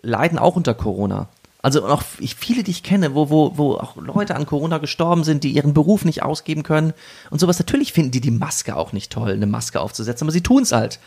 leiden 0.03 0.39
auch 0.39 0.55
unter 0.57 0.75
Corona. 0.75 1.29
Also 1.61 1.85
auch 1.87 2.03
viele, 2.03 2.65
die 2.65 2.73
ich 2.73 2.83
kenne, 2.83 3.15
wo, 3.15 3.31
wo, 3.31 3.57
wo 3.57 3.75
auch 3.75 3.95
Leute 3.97 4.35
an 4.35 4.47
Corona 4.47 4.79
gestorben 4.79 5.23
sind, 5.23 5.45
die 5.45 5.51
ihren 5.53 5.75
Beruf 5.75 6.05
nicht 6.05 6.23
ausgeben 6.25 6.65
können 6.65 6.93
und 7.31 7.39
sowas. 7.39 7.59
Natürlich 7.59 7.93
finden 7.93 8.11
die 8.11 8.21
die 8.21 8.33
Maske 8.33 8.75
auch 8.77 8.93
nicht 8.93 9.13
toll, 9.13 9.33
eine 9.33 9.47
Maske 9.47 9.81
aufzusetzen, 9.81 10.25
aber 10.27 10.33
sie 10.33 10.41
tun 10.41 10.63
es 10.65 10.73
halt. 10.73 10.99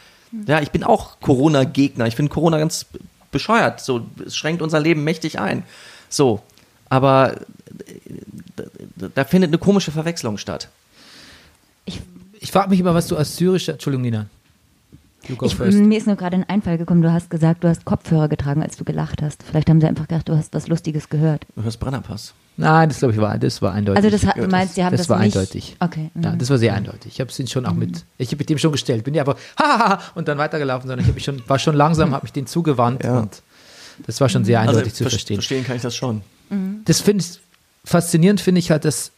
Ja, 0.48 0.62
ich 0.62 0.72
bin 0.72 0.84
auch 0.84 1.20
Corona-Gegner. 1.22 2.06
Ich 2.08 2.16
finde 2.16 2.32
Corona 2.32 2.58
ganz 2.58 2.86
bescheuert. 3.32 3.82
So, 3.82 4.06
es 4.26 4.36
schränkt 4.36 4.62
unser 4.62 4.80
Leben 4.80 5.04
mächtig 5.04 5.40
ein. 5.40 5.64
So, 6.10 6.42
aber 6.90 7.36
da, 8.56 8.64
da- 8.96 9.10
da 9.14 9.24
findet 9.26 9.50
eine 9.50 9.58
komische 9.58 9.92
Verwechslung 9.92 10.38
statt. 10.38 10.70
Ich, 11.86 12.02
ich 12.40 12.52
frage 12.52 12.70
mich 12.70 12.80
immer, 12.80 12.94
was 12.94 13.08
du 13.08 13.18
als 13.18 13.36
syrischer, 13.36 13.74
Entschuldigung, 13.74 14.04
Nina. 14.04 14.28
Ich, 15.28 15.58
mir 15.60 15.98
ist 15.98 16.08
nur 16.08 16.16
gerade 16.16 16.36
ein 16.36 16.44
Einfall 16.48 16.78
gekommen, 16.78 17.02
du 17.02 17.12
hast 17.12 17.30
gesagt, 17.30 17.64
du 17.64 17.68
hast 17.68 17.86
Kopfhörer 17.86 18.28
getragen, 18.28 18.62
als 18.62 18.78
du 18.78 18.84
gelacht 18.84 19.22
hast. 19.22 19.44
Vielleicht 19.44 19.70
haben 19.70 19.82
sie 19.82 19.88
einfach 19.88 20.08
gedacht, 20.08 20.30
du 20.30 20.36
hast 20.38 20.54
was 20.54 20.68
Lustiges 20.68 21.10
gehört. 21.10 21.46
Du 21.56 21.64
hörst 21.64 21.80
Brennerpass. 21.80 22.34
Nein, 22.58 22.88
das 22.90 23.00
glaube 23.00 23.14
ich 23.14 23.20
war, 23.20 23.38
das 23.38 23.62
war 23.62 23.74
eindeutig. 23.74 24.04
Also 24.06 24.18
das 24.18 24.26
hat, 24.26 24.38
du 24.38 24.48
meinst, 24.48 24.76
sie 24.76 24.84
haben 24.86 24.92
das, 24.92 25.02
das, 25.02 25.10
war 25.10 25.20
nicht... 25.20 25.36
eindeutig. 25.36 25.76
Okay. 25.80 26.10
Ja, 26.16 26.32
mhm. 26.32 26.38
das 26.40 26.50
war 26.50 26.58
sehr 26.58 26.74
eindeutig. 26.74 27.14
Ich 27.14 27.20
habe 27.20 27.30
es 27.30 27.52
schon 27.52 27.66
auch 27.66 27.74
mit, 27.74 28.06
ich 28.18 28.30
habe 28.30 28.38
mit 28.38 28.50
dem 28.50 28.58
schon 28.58 28.72
gestellt. 28.72 29.04
Bin 29.04 29.14
ja 29.14 29.24
aber 29.24 29.36
hahaha 29.60 30.02
und 30.16 30.28
dann 30.28 30.38
weitergelaufen, 30.38 30.88
sondern 30.88 31.02
ich 31.02 31.08
habe 31.08 31.16
mich 31.16 31.26
schon, 31.26 31.42
war 31.48 31.60
schon 31.60 31.76
langsam, 31.76 32.14
habe 32.14 32.24
mich 32.24 32.34
den 32.34 32.48
zugewandt 32.48 33.04
Ja. 33.04 33.20
und 33.20 33.42
das 34.08 34.22
war 34.22 34.30
schon 34.30 34.46
sehr 34.46 34.62
eindeutig 34.62 34.94
zu 34.94 35.04
ver- 35.04 35.10
verstehen. 35.10 35.38
Verstehen 35.38 35.66
kann 35.66 35.76
ich 35.76 35.82
das 35.82 35.96
schon. 35.96 36.22
Das 36.86 37.02
finde 37.02 37.24
ich 37.24 37.40
faszinierend, 37.84 38.40
finde 38.40 38.60
ich 38.60 38.72
halt, 38.72 38.86
dass 38.86 39.12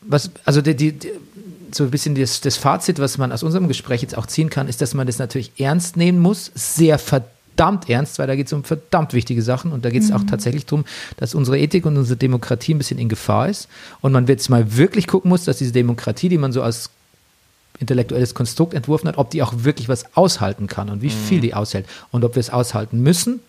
was, 0.00 0.30
also 0.44 0.60
die, 0.62 0.74
die, 0.74 0.92
die, 0.92 1.10
so 1.72 1.84
ein 1.84 1.90
bisschen 1.90 2.14
das, 2.14 2.40
das 2.40 2.56
Fazit, 2.56 2.98
was 2.98 3.18
man 3.18 3.32
aus 3.32 3.42
unserem 3.42 3.68
Gespräch 3.68 4.02
jetzt 4.02 4.16
auch 4.16 4.26
ziehen 4.26 4.50
kann, 4.50 4.68
ist, 4.68 4.80
dass 4.80 4.94
man 4.94 5.06
das 5.06 5.18
natürlich 5.18 5.52
ernst 5.58 5.96
nehmen 5.96 6.18
muss, 6.18 6.50
sehr 6.54 6.98
verdammt 6.98 7.88
ernst, 7.88 8.18
weil 8.18 8.26
da 8.26 8.36
geht 8.36 8.46
es 8.46 8.52
um 8.52 8.64
verdammt 8.64 9.12
wichtige 9.12 9.42
Sachen 9.42 9.72
und 9.72 9.84
da 9.84 9.90
geht 9.90 10.02
es 10.02 10.12
auch 10.12 10.24
tatsächlich 10.24 10.66
darum, 10.66 10.84
dass 11.16 11.34
unsere 11.34 11.58
Ethik 11.58 11.86
und 11.86 11.96
unsere 11.96 12.16
Demokratie 12.16 12.74
ein 12.74 12.78
bisschen 12.78 12.98
in 12.98 13.08
Gefahr 13.08 13.48
ist 13.48 13.68
und 14.00 14.12
man 14.12 14.26
jetzt 14.26 14.48
mal 14.48 14.76
wirklich 14.76 15.06
gucken 15.06 15.28
muss, 15.28 15.44
dass 15.44 15.58
diese 15.58 15.72
Demokratie, 15.72 16.28
die 16.28 16.38
man 16.38 16.52
so 16.52 16.62
als 16.62 16.90
intellektuelles 17.78 18.34
Konstrukt 18.34 18.74
entworfen 18.74 19.08
hat, 19.08 19.18
ob 19.18 19.30
die 19.30 19.42
auch 19.42 19.52
wirklich 19.58 19.88
was 19.88 20.16
aushalten 20.16 20.66
kann 20.66 20.88
und 20.88 21.02
wie 21.02 21.10
viel 21.10 21.40
die 21.40 21.54
aushält 21.54 21.86
und 22.10 22.24
ob 22.24 22.34
wir 22.34 22.40
es 22.40 22.50
aushalten 22.50 23.00
müssen, 23.00 23.40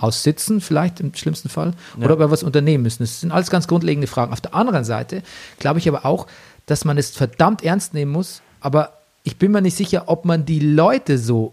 aussitzen 0.00 0.60
vielleicht 0.60 0.98
im 0.98 1.14
schlimmsten 1.14 1.48
Fall, 1.48 1.74
oder 1.98 2.14
ob 2.14 2.18
wir 2.18 2.30
was 2.30 2.42
unternehmen 2.42 2.82
müssen. 2.82 3.04
Das 3.04 3.20
sind 3.20 3.30
alles 3.30 3.50
ganz 3.50 3.68
grundlegende 3.68 4.08
Fragen. 4.08 4.32
Auf 4.32 4.40
der 4.40 4.52
anderen 4.54 4.84
Seite 4.84 5.22
glaube 5.60 5.78
ich 5.78 5.86
aber 5.86 6.04
auch, 6.04 6.26
dass 6.66 6.84
man 6.84 6.98
es 6.98 7.10
verdammt 7.10 7.62
ernst 7.62 7.94
nehmen 7.94 8.12
muss, 8.12 8.42
aber 8.60 8.98
ich 9.22 9.36
bin 9.36 9.52
mir 9.52 9.62
nicht 9.62 9.76
sicher, 9.76 10.04
ob 10.06 10.24
man 10.24 10.44
die 10.44 10.60
Leute 10.60 11.18
so 11.18 11.52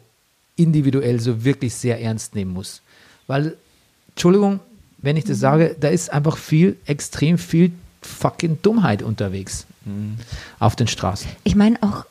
individuell 0.55 1.19
so 1.19 1.43
wirklich 1.43 1.73
sehr 1.73 2.01
ernst 2.01 2.35
nehmen 2.35 2.53
muss. 2.53 2.81
Weil, 3.27 3.55
Entschuldigung, 4.09 4.59
wenn 4.97 5.17
ich 5.17 5.23
das 5.23 5.39
sage, 5.39 5.75
da 5.79 5.87
ist 5.87 6.11
einfach 6.11 6.37
viel, 6.37 6.77
extrem 6.85 7.37
viel 7.37 7.71
fucking 8.01 8.59
Dummheit 8.61 9.03
unterwegs 9.03 9.65
auf 10.59 10.75
den 10.75 10.87
Straßen. 10.87 11.29
Ich 11.43 11.55
meine 11.55 11.81
auch, 11.81 12.05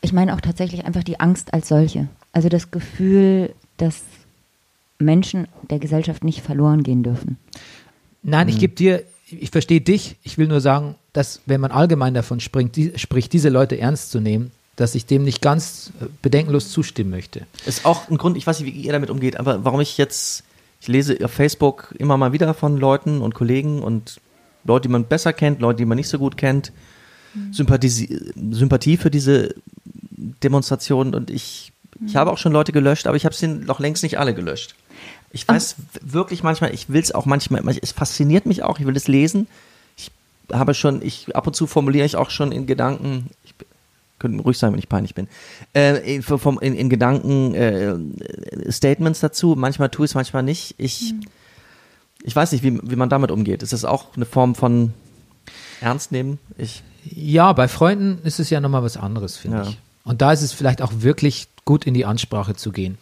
ich 0.00 0.12
meine 0.12 0.34
auch 0.34 0.40
tatsächlich 0.40 0.84
einfach 0.84 1.04
die 1.04 1.20
Angst 1.20 1.54
als 1.54 1.68
solche. 1.68 2.08
Also 2.32 2.48
das 2.48 2.70
Gefühl, 2.70 3.54
dass 3.76 4.02
Menschen 4.98 5.46
der 5.70 5.78
Gesellschaft 5.78 6.24
nicht 6.24 6.40
verloren 6.40 6.82
gehen 6.82 7.02
dürfen. 7.02 7.38
Nein, 8.22 8.48
ich 8.48 8.58
gebe 8.58 8.74
dir, 8.74 9.04
ich 9.26 9.50
verstehe 9.50 9.80
dich. 9.80 10.16
Ich 10.22 10.38
will 10.38 10.48
nur 10.48 10.60
sagen, 10.60 10.96
dass 11.12 11.40
wenn 11.46 11.60
man 11.60 11.70
allgemein 11.70 12.14
davon 12.14 12.40
springt, 12.40 12.76
die, 12.76 12.92
spricht, 12.96 13.32
diese 13.32 13.48
Leute 13.48 13.78
ernst 13.78 14.10
zu 14.10 14.20
nehmen, 14.20 14.50
dass 14.76 14.94
ich 14.94 15.06
dem 15.06 15.24
nicht 15.24 15.40
ganz 15.40 15.92
äh, 16.00 16.06
bedenkenlos 16.22 16.70
zustimmen 16.70 17.10
möchte. 17.10 17.46
Ist 17.64 17.86
auch 17.86 18.08
ein 18.08 18.18
Grund, 18.18 18.36
ich 18.36 18.46
weiß 18.46 18.60
nicht, 18.60 18.74
wie 18.74 18.80
ihr 18.80 18.92
damit 18.92 19.10
umgeht, 19.10 19.38
aber 19.38 19.64
warum 19.64 19.80
ich 19.80 19.98
jetzt, 19.98 20.44
ich 20.80 20.88
lese 20.88 21.18
auf 21.24 21.30
Facebook 21.30 21.94
immer 21.98 22.16
mal 22.16 22.32
wieder 22.32 22.52
von 22.54 22.76
Leuten 22.76 23.20
und 23.20 23.34
Kollegen 23.34 23.82
und 23.82 24.20
Leute, 24.64 24.88
die 24.88 24.92
man 24.92 25.04
besser 25.04 25.32
kennt, 25.32 25.60
Leute, 25.60 25.78
die 25.78 25.84
man 25.84 25.96
nicht 25.96 26.08
so 26.08 26.18
gut 26.18 26.36
kennt, 26.36 26.72
Sympathie, 27.50 28.32
Sympathie 28.52 28.96
für 28.96 29.10
diese 29.10 29.54
Demonstrationen 30.42 31.14
und 31.14 31.30
ich, 31.30 31.72
ich 32.06 32.16
habe 32.16 32.30
auch 32.30 32.38
schon 32.38 32.52
Leute 32.52 32.72
gelöscht, 32.72 33.06
aber 33.06 33.16
ich 33.16 33.24
habe 33.24 33.34
sie 33.34 33.48
noch 33.48 33.80
längst 33.80 34.02
nicht 34.02 34.18
alle 34.18 34.34
gelöscht. 34.34 34.74
Ich 35.34 35.46
weiß 35.48 35.76
w- 35.76 35.98
wirklich 36.02 36.42
manchmal, 36.42 36.72
ich 36.72 36.88
will 36.88 37.02
es 37.02 37.12
auch 37.12 37.26
manchmal, 37.26 37.60
manch- 37.62 37.80
es 37.82 37.92
fasziniert 37.92 38.46
mich 38.46 38.62
auch, 38.62 38.78
ich 38.78 38.86
will 38.86 38.96
es 38.96 39.08
lesen. 39.08 39.46
Ich 39.96 40.10
habe 40.52 40.74
schon, 40.74 41.02
ich 41.02 41.34
ab 41.36 41.46
und 41.46 41.54
zu 41.54 41.66
formuliere 41.66 42.06
ich 42.06 42.16
auch 42.16 42.30
schon 42.30 42.52
in 42.52 42.66
Gedanken, 42.66 43.30
ich 43.44 43.54
könnte 44.18 44.42
ruhig 44.42 44.56
sein, 44.58 44.72
wenn 44.72 44.78
ich 44.78 44.88
peinlich 44.88 45.14
bin, 45.14 45.28
äh, 45.74 46.14
in, 46.16 46.22
vom, 46.22 46.58
in, 46.60 46.74
in 46.74 46.88
Gedanken 46.88 47.54
äh, 47.54 48.72
Statements 48.72 49.20
dazu. 49.20 49.54
Manchmal 49.56 49.90
tue 49.90 50.06
ich 50.06 50.12
es, 50.12 50.14
manchmal 50.14 50.42
nicht. 50.44 50.74
Ich, 50.78 51.14
Ich 52.22 52.34
weiß 52.34 52.52
nicht, 52.52 52.62
wie, 52.64 52.78
wie 52.82 52.96
man 52.96 53.10
damit 53.10 53.30
umgeht. 53.30 53.62
Ist 53.62 53.72
das 53.74 53.84
auch 53.84 54.16
eine 54.16 54.24
Form 54.24 54.54
von 54.54 54.94
Ernst 55.80 56.10
nehmen? 56.12 56.38
Ich, 56.56 56.82
Ja, 57.04 57.52
bei 57.52 57.68
Freunden 57.68 58.18
ist 58.24 58.40
es 58.40 58.48
ja 58.50 58.60
nochmal 58.60 58.82
was 58.82 58.96
anderes, 58.96 59.36
finde 59.36 59.58
Ja. 59.58 59.62
ich. 59.68 59.78
Und 60.04 60.22
da 60.22 60.32
ist 60.32 60.42
es 60.42 60.52
vielleicht 60.52 60.80
auch 60.80 60.92
wirklich 60.98 61.48
gut, 61.64 61.86
in 61.86 61.92
die 61.94 62.04
Ansprache 62.06 62.54
zu 62.54 62.72
gehen. 62.72 62.98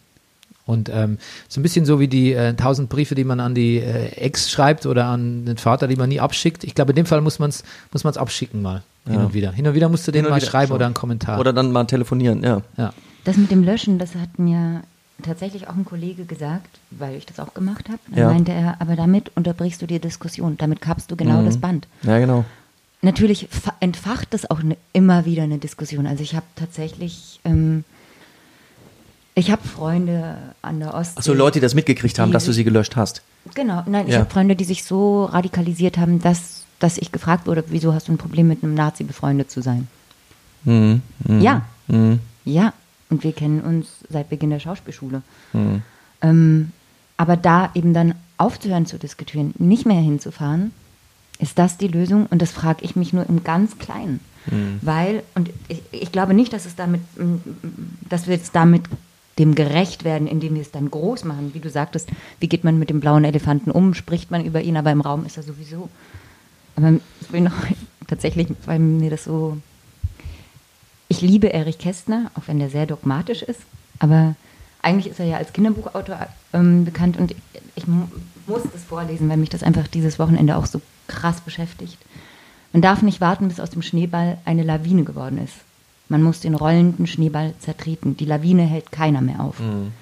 Und 0.72 0.88
ähm, 0.92 1.18
so 1.48 1.60
ein 1.60 1.62
bisschen 1.62 1.84
so 1.84 2.00
wie 2.00 2.08
die 2.08 2.32
äh, 2.32 2.54
tausend 2.54 2.88
Briefe, 2.88 3.14
die 3.14 3.24
man 3.24 3.38
an 3.40 3.54
die 3.54 3.76
äh, 3.78 4.08
Ex 4.16 4.50
schreibt 4.50 4.86
oder 4.86 5.04
an 5.06 5.44
den 5.46 5.56
Vater, 5.58 5.86
die 5.88 5.96
man 5.96 6.08
nie 6.08 6.18
abschickt. 6.20 6.64
Ich 6.64 6.74
glaube, 6.74 6.90
in 6.92 6.96
dem 6.96 7.06
Fall 7.06 7.20
muss 7.20 7.38
man 7.38 7.50
es 7.50 7.62
muss 7.92 8.04
man's 8.04 8.16
abschicken 8.16 8.60
mal, 8.62 8.82
hin 9.06 9.16
und 9.20 9.34
wieder. 9.34 9.52
Hin 9.52 9.66
und 9.66 9.74
wieder 9.74 9.88
musst 9.88 10.06
du 10.08 10.12
den 10.12 10.28
mal 10.28 10.40
schreiben 10.40 10.68
schon. 10.68 10.76
oder 10.76 10.86
einen 10.86 10.94
Kommentar. 10.94 11.38
Oder 11.38 11.52
dann 11.52 11.70
mal 11.72 11.84
telefonieren, 11.84 12.42
ja. 12.42 12.62
ja. 12.76 12.92
Das 13.24 13.36
mit 13.36 13.50
dem 13.50 13.62
Löschen, 13.62 13.98
das 13.98 14.14
hat 14.14 14.38
mir 14.38 14.82
tatsächlich 15.22 15.68
auch 15.68 15.76
ein 15.76 15.84
Kollege 15.84 16.24
gesagt, 16.24 16.80
weil 16.90 17.14
ich 17.14 17.26
das 17.26 17.38
auch 17.38 17.54
gemacht 17.54 17.88
habe. 17.88 17.98
Dann 18.08 18.18
Ja. 18.18 18.30
meinte 18.32 18.50
er, 18.52 18.80
aber 18.80 18.96
damit 18.96 19.30
unterbrichst 19.36 19.80
du 19.80 19.86
die 19.86 20.00
Diskussion, 20.00 20.56
damit 20.56 20.80
kappst 20.80 21.10
du 21.10 21.16
genau 21.16 21.40
Mhm. 21.42 21.46
das 21.46 21.58
Band. 21.58 21.86
Ja, 22.02 22.18
genau. 22.18 22.44
Natürlich 23.04 23.48
fa- 23.50 23.74
entfacht 23.80 24.28
das 24.30 24.48
auch 24.50 24.62
ne, 24.62 24.76
immer 24.92 25.24
wieder 25.24 25.42
eine 25.42 25.58
Diskussion. 25.58 26.06
Also 26.06 26.22
ich 26.22 26.34
habe 26.36 26.46
tatsächlich, 26.56 27.40
ähm, 27.44 27.84
ich 29.34 29.50
habe 29.50 29.66
Freunde 29.66 30.36
an 30.62 30.80
der 30.80 30.94
Ostsee. 30.94 31.18
Achso, 31.18 31.32
Leute, 31.34 31.54
die 31.59 31.60
das 31.62 31.74
mitgekriegt 31.74 32.18
haben, 32.18 32.32
dass 32.32 32.44
du 32.44 32.52
sie 32.52 32.64
gelöscht 32.64 32.96
hast. 32.96 33.22
Genau, 33.54 33.82
nein, 33.86 34.06
ich 34.06 34.12
Ja. 34.14 34.20
habe 34.20 34.30
Freunde, 34.30 34.56
die 34.56 34.64
sich 34.64 34.84
so 34.84 35.24
radikalisiert 35.24 35.98
haben, 35.98 36.20
dass, 36.20 36.64
dass 36.78 36.98
ich 36.98 37.12
gefragt 37.12 37.46
wurde, 37.46 37.64
wieso 37.68 37.92
hast 37.94 38.09
du 38.09 38.12
ein 38.12 38.18
Problem 38.18 38.48
mit 38.48 38.62
einem 38.62 38.74
Nazi 38.74 39.04
befreundet 39.04 39.50
zu 39.50 39.62
sein? 39.62 39.88
Mhm. 40.64 41.02
Mhm. 41.26 41.40
Ja, 41.40 41.62
Mhm. 41.88 42.20
ja. 42.44 42.72
Und 43.10 43.24
wir 43.24 43.32
kennen 43.32 43.60
uns 43.60 43.88
seit 44.09 44.30
Beginn 44.30 44.50
der 44.50 44.60
Schauspielschule. 44.60 45.22
Mhm. 45.52 45.82
Ähm, 46.22 46.72
aber 47.16 47.36
da 47.36 47.70
eben 47.74 47.92
dann 47.92 48.14
aufzuhören 48.38 48.86
zu 48.86 48.98
diskutieren, 48.98 49.52
nicht 49.59 49.84
mehr 49.86 50.00
hinzufahren, 50.00 50.72
ist 51.38 51.59
das 51.59 51.76
die 51.76 51.88
Lösung? 51.88 52.26
Und 52.30 52.40
das 52.40 52.52
frage 52.52 52.84
ich 52.84 52.96
mich 52.96 53.12
nur 53.12 53.28
im 53.28 53.42
ganz 53.44 53.78
Kleinen. 53.78 54.20
Weil, 54.80 55.22
und 55.36 55.50
ich, 55.68 55.82
ich 55.92 56.10
glaube 56.12 56.34
nicht, 56.34 56.52
dass 56.52 56.66
es 56.66 56.74
damit, 56.74 57.00
dass 58.09 58.26
wir 58.26 58.34
jetzt 58.34 58.54
damit 58.56 58.82
dem 59.38 59.54
gerecht 59.54 60.04
werden, 60.04 60.26
indem 60.26 60.54
wir 60.54 60.62
es 60.62 60.70
dann 60.70 60.90
groß 60.90 61.24
machen. 61.24 61.54
Wie 61.54 61.60
du 61.60 61.70
sagtest, 61.70 62.09
wie 62.40 62.48
geht 62.48 62.64
man 62.64 62.78
mit 62.78 62.90
dem 62.90 63.00
blauen 63.00 63.24
Elefanten 63.24 63.70
um? 63.70 63.94
Spricht 63.94 64.30
man 64.30 64.44
über 64.44 64.60
ihn, 64.60 64.76
aber 64.76 64.90
im 64.90 65.00
Raum 65.00 65.24
ist 65.24 65.36
er 65.36 65.42
sowieso. 65.42 65.88
Aber 66.76 66.92
ich 67.20 67.32
will 67.32 67.40
noch 67.40 67.52
tatsächlich, 68.06 68.48
weil 68.66 68.78
mir 68.78 69.10
das 69.10 69.24
so. 69.24 69.56
Ich 71.09 71.20
liebe 71.20 71.52
Erich 71.52 71.78
Kästner, 71.78 72.30
auch 72.34 72.42
wenn 72.46 72.59
der 72.59 72.70
sehr 72.70 72.86
dogmatisch 72.86 73.42
ist, 73.42 73.60
aber 73.98 74.34
eigentlich 74.80 75.12
ist 75.12 75.20
er 75.20 75.26
ja 75.26 75.36
als 75.36 75.52
Kinderbuchautor 75.52 76.26
ähm, 76.54 76.84
bekannt 76.84 77.16
und 77.18 77.34
ich 77.74 77.86
mu 77.86 78.06
muss 78.46 78.62
das 78.72 78.82
vorlesen, 78.82 79.28
weil 79.28 79.36
mich 79.36 79.50
das 79.50 79.62
einfach 79.62 79.86
dieses 79.86 80.18
Wochenende 80.18 80.56
auch 80.56 80.66
so 80.66 80.80
krass 81.06 81.40
beschäftigt. 81.42 81.98
Man 82.72 82.82
darf 82.82 83.02
nicht 83.02 83.20
warten, 83.20 83.46
bis 83.48 83.60
aus 83.60 83.70
dem 83.70 83.82
Schneeball 83.82 84.38
eine 84.44 84.64
Lawine 84.64 85.04
geworden 85.04 85.38
ist. 85.38 85.54
Man 86.12 86.22
muss 86.22 86.40
den 86.40 86.55
rollenden 86.55 87.06
Schneeball 87.06 87.55
zertreten. 87.59 88.18
Die 88.18 88.26
Lawine 88.26 88.64
hält 88.64 88.93
keiner 88.93 89.22
mehr 89.22 89.40
auf. 89.40 89.56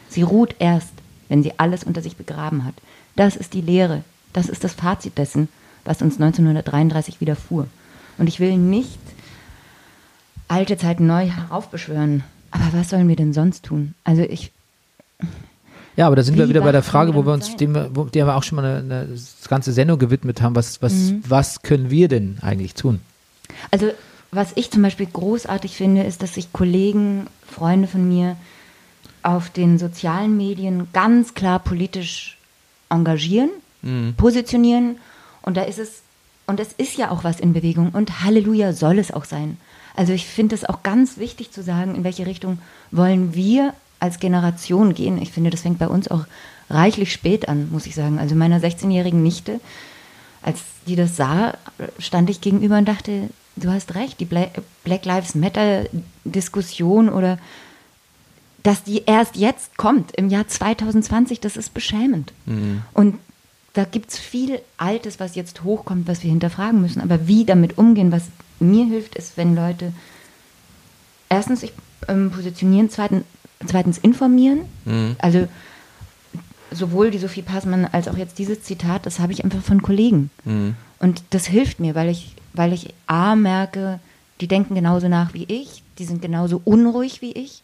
Sie 0.09 0.23
ruht 0.23 0.57
erst, 0.59 0.91
wenn 1.29 1.45
sie 1.45 1.53
alles 1.59 1.85
unter 1.85 2.03
sich 2.03 2.17
begraben 2.17 2.65
hat. 2.65 2.75
Das 3.15 3.37
ist 3.37 3.55
die 3.55 3.61
Lehre. 3.61 4.03
Das 4.33 4.49
ist 4.49 4.65
das 4.65 4.75
Fazit 4.75 5.17
dessen, 5.19 5.49
was 5.85 6.03
uns 6.03 6.15
1933 6.21 7.21
widerfuhr. 7.21 7.69
Und 8.19 8.27
ich 8.27 8.41
will 8.41 8.57
nicht 8.57 8.99
alte 10.49 10.77
Zeiten 10.77 11.07
neu 11.07 11.27
heraufbeschwören. 11.29 12.25
Aber 12.51 12.65
was 12.73 12.91
sollen 12.91 13.07
wir 13.07 13.15
denn 13.17 13.33
sonst 13.33 13.65
tun? 13.65 13.95
Also 14.03 14.23
ich, 14.23 14.51
Ja, 15.97 16.09
aber 16.09 16.17
da 16.17 16.25
sind 16.25 16.37
wir 16.39 16.47
Wie 16.47 16.51
wieder 16.51 16.63
bei 16.63 16.73
der 16.73 16.83
Frage, 16.83 17.15
wo 17.15 17.21
wir 17.23 17.27
wir 17.27 17.35
uns, 17.35 17.55
dem 17.57 17.73
wir, 17.75 17.91
wo, 17.95 18.05
der 18.05 18.27
wir 18.27 18.35
auch 18.37 18.43
schon 18.43 18.57
mal 18.57 18.65
eine, 18.65 18.79
eine 19.07 19.17
ganze 19.49 19.73
Sendung 19.73 20.01
gewidmet 20.01 20.43
haben. 20.43 20.57
Was, 20.57 20.83
was, 20.83 20.93
Mhm. 20.93 21.23
was 21.29 21.63
können 21.63 21.91
wir 21.91 22.09
denn 22.09 22.39
eigentlich 22.41 22.75
tun? 22.75 23.01
Also, 23.71 23.91
was 24.33 24.53
ich 24.55 24.71
zum 24.71 24.83
Beispiel 24.83 25.07
großartig 25.07 25.77
finde, 25.77 26.05
ist, 26.05 26.23
dass 26.23 26.35
sich 26.35 26.53
Kollegen, 26.53 27.27
Freunde 27.47 27.89
von 27.89 28.09
mir 28.09 28.37
auf 29.23 29.51
den 29.51 29.79
sozialen 29.79 30.37
Medien 30.37 30.89
ganz 30.93 31.35
klar 31.35 31.59
politisch 31.59 32.39
engagieren, 32.89 33.51
positionieren. 34.17 34.97
Und 35.43 35.57
da 35.57 35.63
ist 35.63 35.79
es, 35.79 36.03
und 36.47 36.61
es 36.61 36.73
ist 36.73 36.97
ja 36.97 37.11
auch 37.11 37.25
was 37.25 37.41
in 37.41 37.53
Bewegung. 37.53 37.91
Und 37.91 38.23
Halleluja 38.23 38.73
soll 38.73 38.99
es 38.99 39.11
auch 39.11 39.25
sein. 39.25 39.57
Also 39.97 40.13
ich 40.13 40.27
finde 40.27 40.55
es 40.55 40.65
auch 40.65 40.83
ganz 40.83 41.19
wichtig 41.19 41.51
zu 41.51 41.63
sagen, 41.63 41.95
in 41.95 42.05
welche 42.05 42.27
Richtung 42.27 42.59
wollen 42.91 43.35
wir 43.35 43.75
als 43.99 44.19
Generation 44.19 44.95
gehen. 44.95 45.21
Ich 45.21 45.31
finde, 45.31 45.51
das 45.51 45.63
fängt 45.63 45.79
bei 45.79 45.89
uns 45.89 46.09
auch 46.09 46.25
reichlich 46.71 47.13
spät 47.13 47.49
an, 47.49 47.69
muss 47.71 47.87
ich 47.87 47.95
sagen. 47.95 48.19
Also 48.19 48.35
meiner 48.35 48.61
16-jährigen 48.61 49.23
Nichte, 49.23 49.61
als 50.43 50.61
die 50.87 50.97
das 50.97 51.17
sah, 51.17 51.55
stand 51.99 52.31
ich 52.31 52.41
gegenüber 52.41 52.79
und 52.79 52.87
dachte, 52.87 53.29
du 53.61 53.71
hast 53.71 53.95
recht, 53.95 54.21
die 54.21 54.25
Bla 54.25 54.49
Black 54.85 55.05
Lives 55.05 55.35
Matter 55.35 55.85
Diskussion 56.25 57.09
oder 57.09 57.39
dass 58.63 58.83
die 58.83 59.05
erst 59.07 59.37
jetzt 59.37 59.79
kommt, 59.79 60.15
im 60.17 60.29
Jahr 60.29 60.47
2020, 60.47 61.41
das 61.41 61.57
ist 61.57 61.73
beschämend. 61.73 62.33
Und 62.93 63.19
da 63.73 63.85
gibt 63.85 64.11
es 64.11 64.19
viel 64.19 64.61
Altes, 64.77 65.21
was 65.21 65.35
jetzt 65.35 65.63
hochkommt, 65.65 66.09
was 66.09 66.23
wir 66.23 66.31
hinterfragen 66.31 66.81
müssen. 66.81 67.01
Aber 67.01 67.27
wie 67.27 67.45
damit 67.45 67.79
umgehen, 67.79 68.13
was 68.13 68.25
mir 68.59 68.85
hilft, 68.85 69.15
ist, 69.15 69.37
wenn 69.37 69.55
Leute 69.55 69.93
erstens 71.29 71.61
sich 71.61 71.73
ähm, 72.09 72.31
positionieren, 72.31 72.91
zweitens, 72.91 73.25
zweitens 73.67 73.97
informieren. 73.99 74.61
Also 75.19 75.49
sowohl 76.73 77.11
die 77.11 77.19
Sophie 77.19 77.43
Passmann 77.43 77.87
als 77.87 78.09
auch 78.09 78.17
jetzt 78.17 78.39
dieses 78.39 78.63
Zitat, 78.63 79.07
das 79.07 79.19
habe 79.21 79.33
ich 79.33 79.43
einfach 79.45 79.63
von 79.63 79.81
Kollegen. 79.83 80.31
Und 80.99 81.23
das 81.31 81.47
hilft 81.47 81.81
mir, 81.81 81.95
weil 81.95 82.11
ich, 82.11 82.35
weil 82.53 82.73
ich 82.73 82.95
A 83.07 83.35
merke, 83.37 84.01
die 84.41 84.49
denken 84.49 84.75
genauso 84.75 85.09
nach 85.09 85.35
wie 85.35 85.45
ich, 85.45 85.83
die 85.99 86.05
sind 86.05 86.23
genauso 86.23 86.61
unruhig 86.65 87.21
wie 87.23 87.33
ich. 87.33 87.63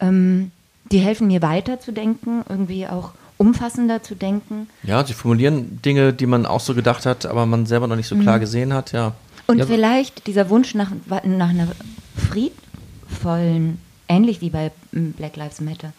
Ähm, 0.00 0.50
die 0.90 0.98
helfen 0.98 1.28
mir 1.28 1.40
weiterzudenken, 1.42 2.42
irgendwie 2.48 2.86
auch 2.86 3.12
umfassender 3.38 4.02
zu 4.02 4.14
denken. 4.14 4.68
Ja, 4.82 5.04
sie 5.04 5.14
formulieren 5.14 5.80
Dinge, 5.82 6.12
die 6.12 6.26
man 6.26 6.46
auch 6.46 6.60
so 6.60 6.74
gedacht 6.74 7.06
hat, 7.06 7.26
aber 7.26 7.46
man 7.46 7.64
selber 7.66 7.86
noch 7.86 7.96
nicht 7.96 8.08
so 8.08 8.16
klar 8.16 8.38
gesehen 8.38 8.74
hat, 8.74 8.92
ja. 8.92 9.12
Und 9.46 9.58
Ja, 9.58 9.66
vielleicht 9.66 10.26
dieser 10.26 10.50
Wunsch 10.50 10.74
nach, 10.74 10.90
nach 11.24 11.48
einer 11.48 11.68
friedvollen, 12.16 13.78
ähnlich 14.08 14.40
wie 14.40 14.50
bei 14.50 14.70
mm, 14.92 15.12
Black 15.12 15.36
Lives 15.36 15.60
Matter, 15.60 15.92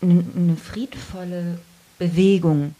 eine, 0.00 0.24
eine 0.36 0.56
friedvolle 0.56 1.58
Bewegung. 1.98 2.74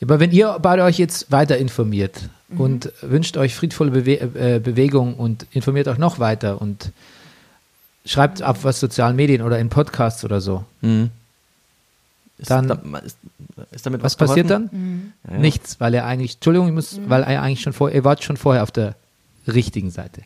Aber 0.00 0.20
wenn 0.20 0.32
ihr 0.32 0.58
beide 0.60 0.84
euch 0.84 0.98
jetzt 0.98 1.30
weiter 1.30 1.58
informiert 1.58 2.28
und 2.58 2.92
wünscht 3.02 3.36
euch 3.36 3.54
friedvolle 3.54 3.90
Bewe 3.90 4.20
äh, 4.56 4.58
Bewegung 4.60 5.14
und 5.14 5.46
informiert 5.52 5.88
euch 5.88 5.98
noch 5.98 6.18
weiter 6.18 6.60
und 6.60 6.90
schreibt 8.04 8.42
auf 8.42 8.64
was 8.64 8.80
sozialen 8.80 9.16
Medien 9.16 9.42
oder 9.42 9.58
in 9.58 9.68
Podcasts 9.68 10.24
oder 10.24 10.40
so, 10.40 10.64
Ist, 12.38 12.50
Dann- 12.50 12.68
da, 12.68 12.74
ist, 12.98 13.16
ist 13.70 13.86
damit 13.86 14.02
was 14.02 14.18
was, 14.18 14.28
passiert 14.28 14.50
dann? 14.50 15.12
Ja, 15.28 15.34
ja. 15.34 15.38
Nichts, 15.40 15.78
weil 15.80 15.94
er 15.94 16.04
eigentlich, 16.06 16.34
Entschuldigung, 16.34 16.66
ich 16.68 16.74
muss, 16.74 17.00
weil 17.06 17.22
er 17.22 17.40
eigentlich 17.42 17.60
schon 17.60 17.72
vorher, 17.72 17.94
ihr 17.96 18.04
wart 18.04 18.24
schon 18.24 18.36
vorher 18.36 18.62
auf 18.64 18.72
der 18.72 18.96
richtigen 19.46 19.90
Seite. 19.90 20.22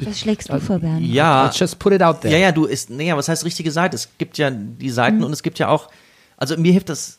Was 0.00 0.18
schlägst 0.20 0.48
du 0.48 0.58
vor, 0.60 0.78
Bernd? 0.78 1.02
Ja, 1.06 1.44
Let's 1.46 1.58
just 1.58 1.78
put 1.78 1.92
it 1.92 2.02
out 2.02 2.22
there. 2.22 2.32
Ja, 2.32 2.38
ja, 2.40 2.52
du 2.52 2.64
ist, 2.64 2.90
naja, 2.90 3.16
was 3.16 3.28
heißt 3.28 3.44
richtige 3.44 3.70
Seite? 3.70 3.94
Es 3.96 4.08
gibt 4.18 4.38
ja 4.38 4.50
die 4.50 4.90
Seiten 4.90 5.22
und 5.22 5.32
es 5.32 5.42
gibt 5.42 5.58
ja 5.58 5.68
auch, 5.68 5.88
also 6.36 6.56
mir 6.56 6.72
hilft 6.72 6.88
das 6.88 7.18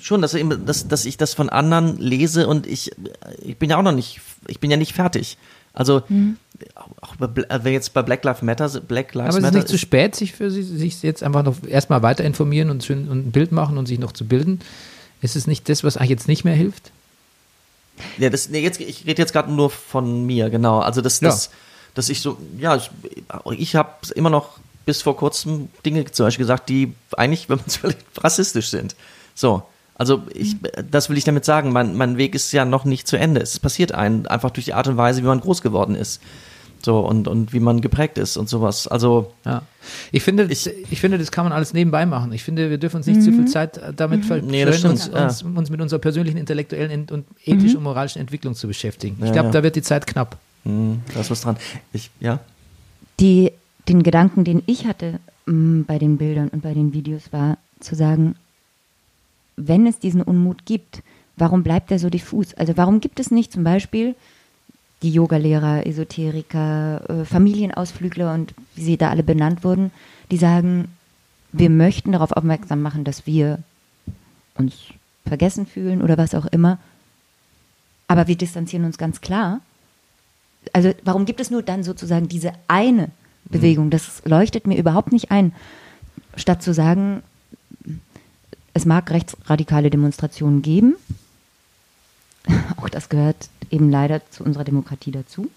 schon, 0.00 0.22
dass, 0.22 0.34
eben- 0.34 0.64
dass, 0.66 0.88
dass 0.88 1.04
ich 1.04 1.16
das 1.16 1.34
von 1.34 1.48
anderen 1.48 1.96
lese 1.98 2.46
und 2.46 2.66
ich, 2.66 2.90
ich 3.42 3.56
bin 3.56 3.70
ja 3.70 3.76
auch 3.78 3.82
noch 3.82 3.92
nicht, 3.92 4.20
ich 4.46 4.60
bin 4.60 4.70
ja 4.70 4.76
nicht 4.76 4.92
fertig. 4.94 5.36
Also, 5.74 6.02
auch 7.00 7.14
bei, 7.16 7.26
Bla- 7.28 7.62
wenn 7.64 7.72
jetzt 7.72 7.94
bei 7.94 8.02
Black 8.02 8.24
Lives 8.24 8.42
Matter, 8.42 8.68
Black 8.80 9.14
Lives 9.14 9.20
Aber 9.20 9.28
es 9.30 9.36
ist 9.36 9.42
Matter 9.42 9.56
nicht 9.58 9.68
zu 9.68 9.78
spät, 9.78 10.16
sich 10.16 10.32
für 10.32 10.50
sie, 10.50 10.62
sich 10.62 11.00
jetzt 11.02 11.22
einfach 11.22 11.44
noch 11.44 11.56
erstmal 11.66 12.02
weiter 12.02 12.24
informieren 12.24 12.70
und, 12.70 12.84
schön, 12.84 13.08
und 13.08 13.28
ein 13.28 13.32
Bild 13.32 13.52
machen 13.52 13.78
und 13.78 13.86
sich 13.86 13.98
noch 13.98 14.12
zu 14.12 14.24
bilden. 14.26 14.60
Ist 15.22 15.36
es 15.36 15.46
nicht 15.46 15.68
das, 15.68 15.84
was 15.84 15.96
eigentlich 15.96 16.10
jetzt 16.10 16.28
nicht 16.28 16.44
mehr 16.44 16.54
hilft? 16.54 16.90
Ja, 18.18 18.30
das, 18.30 18.48
nee, 18.48 18.60
jetzt, 18.60 18.80
ich 18.80 19.06
rede 19.06 19.22
jetzt 19.22 19.32
gerade 19.32 19.52
nur 19.52 19.70
von 19.70 20.24
mir, 20.26 20.50
genau. 20.50 20.78
Also, 20.80 21.00
das, 21.00 21.20
Ja. 21.20 21.28
das, 21.28 21.50
dass 21.94 22.08
ich 22.08 22.20
so, 22.22 22.38
ja, 22.58 22.74
ich, 22.76 22.90
ich 23.58 23.76
habe 23.76 23.90
immer 24.14 24.30
noch 24.30 24.58
bis 24.86 25.02
vor 25.02 25.16
kurzem 25.16 25.68
Dinge 25.84 26.04
zum 26.10 26.26
Beispiel 26.26 26.44
gesagt, 26.44 26.68
die 26.70 26.92
eigentlich, 27.16 27.48
wenn 27.48 27.58
man 27.58 27.66
es 27.66 27.76
vielleicht 27.76 27.98
rassistisch 28.24 28.68
sind. 28.68 28.96
So. 29.34 29.62
Also 29.98 30.22
ich, 30.32 30.56
das 30.90 31.10
will 31.10 31.18
ich 31.18 31.24
damit 31.24 31.44
sagen. 31.44 31.72
Mein, 31.72 31.96
mein 31.96 32.16
Weg 32.16 32.34
ist 32.34 32.52
ja 32.52 32.64
noch 32.64 32.84
nicht 32.84 33.06
zu 33.08 33.16
Ende. 33.18 33.40
Es 33.40 33.58
passiert 33.58 33.92
einem 33.92 34.26
einfach 34.26 34.50
durch 34.50 34.64
die 34.66 34.74
Art 34.74 34.86
und 34.88 34.96
Weise, 34.96 35.22
wie 35.22 35.26
man 35.26 35.40
groß 35.40 35.60
geworden 35.60 35.94
ist. 35.96 36.20
So, 36.80 37.00
und, 37.00 37.26
und 37.26 37.52
wie 37.52 37.58
man 37.58 37.80
geprägt 37.80 38.18
ist 38.18 38.36
und 38.36 38.48
sowas. 38.48 38.86
Also, 38.86 39.32
Ja. 39.44 39.62
Ich 40.12 40.22
finde, 40.22 40.44
ich, 40.44 40.70
ich 40.90 41.00
finde, 41.00 41.18
das 41.18 41.32
kann 41.32 41.44
man 41.44 41.52
alles 41.52 41.74
nebenbei 41.74 42.06
machen. 42.06 42.32
Ich 42.32 42.44
finde, 42.44 42.70
wir 42.70 42.78
dürfen 42.78 42.98
uns 42.98 43.06
nicht 43.06 43.20
zu 43.22 43.32
viel 43.32 43.46
Zeit 43.46 43.80
damit 43.96 44.24
verschwenden, 44.24 44.52
Nee, 44.52 44.64
das 44.64 44.84
uns, 44.84 45.10
ja. 45.12 45.24
uns, 45.24 45.42
uns 45.42 45.70
mit 45.70 45.80
unserer 45.80 45.98
persönlichen, 45.98 46.36
intellektuellen 46.38 47.06
und 47.10 47.24
ethisch 47.44 47.74
und 47.74 47.82
moralischen 47.82 48.20
Entwicklung 48.20 48.54
zu 48.54 48.68
beschäftigen. 48.68 49.16
Ich 49.18 49.26
Ja, 49.26 49.32
glaube, 49.32 49.48
ja. 49.48 49.52
da 49.54 49.62
wird 49.64 49.74
die 49.74 49.82
Zeit 49.82 50.06
knapp. 50.06 50.36
mh, 50.62 50.98
da 51.12 51.20
ist 51.20 51.30
was 51.32 51.40
dran. 51.40 51.56
Ich, 51.92 52.10
ja. 52.20 52.38
Die, 53.18 53.50
den 53.88 54.04
Gedanken, 54.04 54.44
den 54.44 54.62
ich 54.66 54.86
hatte, 54.86 55.18
m, 55.48 55.84
bei 55.84 55.98
den 55.98 56.16
Bildern 56.16 56.48
und 56.48 56.62
bei 56.62 56.74
den 56.74 56.92
Videos 56.92 57.32
war, 57.32 57.58
zu 57.80 57.96
sagen, 57.96 58.36
wenn 59.58 59.86
es 59.86 59.98
diesen 59.98 60.22
Unmut 60.22 60.64
gibt, 60.64 61.02
warum 61.36 61.62
bleibt 61.62 61.90
er 61.90 61.98
so 61.98 62.10
diffus? 62.10 62.54
Also 62.54 62.76
warum 62.76 63.00
gibt 63.00 63.20
es 63.20 63.30
nicht 63.30 63.52
zum 63.52 63.64
Beispiel 63.64 64.14
die 65.02 65.10
Yogalehrer, 65.10 65.86
Esoteriker, 65.86 67.08
äh, 67.08 67.24
Familienausflügler 67.24 68.34
und 68.34 68.54
wie 68.74 68.82
sie 68.82 68.96
da 68.96 69.10
alle 69.10 69.22
benannt 69.22 69.62
wurden, 69.62 69.92
die 70.30 70.36
sagen, 70.36 70.88
wir 71.52 71.70
möchten 71.70 72.12
darauf 72.12 72.32
aufmerksam 72.32 72.82
machen, 72.82 73.04
dass 73.04 73.26
wir 73.26 73.58
uns 74.56 74.74
vergessen 75.26 75.66
fühlen 75.66 76.02
oder 76.02 76.18
was 76.18 76.34
auch 76.34 76.46
immer, 76.46 76.78
aber 78.08 78.26
wir 78.26 78.36
distanzieren 78.36 78.84
uns 78.84 78.98
ganz 78.98 79.20
klar. 79.20 79.60
Also 80.72 80.92
warum 81.04 81.26
gibt 81.26 81.40
es 81.40 81.50
nur 81.50 81.62
dann 81.62 81.84
sozusagen 81.84 82.28
diese 82.28 82.52
eine 82.66 83.10
Bewegung? 83.44 83.90
Das 83.90 84.22
leuchtet 84.24 84.66
mir 84.66 84.78
überhaupt 84.78 85.12
nicht 85.12 85.30
ein, 85.30 85.52
statt 86.34 86.62
zu 86.62 86.74
sagen, 86.74 87.22
es 88.74 88.84
mag 88.86 89.10
rechtsradikale 89.10 89.90
Demonstrationen 89.90 90.62
geben. 90.62 90.96
Auch 92.76 92.88
das 92.88 93.08
gehört 93.08 93.48
eben 93.70 93.90
leider 93.90 94.22
zu 94.30 94.44
unserer 94.44 94.64
Demokratie 94.64 95.10
dazu. 95.10 95.50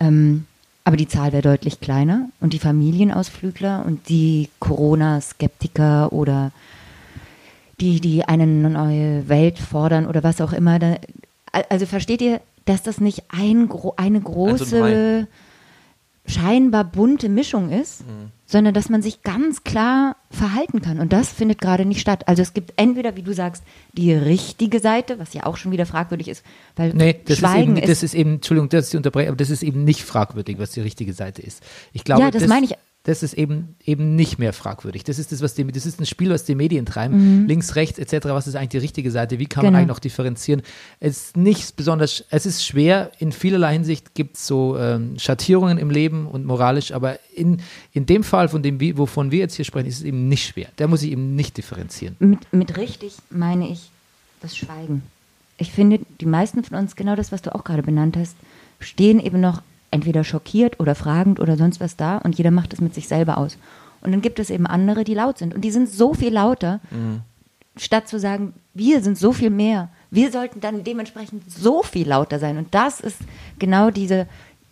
Ähm, 0.00 0.46
aber 0.84 0.96
die 0.96 1.08
Zahl 1.08 1.32
wäre 1.32 1.42
deutlich 1.42 1.80
kleiner 1.80 2.28
und 2.40 2.52
die 2.52 2.58
Familienausflügler 2.58 3.84
und 3.86 4.08
die 4.08 4.50
Corona-Skeptiker 4.60 6.12
oder 6.12 6.52
die, 7.80 8.00
die 8.00 8.24
eine 8.24 8.46
neue 8.46 9.28
Welt 9.28 9.58
fordern 9.58 10.06
oder 10.06 10.22
was 10.22 10.42
auch 10.42 10.52
immer. 10.52 10.78
Da, 10.78 10.96
also 11.70 11.86
versteht 11.86 12.20
ihr, 12.20 12.40
dass 12.66 12.82
das 12.82 13.00
nicht 13.00 13.24
ein, 13.28 13.70
eine 13.96 14.20
große, 14.20 15.26
scheinbar 16.26 16.84
bunte 16.84 17.28
Mischung 17.28 17.70
ist, 17.70 18.04
sondern 18.46 18.74
dass 18.74 18.88
man 18.88 19.02
sich 19.02 19.22
ganz 19.22 19.64
klar 19.64 20.16
verhalten 20.30 20.82
kann. 20.82 21.00
Und 21.00 21.12
das 21.12 21.30
findet 21.32 21.60
gerade 21.60 21.84
nicht 21.84 22.00
statt. 22.00 22.28
Also 22.28 22.42
es 22.42 22.52
gibt 22.52 22.74
entweder, 22.76 23.16
wie 23.16 23.22
du 23.22 23.32
sagst, 23.32 23.62
die 23.92 24.12
richtige 24.12 24.80
Seite, 24.80 25.18
was 25.18 25.32
ja 25.32 25.46
auch 25.46 25.56
schon 25.56 25.72
wieder 25.72 25.86
fragwürdig 25.86 26.28
ist, 26.28 26.44
weil 26.76 26.92
Nee, 26.92 27.20
das 27.24 27.38
Schweigen 27.38 27.76
ist 27.76 27.78
eben, 27.78 27.88
das 27.88 28.02
ist 28.02 28.14
eben, 28.14 28.34
Entschuldigung, 28.34 28.68
dass 28.68 28.90
ich 28.90 28.96
unterbreche, 28.96 29.28
aber 29.28 29.36
das 29.36 29.50
ist 29.50 29.62
eben 29.62 29.84
nicht 29.84 30.02
fragwürdig, 30.02 30.58
was 30.58 30.72
die 30.72 30.80
richtige 30.80 31.12
Seite 31.12 31.42
ist. 31.42 31.62
Ich 31.92 32.04
glaube, 32.04 32.22
Ja, 32.22 32.30
das 32.30 32.46
meine 32.46 32.66
ich. 32.66 32.74
Das 33.06 33.22
ist 33.22 33.34
eben, 33.34 33.76
eben 33.84 34.16
nicht 34.16 34.38
mehr 34.38 34.54
fragwürdig. 34.54 35.04
Das 35.04 35.18
ist 35.18 35.30
das, 35.30 35.42
was 35.42 35.52
die, 35.52 35.66
das 35.66 35.84
ist 35.84 36.00
ein 36.00 36.06
Spiel, 36.06 36.30
was 36.30 36.44
die 36.44 36.54
Medien 36.54 36.86
treiben. 36.86 37.46
Links, 37.46 37.76
rechts, 37.76 37.98
etc. 37.98 38.28
Was 38.30 38.46
ist 38.46 38.56
eigentlich 38.56 38.70
die 38.70 38.78
richtige 38.78 39.10
Seite? 39.10 39.38
Wie 39.38 39.44
kann 39.46 39.62
man 39.62 39.72
Mhm. 39.72 39.74
Genau. 39.74 39.78
eigentlich 39.82 39.88
noch 39.88 39.98
differenzieren? 39.98 40.62
Es 41.00 41.18
ist 41.26 41.36
nicht 41.36 41.76
besonders, 41.76 42.24
es 42.30 42.46
ist 42.46 42.64
schwer. 42.64 43.10
In 43.18 43.30
vielerlei 43.32 43.74
Hinsicht 43.74 44.14
gibt 44.14 44.36
es 44.36 44.46
so 44.46 44.78
ähm, 44.78 45.18
Schattierungen 45.18 45.76
im 45.76 45.90
Leben 45.90 46.26
und 46.26 46.46
moralisch, 46.46 46.92
aber 46.92 47.18
in, 47.34 47.60
in 47.92 48.06
dem 48.06 48.24
Fall, 48.24 48.48
von 48.48 48.62
dem, 48.62 48.80
wovon 48.96 49.30
wir 49.30 49.40
jetzt 49.40 49.56
hier 49.56 49.66
sprechen, 49.66 49.86
ist 49.88 49.98
es 49.98 50.04
eben 50.04 50.28
nicht 50.28 50.46
schwer. 50.48 50.68
Da 50.76 50.86
muss 50.86 51.02
ich 51.02 51.12
eben 51.12 51.36
nicht 51.36 51.58
differenzieren. 51.58 52.16
Mit, 52.20 52.50
mit 52.54 52.76
richtig 52.78 53.16
meine 53.28 53.68
ich 53.68 53.90
das 54.40 54.56
Schweigen. 54.56 55.02
Ich 55.58 55.72
finde, 55.72 56.00
die 56.20 56.26
meisten 56.26 56.64
von 56.64 56.78
uns, 56.78 56.96
genau 56.96 57.16
das, 57.16 57.32
was 57.32 57.42
du 57.42 57.54
auch 57.54 57.64
gerade 57.64 57.82
benannt 57.82 58.16
hast, 58.16 58.34
stehen 58.80 59.20
eben 59.20 59.40
noch 59.40 59.60
entweder 59.94 60.24
schockiert 60.24 60.80
oder 60.80 60.94
fragend 60.94 61.40
oder 61.40 61.56
sonst 61.56 61.80
was 61.80 61.96
da 61.96 62.18
und 62.18 62.36
jeder 62.36 62.50
macht 62.50 62.72
es 62.72 62.80
mit 62.80 62.94
sich 62.94 63.08
selber 63.08 63.38
aus. 63.38 63.56
Und 64.02 64.12
dann 64.12 64.20
gibt 64.20 64.38
es 64.38 64.50
eben 64.50 64.66
andere, 64.66 65.04
die 65.04 65.14
laut 65.14 65.38
sind. 65.38 65.54
Und 65.54 65.62
die 65.62 65.70
sind 65.70 65.88
so 65.88 66.12
viel 66.12 66.32
lauter, 66.32 66.80
statt 67.76 68.06
zu 68.08 68.18
sagen, 68.18 68.52
wir 68.74 69.00
sind 69.02 69.16
so 69.18 69.32
viel 69.32 69.50
mehr. 69.50 69.88
Wir 70.10 70.30
sollten 70.30 70.60
dann 70.60 70.84
dementsprechend 70.84 71.50
so 71.50 71.82
viel 71.82 72.06
lauter 72.08 72.38
sein. 72.38 72.58
Und 72.58 72.74
das 72.74 73.00
ist 73.00 73.16
genau 73.58 73.90
diese 73.90 74.26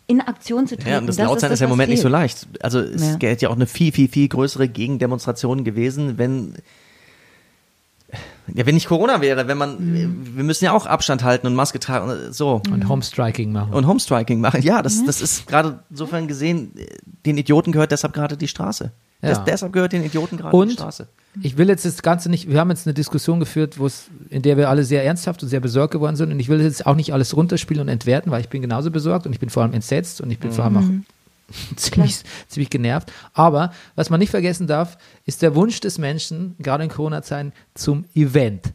in 0.07 0.21
Aktion 0.21 0.67
zu 0.67 0.77
treten. 0.77 0.91
Ja, 0.91 0.99
und 0.99 1.07
das, 1.07 1.17
das 1.17 1.27
Lautsein 1.27 1.49
ist, 1.49 1.53
das, 1.53 1.61
ja 1.61 1.65
im 1.67 1.71
Moment 1.71 1.89
nicht 1.91 2.01
so 2.01 2.09
fehlt. 2.09 2.13
leicht. 2.13 2.47
Also 2.61 2.81
es 2.81 3.03
Ja. 3.03 3.29
hätte 3.29 3.43
ja 3.45 3.49
auch 3.49 3.57
eine 3.57 3.67
viel, 3.67 3.93
viel, 3.93 4.09
viel 4.09 4.29
größere 4.29 4.69
Gegendemonstration 4.69 5.65
gewesen, 5.65 6.19
wenn 6.19 6.55
ja, 8.55 8.67
wenn 8.67 8.75
nicht 8.75 8.87
Corona 8.89 9.21
wäre, 9.21 9.49
wenn 9.49 9.59
man, 9.59 9.79
Mhm. 9.79 10.37
wir 10.37 10.45
müssen 10.45 10.65
ja 10.65 10.73
auch 10.73 10.87
Abstand 10.87 11.23
halten 11.25 11.47
und 11.47 11.55
Maske 11.55 11.79
tragen 11.81 12.11
und 12.11 12.35
so. 12.35 12.61
Und 12.71 12.89
Homestriking 12.89 13.53
machen. 13.53 13.73
Und 13.73 13.87
Homestriking 13.87 14.41
machen. 14.41 14.63
Ja, 14.63 14.79
Mhm. 14.79 14.83
das, 14.85 15.05
das 15.05 15.21
ist 15.21 15.47
gerade 15.47 15.81
insofern 15.91 16.29
gesehen, 16.29 16.73
den 17.27 17.39
Idioten 17.39 17.73
gehört 17.73 17.93
deshalb 17.93 18.13
gerade 18.13 18.37
die 18.37 18.49
Straße. 18.49 18.93
Ja. 19.23 19.29
Das, 19.29 19.45
deshalb 19.45 19.73
gehört 19.73 19.93
den 19.93 20.05
Idioten 20.05 20.37
gerade 20.37 20.51
die 20.51 20.57
Und 20.57 20.73
Straße. 20.73 21.07
ich 21.43 21.57
will 21.57 21.69
jetzt 21.69 21.85
das 21.85 22.03
Ganze 22.03 22.29
nicht, 22.29 22.51
wir 22.51 22.59
haben 22.59 22.71
jetzt 22.71 22.89
eine 22.89 22.95
Diskussion 22.95 23.39
geführt, 23.39 23.79
wo 23.79 23.87
es, 23.87 24.07
in 24.31 24.43
der 24.43 24.57
wir 24.57 24.69
alle 24.69 24.83
sehr 24.83 25.05
ernsthaft 25.05 25.43
und 25.45 25.49
sehr 25.49 25.61
besorgt 25.61 25.93
geworden 25.93 26.17
sind 26.17 26.33
und 26.33 26.41
ich 26.41 26.49
will 26.49 26.61
jetzt 26.61 26.85
auch 26.87 26.97
nicht 26.97 27.13
alles 27.13 27.37
runterspielen 27.37 27.83
und 27.83 27.89
entwerten, 27.89 28.33
weil 28.33 28.41
ich 28.41 28.49
bin 28.49 28.61
genauso 28.63 28.91
besorgt 28.91 29.27
und 29.27 29.33
ich 29.33 29.39
bin 29.39 29.49
vor 29.49 29.63
allem 29.63 29.75
entsetzt 29.75 30.21
und 30.21 30.31
ich 30.33 30.41
bin 30.41 30.51
vor 30.51 30.65
allem 30.65 30.77
auch 30.77 30.83
ziemlich, 31.77 32.21
ziemlich 32.49 32.71
genervt. 32.71 33.13
Aber 33.35 33.73
was 33.95 34.11
man 34.11 34.21
nicht 34.21 34.31
vergessen 34.31 34.67
darf, 34.67 34.99
ist 35.25 35.43
der 35.43 35.55
Wunsch 35.55 35.81
des 35.81 35.99
Menschen, 35.99 36.57
gerade 36.59 36.85
in 36.85 36.91
Corona-Zeiten, 36.91 37.53
zum 37.75 38.05
Event. 38.15 38.73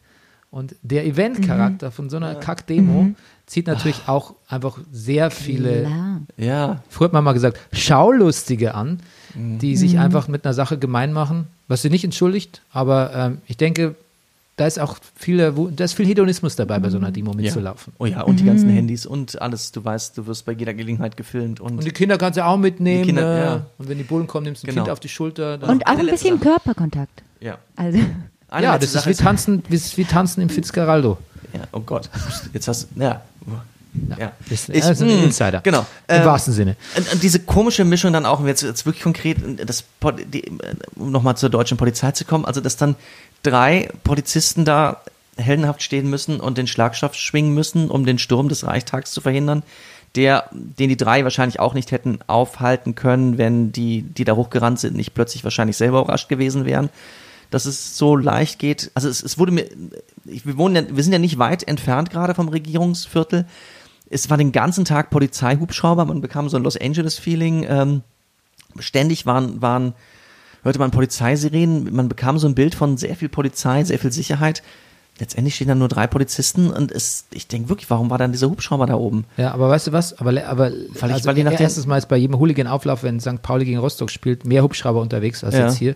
Und 0.50 0.76
der 0.82 1.06
Event-Charakter 1.06 1.92
von 1.92 2.10
so 2.10 2.18
einer 2.18 2.36
Kack-Demo 2.36 3.10
zieht 3.46 3.68
natürlich 3.68 4.08
auch 4.08 4.36
einfach 4.48 4.80
sehr 4.92 5.30
viele 5.30 5.84
Klar. 5.84 6.22
Ja, 6.38 6.84
früher 6.90 7.06
hat 7.06 7.14
man 7.14 7.24
mal 7.24 7.34
gesagt, 7.34 7.60
Schaulustige 7.74 8.74
an, 8.74 9.00
die 9.36 9.76
sich 9.76 10.00
einfach 10.00 10.28
mit 10.28 10.46
einer 10.46 10.54
Sache 10.54 10.78
gemein 10.78 11.14
machen, 11.14 11.48
was 11.68 11.82
sie 11.82 11.90
nicht 11.90 12.04
entschuldigt, 12.04 12.62
aber 12.72 13.14
ähm, 13.14 13.38
ich 13.46 13.58
denke, 13.58 13.96
da 14.58 14.66
ist 14.68 14.80
auch 14.80 14.98
viel, 15.16 15.38
da 15.76 15.84
ist 15.86 15.94
viel 15.94 16.06
Hedonismus 16.08 16.56
dabei, 16.56 16.80
bei 16.80 16.90
so 16.90 16.98
einer 16.98 17.12
Demo 17.12 17.32
mitzulaufen. 17.34 17.94
Oh 18.00 18.06
ja, 18.06 18.22
und 18.24 18.40
die 18.40 18.44
ganzen 18.44 18.70
Handys 18.70 19.06
und 19.06 19.40
alles. 19.42 19.72
Du 19.72 19.86
weißt, 19.86 20.18
du 20.18 20.26
wirst 20.28 20.46
bei 20.46 20.52
jeder 20.52 20.74
Gelegenheit 20.74 21.16
gefilmt 21.16 21.60
und, 21.62 21.78
Und 21.78 21.84
die 21.86 21.92
Kinder 21.92 22.18
kannst 22.18 22.38
du 22.38 22.46
auch 22.46 22.58
mitnehmen. 22.58 23.06
Kinder, 23.06 23.22
ne? 23.36 23.44
ja. 23.44 23.66
Und 23.78 23.88
wenn 23.88 23.98
die 24.00 24.04
Bullen 24.04 24.28
kommen, 24.28 24.46
nimmst 24.46 24.64
du 24.64 24.68
ein 24.68 24.72
Genau. 24.72 24.84
Kind 24.84 24.92
auf 24.92 25.00
die 25.00 25.10
Schulter. 25.10 25.58
dann- 25.58 25.70
Und 25.70 25.86
auch 25.88 25.98
ein 25.98 26.06
bisschen 26.08 26.38
Sache. 26.40 26.50
Körperkontakt. 26.50 27.22
ja. 27.40 27.58
Also, 27.76 28.00
Eine 28.50 28.66
ja, 28.66 28.76
das 28.78 28.86
ist 28.86 28.94
Sache 28.94 29.10
wie 29.10 29.14
tanzen, 29.14 29.64
wie, 29.70 29.80
wie 29.98 30.06
tanzen 30.06 30.42
im 30.42 30.50
Fitzgeraldo. 30.50 31.18
Ja, 31.54 31.62
oh 31.72 31.80
Gott. 31.82 32.10
Jetzt 32.54 32.68
hast 32.68 32.88
du, 32.96 33.02
ja. 33.04 33.22
Ja. 34.20 34.32
Das 34.50 34.70
Ich- 34.70 34.76
ist 34.76 35.02
ein 35.02 35.08
mh, 35.08 35.24
Insider. 35.24 35.62
Genau. 35.62 35.80
Im 36.08 36.16
Ähm, 36.18 36.26
wahrsten 36.26 36.54
Sinne. 36.54 36.76
Und, 37.14 37.24
diese 37.24 37.40
komische 37.40 37.84
Mischung 37.84 38.14
dann 38.14 38.26
auch, 38.28 38.40
um 38.40 38.48
jetzt, 38.48 38.62
jetzt 38.62 38.86
wirklich 38.86 39.02
konkret, 39.04 39.38
das, 39.68 39.84
die, 40.32 40.44
äh, 40.46 40.52
um 40.96 41.12
nochmal 41.12 41.36
zur 41.36 41.50
deutschen 41.50 41.78
Polizei 41.78 42.12
zu 42.12 42.24
kommen, 42.26 42.46
also 42.46 42.62
dass 42.62 42.78
dann 42.78 42.96
drei 43.44 43.90
Polizisten 44.04 44.66
da 44.66 45.02
heldenhaft 45.38 45.84
stehen 45.84 46.10
müssen 46.10 46.40
und 46.40 46.58
den 46.58 46.68
Schlagstoff 46.68 47.16
schwingen 47.16 47.54
müssen, 47.54 47.90
um 47.90 48.06
den 48.06 48.18
Sturm 48.18 48.50
des 48.50 48.66
Reichstags 48.66 49.12
zu 49.12 49.22
verhindern, 49.22 49.64
der, 50.16 50.50
den 50.52 50.90
die 50.90 50.98
drei 50.98 51.24
wahrscheinlich 51.24 51.60
auch 51.60 51.74
nicht 51.74 51.92
hätten 51.92 52.20
aufhalten 52.28 52.96
können, 52.96 53.38
wenn 53.38 53.72
die, 53.72 54.02
die 54.02 54.26
da 54.26 54.36
hochgerannt 54.36 54.80
sind, 54.80 54.96
nicht 54.96 55.14
plötzlich 55.14 55.44
wahrscheinlich 55.44 55.78
selber 55.78 56.02
überrascht 56.02 56.30
gewesen 56.30 56.66
wären. 56.66 56.90
Dass 57.50 57.66
es 57.66 57.98
so 57.98 58.18
leicht 58.18 58.60
geht. 58.60 58.92
Also 58.94 59.08
es, 59.08 59.24
es 59.24 59.38
wurde 59.38 59.54
mir, 59.54 59.70
ich, 60.26 60.46
wir 60.46 60.58
wohnen 60.58 60.76
ja, 60.76 60.96
wir 60.96 61.04
sind 61.04 61.14
ja 61.14 61.20
nicht 61.20 61.40
weit 61.40 61.66
entfernt 61.66 62.10
gerade 62.10 62.36
vom 62.36 62.50
Regierungsviertel. 62.50 63.46
Es 64.10 64.30
war 64.30 64.38
den 64.38 64.52
ganzen 64.52 64.84
Tag 64.84 65.12
Polizeihubschrauber, 65.12 66.04
man 66.04 66.20
bekam 66.20 66.50
so 66.50 66.58
ein 66.58 66.64
Los 66.64 66.76
Angeles-Feeling. 66.76 67.66
Ähm, 67.70 68.02
ständig 68.80 69.26
waren, 69.26 69.62
waren, 69.62 69.94
hörte 70.64 70.80
man 70.80 70.92
Polizeisirenen, 70.92 71.94
man 71.96 72.10
bekam 72.10 72.38
so 72.40 72.48
ein 72.48 72.56
Bild 72.56 72.76
von 72.76 72.98
sehr 72.98 73.16
viel 73.16 73.30
Polizei, 73.30 73.84
sehr 73.84 74.00
viel 74.00 74.12
Sicherheit. 74.12 74.64
Letztendlich 75.20 75.56
stehen 75.56 75.68
da 75.68 75.74
nur 75.76 75.88
drei 75.88 76.06
Polizisten 76.06 76.70
und 76.70 76.92
es, 76.92 77.26
ich 77.34 77.48
denke 77.48 77.70
wirklich, 77.70 77.90
warum 77.90 78.12
war 78.12 78.20
dann 78.20 78.32
dieser 78.32 78.50
Hubschrauber 78.52 78.86
da 78.86 78.94
oben? 78.96 79.26
Ja, 79.38 79.52
aber 79.52 79.68
weißt 79.70 79.88
du 79.88 79.92
was? 79.92 80.20
Aber, 80.20 80.30
aber 80.46 80.72
ich- 80.72 81.02
also 81.04 81.26
weil 81.26 81.38
je 81.38 81.44
nachdem- 81.44 81.62
erstens 81.64 81.88
mal 81.88 81.98
ist 81.98 82.08
bei 82.08 82.18
jedem 82.18 82.38
Hooligan-Auflauf, 82.38 83.02
wenn 83.02 83.20
St. 83.20 83.42
Pauli 83.42 83.66
gegen 83.66 83.80
Rostock 83.80 84.12
spielt, 84.12 84.46
mehr 84.46 84.62
Hubschrauber 84.62 85.02
unterwegs 85.02 85.44
als 85.44 85.56
Ja. 85.56 85.66
jetzt 85.68 85.78
hier. 85.78 85.96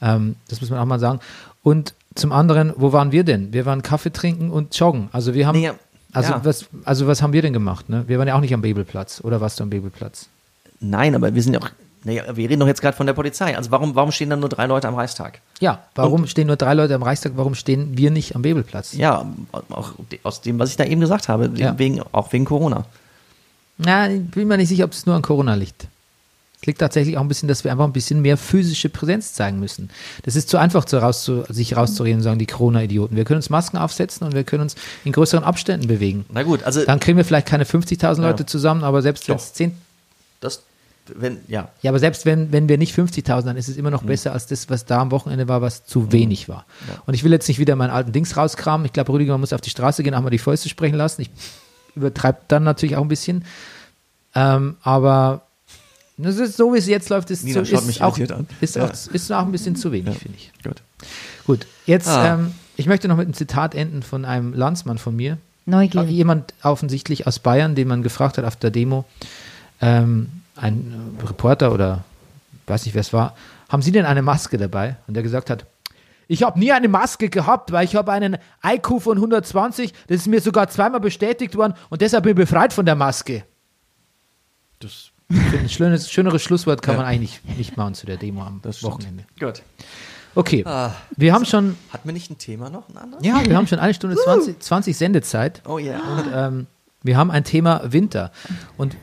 Ähm, 0.00 0.36
das 0.48 0.60
muss 0.60 0.70
man 0.70 0.78
auch 0.78 0.84
mal 0.84 1.00
sagen. 1.00 1.18
Und 1.64 1.94
zum 2.14 2.30
anderen, 2.30 2.72
wo 2.76 2.92
waren 2.92 3.10
wir 3.10 3.24
denn? 3.24 3.52
Wir 3.52 3.66
waren 3.66 3.82
Kaffee 3.82 4.12
trinken 4.12 4.50
und 4.50 4.78
joggen. 4.78 5.08
Also 5.12 5.34
wir 5.34 5.46
haben, 5.46 5.58
Nee, 5.58 5.66
ja. 5.66 5.74
also 6.12 6.32
Ja. 6.32 6.44
was, 6.44 6.66
also 6.84 7.08
was 7.08 7.20
haben 7.20 7.32
wir 7.32 7.42
denn 7.42 7.52
gemacht? 7.52 7.88
Ne? 7.88 8.04
Wir 8.06 8.18
waren 8.20 8.28
ja 8.28 8.36
auch 8.36 8.40
nicht 8.40 8.54
am 8.54 8.62
Bebelplatz. 8.62 9.20
Oder 9.24 9.40
warst 9.40 9.58
du 9.58 9.64
am 9.64 9.70
Bebelplatz? 9.70 10.28
Nein, 10.78 11.16
aber 11.16 11.34
wir 11.34 11.42
sind 11.42 11.54
ja 11.54 11.60
auch, 11.60 11.70
naja, 12.04 12.24
wir 12.36 12.48
reden 12.48 12.60
doch 12.60 12.66
jetzt 12.66 12.80
gerade 12.82 12.96
von 12.96 13.06
der 13.06 13.12
Polizei. 13.14 13.56
Also 13.56 13.70
warum, 13.70 13.94
warum 13.94 14.10
stehen 14.12 14.30
dann 14.30 14.40
nur 14.40 14.48
drei 14.48 14.66
Leute 14.66 14.88
am 14.88 14.94
Reichstag? 14.94 15.40
Ja. 15.60 15.82
Warum 15.94 16.26
stehen 16.26 16.46
nur 16.48 16.56
drei 16.56 16.74
Leute 16.74 16.94
am 16.94 17.02
Reichstag? 17.02 17.32
Warum 17.36 17.54
stehen 17.54 17.96
wir 17.96 18.10
nicht 18.10 18.34
am 18.34 18.42
Bebelplatz? 18.42 18.92
Ja, 18.94 19.26
auch 19.70 19.92
aus 20.24 20.40
dem, 20.40 20.58
was 20.58 20.70
ich 20.70 20.76
da 20.76 20.84
eben 20.84 21.00
gesagt 21.00 21.28
habe, 21.28 21.50
Ja. 21.54 21.78
wegen, 21.78 22.02
auch 22.12 22.32
wegen 22.32 22.44
Corona. 22.44 22.84
Na, 23.78 24.10
ich 24.10 24.22
bin 24.30 24.48
mir 24.48 24.56
nicht 24.56 24.68
sicher, 24.68 24.84
ob 24.84 24.92
es 24.92 25.06
nur 25.06 25.14
an 25.14 25.22
Corona 25.22 25.54
liegt. 25.54 25.86
Es 26.60 26.66
liegt 26.66 26.78
tatsächlich 26.78 27.16
auch 27.18 27.22
ein 27.22 27.28
bisschen, 27.28 27.48
dass 27.48 27.64
wir 27.64 27.72
einfach 27.72 27.86
ein 27.86 27.92
bisschen 27.92 28.22
mehr 28.22 28.36
physische 28.36 28.88
Präsenz 28.88 29.32
zeigen 29.32 29.58
müssen. 29.58 29.90
Das 30.22 30.36
ist 30.36 30.48
zu 30.48 30.58
einfach, 30.58 30.84
zu 30.84 30.98
rauszu, 30.98 31.42
sich 31.48 31.76
rauszureden 31.76 32.18
und 32.18 32.22
sagen, 32.22 32.38
die 32.38 32.46
Corona-Idioten. 32.46 33.16
Wir 33.16 33.24
können 33.24 33.38
uns 33.38 33.50
Masken 33.50 33.78
aufsetzen 33.78 34.24
und 34.26 34.34
wir 34.34 34.44
können 34.44 34.62
uns 34.62 34.76
in 35.04 35.10
größeren 35.10 35.42
Abständen 35.42 35.88
bewegen. 35.88 36.24
Na 36.32 36.44
gut, 36.44 36.62
also 36.62 36.84
Dann 36.84 37.00
kriegen 37.00 37.16
wir 37.16 37.24
vielleicht 37.24 37.48
keine 37.48 37.64
50.000 37.64 38.22
Ja. 38.22 38.28
Leute 38.28 38.46
zusammen, 38.46 38.84
aber 38.84 39.02
selbst 39.02 39.28
wenn 39.28 39.34
es 39.36 39.52
10, 39.54 39.76
das, 40.38 40.62
wenn, 41.14 41.38
ja, 41.48 41.68
ja, 41.82 41.90
aber 41.90 41.98
selbst 41.98 42.26
wenn, 42.26 42.52
wenn 42.52 42.68
wir 42.68 42.78
nicht 42.78 42.94
50.000, 42.96 43.42
dann 43.42 43.56
ist 43.56 43.68
es 43.68 43.76
immer 43.76 43.90
Mhm. 43.90 43.94
noch 43.94 44.02
besser 44.04 44.32
als 44.32 44.46
das, 44.46 44.70
was 44.70 44.84
da 44.84 45.00
am 45.00 45.10
Wochenende 45.10 45.48
war, 45.48 45.60
was 45.62 45.84
zu 45.84 46.12
wenig 46.12 46.48
war. 46.48 46.64
Und 47.06 47.14
ich 47.14 47.24
will 47.24 47.32
jetzt 47.32 47.48
nicht 47.48 47.58
wieder 47.58 47.74
meinen 47.76 47.90
alten 47.90 48.12
Dings 48.12 48.36
rauskramen. 48.36 48.84
Ich 48.86 48.92
glaube, 48.92 49.12
Rüdiger, 49.12 49.32
man 49.32 49.40
muss 49.40 49.52
auf 49.52 49.60
die 49.60 49.70
Straße 49.70 50.02
gehen, 50.02 50.14
auch 50.14 50.20
mal 50.22 50.30
die 50.30 50.38
Fäuste 50.38 50.68
sprechen 50.68 50.94
lassen. 50.96 51.22
Ich 51.22 51.30
übertreibe 51.96 52.38
dann 52.48 52.62
natürlich 52.64 52.96
auch 52.96 53.02
ein 53.02 53.08
bisschen. 53.08 53.44
Ähm, 54.34 54.76
aber 54.82 55.42
Das 56.16 56.36
ist 56.38 56.56
so, 56.56 56.72
wie 56.72 56.78
es 56.78 56.86
jetzt 56.86 57.08
läuft, 57.08 57.30
ist, 57.30 57.44
Nina 57.44 57.60
zu, 57.64 57.66
schaut 57.70 57.80
ist, 57.80 57.86
mich 57.86 58.02
auch, 58.02 58.18
an. 58.18 58.46
ist, 58.60 58.78
auch, 58.78 58.90
ist 59.12 59.32
auch 59.32 59.44
ein 59.44 59.52
bisschen 59.52 59.76
zu 59.76 59.92
wenig, 59.92 60.16
finde 60.18 60.38
ich. 60.38 60.52
Gut. 60.62 60.82
Gut, 61.46 61.66
jetzt, 61.86 62.08
Ah. 62.08 62.34
ähm, 62.34 62.54
ich 62.76 62.86
möchte 62.86 63.08
noch 63.08 63.16
mit 63.16 63.26
einem 63.26 63.34
Zitat 63.34 63.74
enden 63.74 64.02
von 64.02 64.24
einem 64.24 64.54
Landsmann 64.54 64.98
von 64.98 65.16
mir. 65.16 65.38
Neugierig. 65.66 66.08
Jemand 66.10 66.54
offensichtlich 66.62 67.26
aus 67.26 67.38
Bayern, 67.38 67.74
den 67.74 67.88
man 67.88 68.02
gefragt 68.02 68.38
hat 68.38 68.44
auf 68.44 68.56
der 68.56 68.70
Demo, 68.70 69.04
ähm, 69.80 70.28
ein 70.56 71.16
äh, 71.20 71.26
Reporter 71.26 71.72
oder 71.72 72.04
weiß 72.66 72.84
nicht, 72.86 72.94
wer 72.94 73.00
es 73.00 73.12
war, 73.12 73.34
haben 73.68 73.82
Sie 73.82 73.92
denn 73.92 74.04
eine 74.06 74.22
Maske 74.22 74.58
dabei? 74.58 74.96
Und 75.06 75.14
der 75.14 75.22
gesagt 75.22 75.50
hat, 75.50 75.66
ich 76.28 76.42
habe 76.42 76.58
nie 76.58 76.72
eine 76.72 76.88
Maske 76.88 77.28
gehabt, 77.28 77.72
weil 77.72 77.84
ich 77.84 77.94
habe 77.96 78.12
einen 78.12 78.38
IQ 78.64 79.00
von 79.02 79.18
120, 79.18 79.92
das 80.06 80.18
ist 80.18 80.26
mir 80.28 80.40
sogar 80.40 80.68
zweimal 80.68 81.00
bestätigt 81.00 81.56
worden 81.56 81.74
und 81.90 82.00
deshalb 82.00 82.24
bin 82.24 82.30
ich 82.32 82.36
befreit 82.36 82.72
von 82.72 82.86
der 82.86 82.94
Maske. 82.94 83.44
Das 84.80 85.10
ein 85.28 85.68
schönes, 85.68 86.10
schöneres 86.10 86.42
Schlusswort 86.42 86.82
kann 86.82 86.94
Ja. 86.96 87.00
man 87.02 87.06
eigentlich 87.10 87.40
nicht, 87.56 87.76
machen 87.76 87.94
zu 87.94 88.04
der 88.06 88.18
Demo 88.18 88.42
am 88.42 88.60
Das. 88.62 88.82
Wochenende. 88.82 89.24
Gut. 89.40 89.62
Okay, 90.34 90.62
Ah. 90.66 90.92
wir 91.16 91.32
haben 91.34 91.44
schon, 91.46 91.76
Hatten 91.90 92.08
wir 92.08 92.12
nicht 92.12 92.30
ein 92.30 92.38
Thema 92.38 92.68
noch, 92.70 92.88
ein 92.88 92.96
anderes? 92.98 93.24
ja, 93.24 93.42
wir 93.44 93.56
haben 93.56 93.66
schon 93.66 93.78
eine 93.78 93.94
Stunde 93.94 94.16
20, 94.16 94.60
20 94.60 94.96
Sendezeit. 94.96 95.62
Oh 95.66 95.78
ja. 95.78 95.98
Und 96.00 96.24
ähm, 96.34 96.66
wir 97.02 97.16
haben 97.16 97.30
ein 97.30 97.44
Thema 97.44 97.80
Winter. 97.92 98.30
Und 98.76 98.96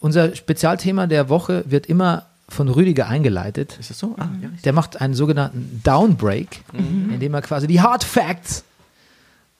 unser 0.00 0.34
Spezialthema 0.34 1.06
der 1.06 1.28
Woche 1.28 1.64
wird 1.66 1.86
immer 1.86 2.26
von 2.48 2.68
Rüdiger 2.68 3.08
eingeleitet. 3.08 3.76
Ist 3.80 3.90
das 3.90 3.98
so? 3.98 4.14
Ah, 4.18 4.28
ja. 4.40 4.48
Der 4.64 4.72
macht 4.72 5.00
einen 5.00 5.14
sogenannten 5.14 5.80
Downbreak, 5.82 6.62
indem 6.72 7.34
er 7.34 7.42
quasi 7.42 7.66
die 7.66 7.80
Hard 7.80 8.04
Facts 8.04 8.64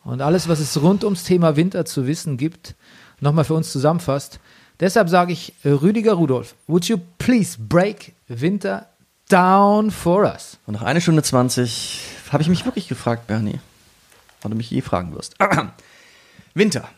und 0.05 0.21
alles, 0.21 0.49
was 0.49 0.61
es 0.61 0.81
rund 0.81 1.03
ums 1.03 1.25
Thema 1.25 1.57
Winter 1.57 1.85
zu 1.85 2.07
wissen 2.07 2.37
gibt, 2.37 2.77
nochmal 3.21 3.45
für 3.45 3.55
uns 3.55 3.73
zusammenfasst. 3.73 4.39
Deshalb 4.79 5.09
sage 5.09 5.33
ich, 5.33 5.55
Rüdiger 5.65 6.13
Rudolf, 6.13 6.55
would 6.69 6.85
you 6.85 6.99
please 7.19 7.57
break 7.59 8.15
Winter 8.29 8.87
down 9.29 9.91
for 9.91 10.23
us? 10.25 10.59
Und 10.67 10.75
nach 10.75 10.83
einer 10.83 11.01
Stunde 11.01 11.23
20 11.23 12.01
habe 12.31 12.43
ich 12.43 12.49
mich 12.49 12.65
wirklich 12.65 12.87
gefragt, 12.87 13.27
Bernie, 13.27 13.59
wann 14.43 14.53
du 14.53 14.57
mich 14.57 14.71
je 14.71 14.81
fragen 14.81 15.15
wirst. 15.15 15.35
Winter. 16.55 16.89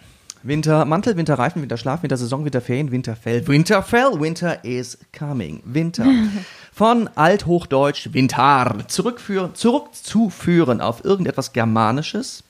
Wintermantel, 0.43 1.17
Winterreifen, 1.17 1.63
Winterschlaf, 1.63 2.03
Wintersaison, 2.03 2.45
Winterferien, 2.45 2.91
Winterfell, 2.91 3.47
Winterfell, 3.47 4.21
Winter 4.21 4.65
is 4.65 4.99
coming. 5.17 5.63
Winter. 5.65 6.07
Von 6.73 7.09
Althochdeutsch 7.15 8.13
Winter. 8.13 8.77
Zurückführen, 8.87 9.55
zurückzuführen 9.55 10.81
auf 10.81 11.05
irgendetwas 11.05 11.53
Germanisches, 11.53 12.45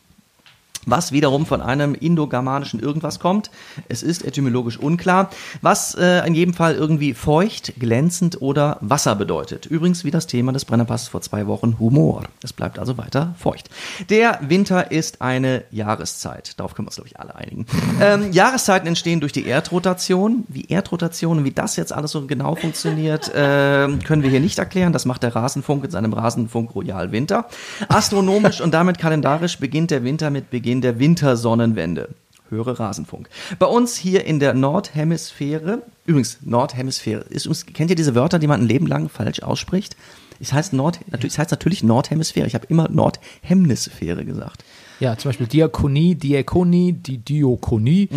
was 0.86 1.12
wiederum 1.12 1.46
von 1.46 1.60
einem 1.60 1.94
indogermanischen 1.94 2.80
irgendwas 2.80 3.20
kommt. 3.20 3.50
Es 3.88 4.02
ist 4.02 4.24
etymologisch 4.24 4.78
unklar, 4.78 5.30
was 5.60 5.94
äh, 5.94 6.26
in 6.26 6.34
jedem 6.34 6.54
Fall 6.54 6.74
irgendwie 6.74 7.14
feucht, 7.14 7.74
glänzend 7.78 8.40
oder 8.40 8.78
Wasser 8.80 9.14
bedeutet. 9.14 9.66
Übrigens 9.66 10.04
wie 10.04 10.10
das 10.10 10.26
Thema 10.26 10.52
des 10.52 10.64
Brennerpass 10.64 11.08
vor 11.08 11.20
zwei 11.20 11.46
Wochen 11.46 11.78
Humor. 11.78 12.24
Es 12.42 12.52
bleibt 12.52 12.78
also 12.78 12.98
weiter 12.98 13.34
feucht. 13.38 13.70
Der 14.10 14.38
Winter 14.42 14.90
ist 14.90 15.20
eine 15.22 15.64
Jahreszeit. 15.70 16.58
Darauf 16.58 16.74
können 16.74 16.86
wir 16.86 16.90
uns, 16.90 16.96
glaube 16.96 17.08
ich, 17.08 17.18
alle 17.18 17.34
einigen. 17.34 17.66
Ähm, 18.00 18.30
Jahreszeiten 18.32 18.86
entstehen 18.86 19.18
durch 19.18 19.32
die 19.32 19.46
Erdrotation. 19.46 20.44
Wie 20.46 20.66
Erdrotation 20.66 21.38
und 21.38 21.44
wie 21.44 21.50
das 21.50 21.74
jetzt 21.74 21.92
alles 21.92 22.12
so 22.12 22.26
genau 22.26 22.54
funktioniert, 22.54 23.32
ähm, 23.34 23.98
können 24.04 24.22
wir 24.22 24.30
hier 24.30 24.38
nicht 24.38 24.58
erklären. 24.58 24.92
Das 24.92 25.04
macht 25.04 25.24
der 25.24 25.34
Rasenfunk 25.34 25.84
in 25.84 25.90
seinem 25.90 26.12
Rasenfunk 26.12 26.76
Royal 26.76 27.10
Winter. 27.10 27.46
Astronomisch 27.88 28.60
und 28.60 28.72
damit 28.72 28.98
kalendarisch 28.98 29.58
beginnt 29.58 29.90
der 29.90 30.04
Winter 30.04 30.30
mit 30.30 30.50
Beginn 30.50 30.67
der 30.80 30.98
Wintersonnenwende. 30.98 32.10
Höre 32.50 32.80
Rasenfunk. 32.80 33.28
Bei 33.58 33.66
uns 33.66 33.96
hier 33.96 34.24
in 34.24 34.40
der 34.40 34.54
Nordhemisphäre, 34.54 35.82
übrigens, 36.06 36.38
Nordhemisphäre, 36.42 37.20
ist, 37.28 37.74
kennt 37.74 37.90
ihr 37.90 37.96
diese 37.96 38.14
Wörter, 38.14 38.38
die 38.38 38.46
man 38.46 38.62
ein 38.62 38.66
Leben 38.66 38.86
lang 38.86 39.08
falsch 39.08 39.42
ausspricht? 39.42 39.96
Es 40.40 40.52
heißt, 40.52 40.72
Nord, 40.72 41.00
natürlich, 41.10 41.34
es 41.34 41.38
heißt 41.38 41.50
natürlich 41.50 41.82
Nordhemisphäre. 41.82 42.46
Ich 42.46 42.54
habe 42.54 42.66
immer 42.68 42.88
Nordhemisphäre 42.88 44.24
gesagt. 44.24 44.64
Ja, 45.00 45.16
zum 45.16 45.30
Beispiel 45.30 45.46
Diakonie, 45.46 46.14
Diakonie, 46.14 46.92
die 46.92 47.18
Diokonie. 47.18 48.08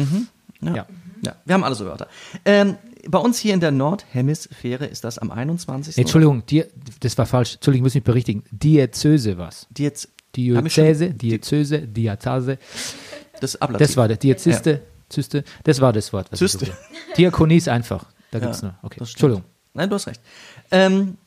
Ja. 0.61 0.75
Ja. 0.75 0.85
ja. 1.23 1.35
wir 1.45 1.53
haben 1.53 1.63
alle 1.63 1.75
so 1.75 1.85
Wörter. 1.85 2.07
Ähm, 2.45 2.77
bei 3.07 3.17
uns 3.17 3.39
hier 3.39 3.53
in 3.53 3.59
der 3.59 3.71
Nordhemisphäre 3.71 4.85
ist 4.85 5.03
das 5.03 5.17
am 5.17 5.31
21. 5.31 5.97
Nee, 5.97 6.01
Entschuldigung, 6.01 6.45
die, 6.45 6.65
das 6.99 7.17
war 7.17 7.25
falsch. 7.25 7.55
Entschuldigung, 7.55 7.87
ich 7.87 7.89
muss 7.89 7.95
mich 7.95 8.03
berichtigen. 8.03 8.43
Diözese 8.51 9.37
was. 9.37 9.67
Die 9.71 9.83
Diözese, 10.35 11.09
Diözese, 11.11 11.79
Diazase. 11.87 12.57
das 13.39 13.61
Ablativ. 13.61 13.87
Das 13.87 13.97
war 13.97 14.07
der 14.07 14.17
Diaziste, 14.17 14.81
Zyste. 15.09 15.43
Das 15.63 15.81
war 15.81 15.93
das 15.93 16.13
Wort. 16.13 16.35
Zyste. 16.35 16.67
Diakonie 17.17 17.57
ist 17.57 17.69
einfach. 17.69 18.05
Da 18.31 18.39
Ja, 18.39 18.45
gibt's 18.45 18.61
nur. 18.61 18.75
Okay. 18.81 18.99
Entschuldigung. 18.99 19.43
Nein, 19.73 19.89
du 19.89 19.95
hast 19.95 20.07
recht. 20.07 20.21
Ähm, 20.71 21.17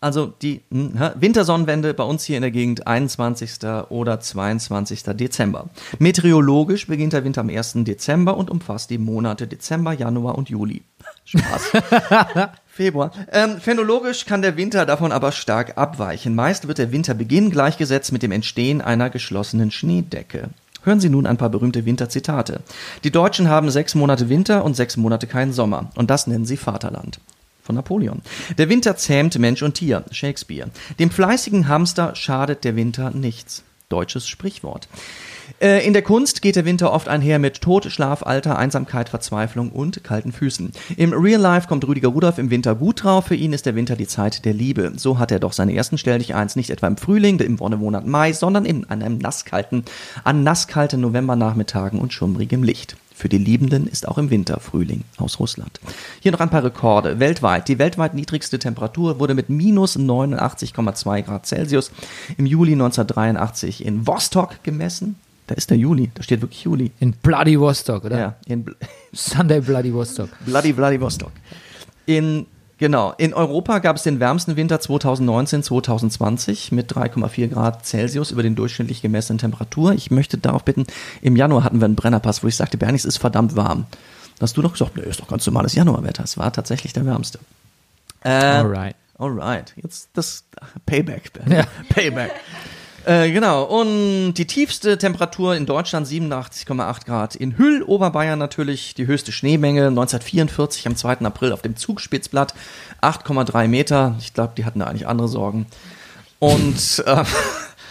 also 0.00 0.26
die 0.26 0.62
hm, 0.72 0.98
hä, 0.98 1.10
Wintersonnenwende 1.14 1.94
bei 1.94 2.02
uns 2.02 2.24
hier 2.24 2.36
in 2.36 2.42
der 2.42 2.50
Gegend 2.50 2.86
21. 2.86 3.60
oder 3.90 4.18
22. 4.18 5.04
Dezember. 5.04 5.70
Meteorologisch 6.00 6.88
beginnt 6.88 7.12
der 7.12 7.22
Winter 7.24 7.42
am 7.42 7.48
1. 7.48 7.74
Dezember 7.84 8.36
und 8.36 8.50
umfasst 8.50 8.90
die 8.90 8.98
Monate 8.98 9.46
Dezember, 9.46 9.92
Januar 9.92 10.36
und 10.36 10.50
Juli. 10.50 10.82
Spaß. 11.24 11.72
Februar. 12.72 13.12
Ähm, 13.30 13.60
phänologisch 13.60 14.24
kann 14.24 14.40
der 14.40 14.56
Winter 14.56 14.86
davon 14.86 15.12
aber 15.12 15.30
stark 15.30 15.76
abweichen. 15.76 16.34
Meist 16.34 16.68
wird 16.68 16.78
der 16.78 16.90
Winterbeginn 16.90 17.50
gleichgesetzt 17.50 18.12
mit 18.12 18.22
dem 18.22 18.32
Entstehen 18.32 18.80
einer 18.80 19.10
geschlossenen 19.10 19.70
Schneedecke. 19.70 20.48
Hören 20.82 20.98
Sie 20.98 21.10
nun 21.10 21.26
ein 21.26 21.36
paar 21.36 21.50
berühmte 21.50 21.84
Winterzitate. 21.84 22.60
Die 23.04 23.10
Deutschen 23.10 23.50
haben 23.50 23.70
sechs 23.70 23.94
Monate 23.94 24.30
Winter 24.30 24.64
und 24.64 24.74
sechs 24.74 24.96
Monate 24.96 25.26
keinen 25.26 25.52
Sommer. 25.52 25.90
Und 25.96 26.08
das 26.10 26.26
nennen 26.26 26.46
sie 26.46 26.56
Vaterland. 26.56 27.20
Von 27.62 27.74
Napoleon. 27.74 28.22
Der 28.56 28.70
Winter 28.70 28.96
zähmt 28.96 29.38
Mensch 29.38 29.62
und 29.62 29.74
Tier. 29.74 30.04
Shakespeare. 30.10 30.70
Dem 30.98 31.10
fleißigen 31.10 31.68
Hamster 31.68 32.14
schadet 32.14 32.64
der 32.64 32.74
Winter 32.74 33.10
nichts. 33.10 33.64
Deutsches 33.90 34.26
Sprichwort. 34.26 34.88
Äh, 35.62 35.86
In 35.86 35.92
der 35.92 36.02
Kunst 36.02 36.42
geht 36.42 36.56
der 36.56 36.64
Winter 36.64 36.92
oft 36.92 37.06
einher 37.06 37.38
mit 37.38 37.60
Tod, 37.60 37.84
Schlaf, 37.84 38.24
Alter, 38.24 38.58
Einsamkeit, 38.58 39.08
Verzweiflung 39.08 39.70
und 39.70 40.02
kalten 40.02 40.32
Füßen. 40.32 40.72
Im 40.96 41.12
Real 41.12 41.40
Life 41.40 41.68
kommt 41.68 41.86
Rüdiger 41.86 42.08
Rudolph 42.08 42.38
im 42.38 42.50
Winter 42.50 42.74
gut 42.74 43.04
drauf. 43.04 43.26
Für 43.26 43.36
ihn 43.36 43.52
ist 43.52 43.64
der 43.64 43.76
Winter 43.76 43.94
die 43.94 44.08
Zeit 44.08 44.44
der 44.44 44.54
Liebe. 44.54 44.92
So 44.96 45.20
hat 45.20 45.30
er 45.30 45.38
doch 45.38 45.52
seine 45.52 45.72
ersten 45.72 45.98
Stelldicheins 45.98 46.56
nicht 46.56 46.70
etwa 46.70 46.88
im 46.88 46.96
Frühling, 46.96 47.38
im 47.38 47.60
Wonnemonat 47.60 48.08
Mai, 48.08 48.32
sondern 48.32 48.64
in 48.64 48.90
einem 48.90 49.18
nasskalten, 49.18 49.84
an 50.24 50.42
nasskalten 50.42 51.00
Novembernachmittagen 51.00 52.00
und 52.00 52.12
schummrigem 52.12 52.64
Licht. 52.64 52.96
Für 53.14 53.28
die 53.28 53.38
Liebenden 53.38 53.86
ist 53.86 54.08
auch 54.08 54.18
im 54.18 54.30
Winter 54.30 54.58
Frühling 54.58 55.04
aus 55.16 55.38
Russland. 55.38 55.78
Hier 56.18 56.32
noch 56.32 56.40
ein 56.40 56.50
paar 56.50 56.64
Rekorde. 56.64 57.20
Weltweit. 57.20 57.68
Die 57.68 57.78
weltweit 57.78 58.14
niedrigste 58.14 58.58
Temperatur 58.58 59.20
wurde 59.20 59.34
mit 59.34 59.48
minus 59.48 59.96
89,2 59.96 61.22
Grad 61.22 61.46
Celsius 61.46 61.92
im 62.36 62.46
Juli 62.46 62.72
1983 62.72 63.86
in 63.86 64.08
Vostok 64.08 64.64
gemessen. 64.64 65.14
Da 65.52 65.56
ist 65.56 65.68
der 65.68 65.76
Juli, 65.76 66.10
da 66.14 66.22
steht 66.22 66.40
wirklich 66.40 66.64
Juli. 66.64 66.92
In 66.98 67.12
Bloody 67.12 67.60
Vostok, 67.60 68.06
oder? 68.06 68.18
Ja, 68.18 68.36
in 68.46 68.64
Bl 68.64 68.74
Sunday 69.12 69.60
Bloody 69.60 69.92
Vostok. 69.92 70.30
Bloody 70.46 70.72
Vladivostok. 70.72 71.30
In, 72.06 72.46
genau, 72.78 73.12
in 73.18 73.34
Europa 73.34 73.80
gab 73.80 73.96
es 73.96 74.02
den 74.02 74.18
wärmsten 74.18 74.56
Winter 74.56 74.76
2019-2020 74.76 76.72
mit 76.72 76.90
3,4 76.90 77.48
Grad 77.48 77.84
Celsius 77.84 78.30
über 78.30 78.42
den 78.42 78.54
durchschnittlich 78.54 79.02
gemessenen 79.02 79.36
Temperatur. 79.36 79.92
Ich 79.92 80.10
möchte 80.10 80.38
darauf 80.38 80.64
bitten, 80.64 80.86
im 81.20 81.36
Januar 81.36 81.64
hatten 81.64 81.82
wir 81.82 81.84
einen 81.84 81.96
Brennerpass, 81.96 82.42
wo 82.42 82.48
ich 82.48 82.56
sagte, 82.56 82.78
Bernie, 82.78 82.96
es 82.96 83.04
ist 83.04 83.18
verdammt 83.18 83.54
warm. 83.54 83.84
Da 84.38 84.44
hast 84.44 84.56
du 84.56 84.62
doch 84.62 84.72
gesagt, 84.72 84.96
nee, 84.96 85.02
ist 85.02 85.20
doch 85.20 85.28
ganz 85.28 85.44
normales 85.44 85.74
Januarwetter. 85.74 86.24
Es 86.24 86.38
war 86.38 86.50
tatsächlich 86.50 86.94
der 86.94 87.04
wärmste. 87.04 87.40
Äh, 88.24 88.30
Alright. 88.30 88.96
Alright, 89.18 89.74
jetzt 89.76 90.08
das 90.14 90.44
Payback. 90.86 91.34
Bernie. 91.34 91.56
Ja. 91.56 91.66
Payback. 91.90 92.32
Äh, 93.04 93.32
genau, 93.32 93.64
und 93.64 94.34
die 94.34 94.46
tiefste 94.46 94.96
Temperatur 94.96 95.56
in 95.56 95.66
Deutschland 95.66 96.06
87,8 96.06 97.04
Grad. 97.04 97.34
In 97.34 97.58
Hüll, 97.58 97.82
Oberbayern 97.82 98.38
natürlich 98.38 98.94
die 98.94 99.08
höchste 99.08 99.32
Schneemenge 99.32 99.88
1944 99.88 100.86
am 100.86 100.94
2. 100.94 101.18
April 101.22 101.52
auf 101.52 101.62
dem 101.62 101.74
Zugspitzblatt 101.74 102.54
8,3 103.00 103.66
Meter. 103.66 104.14
Ich 104.20 104.34
glaube, 104.34 104.52
die 104.56 104.64
hatten 104.64 104.78
da 104.78 104.86
eigentlich 104.86 105.08
andere 105.08 105.26
Sorgen. 105.26 105.66
Und 106.38 107.02
äh, 107.04 107.24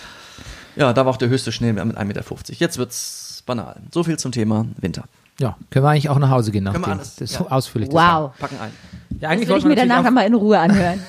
ja, 0.78 0.94
da 0.94 1.06
war 1.06 1.12
auch 1.12 1.18
der 1.18 1.30
höchste 1.30 1.52
Schnee 1.52 1.74
mit 1.74 1.84
1,50 1.84 2.06
Meter. 2.06 2.24
Jetzt 2.54 2.78
wird's 2.78 3.44
banal. 3.46 3.82
So 3.94 4.06
viel 4.06 4.18
zum 4.18 4.32
Thema 4.32 4.66
Winter. 4.78 5.04
Ja, 5.42 5.58
können 5.72 5.86
wir 5.86 5.90
eigentlich 5.90 6.10
auch 6.10 6.20
nach 6.20 6.30
Hause 6.30 6.52
gehen, 6.52 6.66
Können 6.66 6.86
wir 6.86 6.92
alles, 6.92 7.16
das 7.16 7.32
ja. 7.34 7.40
so 7.40 7.50
ausführlich 7.50 7.90
das. 7.90 7.96
Wow. 7.96 8.32
Packen 8.38 8.60
ein. 8.60 8.72
Ja, 9.10 9.18
Das 9.20 9.30
eigentlich 9.30 9.48
will 9.48 9.54
wollten 9.56 9.72
ich 9.72 9.76
mir 9.76 9.88
danach 9.88 10.06
auch 10.06 10.12
mal 10.12 10.26
in 10.26 10.36
Ruhe 10.36 10.60
anhören. 10.60 11.00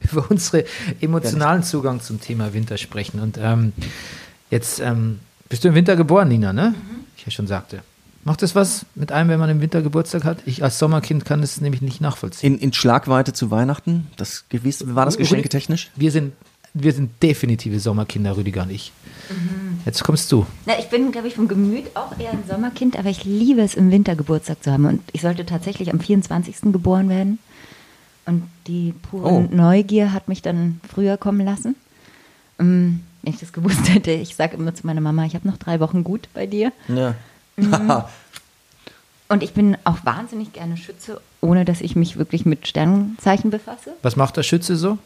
über 0.12 0.26
unsere 0.28 0.64
emotionalen 1.00 1.62
Zugang 1.62 2.00
zum 2.00 2.20
Thema 2.20 2.52
Winter 2.52 2.76
sprechen. 2.78 3.20
Und 3.20 3.38
ähm, 3.40 3.72
jetzt 4.50 4.80
ähm, 4.80 5.20
bist 5.48 5.64
du 5.64 5.68
im 5.68 5.74
Winter 5.74 5.96
geboren, 5.96 6.28
Nina, 6.28 6.52
ne? 6.52 6.74
Ich 7.16 7.24
ja 7.24 7.30
schon 7.30 7.46
sagte. 7.46 7.80
Macht 8.24 8.42
das 8.42 8.56
was 8.56 8.86
mit 8.96 9.12
einem, 9.12 9.30
wenn 9.30 9.38
man 9.38 9.50
im 9.50 9.60
Winter 9.60 9.82
Geburtstag 9.82 10.24
hat? 10.24 10.38
Ich 10.46 10.64
als 10.64 10.80
Sommerkind 10.80 11.24
kann 11.24 11.42
das 11.42 11.60
nämlich 11.60 11.80
nicht 11.80 12.00
nachvollziehen. 12.00 12.54
In, 12.54 12.60
in 12.60 12.72
Schlagweite 12.72 13.32
zu 13.32 13.52
Weihnachten, 13.52 14.08
das 14.16 14.46
gewiss, 14.48 14.82
war 14.94 15.04
das 15.04 15.16
geschenketechnisch? 15.16 15.90
Wir 15.94 16.10
sind, 16.10 16.32
wir 16.74 16.92
sind 16.92 17.22
definitive 17.22 17.78
Sommerkinder, 17.78 18.36
Rüdiger 18.36 18.62
und 18.62 18.70
ich. 18.70 18.92
Jetzt 19.84 20.04
kommst 20.04 20.30
du. 20.32 20.46
Na, 20.66 20.78
ich 20.78 20.88
bin, 20.88 21.12
glaube 21.12 21.28
ich, 21.28 21.34
vom 21.34 21.48
Gemüt 21.48 21.84
auch 21.94 22.18
eher 22.18 22.30
ein 22.32 22.44
Sommerkind, 22.48 22.98
aber 22.98 23.08
ich 23.10 23.24
liebe 23.24 23.60
es, 23.62 23.74
im 23.74 23.90
Winter 23.90 24.14
Geburtstag 24.16 24.62
zu 24.62 24.70
haben. 24.72 24.84
Und 24.86 25.02
ich 25.12 25.20
sollte 25.22 25.44
tatsächlich 25.46 25.90
am 25.92 26.00
24. 26.00 26.72
geboren 26.72 27.08
werden. 27.08 27.38
Und 28.26 28.42
die 28.66 28.92
pure 29.10 29.28
Oh. 29.30 29.48
Neugier 29.50 30.12
hat 30.12 30.28
mich 30.28 30.42
dann 30.42 30.80
früher 30.88 31.16
kommen 31.16 31.44
lassen. 31.46 31.76
Ähm, 32.58 33.00
Wenn 33.22 33.32
ich 33.34 33.40
das 33.40 33.52
gewusst 33.52 33.88
hätte, 33.88 34.10
ich 34.12 34.34
sage 34.36 34.56
immer 34.56 34.74
zu 34.74 34.86
meiner 34.86 35.00
Mama, 35.00 35.24
ich 35.24 35.34
habe 35.34 35.46
noch 35.48 35.56
drei 35.58 35.80
Wochen 35.80 36.04
gut 36.04 36.28
bei 36.34 36.46
dir. 36.46 36.72
Ja. 36.88 37.14
Und 39.28 39.42
ich 39.42 39.52
bin 39.54 39.76
auch 39.84 39.98
wahnsinnig 40.04 40.52
gerne 40.52 40.76
Schütze, 40.76 41.20
ohne 41.40 41.64
dass 41.64 41.80
ich 41.80 41.96
mich 41.96 42.16
wirklich 42.16 42.46
mit 42.46 42.68
Sternzeichen 42.68 43.50
befasse. 43.50 43.92
Was 44.02 44.14
macht 44.16 44.36
der 44.36 44.44
Schütze 44.44 44.76
so? 44.76 44.98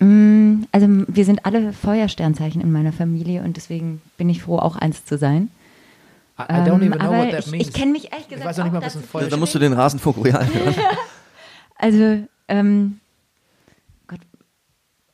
Mm, 0.00 0.41
Also 0.72 0.86
wir 0.88 1.24
sind 1.24 1.44
alle 1.44 1.72
Feuersternzeichen 1.72 2.60
in 2.62 2.72
meiner 2.72 2.92
Familie 2.92 3.42
und 3.42 3.56
deswegen 3.56 4.00
bin 4.16 4.28
ich 4.30 4.42
froh, 4.42 4.58
auch 4.58 4.76
eins 4.76 5.04
zu 5.04 5.18
sein. 5.18 5.50
I, 6.38 6.42
I 6.42 6.46
don't 6.46 6.80
Ähm, 6.80 6.82
even 6.82 6.92
know 6.98 7.08
aber 7.08 7.18
what 7.18 7.30
that 7.30 7.44
ich, 7.46 7.52
means. 7.52 7.68
ich 7.68 7.74
kenne 7.74 7.92
mich 7.92 8.10
ehrlich 8.10 8.26
gesagt 8.28 8.40
Ich 8.40 8.46
weiß 8.46 8.58
auch 8.60 8.64
nicht 8.64 8.72
mal, 8.72 8.82
was 8.82 8.96
ein 8.96 9.02
Feuer- 9.04 9.28
Da 9.28 9.36
musst 9.36 9.54
du 9.54 9.58
den 9.58 9.74
Rasenfunk 9.74 10.16
Royal 10.16 10.46
hören. 10.52 10.74
Also, 11.76 12.22
ähm, 12.48 13.00
Gott, 14.06 14.20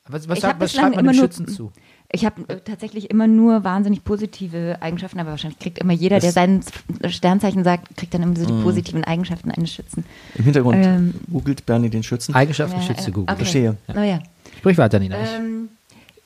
was 0.07 0.29
was, 0.29 0.37
Ich 0.37 0.41
sagt, 0.43 0.53
hab 0.53 0.61
was 0.61 0.71
schreibt 0.71 0.83
man 0.83 0.93
dem 0.93 0.99
immer 0.99 1.13
nur- 1.13 1.21
Schützen 1.23 1.47
zu? 1.47 1.71
ich 2.11 2.25
habe 2.25 2.47
äh, 2.47 2.59
tatsächlich 2.61 3.09
immer 3.09 3.27
nur 3.27 3.63
wahnsinnig 3.63 4.03
positive 4.03 4.77
Eigenschaften, 4.79 5.19
aber 5.19 5.31
wahrscheinlich 5.31 5.59
kriegt 5.59 5.79
immer 5.79 5.93
jeder, 5.93 6.19
der 6.19 6.27
Das- 6.31 6.35
sein 6.35 6.61
Sternzeichen 7.07 7.63
sagt, 7.63 7.97
kriegt 7.97 8.13
dann 8.13 8.21
immer 8.23 8.35
so 8.35 8.45
die 8.45 8.53
Mhm. 8.53 8.63
positiven 8.63 9.03
Eigenschaften 9.03 9.51
eines 9.51 9.71
Schützen. 9.73 10.05
Im 10.35 10.43
Hintergrund 10.45 10.77
Ähm, 10.85 11.13
googelt 11.31 11.65
Bernie 11.65 11.89
den 11.89 12.03
Schützen. 12.03 12.33
Eigenschaften 12.35 12.77
Ja, 12.79 12.85
Schütze 12.85 13.09
äh, 13.09 13.11
googeln. 13.13 13.29
okay. 13.29 13.37
Verstehe. 13.37 13.77
Oh 13.89 13.99
ja. 13.99 14.19
Sprich 14.59 14.77
weiter, 14.77 14.99
Nina. 14.99 15.17
Ähm, 15.17 15.69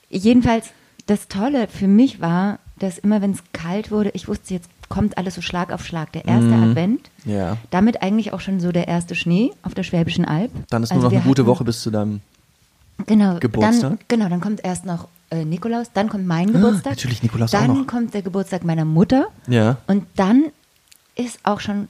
jedenfalls, 0.09 0.69
das 1.05 1.27
Tolle 1.27 1.67
für 1.67 1.87
mich 1.87 2.19
war, 2.21 2.59
dass 2.79 2.97
immer, 2.97 3.21
wenn 3.21 3.31
es 3.31 3.39
kalt 3.53 3.91
wurde, 3.91 4.09
ich 4.13 4.27
wusste, 4.27 4.53
jetzt 4.53 4.69
kommt 4.89 5.17
alles 5.17 5.35
so 5.35 5.41
Schlag 5.41 5.71
auf 5.71 5.85
Schlag. 5.85 6.11
Der 6.11 6.25
erste 6.25 6.47
Mhm. 6.49 6.63
Advent, 6.71 7.09
Ja. 7.25 7.57
damit 7.71 8.01
eigentlich 8.01 8.33
auch 8.33 8.41
schon 8.41 8.59
so 8.59 8.71
der 8.71 8.87
erste 8.87 9.15
Schnee 9.15 9.51
auf 9.63 9.73
der 9.73 9.83
Schwäbischen 9.83 10.25
Alb. 10.25 10.51
Dann 10.69 10.83
ist 10.83 10.91
Also 10.91 11.01
nur 11.03 11.09
noch 11.11 11.17
eine 11.17 11.27
gute 11.27 11.41
hatten- 11.43 11.49
Woche 11.51 11.63
bis 11.63 11.81
zu 11.81 11.89
deinem. 11.91 12.21
Genau, 13.07 13.37
Geburtstag? 13.39 13.81
Dann, 13.91 13.99
genau, 14.07 14.29
dann 14.29 14.41
kommt 14.41 14.63
erst 14.63 14.85
noch 14.85 15.07
äh, 15.31 15.45
Nikolaus, 15.45 15.87
dann 15.93 16.09
kommt 16.09 16.27
mein 16.27 16.53
Geburtstag. 16.53 16.93
natürlich, 16.93 17.23
Nikolaus 17.23 17.55
auch 17.55 17.59
Dann 17.59 17.73
noch. 17.79 17.87
kommt 17.87 18.13
der 18.13 18.21
Geburtstag 18.21 18.63
meiner 18.63 18.85
Mutter. 18.85 19.27
Ja. 19.47 19.77
Und 19.87 20.05
dann 20.15 20.45
ist 21.15 21.39
auch 21.43 21.59
schon 21.59 21.87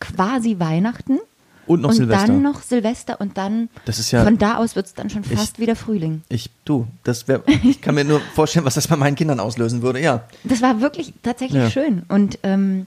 quasi 0.00 0.58
Weihnachten. 0.58 1.18
Und 1.66 1.80
noch 1.80 1.90
und 1.90 1.96
Silvester. 1.96 2.26
dann 2.26 2.42
noch 2.42 2.62
Silvester 2.62 3.20
und 3.20 3.36
dann 3.38 3.68
Das 3.84 3.98
ist 3.98 4.10
ja- 4.10 4.24
von 4.24 4.38
da 4.38 4.56
aus 4.58 4.76
wird 4.76 4.86
es 4.86 4.94
dann 4.94 5.10
schon 5.10 5.22
Ich- 5.22 5.36
fast 5.38 5.58
wieder 5.58 5.76
Frühling. 5.76 6.22
Ich, 6.28 6.50
du, 6.64 6.86
das 7.04 7.26
wär, 7.28 7.42
ich 7.62 7.80
kann 7.80 7.94
mir 7.94 8.04
nur 8.04 8.20
vorstellen, 8.34 8.64
was 8.66 8.74
das 8.74 8.88
bei 8.88 8.96
meinen 8.96 9.16
Kindern 9.16 9.40
auslösen 9.40 9.82
würde. 9.82 10.00
Ja. 10.00 10.24
Das 10.44 10.60
war 10.62 10.80
wirklich 10.80 11.12
tatsächlich 11.22 11.62
Ja. 11.62 11.70
schön. 11.70 12.02
Und, 12.08 12.38
ähm, 12.42 12.86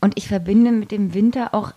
und 0.00 0.14
ich 0.16 0.28
verbinde 0.28 0.72
mit 0.72 0.90
dem 0.90 1.14
Winter 1.14 1.54
auch, 1.54 1.72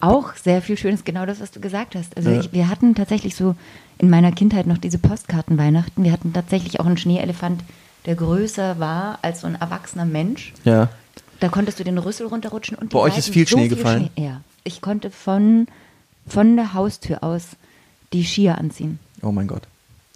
auch 0.00 0.34
sehr 0.36 0.60
viel 0.62 0.76
Schönes, 0.76 1.04
genau 1.04 1.24
das, 1.26 1.40
was 1.40 1.50
du 1.50 1.60
gesagt 1.60 1.94
hast. 1.94 2.16
Also 2.16 2.30
Ja. 2.30 2.40
ich, 2.40 2.52
wir 2.52 2.68
hatten 2.68 2.94
tatsächlich 2.94 3.36
so 3.36 3.54
in 3.98 4.10
meiner 4.10 4.32
Kindheit 4.32 4.66
noch 4.66 4.78
diese 4.78 4.98
Postkarten-Weihnachten. 4.98 6.02
Wir 6.04 6.12
hatten 6.12 6.32
tatsächlich 6.32 6.80
auch 6.80 6.86
einen 6.86 6.96
Schneeelefant, 6.98 7.62
der 8.06 8.16
größer 8.16 8.78
war 8.80 9.18
als 9.22 9.42
so 9.42 9.46
ein 9.46 9.54
erwachsener 9.54 10.04
Mensch. 10.04 10.52
Ja. 10.64 10.88
Da 11.40 11.48
konntest 11.48 11.78
du 11.80 11.84
den 11.84 11.98
Rüssel 11.98 12.26
runterrutschen 12.26 12.76
und 12.76 12.90
Bei 12.90 12.98
euch 13.00 13.16
ist 13.18 13.28
viel 13.30 13.46
so 13.46 13.56
Schnee 13.56 13.68
gefallen? 13.68 14.10
Schnee, 14.14 14.26
ja. 14.26 14.40
Ich 14.64 14.80
konnte 14.80 15.10
von, 15.10 15.66
von 16.26 16.56
der 16.56 16.74
Haustür 16.74 17.22
aus 17.22 17.50
die 18.12 18.24
Skier 18.24 18.58
anziehen. 18.58 18.98
Oh 19.22 19.32
mein 19.32 19.46
Gott. 19.46 19.62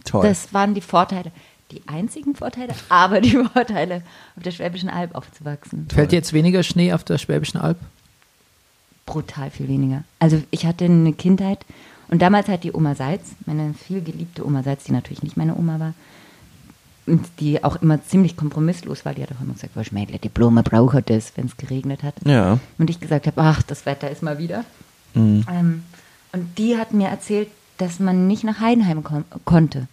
Toll. 0.04 0.26
Das 0.26 0.52
waren 0.54 0.74
die 0.74 0.80
Vorteile. 0.80 1.30
Die 1.70 1.82
einzigen 1.86 2.34
Vorteile, 2.34 2.74
aber 2.88 3.20
die 3.20 3.36
Vorteile, 3.36 4.02
auf 4.36 4.42
der 4.42 4.52
Schwäbischen 4.52 4.88
Alb 4.88 5.14
aufzuwachsen. 5.14 5.86
Fällt 5.92 6.12
jetzt 6.12 6.32
weniger 6.32 6.62
Schnee 6.62 6.92
auf 6.94 7.04
der 7.04 7.18
Schwäbischen 7.18 7.60
Alb? 7.60 7.76
Brutal 9.04 9.50
viel 9.50 9.68
weniger. 9.68 10.04
Also 10.18 10.42
ich 10.50 10.64
hatte 10.64 10.86
eine 10.86 11.12
Kindheit 11.12 11.64
und 12.08 12.22
damals 12.22 12.48
hat 12.48 12.64
die 12.64 12.72
Oma 12.72 12.94
Salz, 12.94 13.22
meine 13.44 13.74
viel 13.74 14.02
geliebte 14.02 14.46
Oma 14.46 14.62
Salz, 14.62 14.84
die 14.84 14.92
natürlich 14.92 15.22
nicht 15.22 15.36
meine 15.36 15.56
Oma 15.56 15.78
war, 15.78 15.94
die 17.40 17.62
auch 17.64 17.80
immer 17.82 18.02
ziemlich 18.04 18.36
kompromisslos 18.36 19.04
war, 19.04 19.14
die 19.14 19.22
hat 19.22 19.30
auch 19.32 19.40
immer 19.42 19.54
gesagt, 19.54 19.76
was 19.76 19.92
Mädel, 19.92 20.18
Diplome 20.18 20.62
braucht 20.62 21.10
das, 21.10 21.32
wenn 21.36 21.46
es 21.46 21.56
geregnet 21.56 22.02
hat. 22.02 22.14
ja. 22.24 22.58
Und 22.78 22.90
ich 22.90 23.00
gesagt 23.00 23.26
habe, 23.26 23.40
ach, 23.40 23.62
das 23.62 23.86
Wetter 23.86 24.10
ist 24.10 24.22
mal 24.22 24.38
wieder. 24.38 24.64
Mhm. 25.14 25.44
Ähm, 25.50 25.82
und 26.32 26.58
die 26.58 26.76
hat 26.76 26.92
mir 26.92 27.08
erzählt, 27.08 27.48
dass 27.78 28.00
man 28.00 28.26
nicht 28.26 28.44
nach 28.44 28.60
Heidenheim 28.60 29.02
konnte. 29.44 29.88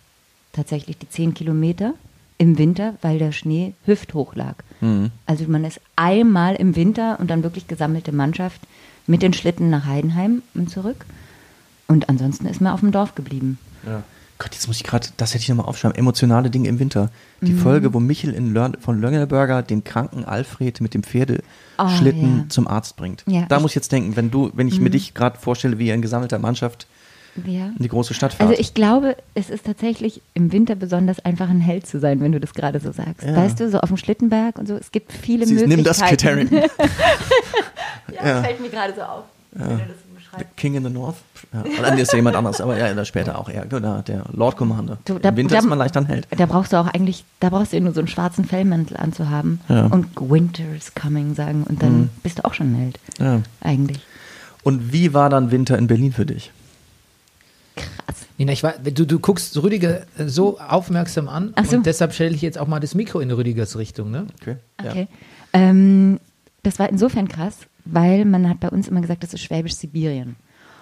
Tatsächlich 0.54 0.98
die 0.98 1.10
zehn 1.10 1.34
Kilometer 1.34 1.94
im 2.38 2.58
Winter, 2.58 2.96
weil 3.02 3.20
der 3.20 3.32
Schnee 3.32 3.74
hüfthoch 3.86 4.36
lag. 4.36 4.56
Mhm. 4.82 5.12
Also 5.26 5.46
man 5.48 5.64
ist 5.64 5.80
einmal 5.96 6.56
im 6.56 6.76
Winter 6.76 7.20
und 7.20 7.30
dann 7.30 7.44
wirklich 7.44 7.68
gesammelte 7.68 8.12
Mannschaft 8.12 8.62
mit 9.08 9.22
den 9.22 9.34
Schlitten 9.34 9.70
nach 9.70 9.86
Heidenheim 9.86 10.42
und 10.54 10.70
zurück. 10.70 11.06
Und 11.88 12.10
ansonsten 12.10 12.48
ist 12.48 12.62
man 12.62 12.74
auf 12.74 12.80
dem 12.80 12.92
Dorf 12.92 13.16
geblieben. 13.16 13.58
ja. 13.86 14.04
Gott, 14.38 14.54
jetzt 14.54 14.68
muss 14.68 14.76
ich 14.78 14.84
gerade, 14.84 15.08
das 15.18 15.34
hätte 15.34 15.44
ich 15.44 15.50
nochmal 15.50 15.66
aufschreiben. 15.68 15.98
Emotionale 15.98 16.50
Dinge 16.50 16.68
im 16.68 16.78
Winter. 16.80 17.10
Die 17.42 17.54
Mhm. 17.54 17.60
Folge, 17.60 17.94
wo 17.94 18.00
Michel 18.02 18.34
in 18.34 18.54
Lörn, 18.54 18.76
von 18.82 19.00
Löngelberger 19.00 19.64
den 19.64 19.84
kranken 19.86 20.26
Alfred 20.26 20.82
mit 20.82 20.94
dem 20.94 21.04
Pferdeschlitten 21.04 22.38
ja. 22.40 22.46
zum 22.50 22.68
Arzt 22.68 22.98
bringt. 22.98 23.24
Ja, 23.28 23.46
da 23.48 23.58
Mhm. 23.58 23.62
muss 23.64 23.72
ich 23.72 23.76
jetzt 23.76 23.92
denken, 23.94 24.16
wenn 24.18 24.32
du, 24.32 24.52
wenn 24.54 24.68
ich 24.68 24.80
mir 24.82 24.90
dich 24.90 25.14
gerade 25.14 25.38
vorstelle, 25.40 25.80
wie 25.80 25.88
ihr 25.88 25.94
in 25.94 26.02
gesammelter 26.02 26.38
Mannschaft 26.38 26.86
Ja. 27.46 27.68
in 27.68 27.76
die 27.80 27.88
große 27.88 28.14
Stadt 28.14 28.34
fahrt. 28.34 28.50
Also 28.50 28.62
ich 28.62 28.74
glaube, 28.74 29.16
es 29.36 29.50
ist 29.50 29.66
tatsächlich 29.66 30.22
im 30.34 30.52
Winter 30.52 30.76
besonders 30.76 31.20
einfach 31.24 31.50
ein 31.50 31.62
Held 31.62 31.88
zu 31.88 32.00
sein, 32.02 32.20
wenn 32.20 32.34
du 32.34 32.40
das 32.42 32.54
gerade 32.54 32.82
so 32.82 32.92
sagst. 32.92 33.24
Ja. 33.26 33.36
Weißt 33.38 33.60
du, 33.62 33.70
so 33.70 33.80
auf 33.80 33.88
dem 33.90 33.98
Schlittenberg 33.98 34.58
und 34.60 34.68
so, 34.68 34.76
es 34.76 34.92
gibt 34.92 35.14
viele 35.14 35.46
Siehst, 35.46 35.66
nimm 35.66 35.84
das, 35.86 36.02
Möglichkeiten. 36.02 36.50
Criterion. 36.50 36.70
ja, 38.14 38.28
Ja. 38.28 38.44
fällt 38.44 38.60
mir 38.62 38.70
gerade 38.70 38.94
so 38.96 39.02
auf, 39.02 39.24
wenn 39.52 39.70
du 39.70 39.86
das 39.86 39.98
beschreibst. 40.38 40.58
King 40.58 40.76
in 40.76 40.84
the 40.84 40.90
North. 40.90 41.16
Ja. 41.54 41.62
Und 41.62 41.82
dann 41.82 41.98
ist 41.98 42.12
ja 42.12 42.18
jemand 42.18 42.36
anderes, 42.36 42.62
aber 42.62 42.78
ja, 42.78 42.94
da 42.94 43.06
später 43.06 43.38
auch 43.40 43.50
eher. 43.50 43.66
Genau, 43.66 44.02
der 44.02 44.24
Lord 44.32 44.58
Commander. 44.58 44.98
Du, 45.06 45.18
da- 45.20 45.30
Im 45.30 45.38
Winter 45.38 45.54
da- 45.56 45.60
ist 45.60 45.66
man 45.68 45.78
leicht 45.78 45.96
ein 45.98 46.06
Held. 46.06 46.28
Da 46.38 46.46
brauchst 46.46 46.74
du 46.74 46.78
auch 46.78 46.88
eigentlich, 46.88 47.24
da 47.40 47.50
brauchst 47.50 47.72
du 47.74 47.78
ja 47.78 47.84
nur 47.84 47.94
so 47.94 48.00
einen 48.02 48.08
schwarzen 48.08 48.46
Fellmantel 48.46 48.98
anzuhaben 48.98 49.62
Ja. 49.70 49.86
und 49.88 50.08
Winter 50.20 50.64
is 50.76 50.94
coming 50.96 51.36
sagen 51.36 51.64
und 51.64 51.82
dann 51.84 51.98
Mhm. 52.02 52.10
bist 52.24 52.40
du 52.40 52.46
auch 52.46 52.54
schon 52.54 52.72
ein 52.74 52.76
Held. 52.76 53.00
Ja. 53.20 53.42
Eigentlich. 53.62 54.00
Und 54.64 54.92
wie 54.92 55.14
war 55.14 55.30
dann 55.30 55.52
Winter 55.52 55.78
in 55.78 55.88
Berlin 55.88 56.12
für 56.14 56.26
dich? 56.26 56.52
Krass. 57.76 58.26
Nina, 58.38 58.54
ich 58.54 58.64
war, 58.64 58.74
du, 58.82 59.06
du 59.06 59.20
guckst 59.20 59.62
Rüdiger 59.62 60.02
äh, 60.18 60.28
so 60.28 60.60
aufmerksam 60.60 61.28
an 61.28 61.54
so. 61.70 61.76
und 61.76 61.86
deshalb 61.86 62.14
stelle 62.14 62.34
ich 62.34 62.42
jetzt 62.42 62.58
auch 62.58 62.68
mal 62.68 62.80
das 62.80 62.96
Mikro 62.96 63.20
in 63.20 63.32
Rüdigers 63.32 63.78
Richtung. 63.78 64.12
Ne? 64.12 64.28
Okay. 64.42 64.56
Okay. 64.84 65.08
Ähm, 65.54 66.20
das 66.64 66.80
war 66.80 66.90
insofern 66.90 67.28
krass, 67.28 67.58
weil 67.86 68.26
man 68.26 68.48
hat 68.50 68.60
bei 68.60 68.70
uns 68.70 68.88
immer 68.88 69.02
gesagt, 69.02 69.24
das 69.24 69.34
ist 69.34 69.42
Schwäbisch-Sibirien. 69.42 70.36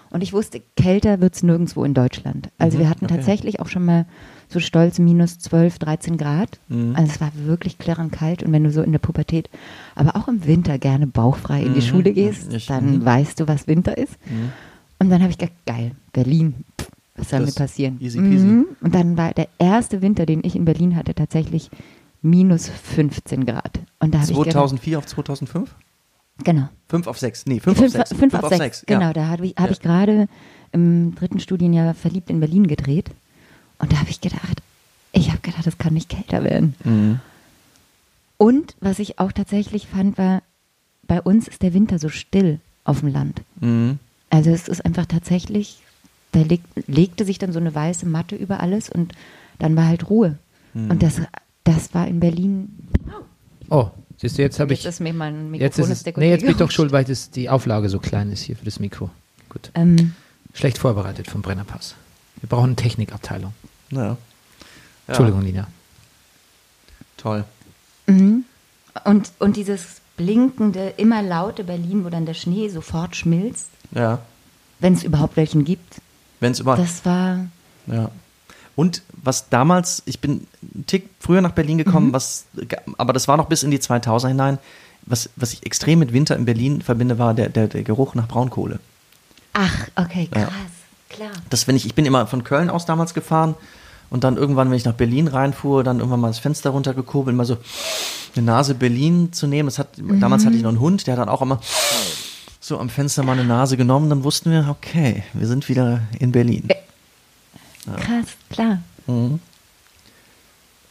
Und 0.09 0.21
ich 0.21 0.31
wusste, 0.31 0.61
kälter 0.77 1.21
wird 1.21 1.33
es 1.35 1.41
nirgendwo 1.41 1.83
in 1.83 1.95
Deutschland. 1.95 2.49
Also 2.59 2.77
wir 2.77 2.87
hatten 2.87 3.05
okay. 3.05 3.15
tatsächlich 3.15 3.59
auch 3.59 3.67
schon 3.67 3.83
mal 3.83 4.05
so 4.47 4.59
stolze 4.59 5.01
minus 5.01 5.39
12, 5.39 5.79
13 5.79 6.17
Grad. 6.17 6.59
Mhm. 6.67 6.95
Also 6.95 7.11
es 7.13 7.19
war 7.19 7.31
wirklich 7.45 7.79
klirrend 7.79 8.11
kalt. 8.11 8.43
Und 8.43 8.51
wenn 8.51 8.63
du 8.63 8.71
so 8.71 8.83
in 8.83 8.91
der 8.91 8.99
Pubertät, 8.99 9.49
aber 9.95 10.15
auch 10.15 10.27
im 10.27 10.45
Winter 10.45 10.77
gerne 10.77 11.07
bauchfrei 11.07 11.63
in 11.63 11.73
die 11.73 11.79
Mhm. 11.79 11.85
Schule 11.85 12.13
gehst, 12.13 12.53
Ich- 12.53 12.67
dann 12.67 12.97
mhm. 12.99 13.05
weißt 13.05 13.39
du, 13.39 13.47
was 13.47 13.65
Winter 13.67 13.97
ist. 13.97 14.13
Und 14.99 15.09
dann 15.09 15.21
habe 15.21 15.31
ich 15.31 15.39
gedacht, 15.39 15.55
geil, 15.65 15.91
Berlin, 16.11 16.53
pff, 16.79 16.89
was 17.15 17.29
soll 17.31 17.39
Das 17.39 17.49
mir 17.55 17.55
passieren? 17.65 17.97
easy 17.99 18.19
peasy. 18.21 18.45
Mhm. 18.45 18.65
Und 18.81 18.93
dann 18.93 19.17
war 19.17 19.33
der 19.33 19.47
erste 19.57 20.03
Winter, 20.03 20.27
den 20.27 20.41
ich 20.43 20.55
in 20.55 20.65
Berlin 20.65 20.95
hatte, 20.95 21.15
tatsächlich 21.15 21.71
minus 22.21 22.69
15 22.69 23.47
Grad. 23.47 23.79
Und 23.99 24.13
da 24.13 24.19
habe 24.19 24.31
ich 24.31 24.37
gedacht, 24.37 24.51
2004 24.53 24.97
auf 24.99 25.07
2005? 25.07 25.73
Genau. 26.43 26.69
5 26.89 27.07
auf 27.07 27.17
6. 27.19 27.45
Nee, 27.47 27.59
5 27.59 27.77
Fünf, 27.77 27.95
auf 27.95 28.07
6. 28.07 28.19
fünf 28.19 28.33
auf 28.35 28.53
sechs, 28.55 28.83
genau. 28.85 29.01
Ja. 29.07 29.13
Da 29.13 29.27
habe 29.27 29.45
ich, 29.47 29.55
hab 29.57 29.65
Ja. 29.67 29.71
ich 29.71 29.79
gerade 29.81 30.27
im 30.71 31.13
dritten 31.15 31.39
Studienjahr 31.39 31.93
verliebt 31.93 32.29
in 32.29 32.39
Berlin 32.39 32.67
gedreht. 32.67 33.09
Und 33.79 33.91
da 33.91 33.97
habe 33.99 34.09
ich 34.09 34.21
gedacht, 34.21 34.61
ich 35.11 35.29
habe 35.29 35.39
gedacht, 35.41 35.65
das 35.67 35.77
kann 35.77 35.93
nicht 35.93 36.09
kälter 36.09 36.43
werden. 36.43 36.75
Mhm. 36.83 37.19
Und 38.37 38.75
was 38.79 38.99
ich 38.99 39.19
auch 39.19 39.31
tatsächlich 39.31 39.87
fand, 39.87 40.17
war, 40.17 40.41
bei 41.07 41.21
uns 41.21 41.47
ist 41.47 41.61
der 41.61 41.73
Winter 41.73 41.99
so 41.99 42.09
still 42.09 42.59
auf 42.83 42.99
dem 43.01 43.09
Land. 43.09 43.41
Mhm. 43.59 43.99
Also 44.29 44.49
es 44.49 44.67
ist 44.67 44.83
einfach 44.85 45.05
tatsächlich, 45.05 45.79
da 46.31 46.41
leg, 46.41 46.61
legte 46.87 47.25
sich 47.25 47.37
dann 47.37 47.53
so 47.53 47.59
eine 47.59 47.73
weiße 47.73 48.05
Matte 48.07 48.35
über 48.35 48.59
alles 48.59 48.89
und 48.89 49.13
dann 49.59 49.75
war 49.75 49.85
halt 49.87 50.09
Ruhe. 50.09 50.37
Mhm. 50.73 50.89
Und 50.91 51.03
das, 51.03 51.21
das 51.63 51.93
war 51.93 52.07
in 52.07 52.19
Berlin. 52.19 52.87
Oh, 53.69 53.89
siehst 54.23 54.37
du, 54.37 54.41
jetzt 54.41 54.59
habe 54.59 54.73
ich. 54.73 54.83
Jetzt 54.83 54.95
ist 54.95 54.99
mir 55.01 55.13
mein 55.13 55.51
Mikrofon 55.51 55.61
Jetzt 55.61 56.05
ist 56.07 56.17
nee, 56.17 56.29
jetzt 56.29 56.41
bin 56.41 56.51
ich 56.51 56.57
doch 56.57 56.71
schuld, 56.71 56.91
weil 56.91 57.03
das, 57.03 57.29
die 57.29 57.49
Auflage 57.49 57.89
so 57.89 57.99
klein 57.99 58.31
ist 58.31 58.41
hier 58.41 58.55
für 58.55 58.65
das 58.65 58.79
Mikro. 58.79 59.09
Gut. 59.49 59.69
Ähm, 59.75 60.13
Schlecht 60.53 60.77
vorbereitet 60.77 61.27
vom 61.29 61.41
Brennerpass. 61.41 61.95
Wir 62.39 62.49
brauchen 62.49 62.67
eine 62.67 62.75
Technikabteilung. 62.75 63.53
Ja. 63.91 64.01
Ja. 64.05 64.17
Entschuldigung, 65.07 65.43
Nina. 65.43 65.67
Toll. 67.17 67.43
Mhm. 68.07 68.45
Und, 69.03 69.31
und 69.39 69.57
dieses 69.57 70.01
blinkende, 70.17 70.93
immer 70.97 71.21
laute 71.21 71.63
Berlin, 71.63 72.05
wo 72.05 72.09
dann 72.09 72.25
der 72.25 72.33
Schnee 72.33 72.69
sofort 72.69 73.15
schmilzt, 73.15 73.69
Ja. 73.91 74.19
wenn 74.79 74.93
es 74.93 75.03
überhaupt 75.03 75.35
welchen 75.35 75.65
gibt, 75.65 75.95
Wenn 76.39 76.51
es 76.53 76.59
über. 76.59 76.75
das 76.77 77.03
war. 77.05 77.47
Ja. 77.87 78.11
Und 78.75 79.03
was 79.21 79.49
damals, 79.49 80.01
ich 80.05 80.19
bin 80.19 80.47
einen 80.73 80.85
Tick 80.87 81.09
früher 81.19 81.41
nach 81.41 81.51
Berlin 81.51 81.77
gekommen, 81.77 82.07
Mhm. 82.07 82.13
was, 82.13 82.45
aber 82.97 83.13
das 83.13 83.27
war 83.27 83.37
noch 83.37 83.47
bis 83.47 83.63
in 83.63 83.71
die 83.71 83.79
2000er 83.79 84.29
hinein. 84.29 84.57
Was, 85.05 85.29
was 85.35 85.53
ich 85.53 85.65
extrem 85.65 85.99
mit 85.99 86.13
Winter 86.13 86.35
in 86.35 86.45
Berlin 86.45 86.81
verbinde, 86.81 87.19
war 87.19 87.33
der, 87.33 87.49
der, 87.49 87.67
der 87.67 87.83
Geruch 87.83 88.15
nach 88.15 88.27
Braunkohle. 88.27 88.79
Ach, 89.53 89.87
okay, 89.95 90.29
Ja. 90.33 90.45
krass. 90.45 90.53
Klar. 91.09 91.29
dass 91.51 91.67
wenn 91.67 91.75
ich, 91.75 91.85
ich 91.85 91.93
bin 91.93 92.05
immer 92.07 92.25
von 92.25 92.43
Köln 92.43 92.71
aus 92.71 92.87
damals 92.87 93.13
gefahren 93.13 93.53
und 94.09 94.23
dann 94.23 94.35
irgendwann, 94.35 94.71
wenn 94.71 94.77
ich 94.77 94.85
nach 94.85 94.95
Berlin 94.95 95.27
reinfuhr, 95.27 95.83
dann 95.83 95.97
irgendwann 95.99 96.21
mal 96.21 96.29
das 96.29 96.39
Fenster 96.39 96.71
runtergekurbelt, 96.71 97.37
mal 97.37 97.45
so 97.45 97.57
eine 98.35 98.45
Nase 98.47 98.73
Berlin 98.73 99.31
zu 99.31 99.45
nehmen. 99.45 99.67
Das 99.67 99.77
hat, 99.77 99.89
damals 99.97 100.43
hatte 100.43 100.55
ich 100.55 100.63
noch 100.63 100.69
einen 100.69 100.79
Hund, 100.79 101.05
der 101.05 101.13
hat 101.13 101.19
dann 101.21 101.29
auch 101.29 101.43
immer 101.43 101.59
so 102.59 102.79
am 102.79 102.89
Fenster 102.89 103.21
mal 103.21 103.33
eine 103.33 103.43
Nase 103.43 103.77
genommen, 103.77 104.09
dann 104.09 104.23
wussten 104.23 104.49
wir, 104.49 104.67
okay, 104.69 105.23
wir 105.33 105.45
sind 105.45 105.69
wieder 105.69 106.01
in 106.17 106.31
Berlin. 106.31 106.67
Krass, 107.85 108.25
klar. 108.49 108.79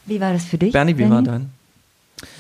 Wie 0.06 0.20
war 0.20 0.32
das 0.32 0.44
für 0.44 0.58
dich? 0.58 0.70
Mhm. 0.70 0.72
Bernie, 0.72 0.98
wie 0.98 1.10
war 1.10 1.22
dein? 1.22 1.50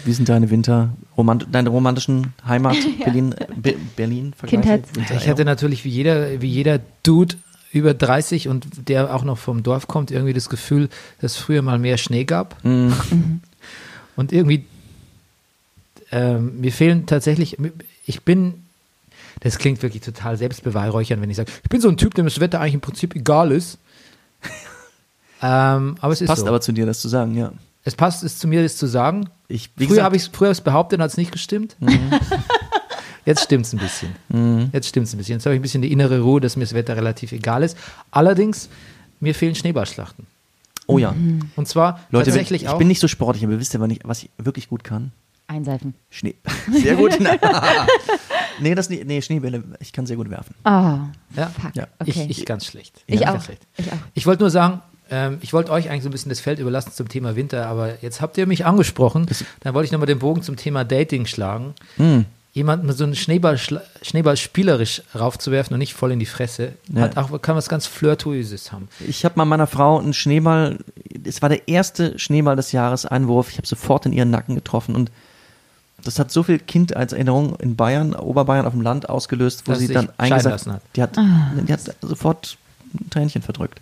Wie 0.04 0.12
sind 0.12 0.28
deine 0.28 0.48
Winter, 0.50 0.90
romant, 1.16 1.46
deine 1.50 1.68
romantischen 1.68 2.34
Heimat, 2.46 2.76
Berlin, 3.04 3.34
Be 3.56 3.74
Berlin? 3.96 4.32
Kindheits- 4.46 4.88
Ich 5.16 5.28
hatte 5.28 5.44
natürlich 5.44 5.84
wie 5.84 5.88
jeder, 5.88 6.40
wie 6.40 6.48
jeder 6.48 6.80
Dude 7.02 7.36
über 7.72 7.94
30 7.94 8.48
und 8.48 8.66
der 8.88 9.12
auch 9.14 9.24
noch 9.24 9.38
vom 9.38 9.62
Dorf 9.62 9.88
kommt, 9.88 10.10
irgendwie 10.10 10.34
das 10.34 10.48
Gefühl, 10.48 10.88
dass 11.20 11.32
es 11.32 11.38
früher 11.38 11.62
mal 11.62 11.78
mehr 11.78 11.96
Schnee 11.98 12.24
gab. 12.24 12.62
Mhm. 12.64 12.92
Und 14.14 14.30
irgendwie, 14.32 14.66
ähm, 16.12 16.60
mir 16.60 16.70
fehlen 16.72 17.06
tatsächlich, 17.06 17.56
ich 18.06 18.22
bin, 18.22 18.54
das 19.40 19.58
klingt 19.58 19.82
wirklich 19.82 20.02
total 20.02 20.36
selbstbeweihräuchern, 20.36 21.20
wenn 21.22 21.30
ich 21.30 21.36
sage, 21.38 21.50
ich 21.62 21.70
bin 21.70 21.80
so 21.80 21.88
ein 21.88 21.96
Typ, 21.96 22.14
dem 22.14 22.26
das 22.26 22.38
Wetter 22.40 22.60
eigentlich 22.60 22.74
im 22.74 22.80
Prinzip 22.82 23.16
egal 23.16 23.50
ist. 23.52 23.78
Ähm, 25.42 25.96
aber 26.00 26.12
es 26.12 26.20
ist 26.20 26.28
Passt 26.28 26.42
so. 26.42 26.48
aber 26.48 26.60
zu 26.60 26.72
dir, 26.72 26.86
das 26.86 27.00
zu 27.00 27.08
sagen, 27.08 27.34
ja. 27.34 27.52
es 27.84 27.96
passt 27.96 28.22
es 28.22 28.38
zu 28.38 28.46
mir, 28.46 28.62
das 28.62 28.76
zu 28.76 28.86
sagen. 28.86 29.28
Ich, 29.48 29.70
wie 29.76 29.86
früher 29.86 30.04
habe 30.04 30.16
ich 30.16 30.30
es 30.40 30.60
behauptet, 30.60 31.00
hat 31.00 31.10
es 31.10 31.16
nicht 31.16 31.32
gestimmt. 31.32 31.76
Jetzt 33.24 33.42
stimmt 33.44 33.66
es 33.66 33.72
ein 33.72 33.78
bisschen. 33.78 34.70
Jetzt 34.72 34.88
stimmt 34.88 35.06
es 35.06 35.14
ein 35.14 35.18
bisschen. 35.18 35.34
Jetzt 35.34 35.46
habe 35.46 35.54
ich 35.54 35.60
ein 35.60 35.62
bisschen 35.62 35.82
die 35.82 35.92
innere 35.92 36.20
Ruhe, 36.20 36.40
dass 36.40 36.56
mir 36.56 36.64
das 36.64 36.74
Wetter 36.74 36.96
relativ 36.96 37.32
egal 37.32 37.62
ist. 37.62 37.76
Allerdings, 38.10 38.68
mir 39.20 39.34
fehlen 39.34 39.54
Schneeballschlachten. 39.54 40.26
oh 40.86 40.98
ja. 40.98 41.14
Und 41.54 41.68
zwar 41.68 42.00
Leute, 42.10 42.26
wenn, 42.26 42.34
tatsächlich 42.34 42.62
ich 42.62 42.68
auch. 42.68 42.78
bin 42.78 42.88
nicht 42.88 43.00
so 43.00 43.06
sportlich, 43.06 43.44
aber 43.44 43.58
wisst 43.60 43.74
ihr, 43.74 43.80
was 43.80 43.90
ich, 43.90 44.00
was 44.02 44.22
ich 44.24 44.30
wirklich 44.38 44.68
gut 44.68 44.82
kann? 44.82 45.12
Einseifen. 45.46 45.94
Schnee. 46.10 46.34
Sehr 46.72 46.96
gut. 46.96 47.18
nee, 48.60 48.74
das, 48.74 48.88
nee, 48.88 49.22
Schneebälle, 49.22 49.62
ich 49.80 49.92
kann 49.92 50.06
sehr 50.06 50.16
gut 50.16 50.30
werfen. 50.30 50.54
Oh, 50.64 50.98
ja, 51.36 51.48
fuck. 51.60 51.74
Ja. 51.74 51.86
Okay. 51.98 52.26
ich, 52.28 52.38
ich 52.40 52.46
ganz 52.46 52.64
schlecht. 52.64 53.02
Ich 53.06 53.20
ganz 53.20 53.42
auch. 53.42 53.44
schlecht. 53.44 53.66
Ich 53.76 53.92
auch. 53.92 53.96
Ich 54.14 54.26
wollte 54.26 54.42
nur 54.42 54.50
sagen, 54.50 54.80
ähm, 55.12 55.38
ich 55.42 55.52
wollte 55.52 55.70
euch 55.70 55.90
eigentlich 55.90 56.02
so 56.02 56.08
ein 56.08 56.12
bisschen 56.12 56.30
das 56.30 56.40
Feld 56.40 56.58
überlassen 56.58 56.90
zum 56.92 57.06
Thema 57.06 57.36
Winter, 57.36 57.66
aber 57.66 58.02
jetzt 58.02 58.22
habt 58.22 58.38
ihr 58.38 58.46
mich 58.46 58.64
angesprochen. 58.64 59.26
Dann 59.60 59.74
wollte 59.74 59.84
ich 59.84 59.92
nochmal 59.92 60.06
den 60.06 60.18
Bogen 60.18 60.42
zum 60.42 60.56
Thema 60.56 60.84
Dating 60.84 61.26
schlagen. 61.26 61.74
Hm. 61.98 62.24
Jemanden 62.54 62.86
mit 62.86 62.96
so 62.96 63.04
einen 63.04 63.14
Schneeball, 63.14 63.58
Schneeball 63.58 64.36
spielerisch 64.38 65.02
raufzuwerfen 65.14 65.74
und 65.74 65.78
nicht 65.78 65.94
voll 65.94 66.12
in 66.12 66.18
die 66.18 66.26
Fresse, 66.26 66.72
Ja. 66.92 67.02
hat 67.02 67.16
auch, 67.18 67.40
kann 67.42 67.56
was 67.56 67.68
ganz 67.68 67.86
Flirtuöses 67.86 68.72
haben. 68.72 68.88
Ich 69.06 69.24
habe 69.26 69.34
mal 69.36 69.44
meiner 69.44 69.66
Frau 69.66 69.98
einen 69.98 70.14
Schneeball, 70.14 70.78
es 71.24 71.42
war 71.42 71.50
der 71.50 71.68
erste 71.68 72.18
Schneeball 72.18 72.56
des 72.56 72.72
Jahres, 72.72 73.04
Einwurf. 73.04 73.50
Ich 73.50 73.58
habe 73.58 73.66
sofort 73.66 74.06
in 74.06 74.12
ihren 74.14 74.30
Nacken 74.30 74.54
getroffen 74.54 74.94
und 74.94 75.10
das 76.04 76.18
hat 76.18 76.30
so 76.30 76.42
viel 76.42 76.58
Kindheitserinnerungen 76.58 77.54
in 77.56 77.76
Bayern, 77.76 78.14
Oberbayern 78.14 78.66
auf 78.66 78.72
dem 78.72 78.82
Land 78.82 79.08
ausgelöst, 79.08 79.62
wo 79.66 79.72
Dass 79.72 79.80
sie 79.80 79.88
dann 79.88 80.08
eingesagt 80.16 80.66
hat. 80.66 80.82
Die 80.96 81.02
hat, 81.02 81.16
die 81.16 81.72
hat 81.72 81.80
sofort 82.00 82.56
ein 82.94 83.08
Tränchen 83.10 83.42
verdrückt. 83.42 83.80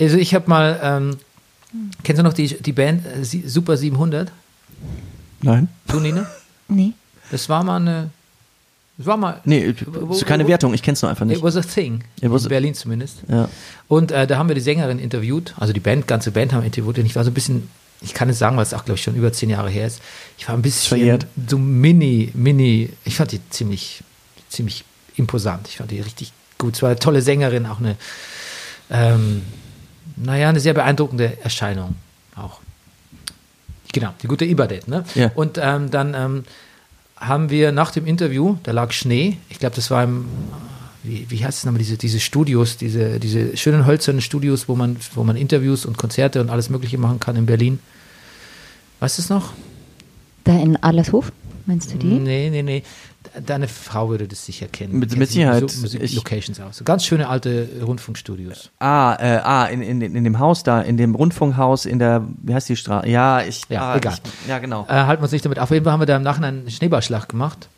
Also 0.00 0.16
ich 0.16 0.34
habe 0.34 0.48
mal, 0.48 0.78
ähm, 0.82 1.16
kennst 2.04 2.20
du 2.20 2.22
noch 2.22 2.32
die, 2.32 2.46
die 2.60 2.72
Band 2.72 3.04
äh, 3.06 3.24
Super 3.24 3.76
700? 3.76 4.30
Nein? 5.42 5.68
Du, 5.88 6.00
Nina? 6.00 6.26
Nee. 6.70 6.92
Das 7.30 7.48
war 7.48 7.64
mal 7.64 7.76
eine, 7.80 8.10
das 8.98 9.06
war 9.06 9.16
mal, 9.16 9.40
Nee, 9.46 9.74
Wo- 9.86 10.12
ist 10.12 10.26
keine 10.26 10.46
Wertung, 10.46 10.74
ich 10.74 10.82
kenn's 10.82 11.00
nur 11.00 11.08
einfach 11.10 11.24
it 11.24 11.28
nicht. 11.32 11.42
was 11.42 11.56
a 11.56 11.62
thing. 11.62 12.04
It 12.20 12.30
was 12.30 12.42
in 12.42 12.48
a- 12.48 12.50
Berlin 12.50 12.74
zumindest. 12.74 13.18
Ja. 13.26 13.48
Und 13.88 14.12
äh, 14.12 14.26
da 14.26 14.36
haben 14.36 14.48
wir 14.48 14.54
die 14.54 14.60
Sängerin 14.60 14.98
interviewt, 14.98 15.54
also 15.56 15.72
die 15.72 15.80
Band, 15.80 16.06
ganze 16.06 16.30
Band 16.30 16.52
haben 16.52 16.62
interviewt 16.64 16.98
und 16.98 17.06
ich 17.06 17.16
war 17.16 17.24
so 17.24 17.30
ein 17.30 17.34
bisschen, 17.34 17.70
ich 18.02 18.12
kann 18.12 18.28
es 18.28 18.38
sagen, 18.38 18.56
weil 18.58 18.64
es 18.64 18.74
auch, 18.74 18.84
glaube 18.84 18.98
ich, 18.98 19.02
schon 19.02 19.14
über 19.14 19.32
zehn 19.32 19.48
Jahre 19.48 19.70
her 19.70 19.86
ist. 19.86 20.02
Ich 20.36 20.46
war 20.46 20.54
ein 20.54 20.60
bisschen 20.60 20.88
Verjährt. 20.98 21.26
so 21.48 21.56
mini, 21.56 22.30
mini, 22.34 22.90
ich 23.06 23.16
fand 23.16 23.32
die 23.32 23.40
ziemlich, 23.48 24.02
ziemlich 24.50 24.84
imposant. 25.16 25.68
Ich 25.68 25.78
fand 25.78 25.90
die 25.90 26.00
richtig 26.02 26.32
gut. 26.58 26.74
Es 26.76 26.82
war 26.82 26.90
eine 26.90 26.98
tolle 26.98 27.22
Sängerin, 27.22 27.64
auch 27.64 27.78
eine, 27.78 27.96
ähm, 28.90 29.42
naja, 30.16 30.48
eine 30.48 30.60
sehr 30.60 30.74
beeindruckende 30.74 31.38
Erscheinung 31.42 31.94
auch. 32.34 32.60
Genau, 33.92 34.10
die 34.22 34.26
gute 34.26 34.44
Ibadet, 34.44 34.88
ne? 34.88 35.04
Ja. 35.14 35.30
Und 35.34 35.58
ähm, 35.60 35.90
dann 35.90 36.14
ähm, 36.14 36.44
haben 37.16 37.50
wir 37.50 37.72
nach 37.72 37.90
dem 37.90 38.06
Interview, 38.06 38.56
da 38.62 38.72
lag 38.72 38.92
Schnee, 38.92 39.38
ich 39.48 39.58
glaube, 39.58 39.76
das 39.76 39.90
war 39.90 40.04
im, 40.04 40.26
wie, 41.02 41.26
wie 41.30 41.44
heißt 41.44 41.58
es 41.58 41.64
nochmal, 41.64 41.78
diese, 41.78 41.96
diese 41.96 42.20
Studios, 42.20 42.76
diese, 42.76 43.18
diese 43.18 43.56
schönen 43.56 43.86
hölzernen 43.86 44.20
Studios, 44.20 44.68
wo 44.68 44.76
man, 44.76 44.96
wo 45.14 45.24
man 45.24 45.36
Interviews 45.36 45.86
und 45.86 45.96
Konzerte 45.96 46.40
und 46.40 46.50
alles 46.50 46.68
Mögliche 46.68 46.98
machen 46.98 47.18
kann 47.18 47.36
in 47.36 47.46
Berlin. 47.46 47.78
Weißt 49.00 49.18
du 49.18 49.22
es 49.22 49.30
noch? 49.30 49.52
Da 50.44 50.52
in 50.58 50.76
Adlershof, 50.82 51.32
meinst 51.68 51.92
du 51.92 51.98
die? 51.98 52.06
Nee, 52.06 52.50
nee, 52.50 52.62
nee. 52.62 52.82
Deine 53.46 53.68
Frau 53.68 54.08
würde 54.08 54.26
das 54.26 54.44
sicher 54.44 54.66
kennen. 54.66 54.98
Mit- 54.98 55.16
mit 55.16 55.28
sich 55.28 55.36
Sicherheit. 55.36 55.62
Musik, 55.62 55.82
Musik 55.82 56.02
Ich- 56.02 56.16
Locations 56.16 56.58
aus. 56.60 56.82
Ganz 56.84 57.04
schöne 57.04 57.28
alte 57.28 57.68
Rundfunkstudios. 57.82 58.70
Ah, 58.80 59.14
äh, 59.20 59.38
ah 59.44 59.66
in, 59.66 59.82
in, 59.82 60.00
in 60.00 60.24
dem 60.24 60.38
Haus 60.38 60.62
da, 60.62 60.80
in 60.80 60.96
dem 60.96 61.14
Rundfunkhaus, 61.14 61.84
in 61.84 61.98
der, 61.98 62.26
wie 62.42 62.54
heißt 62.54 62.68
die 62.68 62.76
Straße? 62.76 63.08
Ja, 63.08 63.42
ich, 63.42 63.62
Ja, 63.68 63.92
ah, 63.92 63.96
egal. 63.96 64.18
Ich, 64.42 64.48
ja, 64.48 64.58
genau. 64.58 64.84
Äh, 64.88 64.94
halten 64.94 65.20
wir 65.20 65.24
uns 65.24 65.32
nicht 65.32 65.44
damit. 65.44 65.58
Auf 65.58 65.70
jeden 65.70 65.84
Fall 65.84 65.92
haben 65.92 66.00
wir 66.00 66.06
da 66.06 66.16
im 66.16 66.22
Nachhinein 66.22 66.60
einen 66.60 66.70
Schneeballschlag 66.70 67.28
gemacht. 67.28 67.68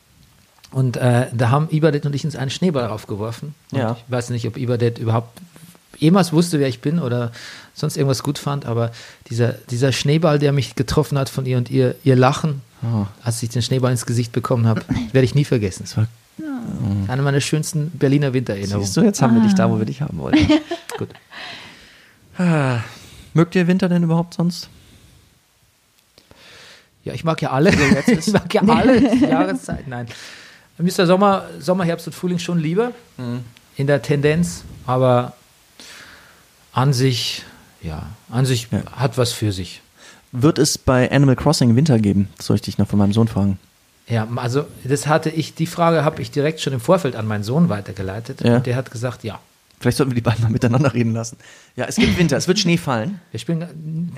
Und 0.72 0.96
äh, 0.96 1.26
da 1.32 1.50
haben 1.50 1.68
Ibadet 1.70 2.06
und 2.06 2.14
ich 2.14 2.24
uns 2.24 2.36
einen 2.36 2.50
Schneeball 2.50 2.86
aufgeworfen. 2.88 3.54
Und 3.72 3.78
Ja. 3.78 3.96
Ich 4.06 4.12
weiß 4.12 4.30
nicht, 4.30 4.46
ob 4.46 4.56
Ibadet 4.56 4.98
überhaupt 4.98 5.40
jemals 6.01 6.32
wusste, 6.32 6.59
wer 6.59 6.66
ich 6.68 6.81
bin 6.81 6.98
oder 6.98 7.31
sonst 7.74 7.97
irgendwas 7.97 8.22
gut 8.24 8.39
fand, 8.39 8.66
aber 8.66 8.90
dieser, 9.28 9.52
dieser 9.70 9.93
Schneeball, 9.93 10.39
der 10.40 10.52
mich 10.52 10.74
getroffen 10.74 11.16
hat 11.18 11.28
von 11.28 11.47
ihr 11.47 11.56
und 11.59 11.70
ihr, 11.70 11.94
ihr 12.02 12.16
Lachen, 12.16 12.62
Oh. 12.82 13.06
als 13.22 13.43
ich 13.43 13.51
den 13.51 13.60
Schneeball 13.60 13.90
ins 13.93 14.06
Gesicht 14.06 14.32
bekommen 14.32 14.66
habe, 14.66 14.81
werde 15.12 15.24
ich 15.27 15.35
nie 15.35 15.44
vergessen. 15.44 15.82
Das 15.85 15.98
war, 15.98 16.06
Eine 17.09 17.20
meiner 17.20 17.43
schönsten 17.43 17.90
Berliner 17.90 18.32
Wintererinnerungen. 18.32 18.86
siehst 18.86 18.97
du, 18.97 19.02
jetzt 19.02 19.20
haben 19.20 19.35
wir 19.35 19.43
dich 19.43 19.55
da, 19.55 19.70
wo 19.70 19.78
wir 19.78 19.85
dich 19.85 20.01
haben 20.01 20.16
wollten. 20.18 20.48
Gut. 20.98 21.10
Ah, 22.39 22.78
mögt 23.35 23.55
ihr 23.55 23.66
Winter 23.66 23.89
denn 23.90 24.02
überhaupt 24.02 24.32
sonst? 24.32 24.70
Ja, 27.05 27.12
ich 27.12 27.22
mag 27.24 27.40
ja 27.43 27.51
alle. 27.51 27.70
ich 28.06 28.32
mag 28.32 28.52
ja 28.55 28.62
alle 28.62 29.14
Jahreszeiten. 29.28 29.90
Nein. 29.90 30.06
Mir 30.78 30.89
ist 30.89 30.98
der 30.98 31.06
Sommer, 31.06 31.44
Sommer, 31.59 31.85
Herbst 31.85 32.06
und 32.06 32.14
Frühling 32.14 32.39
schon 32.39 32.59
lieber 32.59 32.93
in 33.77 33.86
der 33.86 34.01
Tendenz, 34.01 34.64
aber 34.86 35.35
an 36.72 36.92
sich, 36.92 37.44
ja, 37.82 38.05
an 38.30 38.44
sich 38.47 38.68
Ja. 38.70 38.82
hat 38.92 39.18
was 39.18 39.32
für 39.32 39.52
sich. 39.52 39.82
Wird 40.32 40.59
es 40.59 40.78
bei 40.78 41.10
Animal 41.10 41.36
Crossing 41.36 41.74
Winter 41.76 41.98
geben? 41.98 42.28
Das 42.36 42.47
soll 42.47 42.56
ich 42.56 42.62
dich 42.62 42.78
noch 42.78 42.86
von 42.88 42.98
meinem 42.98 43.12
Sohn 43.12 43.26
fragen. 43.28 43.59
Ja, 44.06 44.26
also 44.36 44.64
das 44.84 45.06
hatte 45.06 45.30
ich, 45.30 45.55
die 45.55 45.66
Frage 45.66 46.05
habe 46.05 46.20
ich 46.22 46.30
direkt 46.30 46.60
schon 46.60 46.72
im 46.72 46.80
Vorfeld 46.80 47.16
an 47.16 47.26
meinen 47.26 47.44
Sohn 47.44 47.68
weitergeleitet 47.68 48.40
Ja. 48.42 48.56
und 48.56 48.66
der 48.66 48.76
hat 48.76 48.90
gesagt, 48.90 49.24
ja. 49.24 49.38
Vielleicht 49.78 49.97
sollten 49.97 50.10
wir 50.10 50.14
die 50.16 50.20
beiden 50.20 50.42
mal 50.44 50.51
miteinander 50.51 50.92
reden 50.92 51.14
lassen. 51.14 51.38
Ja, 51.74 51.86
es 51.86 51.97
gibt 51.97 52.18
Winter, 52.18 52.36
es 52.36 52.47
wird 52.47 52.59
Schnee 52.59 52.76
fallen. 52.76 53.18
Wir 53.30 53.40
spielen 53.40 53.62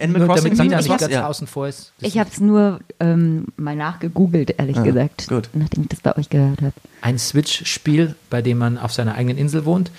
Animal 0.01 0.27
nur, 0.27 0.29
Crossing, 0.35 0.57
damit 0.57 0.77
nicht 0.77 0.89
was? 0.89 1.01
ganz 1.03 1.13
Ja. 1.13 1.29
außen 1.29 1.47
vor 1.47 1.69
ist. 1.69 1.93
Das 2.01 2.09
Ich 2.11 2.19
habe 2.19 2.29
es 2.33 2.41
nur 2.41 2.81
ähm, 2.99 3.47
mal 3.57 3.77
nachgegoogelt, 3.77 4.55
ehrlich 4.59 4.77
Ja, 4.77 4.83
gesagt, 4.83 5.29
gut. 5.29 5.49
nachdem 5.53 5.85
ich 5.85 5.89
das 5.91 6.01
bei 6.01 6.17
euch 6.17 6.29
gehört 6.31 6.63
habe. 6.63 6.73
ein 7.01 7.17
Switch-Spiel, 7.19 8.17
bei 8.29 8.43
dem 8.43 8.59
man 8.59 8.77
auf 8.77 8.93
seiner 8.93 9.15
eigenen 9.15 9.39
Insel 9.39 9.65
wohnt, 9.65 9.91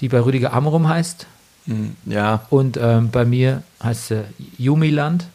die 0.00 0.08
bei 0.08 0.20
Rüdiger 0.20 0.52
Amrum 0.54 0.88
heißt. 0.88 1.26
Ja. 2.04 2.46
Und 2.50 2.78
ähm, 2.80 3.10
bei 3.10 3.24
mir 3.24 3.62
heißt 3.82 4.08
sie 4.08 4.24
Yumiland, 4.58 5.26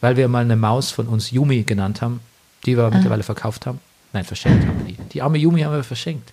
weil 0.00 0.16
wir 0.16 0.28
mal 0.28 0.44
eine 0.44 0.56
Maus 0.56 0.90
von 0.90 1.06
uns 1.06 1.30
Yumi 1.30 1.62
genannt 1.62 2.02
haben, 2.02 2.20
die 2.66 2.76
wir 2.76 2.90
mittlerweile 2.90 3.22
verkauft 3.22 3.66
haben. 3.66 3.80
Nein, 4.12 4.24
verschenkt 4.24 4.66
haben 4.66 4.86
wir 4.86 4.94
die. 4.94 5.02
Die 5.12 5.22
arme 5.22 5.38
Yumi 5.38 5.62
haben 5.62 5.72
wir 5.72 5.84
verschenkt. 5.84 6.32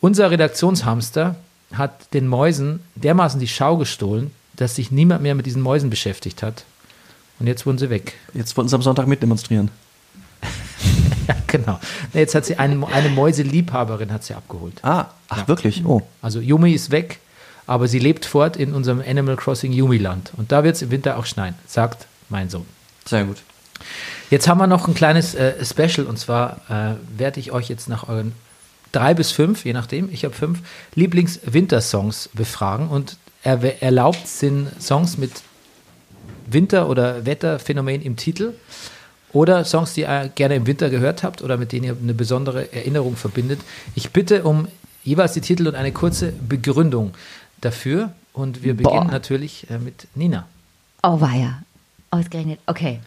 Unser 0.00 0.30
Redaktionshamster 0.30 1.36
hat 1.72 2.12
den 2.14 2.26
Mäusen 2.26 2.80
dermaßen 2.96 3.38
die 3.38 3.48
Schau 3.48 3.76
gestohlen, 3.76 4.30
dass 4.56 4.76
sich 4.76 4.90
niemand 4.90 5.22
mehr 5.22 5.34
mit 5.34 5.46
diesen 5.46 5.62
Mäusen 5.62 5.90
beschäftigt 5.90 6.42
hat. 6.42 6.64
Und 7.38 7.46
jetzt 7.46 7.64
wurden 7.64 7.78
sie 7.78 7.90
weg. 7.90 8.14
Jetzt 8.34 8.56
wollten 8.56 8.68
sie 8.68 8.76
am 8.76 8.82
Sonntag 8.82 9.06
mitdemonstrieren. 9.06 9.70
Ja, 11.28 11.36
genau. 11.46 11.78
Jetzt 12.12 12.34
hat 12.34 12.44
sie 12.44 12.56
einen, 12.56 12.82
eine 12.82 13.08
Mäuseliebhaberin 13.10 14.10
hat 14.12 14.24
sie 14.24 14.34
abgeholt. 14.34 14.82
Ah, 14.82 15.10
ach 15.28 15.46
wirklich? 15.46 15.84
Oh. 15.84 16.02
Also 16.20 16.40
Yumi 16.40 16.72
ist 16.72 16.90
weg, 16.90 17.20
aber 17.70 17.86
sie 17.86 18.00
lebt 18.00 18.24
fort 18.24 18.56
in 18.56 18.74
unserem 18.74 19.00
Animal 19.00 19.36
Crossing 19.36 19.70
Yumi-Land. 19.70 20.32
Und 20.36 20.50
da 20.50 20.64
wird 20.64 20.74
es 20.74 20.82
im 20.82 20.90
Winter 20.90 21.16
auch 21.16 21.24
schneien, 21.24 21.54
sagt 21.68 22.08
mein 22.28 22.50
Sohn. 22.50 22.66
Sehr 23.04 23.22
gut. 23.22 23.36
Jetzt 24.28 24.48
haben 24.48 24.58
wir 24.58 24.66
noch 24.66 24.88
ein 24.88 24.94
kleines 24.94 25.36
äh, 25.36 25.64
Special 25.64 26.04
und 26.08 26.18
zwar 26.18 26.62
äh, 26.68 26.96
werde 27.16 27.38
ich 27.38 27.52
euch 27.52 27.68
jetzt 27.68 27.88
nach 27.88 28.08
euren 28.08 28.32
drei 28.90 29.14
bis 29.14 29.30
fünf, 29.30 29.64
je 29.64 29.72
nachdem, 29.72 30.10
ich 30.12 30.24
habe 30.24 30.34
fünf, 30.34 30.58
Lieblings-Wintersongs 30.96 32.30
befragen 32.32 32.88
und 32.88 33.18
er, 33.44 33.80
erlaubt 33.80 34.26
sind 34.26 34.68
Songs 34.82 35.16
mit 35.16 35.30
Winter- 36.50 36.88
oder 36.88 37.24
Wetterphänomen 37.24 38.02
im 38.02 38.16
Titel 38.16 38.54
oder 39.32 39.64
Songs, 39.64 39.94
die 39.94 40.00
ihr 40.00 40.28
gerne 40.34 40.56
im 40.56 40.66
Winter 40.66 40.90
gehört 40.90 41.22
habt 41.22 41.40
oder 41.40 41.56
mit 41.56 41.70
denen 41.70 41.84
ihr 41.84 41.96
eine 42.02 42.14
besondere 42.14 42.72
Erinnerung 42.72 43.14
verbindet. 43.14 43.60
Ich 43.94 44.10
bitte 44.10 44.42
um 44.42 44.66
jeweils 45.04 45.32
die 45.32 45.40
Titel 45.40 45.68
und 45.68 45.74
eine 45.74 45.92
kurze 45.92 46.32
Begründung 46.32 47.12
dafür. 47.60 48.12
Und 48.32 48.62
wir 48.62 48.74
beginnen 48.76 49.06
Boah. 49.06 49.12
natürlich 49.12 49.68
äh, 49.70 49.78
mit 49.78 50.06
Nina. 50.14 50.46
Oh, 51.02 51.20
war 51.20 51.34
ja. 51.34 51.62
Ausgerechnet. 52.10 52.60
Okay. 52.66 53.00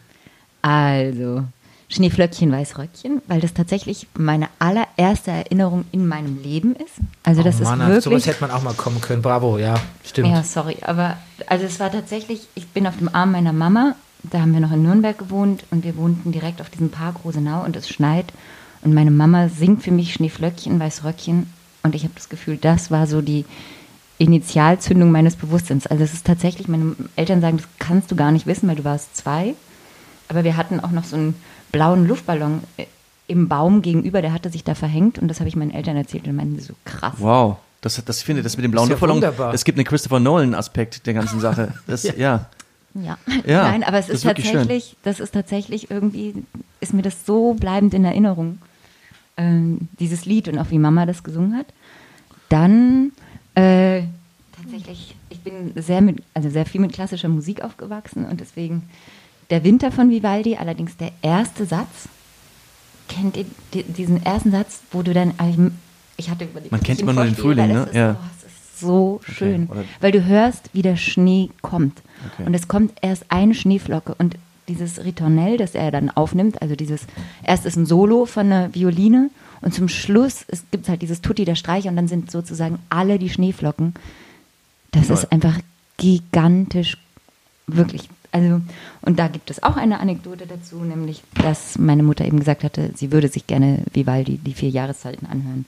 Also, 0.62 1.44
Schneeflöckchen, 1.88 2.50
Weißröckchen, 2.50 3.22
weil 3.26 3.40
das 3.40 3.54
tatsächlich 3.54 4.06
meine 4.16 4.48
allererste 4.58 5.30
Erinnerung 5.30 5.84
in 5.92 6.06
meinem 6.06 6.42
Leben 6.42 6.74
ist. 6.74 6.94
Also, 7.22 7.42
das 7.42 7.60
oh 7.60 7.64
Mann, 7.64 7.80
ist 7.92 8.04
sowas 8.04 8.24
wirklich. 8.24 8.26
hätte 8.26 8.40
man 8.40 8.50
auch 8.50 8.62
mal 8.62 8.74
kommen 8.74 9.00
können. 9.00 9.22
Bravo, 9.22 9.58
ja, 9.58 9.74
stimmt. 10.04 10.28
Ja, 10.28 10.42
sorry, 10.42 10.76
aber 10.82 11.18
also 11.46 11.66
es 11.66 11.80
war 11.80 11.92
tatsächlich, 11.92 12.48
ich 12.54 12.68
bin 12.68 12.86
auf 12.86 12.96
dem 12.96 13.14
Arm 13.14 13.32
meiner 13.32 13.52
Mama, 13.52 13.94
da 14.22 14.40
haben 14.40 14.52
wir 14.52 14.60
noch 14.60 14.72
in 14.72 14.82
Nürnberg 14.82 15.18
gewohnt 15.18 15.64
und 15.70 15.84
wir 15.84 15.96
wohnten 15.96 16.32
direkt 16.32 16.60
auf 16.60 16.70
diesem 16.70 16.90
Park 16.90 17.16
Rosenau 17.24 17.62
und 17.64 17.76
es 17.76 17.88
schneit 17.88 18.32
und 18.82 18.94
meine 18.94 19.10
Mama 19.10 19.48
singt 19.48 19.82
für 19.82 19.90
mich 19.90 20.14
Schneeflöckchen, 20.14 20.80
Weißröckchen 20.80 21.52
und 21.82 21.94
ich 21.94 22.04
habe 22.04 22.14
das 22.14 22.30
Gefühl, 22.30 22.56
das 22.56 22.90
war 22.90 23.06
so 23.06 23.20
die 23.20 23.44
Initialzündung 24.18 25.10
meines 25.10 25.36
Bewusstseins. 25.36 25.86
Also 25.86 26.04
es 26.04 26.12
ist 26.12 26.26
tatsächlich, 26.26 26.68
meine 26.68 26.94
Eltern 27.16 27.40
sagen, 27.40 27.56
das 27.56 27.66
kannst 27.78 28.10
du 28.10 28.16
gar 28.16 28.30
nicht 28.32 28.46
wissen, 28.46 28.68
weil 28.68 28.76
du 28.76 28.84
warst 28.84 29.16
zwei, 29.16 29.54
aber 30.28 30.44
wir 30.44 30.56
hatten 30.56 30.80
auch 30.80 30.90
noch 30.90 31.04
so 31.04 31.16
einen 31.16 31.34
blauen 31.72 32.06
Luftballon 32.06 32.62
äh, 32.76 32.86
im 33.26 33.48
Baum 33.48 33.82
gegenüber, 33.82 34.22
der 34.22 34.32
hatte 34.32 34.50
sich 34.50 34.64
da 34.64 34.74
verhängt 34.74 35.18
und 35.18 35.28
das 35.28 35.40
habe 35.40 35.48
ich 35.48 35.56
meinen 35.56 35.72
Eltern 35.72 35.96
erzählt 35.96 36.26
und 36.26 36.36
meinten 36.36 36.60
so 36.60 36.74
krass. 36.84 37.14
Wow. 37.18 37.56
Das, 37.80 38.02
das 38.04 38.18
ich 38.18 38.24
finde 38.24 38.42
das 38.42 38.56
mit 38.56 38.64
dem 38.64 38.70
blauen 38.70 38.84
Ist 38.84 38.90
ja 38.90 38.94
Luftballon. 38.94 39.16
wunderbar. 39.16 39.52
Es 39.52 39.64
gibt 39.64 39.78
einen 39.78 39.84
Christopher 39.84 40.20
Nolan-Aspekt 40.20 41.06
der 41.06 41.14
ganzen 41.14 41.40
Sache. 41.40 41.74
Das, 41.86 42.02
ja. 42.04 42.46
Ja. 42.94 43.18
Ja, 43.44 43.62
Nein, 43.64 43.82
aber 43.82 43.98
es 43.98 44.06
das 44.06 44.22
ist, 44.22 44.24
ist 44.24 44.44
schön. 44.46 44.52
tatsächlich, 44.52 44.96
das 45.02 45.18
ist 45.20 45.34
tatsächlich 45.34 45.90
irgendwie, 45.90 46.34
ist 46.80 46.94
mir 46.94 47.02
das 47.02 47.26
so 47.26 47.54
bleibend 47.54 47.92
in 47.92 48.04
Erinnerung, 48.04 48.58
ähm, 49.36 49.88
dieses 49.98 50.26
Lied 50.26 50.46
und 50.48 50.58
auch 50.58 50.70
wie 50.70 50.78
Mama 50.78 51.04
das 51.04 51.24
gesungen 51.24 51.56
hat. 51.56 51.66
Dann 52.48 53.10
äh, 53.54 54.02
tatsächlich, 54.60 55.14
ich 55.30 55.40
bin 55.40 55.72
sehr 55.76 56.00
mit, 56.00 56.22
also 56.34 56.50
sehr 56.50 56.66
viel 56.66 56.80
mit 56.80 56.92
klassischer 56.92 57.28
Musik 57.28 57.62
aufgewachsen 57.62 58.24
und 58.26 58.40
deswegen 58.40 58.82
der 59.50 59.62
Winter 59.64 59.92
von 59.92 60.10
Vivaldi, 60.10 60.56
allerdings 60.56 60.96
der 60.96 61.12
erste 61.22 61.66
Satz. 61.66 62.08
Kennt 63.08 63.36
ihr 63.36 63.44
di- 63.74 63.82
diesen 63.82 64.24
ersten 64.24 64.50
Satz, 64.50 64.80
wo 64.90 65.02
du 65.02 65.12
dann, 65.12 65.34
also 65.36 65.64
ich, 65.66 66.24
ich 66.24 66.30
hatte 66.30 66.44
überlegt, 66.44 66.72
Man 66.72 66.82
kennt 66.82 67.00
immer 67.00 67.12
nur 67.12 67.24
den 67.24 67.34
Frühling, 67.36 67.68
ne? 67.68 67.82
Ist, 67.84 67.94
Ja. 67.94 68.12
oh, 68.18 68.24
es 68.38 68.44
ist 68.44 68.80
so 68.80 69.20
schön, 69.24 69.66
oder- 69.66 69.84
weil 70.00 70.10
du 70.12 70.24
hörst, 70.24 70.70
wie 70.72 70.82
der 70.82 70.96
Schnee 70.96 71.50
kommt. 71.60 72.00
Okay. 72.34 72.46
Und 72.46 72.54
es 72.54 72.66
kommt 72.66 72.92
erst 73.02 73.24
eine 73.30 73.54
Schneeflocke 73.54 74.14
und 74.14 74.36
dieses 74.68 75.04
Ritornell, 75.04 75.58
das 75.58 75.74
er 75.74 75.90
dann 75.90 76.08
aufnimmt, 76.08 76.62
also 76.62 76.74
dieses, 76.74 77.02
erst 77.42 77.66
ist 77.66 77.76
ein 77.76 77.84
Solo 77.84 78.24
von 78.24 78.46
einer 78.46 78.74
Violine 78.74 79.28
und 79.64 79.72
zum 79.72 79.88
Schluss 79.88 80.44
gibt 80.70 80.84
es 80.84 80.88
halt 80.90 81.00
dieses 81.00 81.22
Tutti 81.22 81.46
der 81.46 81.54
Streicher 81.54 81.88
und 81.88 81.96
dann 81.96 82.06
sind 82.06 82.30
sozusagen 82.30 82.78
alle 82.90 83.18
die 83.18 83.30
Schneeflocken. 83.30 83.94
Das 84.90 85.06
Toll. 85.06 85.16
ist 85.16 85.32
einfach 85.32 85.58
gigantisch, 85.96 86.98
wirklich. 87.66 88.10
Also, 88.30 88.60
und 89.00 89.18
da 89.18 89.28
gibt 89.28 89.50
es 89.50 89.62
auch 89.62 89.76
eine 89.78 90.00
Anekdote 90.00 90.46
dazu, 90.46 90.76
nämlich, 90.76 91.22
dass 91.40 91.78
meine 91.78 92.02
Mutter 92.02 92.26
eben 92.26 92.40
gesagt 92.40 92.62
hatte, 92.62 92.90
sie 92.94 93.10
würde 93.10 93.28
sich 93.28 93.46
gerne 93.46 93.84
Vivaldi, 93.92 94.36
die 94.36 94.52
vier 94.52 94.68
Jahreszeiten, 94.68 95.26
anhören. 95.26 95.64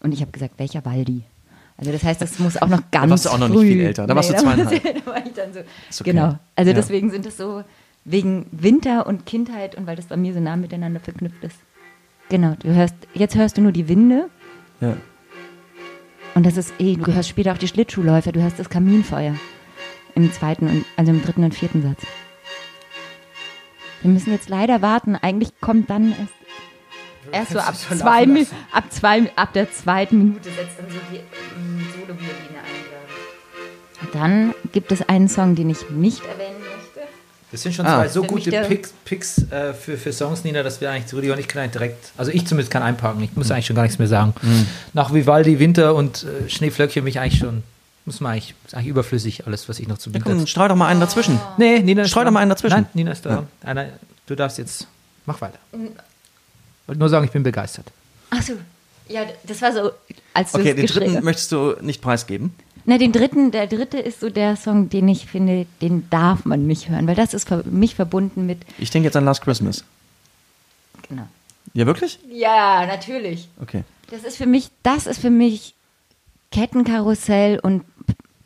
Und 0.00 0.12
ich 0.12 0.22
habe 0.22 0.30
gesagt, 0.30 0.54
welcher 0.56 0.82
Waldi? 0.86 1.22
Also 1.76 1.92
das 1.92 2.02
heißt, 2.02 2.22
das 2.22 2.38
muss 2.38 2.56
auch 2.56 2.68
noch 2.68 2.82
ganz 2.90 3.10
warst 3.10 3.26
du 3.26 3.28
auch 3.30 3.38
noch 3.38 3.48
nicht 3.48 3.58
früh. 3.58 3.72
viel 3.72 3.80
älter. 3.82 4.06
Da 4.06 4.16
warst 4.16 4.30
du 4.30 4.36
zweieinhalb. 4.36 4.82
da 5.04 5.10
war 5.10 5.26
ich 5.26 5.32
dann 5.34 5.52
so. 5.52 5.60
Okay. 5.60 6.10
Genau. 6.12 6.38
Also 6.56 6.70
Ja. 6.70 6.74
deswegen 6.74 7.10
sind 7.10 7.26
es 7.26 7.36
so 7.36 7.64
wegen 8.04 8.46
Winter 8.50 9.06
und 9.06 9.26
Kindheit 9.26 9.74
und 9.74 9.86
weil 9.86 9.96
das 9.96 10.06
bei 10.06 10.16
mir 10.16 10.32
so 10.32 10.40
nah 10.40 10.56
miteinander 10.56 11.00
verknüpft 11.00 11.44
ist. 11.44 11.56
Genau. 12.30 12.54
Du 12.60 12.72
hörst 12.72 12.94
jetzt 13.12 13.34
hörst 13.34 13.58
du 13.58 13.60
nur 13.60 13.72
die 13.72 13.88
Winde 13.88 14.30
ja. 14.80 14.96
und 16.34 16.46
das 16.46 16.56
ist 16.56 16.72
eh. 16.78 16.94
Du 16.96 17.12
hörst 17.12 17.28
später 17.28 17.52
auch 17.52 17.58
die 17.58 17.68
Schlittschuhläufer. 17.68 18.32
Du 18.32 18.40
hörst 18.40 18.58
das 18.58 18.70
Kaminfeuer 18.70 19.34
im 20.14 20.32
zweiten 20.32 20.68
und 20.68 20.84
also 20.96 21.10
im 21.10 21.22
dritten 21.22 21.44
und 21.44 21.54
vierten 21.54 21.82
Satz. 21.82 22.06
Wir 24.02 24.10
müssen 24.10 24.32
jetzt 24.32 24.48
leider 24.48 24.80
warten. 24.80 25.16
Eigentlich 25.16 25.60
kommt 25.60 25.90
dann 25.90 26.14
erst, 27.32 27.50
erst 27.50 27.50
so 27.52 27.58
ab 27.58 27.74
zwei, 27.74 28.46
ab 28.72 28.84
zwei, 28.90 29.30
ab 29.36 29.52
der 29.52 29.70
zweiten 29.72 30.18
Minute 30.18 30.50
setzt 30.50 30.78
dann 30.78 30.88
so 30.88 30.98
die 31.12 31.16
ähm, 31.16 31.86
Solo-Violine 31.92 32.58
ein. 32.58 34.10
Dann 34.12 34.54
gibt 34.72 34.92
es 34.92 35.06
einen 35.08 35.28
Song, 35.28 35.54
den 35.56 35.68
ich 35.68 35.90
nicht 35.90 36.22
erwähnen 36.24 36.52
möchte. 36.52 36.59
Das 37.52 37.62
sind 37.62 37.74
schon 37.74 37.84
Ah. 37.86 37.96
zwei 37.96 38.08
so 38.08 38.22
mich 38.22 38.30
gute 38.30 38.50
Picks, 38.50 38.92
Picks 39.04 39.38
äh, 39.50 39.74
für, 39.74 39.96
für 39.96 40.12
Songs, 40.12 40.44
Nina, 40.44 40.62
dass 40.62 40.80
wir 40.80 40.90
eigentlich, 40.90 41.12
Rudi 41.12 41.30
und 41.30 41.38
ich 41.40 41.48
können 41.48 41.64
eigentlich 41.64 41.72
direkt, 41.72 42.12
also 42.16 42.30
ich 42.30 42.46
zumindest 42.46 42.70
kann 42.70 42.82
einparken, 42.82 43.22
ich 43.24 43.34
muss 43.34 43.50
eigentlich 43.50 43.66
schon 43.66 43.76
gar 43.76 43.82
nichts 43.82 43.98
mehr 43.98 44.06
sagen. 44.08 44.34
Nach 44.92 45.12
Vivaldi, 45.12 45.58
Winter 45.58 45.94
und 45.96 46.24
äh, 46.24 46.48
Schneeflöckchen 46.48 47.02
bin 47.04 47.10
ich 47.10 47.18
eigentlich 47.18 47.38
schon, 47.40 47.62
muss 48.04 48.20
man 48.20 48.32
eigentlich, 48.32 48.54
ist 48.66 48.74
eigentlich 48.74 48.86
überflüssig 48.88 49.46
alles, 49.46 49.68
was 49.68 49.80
ich 49.80 49.88
noch 49.88 49.98
zu 49.98 50.10
Ja, 50.10 50.18
bieten 50.18 50.24
komm, 50.38 50.46
streu 50.46 50.68
doch 50.68 50.76
mal 50.76 50.86
einen 50.88 51.00
dazwischen. 51.00 51.40
Nee, 51.58 51.80
Nina 51.80 52.04
Streu 52.06 52.24
doch 52.24 52.30
mal 52.30 52.40
einen 52.40 52.50
dazwischen. 52.50 52.74
Nein, 52.76 52.86
Nina 52.94 53.12
ist 53.12 53.26
da. 53.26 53.44
Einer, 53.64 53.86
du 54.26 54.36
darfst 54.36 54.58
jetzt, 54.58 54.86
mach 55.26 55.40
weiter. 55.40 55.58
Wollte 56.86 56.98
nur 57.00 57.08
sagen, 57.08 57.24
ich 57.24 57.32
bin 57.32 57.42
begeistert. 57.42 57.86
Achso. 58.30 58.52
Ja, 59.08 59.22
das 59.42 59.60
war 59.60 59.72
so, 59.72 59.90
als 60.34 60.52
du 60.52 60.58
Okay, 60.58 60.72
den 60.72 60.86
dritten 60.86 61.24
möchtest 61.24 61.50
du 61.50 61.74
nicht 61.80 62.00
preisgeben. 62.00 62.54
Na, 62.86 62.98
den 62.98 63.12
dritten, 63.12 63.50
der 63.50 63.66
dritte 63.66 63.98
ist 63.98 64.20
so 64.20 64.30
der 64.30 64.56
Song, 64.56 64.88
den 64.88 65.06
ich 65.08 65.26
finde, 65.26 65.66
den 65.82 66.08
darf 66.10 66.44
man 66.44 66.66
nicht 66.66 66.88
hören, 66.88 67.06
weil 67.06 67.14
das 67.14 67.34
ist 67.34 67.46
für 67.48 67.62
mich 67.64 67.94
verbunden 67.94 68.46
mit, 68.46 68.58
Ich 68.78 68.90
denke 68.90 69.06
jetzt 69.06 69.16
an 69.16 69.24
Last 69.24 69.42
Christmas. 69.42 69.84
genau. 71.08 71.26
Ja, 71.74 71.86
wirklich? 71.86 72.18
Ja, 72.30 72.84
natürlich. 72.86 73.48
Okay. 73.60 73.84
Das 74.10 74.24
ist 74.24 74.36
für 74.38 74.46
mich, 74.46 74.70
das 74.82 75.06
ist 75.06 75.20
für 75.20 75.30
mich 75.30 75.74
Kettenkarussell 76.50 77.60
und 77.60 77.84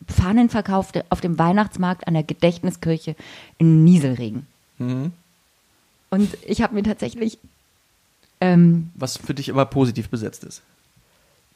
Fahnenverkauf 0.08 0.92
de- 0.92 1.04
auf 1.08 1.22
dem 1.22 1.38
Weihnachtsmarkt 1.38 2.06
an 2.06 2.12
der 2.14 2.22
Gedächtniskirche 2.22 3.16
in 3.56 3.82
Nieselregen. 3.84 4.46
Mhm. 4.78 5.12
Und 6.10 6.36
ich 6.46 6.60
habe 6.60 6.74
mir 6.74 6.82
tatsächlich 6.82 7.38
ähm, 8.42 8.90
Was 8.94 9.16
für 9.16 9.32
dich 9.32 9.50
aber 9.50 9.64
positiv 9.64 10.10
besetzt 10.10 10.44
ist. 10.44 10.60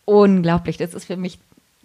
unglaublich, 0.07 0.79
das 0.79 0.95
ist 0.95 1.05
für 1.05 1.17
mich 1.19 1.39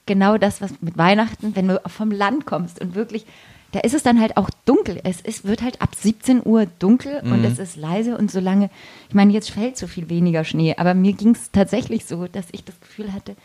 genau 0.06 0.38
das, 0.38 0.62
was 0.62 0.74
mit 0.82 0.98
Weihnachten, 0.98 1.56
wenn 1.56 1.68
du 1.68 1.82
vom 1.88 2.12
Land 2.12 2.46
kommst 2.46 2.82
und 2.82 2.96
wirklich, 2.96 3.26
da 3.72 3.80
ist 3.80 3.94
es 3.94 4.04
dann 4.04 4.20
halt 4.20 4.38
auch 4.38 4.50
dunkel. 4.66 5.00
Es 5.04 5.22
ist, 5.22 5.46
wird 5.46 5.62
halt 5.62 5.82
ab 5.82 5.96
17 5.96 6.42
Uhr 6.46 6.68
dunkel 6.80 7.22
und 7.24 7.44
es 7.44 7.58
ist 7.58 7.76
leise 7.76 8.18
und 8.18 8.32
solange, 8.32 8.70
ich 9.10 9.16
meine, 9.16 9.34
jetzt 9.34 9.50
fällt 9.50 9.78
so 9.78 9.88
viel 9.88 10.10
weniger 10.10 10.44
Schnee, 10.44 10.76
aber 10.78 10.94
mir 10.94 11.14
ging 11.14 11.32
es 11.32 11.52
tatsächlich 11.52 12.06
so, 12.06 12.28
dass 12.28 12.46
ich 12.52 12.64
das 12.64 12.80
Gefühl 12.80 13.14
hatte, 13.14 13.36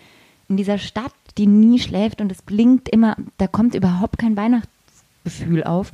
in 0.48 0.56
dieser 0.56 0.78
Stadt, 0.78 1.12
die 1.36 1.46
nie 1.46 1.78
schläft 1.78 2.20
und 2.20 2.32
es 2.32 2.42
blinkt 2.42 2.88
immer, 2.88 3.16
da 3.38 3.46
kommt 3.46 3.74
überhaupt 3.74 4.18
kein 4.18 4.36
Weihnachtsgefühl 4.36 5.64
auf. 5.64 5.92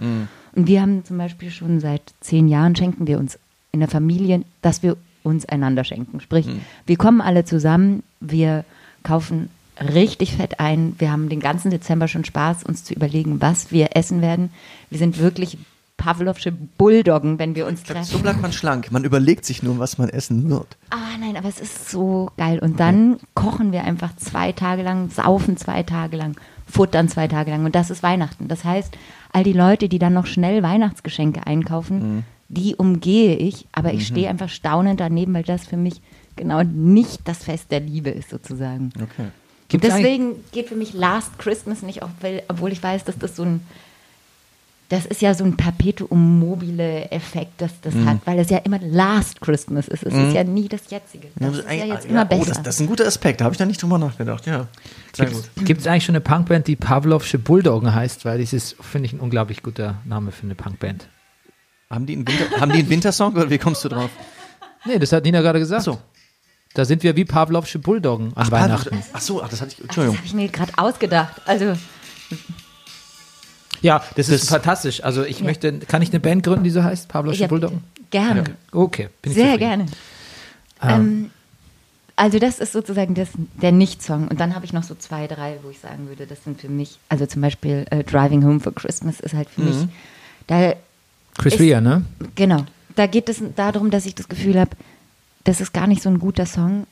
Und 0.55 0.67
wir 0.69 0.81
haben 0.81 1.05
zum 1.05 1.19
Beispiel 1.19 1.51
schon 1.51 1.81
seit 1.81 2.03
zehn 2.21 2.49
Jahren 2.49 2.77
schenken 2.77 3.07
wir 3.07 3.19
uns 3.19 3.39
in 3.73 3.81
der 3.81 3.89
Familie, 3.89 4.43
dass 4.63 4.83
wir 4.83 4.97
uns 5.25 5.45
einander 5.47 5.83
schenken. 5.85 6.21
Sprich, 6.21 6.47
wir 6.87 6.97
kommen 6.97 7.21
alle 7.21 7.45
zusammen, 7.45 8.05
wir 8.21 8.65
kaufen 9.03 9.49
richtig 9.81 10.37
fett 10.37 10.61
ein. 10.61 10.95
Wir 10.99 11.11
haben 11.11 11.29
den 11.29 11.41
ganzen 11.41 11.71
Dezember 11.71 12.09
schon 12.09 12.25
Spaß, 12.25 12.65
uns 12.65 12.85
zu 12.85 12.95
überlegen, 12.95 13.41
was 13.41 13.73
wir 13.73 13.97
essen 13.97 14.21
werden. 14.21 14.51
Wir 14.91 14.99
sind 14.99 15.19
wirklich 15.19 15.59
Pavlovsche 15.97 16.53
Bulldoggen, 16.53 17.39
wenn 17.39 17.55
wir 17.55 17.67
uns 17.67 17.83
treffen. 17.85 18.05
So 18.05 18.19
bleibt 18.19 18.43
man 18.43 18.53
schlank. 18.53 18.91
Man 18.91 19.05
überlegt 19.05 19.45
sich 19.45 19.63
nur, 19.63 19.79
was 19.79 19.97
man 19.97 20.09
essen 20.09 20.51
wird. 20.51 20.77
Ah, 20.91 21.17
nein, 21.21 21.37
aber 21.37 21.49
es 21.49 21.61
ist 21.61 21.89
so 21.89 22.31
geil. 22.37 22.59
Und 22.59 22.81
dann 22.81 23.19
kochen 23.35 23.73
wir 23.73 23.85
einfach 23.85 24.15
zwei 24.17 24.53
Tage 24.53 24.83
lang, 24.83 25.11
saufen 25.11 25.57
zwei 25.57 25.83
Tage 25.83 26.17
lang, 26.17 26.37
futtern 26.67 27.09
zwei 27.09 27.29
Tage 27.29 27.53
lang. 27.53 27.65
Und 27.65 27.75
das 27.75 27.91
ist 27.91 28.03
Weihnachten. 28.03 28.49
Das 28.49 28.65
heißt, 28.65 28.97
all 29.33 29.45
die 29.45 29.53
Leute, 29.53 29.89
die 29.89 29.99
dann 29.99 30.13
noch 30.15 30.27
schnell 30.27 30.63
Weihnachtsgeschenke 30.63 31.47
einkaufen, 31.47 32.25
die 32.49 32.75
umgehe 32.75 33.37
ich. 33.37 33.67
Aber 33.73 33.95
ich 33.95 34.07
stehe 34.07 34.29
einfach 34.29 34.49
staunend 34.49 35.01
daneben, 35.01 35.33
weil 35.33 35.45
das 35.45 35.67
für 35.67 35.77
mich 35.77 36.03
genau 36.37 36.63
nicht 36.65 37.21
das 37.29 37.45
Fest 37.45 37.71
der 37.71 37.81
Liebe 37.81 38.11
ist, 38.11 38.31
sozusagen. 38.31 38.93
Okay. 39.01 39.29
Und 39.73 39.81
Gibt's 39.81 39.89
deswegen 39.89 40.37
geht 40.53 40.69
für 40.69 40.77
mich 40.77 40.93
Last 40.93 41.39
Christmas 41.39 41.83
nicht, 41.83 42.03
auch 42.03 42.11
weil, 42.21 42.43
obwohl 42.49 42.71
ich 42.73 42.83
weiß, 42.83 43.05
dass 43.05 43.19
das 43.19 43.35
so 43.35 43.43
ein, 43.45 43.61
das 44.91 45.07
ist 45.07 45.23
ja 45.23 45.33
so 45.35 45.43
ein 45.43 45.57
Perpetuum 45.57 46.39
mobile 46.39 47.11
Effekt, 47.11 47.53
das 47.57 47.73
das 47.81 47.95
Mhm. 47.95 48.09
hat, 48.09 48.19
weil 48.27 48.39
es 48.39 48.51
ja 48.51 48.59
immer 48.59 48.79
Last 48.81 49.41
Christmas 49.41 49.89
ist. 49.89 50.03
Es 50.05 50.13
ist 50.15 50.35
ja 50.35 50.45
nie 50.45 50.69
das 50.69 50.83
jetzige. 50.91 51.29
Das 51.37 51.57
ist 51.59 51.65
ja 51.67 51.87
jetzt 51.87 52.05
immer 52.07 52.23
oh, 52.23 52.29
besser. 52.29 52.45
das, 52.53 52.63
das 52.63 52.75
ist 52.77 52.81
ein 52.83 52.87
guter 52.87 53.07
Aspekt. 53.07 53.41
Da 53.41 53.47
habe 53.47 53.55
ich 53.55 53.59
da 53.59 53.65
nicht 53.65 53.83
drüber 53.83 53.99
nachgedacht. 53.99 54.47
Ja. 54.47 54.69
Sehr 55.17 55.31
gut. 55.31 55.49
Gibt 55.65 55.81
es 55.81 55.87
eigentlich 55.87 56.05
schon 56.05 56.15
eine 56.15 56.21
Punkband, 56.21 56.67
die 56.67 56.77
Pavlovsche 56.77 57.39
Bulldoggen 57.39 57.95
heißt? 57.95 58.25
Weil 58.27 58.41
das 58.41 58.53
ist, 58.53 58.77
finde 58.81 59.07
ich, 59.07 59.15
ein 59.15 59.21
unglaublich 59.21 59.63
guter 59.63 59.97
Name 60.05 60.31
für 60.31 60.45
eine 60.45 60.55
Punkband. 60.55 61.09
Haben 61.89 62.07
die 62.07 62.15
einen, 62.17 62.29
Winter, 62.29 62.61
haben 62.61 62.73
die 62.73 62.79
einen 62.81 62.91
Wintersong 62.91 63.35
oder 63.35 63.49
wie 63.51 63.59
kommst 63.59 63.83
du 63.85 63.89
drauf? 63.89 64.11
Nee, 64.85 64.99
das 64.99 65.13
hat 65.13 65.25
Nina 65.25 65.41
gerade 65.41 65.59
gesagt. 65.59 65.81
Ach 65.81 65.85
so. 65.95 65.99
Da 66.75 66.85
sind 66.85 67.03
wir 67.05 67.15
wie 67.17 67.25
Pavlovsche 67.25 67.79
Bulldoggen 67.79 68.33
an 68.37 68.51
Weihnachten. 68.51 69.03
Ach 69.13 69.21
so, 69.21 69.43
ach, 69.43 69.49
das 69.49 69.61
hatte 69.61 69.71
ich. 69.71 69.77
das 69.77 69.85
Entschuldigung. 69.85 70.17
habe 70.19 70.27
ich 70.27 70.35
mir 70.35 70.49
gerade 70.49 70.73
ausgedacht. 70.77 71.41
Also, 71.47 71.75
Ja, 73.83 74.03
das 74.17 74.29
ist 74.29 74.45
Das- 74.45 74.51
fantastisch. 74.51 75.05
Also 75.05 75.25
ich 75.25 75.43
möchte, 75.43 75.79
kann 75.81 76.01
ich 76.03 76.09
eine 76.11 76.21
Band 76.21 76.43
gründen, 76.43 76.65
die 76.65 76.71
so 76.71 76.83
heißt? 76.83 77.09
Pavlovsche 77.09 77.43
ja, 77.43 77.47
Bulldoggen? 77.49 77.83
gerne. 78.11 78.45
Okay, 78.73 79.09
bin 79.21 79.33
ich 79.33 79.37
Sehr 79.37 79.53
zufrieden. 79.55 79.87
gerne. 80.81 80.97
Ähm, 81.03 81.31
Also 82.17 82.39
das 82.39 82.61
ist 82.61 82.73
sozusagen 82.73 83.15
das, 83.15 83.29
der 83.61 83.73
Nicht-Song. 83.73 84.29
Und 84.29 84.39
dann 84.41 84.55
habe 84.55 84.65
ich 84.65 84.73
noch 84.73 84.85
so 84.85 84.95
zwei, 84.95 85.27
drei, 85.27 85.59
wo 85.65 85.71
ich 85.71 85.81
sagen 85.81 86.07
würde, 86.09 86.27
das 86.27 86.45
sind 86.45 86.61
für 86.61 86.69
mich, 86.69 86.99
also 87.09 87.27
zum 87.27 87.43
Beispiel 87.43 87.87
äh, 87.91 88.05
Driving 88.05 88.45
Home 88.45 88.61
for 88.61 88.73
Christmas 88.73 89.19
ist 89.21 89.35
halt 89.35 89.49
für 89.51 89.63
Mhm. 89.63 89.67
mich, 89.67 89.89
da, 90.47 90.75
Chris 91.37 91.55
Ist- 91.55 91.61
Rea, 91.61 91.81
ne? 91.81 92.05
genau, 92.37 92.65
da 92.95 93.07
geht 93.09 93.29
es 93.29 93.43
darum, 93.57 93.91
dass 93.91 94.07
ich 94.07 94.15
das 94.15 94.29
Gefühl 94.29 94.61
habe, 94.61 94.71
das 95.45 95.61
ist 95.61 95.73
gar 95.73 95.87
nicht 95.87 96.03
so 96.03 96.09
ein 96.09 96.19
guter 96.19 96.47
Song, 96.47 96.87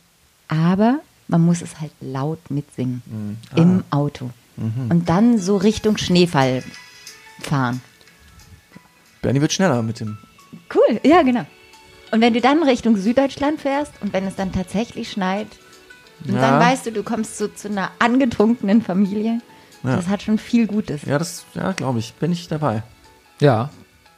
aber 0.48 1.00
man 1.28 1.40
muss 1.40 1.62
es 1.62 1.80
halt 1.80 1.92
laut 2.00 2.50
mitsingen 2.50 3.02
Mhm. 3.06 3.36
im 3.56 3.84
Auto. 3.90 4.30
Und 4.56 5.08
dann 5.08 5.38
so 5.38 5.56
Richtung 5.56 5.96
Schneefall 5.96 6.62
fahren. 7.40 7.80
Bernie 9.22 9.40
wird 9.40 9.52
schneller 9.52 9.82
mit 9.82 9.98
dem. 10.00 10.18
Cool, 10.74 11.00
ja, 11.02 11.22
genau. 11.22 11.46
Und 12.10 12.20
wenn 12.20 12.34
du 12.34 12.40
dann 12.42 12.62
Richtung 12.62 12.96
Süddeutschland 12.98 13.60
fährst 13.60 13.92
und 14.02 14.12
wenn 14.12 14.26
es 14.26 14.34
dann 14.36 14.52
tatsächlich 14.52 15.10
schneit, 15.10 15.46
und 16.26 16.34
Ja. 16.34 16.40
dann 16.42 16.60
weißt 16.60 16.86
du, 16.86 16.92
du 16.92 17.02
kommst 17.02 17.38
so 17.38 17.48
zu 17.48 17.68
einer 17.68 17.90
angetrunkenen 17.98 18.82
Familie, 18.82 19.40
Ja. 19.82 19.96
das 19.96 20.08
hat 20.08 20.22
schon 20.22 20.38
viel 20.38 20.66
Gutes. 20.66 21.02
Ja, 21.06 21.18
das, 21.18 21.44
ja, 21.54 21.72
glaube 21.72 21.98
ich, 22.00 22.12
bin 22.14 22.30
ich 22.30 22.46
dabei. 22.48 22.82
Ja. 23.40 23.70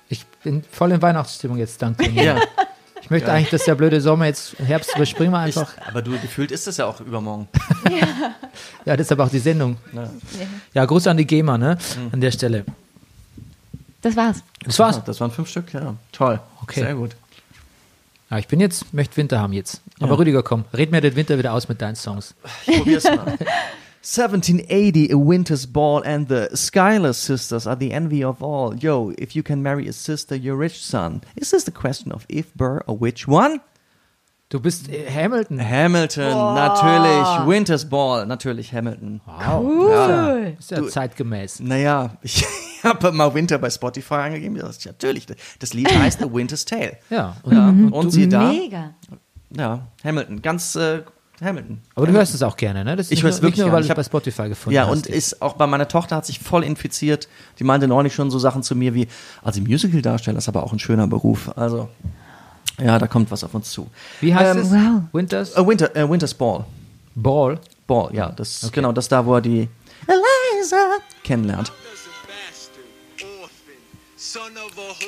Ich 0.09 0.27
bin 0.43 0.65
voll 0.71 0.93
in 0.93 1.01
Weihnachtsstimmung 1.01 1.57
jetzt, 1.59 1.81
danke. 1.81 2.11
Ja. 2.11 2.41
Ich 3.15 3.21
möchte 3.23 3.33
eigentlich, 3.33 3.51
dass 3.51 3.65
der 3.65 3.77
blöde 3.77 4.01
Sommer 4.01 4.27
jetzt, 4.27 4.59
Herbst 4.59 4.93
überspringen 4.97 5.31
wir 5.33 5.47
Ich, 5.47 5.57
einfach. 5.57 5.73
aber 5.87 6.03
du, 6.03 6.19
gefühlt 6.19 6.51
ist 6.51 6.67
das 6.67 6.79
ja 6.79 6.87
auch 6.87 7.01
übermorgen. 7.01 7.49
Ja, 8.85 8.97
deshalb 8.97 9.21
auch 9.21 9.29
die 9.29 9.39
Sendung. 9.39 9.77
Ja. 9.93 10.11
Ja, 10.75 10.85
Gruß 10.85 11.07
an 11.07 11.17
die 11.17 11.27
GEMA, 11.27 11.57
ne? 11.57 11.79
An 12.13 12.21
der 12.21 12.31
Stelle. 12.33 12.65
Das 14.03 14.15
war's. 14.17 14.43
Das 14.65 14.79
war's. 14.79 15.03
Das 15.05 15.21
waren 15.21 15.31
fünf 15.31 15.49
Stück, 15.49 15.73
ja. 15.73 15.95
Toll. 16.13 16.39
Okay. 16.63 16.81
Sehr 16.81 16.95
gut. 16.95 17.13
Ja, 18.31 18.39
ich 18.39 18.49
bin 18.49 18.61
jetzt, 18.61 18.93
möchte 18.93 19.17
Winter 19.17 19.39
haben 19.41 19.53
jetzt. 19.53 19.81
Aber 20.01 20.11
Ja. 20.11 20.15
Rüdiger, 20.17 20.43
komm, 20.43 20.65
red 20.75 20.91
mir 20.91 21.01
den 21.01 21.17
Winter 21.17 21.39
wieder 21.39 21.53
aus 21.55 21.69
mit 21.69 21.81
deinen 21.81 21.97
Songs. 21.97 22.35
Ich 22.67 22.77
probier's 22.77 23.05
mal. 23.05 23.39
1780, 24.05 25.13
A 25.13 25.17
Winter's 25.17 25.65
Ball 25.65 26.03
and 26.03 26.29
the 26.29 26.51
Schuyler 26.55 27.15
sisters 27.15 27.67
are 27.67 27.75
the 27.75 27.91
envy 27.91 28.23
of 28.23 28.43
all. 28.43 28.75
Yo, 28.77 29.15
if 29.17 29.35
you 29.35 29.43
can 29.43 29.63
marry 29.63 29.89
a 29.89 29.95
sister, 29.95 30.37
you're 30.37 30.57
rich, 30.57 30.85
son. 30.85 31.23
Is 31.37 31.53
this 31.53 31.65
the 31.65 31.71
question 31.71 32.13
of 32.13 32.27
if, 32.29 32.53
Burr, 32.55 32.83
or 32.87 32.99
which 32.99 33.27
one? 33.27 33.61
Du 34.51 34.61
bist 34.61 34.91
äh, 34.91 35.09
Hamilton. 35.09 35.59
Hamilton, 35.59 36.35
natürlich. 36.55 37.47
Winter's 37.47 37.87
Ball, 37.87 38.27
natürlich 38.27 38.75
Hamilton. 38.75 39.23
Wow. 39.25 39.91
Ja, 39.91 40.37
ist 40.59 40.71
ja 40.71 40.87
zeitgemäß. 40.87 41.61
Naja, 41.61 42.19
ich 42.23 42.45
habe 42.83 43.11
mal 43.11 43.33
Winter 43.33 43.57
bei 43.57 43.71
Spotify 43.71 44.17
angegeben. 44.17 44.57
Ja, 44.57 44.69
natürlich. 44.85 45.27
Das 45.61 45.73
Lied 45.73 45.91
heißt 45.91 46.23
A 46.23 46.31
Winter's 46.31 46.67
Tale. 46.67 46.99
Ja. 47.09 47.37
Und, 47.43 47.53
Ja, 47.55 47.69
und 47.71 47.93
und 47.93 48.05
du, 48.05 48.11
siehe 48.11 48.29
da. 48.29 48.53
Mega. 48.53 48.95
Ja, 49.57 49.89
Hamilton, 50.05 50.43
ganz 50.43 50.77
äh, 50.77 51.03
Hamilton. 51.43 51.81
aber 51.97 52.07
du 52.07 52.13
hörst 52.13 52.35
es 52.35 52.43
auch 52.43 52.57
gerne, 52.57 52.85
ne? 52.85 52.95
Das 52.97 53.07
ist 53.07 53.13
Ich 53.13 53.23
hör's 53.23 53.37
nur, 53.37 53.43
wirklich 53.43 53.57
nicht 53.59 53.65
nur, 53.67 53.73
weil 53.73 53.81
Ich 53.83 53.87
du 53.89 53.91
hab- 53.91 53.97
bei 53.97 54.05
Spotify 54.05 54.49
gefunden 54.49 54.75
Ja, 54.77 54.87
hast. 54.87 54.91
und 54.93 55.07
ist 55.07 55.43
auch 55.43 55.55
bei 55.55 55.67
meiner 55.67 55.89
Tochter 55.89 56.17
hat 56.17 56.27
sich 56.27 56.39
voll 56.39 56.63
infiziert. 56.65 57.29
Die 57.59 57.65
meinte 57.65 57.89
neulich 57.89 58.15
schon 58.15 58.31
so 58.31 58.39
Sachen 58.39 58.63
zu 58.63 58.77
mir 58.77 58.95
wie, 58.95 59.09
also 59.43 59.61
Musical-Darsteller 59.61 60.39
ist 60.39 60.49
aber 60.49 60.63
auch 60.63 60.73
ein 60.73 60.79
schöner 60.79 61.07
Beruf. 61.09 61.51
Also, 61.57 61.89
ja, 62.81 62.99
da 62.99 63.07
kommt 63.09 63.31
was 63.31 63.43
auf 63.45 63.53
uns 63.55 63.71
zu. 63.71 63.89
Wie 64.21 64.35
heißt 64.35 64.57
Ähm, 64.57 64.63
es? 64.63 64.71
wow. 64.71 65.03
Winters 65.13 65.57
Äh, 65.57 65.67
Winter, 65.67 65.95
äh, 65.97 66.09
Winter's 66.09 66.35
Ball. 66.35 66.65
Ball. 67.15 67.59
Ball, 67.87 68.15
ja, 68.15 68.31
das 68.31 68.71
genau 68.73 68.93
das 68.93 69.09
da, 69.09 69.27
wo 69.27 69.35
er 69.35 69.41
die 69.41 69.69
Eliza 70.07 70.77
kennenlernt. 71.23 71.71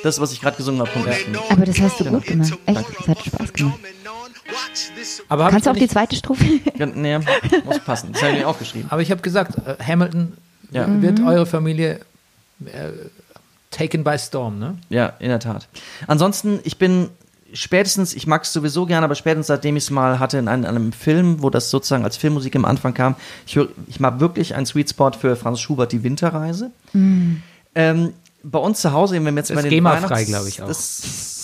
Das, 0.03 0.19
was 0.21 0.31
ich 0.31 0.39
gerade 0.41 0.55
gesungen 0.57 0.79
habe, 0.81 0.91
kommt 0.91 1.07
erst. 1.07 1.25
Aber 1.49 1.65
das 1.65 1.79
hast 1.81 1.99
du 1.99 2.05
gut 2.05 2.25
gemacht. 2.25 2.53
Echt, 2.65 2.85
das 2.99 3.07
hat 3.07 3.25
Spaß 3.25 3.53
gemacht. 3.53 3.79
Aber 5.29 5.49
Kannst 5.49 5.65
du 5.67 5.71
auch 5.71 5.75
die 5.75 5.87
zweite 5.87 6.15
Strophe? 6.15 6.43
Ja, 6.77 6.85
nee, 6.85 7.19
muss 7.65 7.79
passen. 7.79 8.13
Das 8.13 8.21
habe 8.21 8.33
ich 8.33 8.39
mir 8.39 8.47
aufgeschrieben. 8.47 8.89
aber 8.91 9.01
ich 9.01 9.11
habe 9.11 9.21
gesagt, 9.21 9.55
äh, 9.67 9.75
Hamilton 9.83 10.33
Ja. 10.71 10.85
wird 11.01 11.19
eure 11.21 11.45
Familie 11.45 11.99
äh, 12.65 12.89
taken 13.71 14.03
by 14.03 14.17
storm, 14.17 14.59
ne? 14.59 14.77
Ja, 14.89 15.13
in 15.19 15.29
der 15.29 15.39
Tat. 15.39 15.67
Ansonsten, 16.07 16.59
ich 16.63 16.77
bin 16.77 17.09
spätestens, 17.53 18.13
ich 18.13 18.27
mag 18.27 18.43
es 18.43 18.51
sowieso 18.53 18.85
gerne, 18.85 19.05
aber 19.05 19.15
spätestens 19.15 19.47
seitdem 19.47 19.75
ich 19.77 19.85
es 19.85 19.89
mal 19.91 20.19
hatte 20.19 20.37
in 20.37 20.47
einem, 20.47 20.65
einem 20.65 20.91
Film, 20.91 21.41
wo 21.41 21.49
das 21.49 21.69
sozusagen 21.69 22.03
als 22.03 22.17
Filmmusik 22.17 22.55
im 22.55 22.65
Anfang 22.65 22.93
kam, 22.93 23.15
ich, 23.45 23.55
hör, 23.55 23.67
ich 23.87 23.99
mag 23.99 24.19
wirklich 24.19 24.55
einen 24.55 24.65
Sweet 24.65 24.89
Spot 24.89 25.11
für 25.11 25.35
Franz 25.35 25.59
Schubert, 25.61 25.91
die 25.91 26.03
Winterreise. 26.03 26.71
Ähm, 26.93 28.13
bei 28.43 28.59
uns 28.59 28.81
zu 28.81 28.91
Hause, 28.91 29.15
wenn 29.15 29.23
wir 29.23 29.31
jetzt 29.41 29.49
Das 29.49 29.55
bei 29.55 29.61
den 29.61 29.69
GEMA-frei, 29.71 30.23
glaube 30.25 30.49
ich, 30.49 30.61
auch. 30.61 30.67
Das, 30.67 31.35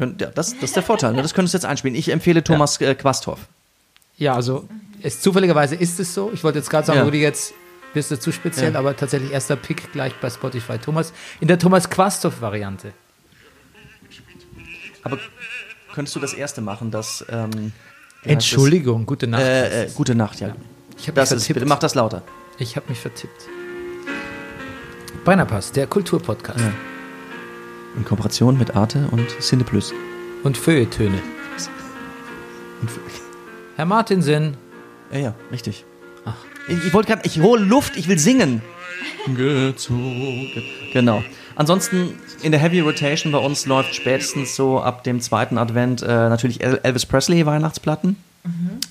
könnt, 0.00 0.20
ja, 0.22 0.28
das, 0.30 0.54
das 0.54 0.62
ist 0.64 0.76
der 0.76 0.82
Vorteil, 0.82 1.12
ne? 1.12 1.20
das 1.20 1.34
könntest 1.34 1.52
du 1.52 1.58
jetzt 1.58 1.66
einspielen. 1.66 1.94
Ich 1.94 2.10
empfehle 2.10 2.42
Thomas 2.42 2.80
äh, 2.80 2.94
Quasthoff. 2.94 3.40
Ja, 4.16 4.34
also 4.34 4.66
es, 5.02 5.20
zufälligerweise 5.20 5.74
ist 5.76 6.00
es 6.00 6.14
so. 6.14 6.30
Ich 6.32 6.42
wollte 6.42 6.58
jetzt 6.58 6.70
gerade 6.70 6.86
sagen, 6.86 6.98
Ja. 7.00 7.04
Rudi, 7.04 7.20
jetzt 7.20 7.52
bist 7.92 8.10
du 8.10 8.18
zu 8.18 8.32
speziell, 8.32 8.72
Ja. 8.72 8.78
aber 8.78 8.96
tatsächlich 8.96 9.30
erster 9.30 9.56
Pick 9.56 9.92
gleich 9.92 10.14
bei 10.20 10.30
Spotify. 10.30 10.78
Thomas, 10.78 11.12
in 11.40 11.48
der 11.48 11.58
Thomas 11.58 11.90
Quasthoff-Variante. 11.90 12.92
Aber 15.02 15.18
könntest 15.94 16.16
du 16.16 16.20
das 16.20 16.32
erste 16.32 16.62
machen, 16.62 16.90
das 16.90 17.24
ähm? 17.28 17.72
Entschuldigung, 18.22 19.04
gute 19.06 19.26
Nacht. 19.26 19.42
Äh, 19.42 19.84
äh, 19.84 19.90
gute 19.94 20.14
Nacht, 20.14 20.40
ja. 20.40 20.48
ich 20.98 21.08
habe 21.08 21.12
mich 21.12 21.14
Das 21.14 21.32
ist, 21.32 21.42
vertippt. 21.44 21.54
bitte 21.60 21.66
mach 21.66 21.78
das 21.78 21.94
lauter. 21.94 22.22
Ich 22.58 22.76
habe 22.76 22.86
mich 22.88 22.98
vertippt. 22.98 23.48
Brennerpass, 25.24 25.72
der 25.72 25.86
Kulturpodcast. 25.86 26.58
Ja. 26.60 26.72
In 27.96 28.04
Kooperation 28.04 28.58
mit 28.58 28.76
Arte 28.76 29.08
und 29.10 29.28
Cineplus. 29.40 29.92
Und 30.42 30.56
Feuilletöne. 30.56 31.18
Herr 33.76 33.84
Martinsen, 33.84 34.56
Ja, 35.12 35.18
ja, 35.18 35.34
richtig. 35.52 35.84
Ich, 36.68 36.84
ich 36.86 36.94
wollte 36.94 37.08
gerade, 37.12 37.26
ich 37.26 37.40
hole 37.40 37.62
Luft, 37.64 37.96
ich 37.96 38.08
will 38.08 38.18
singen. 38.18 38.62
Gezogen. 39.34 40.48
Genau. 40.92 41.22
Ansonsten 41.56 42.14
in 42.42 42.52
der 42.52 42.60
Heavy 42.60 42.80
Rotation 42.80 43.32
bei 43.32 43.38
uns 43.38 43.66
läuft 43.66 43.94
spätestens 43.94 44.54
so 44.56 44.80
ab 44.80 45.04
dem 45.04 45.20
zweiten 45.20 45.58
Advent 45.58 46.02
äh, 46.02 46.06
natürlich 46.06 46.62
El- 46.62 46.80
Elvis 46.82 47.06
Presley 47.06 47.44
Weihnachtsplatten. 47.44 48.16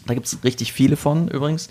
Da 0.05 0.13
gibt 0.13 0.27
es 0.27 0.43
richtig 0.43 0.73
viele 0.73 0.95
von 0.95 1.27
übrigens. 1.27 1.69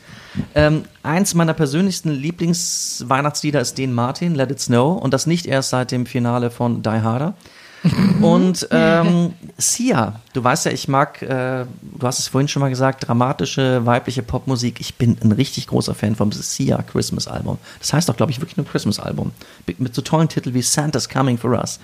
Ähm, 0.55 0.85
eins 1.03 1.35
meiner 1.35 1.55
persönlichsten 1.55 2.11
Lieblingsweihnachtslieder 2.11 3.61
ist 3.61 3.79
Den 3.79 3.93
Martin, 3.93 4.35
Let 4.35 4.51
It 4.51 4.61
Snow. 4.61 5.01
Und 5.01 5.15
das 5.15 5.27
nicht 5.27 5.47
erst 5.47 5.71
seit 5.71 5.93
dem 5.93 6.07
Finale 6.07 6.51
von 6.51 6.83
Die 6.83 6.89
Harder. 6.89 7.35
Und 8.21 8.67
ähm, 8.73 9.35
Sia, 9.57 10.21
du 10.33 10.43
weißt 10.43 10.67
ja, 10.67 10.73
ich 10.73 10.89
mag, 10.89 11.23
äh, 11.23 11.65
du 11.81 12.07
hast 12.07 12.19
es 12.19 12.29
vorhin 12.29 12.49
schon 12.49 12.61
mal 12.61 12.71
gesagt, 12.71 13.07
dramatische 13.07 13.87
weibliche 13.87 14.23
Popmusik. 14.23 14.81
Ich 14.81 14.97
bin 14.97 15.17
ein 15.23 15.33
richtig 15.33 15.69
großer 15.69 15.95
Fan 15.95 16.17
vom 16.17 16.33
Sia 16.33 16.83
Christmas 16.83 17.29
Album. 17.29 17.59
Das 17.79 17.93
heißt 17.93 18.09
doch, 18.09 18.17
glaube 18.17 18.33
ich, 18.33 18.41
wirklich 18.41 18.57
nur 18.57 18.67
Christmas 18.67 18.99
Album. 18.99 19.31
Mit, 19.67 19.79
mit 19.79 19.95
so 19.95 20.03
tollen 20.03 20.29
Titeln 20.29 20.55
wie 20.55 20.63
Santa's 20.63 21.09
Coming 21.09 21.39
for 21.39 21.53
Us. 21.53 21.79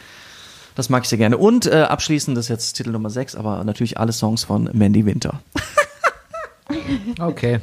Das 0.74 0.88
mag 0.88 1.04
ich 1.04 1.08
sehr 1.08 1.18
gerne. 1.18 1.38
Und 1.38 1.66
äh, 1.66 1.82
abschließend, 1.82 2.36
das 2.36 2.46
ist 2.46 2.50
jetzt 2.50 2.72
Titel 2.74 2.90
Nummer 2.90 3.10
6, 3.10 3.36
aber 3.36 3.62
natürlich 3.64 3.98
alle 3.98 4.12
Songs 4.12 4.44
von 4.44 4.68
Mandy 4.72 5.06
Winter. 5.06 5.40
okay. 7.20 7.60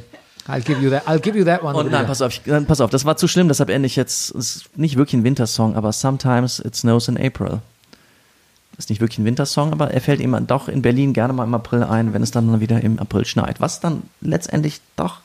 I'll 0.48 0.60
give 0.60 0.80
you 0.80 0.90
that, 0.90 1.06
I'll 1.06 1.20
give 1.20 1.38
you 1.38 1.44
that 1.44 1.62
one. 1.62 1.76
Und 1.76 1.90
nein, 1.90 2.06
pass 2.06 2.20
auf, 2.20 2.32
ich, 2.32 2.66
pass 2.66 2.80
auf, 2.80 2.90
das 2.90 3.04
war 3.04 3.16
zu 3.16 3.28
schlimm, 3.28 3.48
deshalb 3.48 3.70
ende 3.70 3.86
ich 3.86 3.94
jetzt, 3.94 4.30
ist 4.30 4.76
nicht 4.76 4.96
wirklich 4.96 5.14
ein 5.14 5.24
Wintersong, 5.24 5.76
aber 5.76 5.92
Sometimes 5.92 6.58
It 6.58 6.74
Snows 6.74 7.08
in 7.08 7.16
April. 7.16 7.60
Ist 8.78 8.90
nicht 8.90 9.00
wirklich 9.00 9.18
ein 9.18 9.24
Wintersong, 9.24 9.72
aber 9.72 9.92
er 9.92 10.00
fällt 10.00 10.20
ihm 10.20 10.36
doch 10.46 10.66
in 10.66 10.82
Berlin 10.82 11.12
gerne 11.12 11.32
mal 11.32 11.44
im 11.44 11.54
April 11.54 11.84
ein, 11.84 12.12
wenn 12.14 12.22
es 12.22 12.30
dann 12.32 12.60
wieder 12.60 12.80
im 12.80 12.98
April 12.98 13.24
schneit, 13.24 13.60
was 13.60 13.80
dann 13.80 14.02
letztendlich 14.20 14.80
doch 14.96 15.20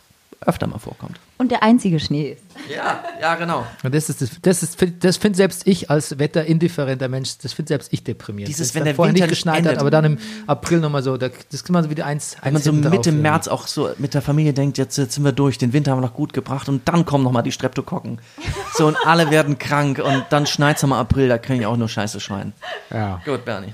öfter 0.47 0.65
mal 0.65 0.79
vorkommt. 0.79 1.19
Und 1.37 1.51
der 1.51 1.61
einzige 1.61 1.99
Schnee 1.99 2.31
ist. 2.31 2.43
Ja, 2.73 3.03
ja, 3.21 3.35
genau. 3.35 3.65
Und 3.83 3.93
das 3.93 4.09
ist, 4.09 4.21
das, 4.21 4.31
das 4.41 4.63
ist, 4.63 4.77
das 5.01 5.17
finde 5.17 5.37
selbst 5.37 5.67
ich 5.67 5.91
als 5.91 6.17
wetterindifferenter 6.17 7.09
Mensch, 7.09 7.37
das 7.39 7.53
finde 7.53 7.67
selbst 7.67 7.91
ich 7.91 8.03
deprimierend. 8.03 8.47
Dieses, 8.47 8.69
Dass 8.69 8.75
wenn 8.75 8.85
der 8.85 8.95
vorher 8.95 9.13
Winter 9.13 9.27
nicht 9.27 9.35
geschneit 9.35 9.57
hat, 9.57 9.65
endet. 9.65 9.79
aber 9.79 9.91
dann 9.91 10.05
im 10.05 10.17
April 10.47 10.79
nochmal 10.79 11.03
so, 11.03 11.17
da, 11.17 11.29
das 11.51 11.63
kann 11.63 11.73
man 11.73 11.83
so 11.83 11.89
wieder 11.89 12.05
eins, 12.05 12.37
Wenn 12.41 12.53
man 12.53 12.61
so 12.61 12.71
Mitte. 12.71 13.11
März 13.11 13.47
auch 13.47 13.67
so 13.67 13.89
mit 13.97 14.13
der 14.13 14.21
Familie 14.21 14.53
denkt, 14.53 14.77
jetzt, 14.77 14.97
jetzt 14.97 15.13
sind 15.15 15.25
wir 15.25 15.33
durch, 15.33 15.57
den 15.57 15.73
Winter 15.73 15.91
haben 15.91 15.99
wir 15.99 16.07
noch 16.07 16.13
gut 16.13 16.33
gebracht 16.33 16.69
und 16.69 16.87
dann 16.87 17.05
kommen 17.05 17.23
nochmal 17.23 17.43
die 17.43 17.51
Streptokokken. 17.51 18.19
So 18.73 18.87
und 18.87 18.97
alle 19.05 19.29
werden 19.29 19.59
krank 19.59 19.99
und 19.99 20.25
dann 20.29 20.45
schneit's 20.45 20.83
am 20.83 20.93
April, 20.93 21.27
da 21.27 21.37
kann 21.37 21.59
ich 21.59 21.65
auch 21.65 21.77
nur 21.77 21.89
Scheiße 21.89 22.19
schreien. 22.19 22.53
Ja. 22.89 23.21
Gut, 23.25 23.43
Bernie. 23.45 23.73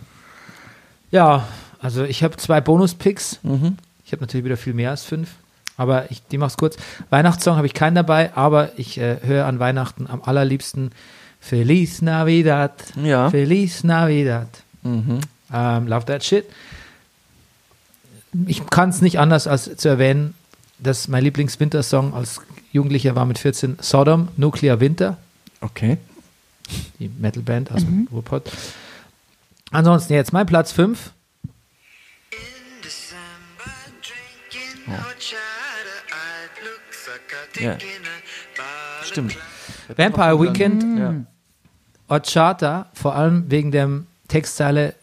Ja, 1.12 1.48
also 1.80 2.04
ich 2.04 2.24
habe 2.24 2.38
zwei 2.38 2.60
Bonus-Picks. 2.62 3.40
Mhm. 3.44 3.78
Ich 4.06 4.12
habe 4.12 4.22
natürlich 4.22 4.46
wieder 4.46 4.58
viel 4.58 4.74
mehr 4.74 4.90
als 4.90 5.04
fünf. 5.04 5.30
Aber 5.78 6.12
ich, 6.12 6.22
die 6.28 6.38
mach's 6.38 6.58
kurz. 6.58 6.78
Weihnachtssong 7.10 7.56
habe 7.56 7.66
ich 7.68 7.74
keinen 7.74 7.96
dabei, 7.96 8.36
aber 8.36 8.78
ich 8.78 8.98
äh, 9.00 9.18
höre 9.24 9.46
an 9.46 9.60
Weihnachten 9.60 10.08
am 10.08 10.22
allerliebsten 10.22 10.92
Feliz 11.40 12.02
Navidad. 12.02 12.74
Ja. 13.02 13.30
Feliz 13.30 13.84
Navidad. 13.84 14.48
Mhm. 14.84 15.20
Ähm, 15.52 15.88
love 15.88 16.06
that 16.06 16.24
shit. 16.24 16.46
Ich 18.48 18.66
kann 18.68 18.90
es 18.90 19.02
nicht 19.02 19.20
anders 19.20 19.48
als 19.48 19.76
zu 19.78 19.88
erwähnen, 19.90 20.34
dass 20.80 21.08
mein 21.08 21.24
Lieblingswintersong 21.24 22.14
als 22.14 22.42
Jugendlicher 22.72 23.16
war 23.16 23.26
mit 23.26 23.38
14 23.38 23.78
Sodom, 23.82 24.30
Nuclear 24.38 24.80
Winter, 24.80 25.18
Okay. 25.62 25.98
die 27.00 27.10
Metalband 27.20 27.72
aus 27.72 27.82
dem 27.86 28.08
Ruhrpott. 28.12 28.52
Ansonsten 29.72 30.14
jetzt 30.14 30.34
mein 30.34 30.46
Platz 30.46 30.72
5. 30.72 31.12
Ja. 34.88 35.06
Stimmt. 39.04 39.38
Vampire 39.96 40.40
Weekend, 40.40 41.00
Ja. 41.00 41.14
Horchata, 42.10 42.88
vor 42.94 43.16
allem 43.16 43.50
wegen 43.50 43.72
der 43.72 43.90
Textzeile 44.28 44.96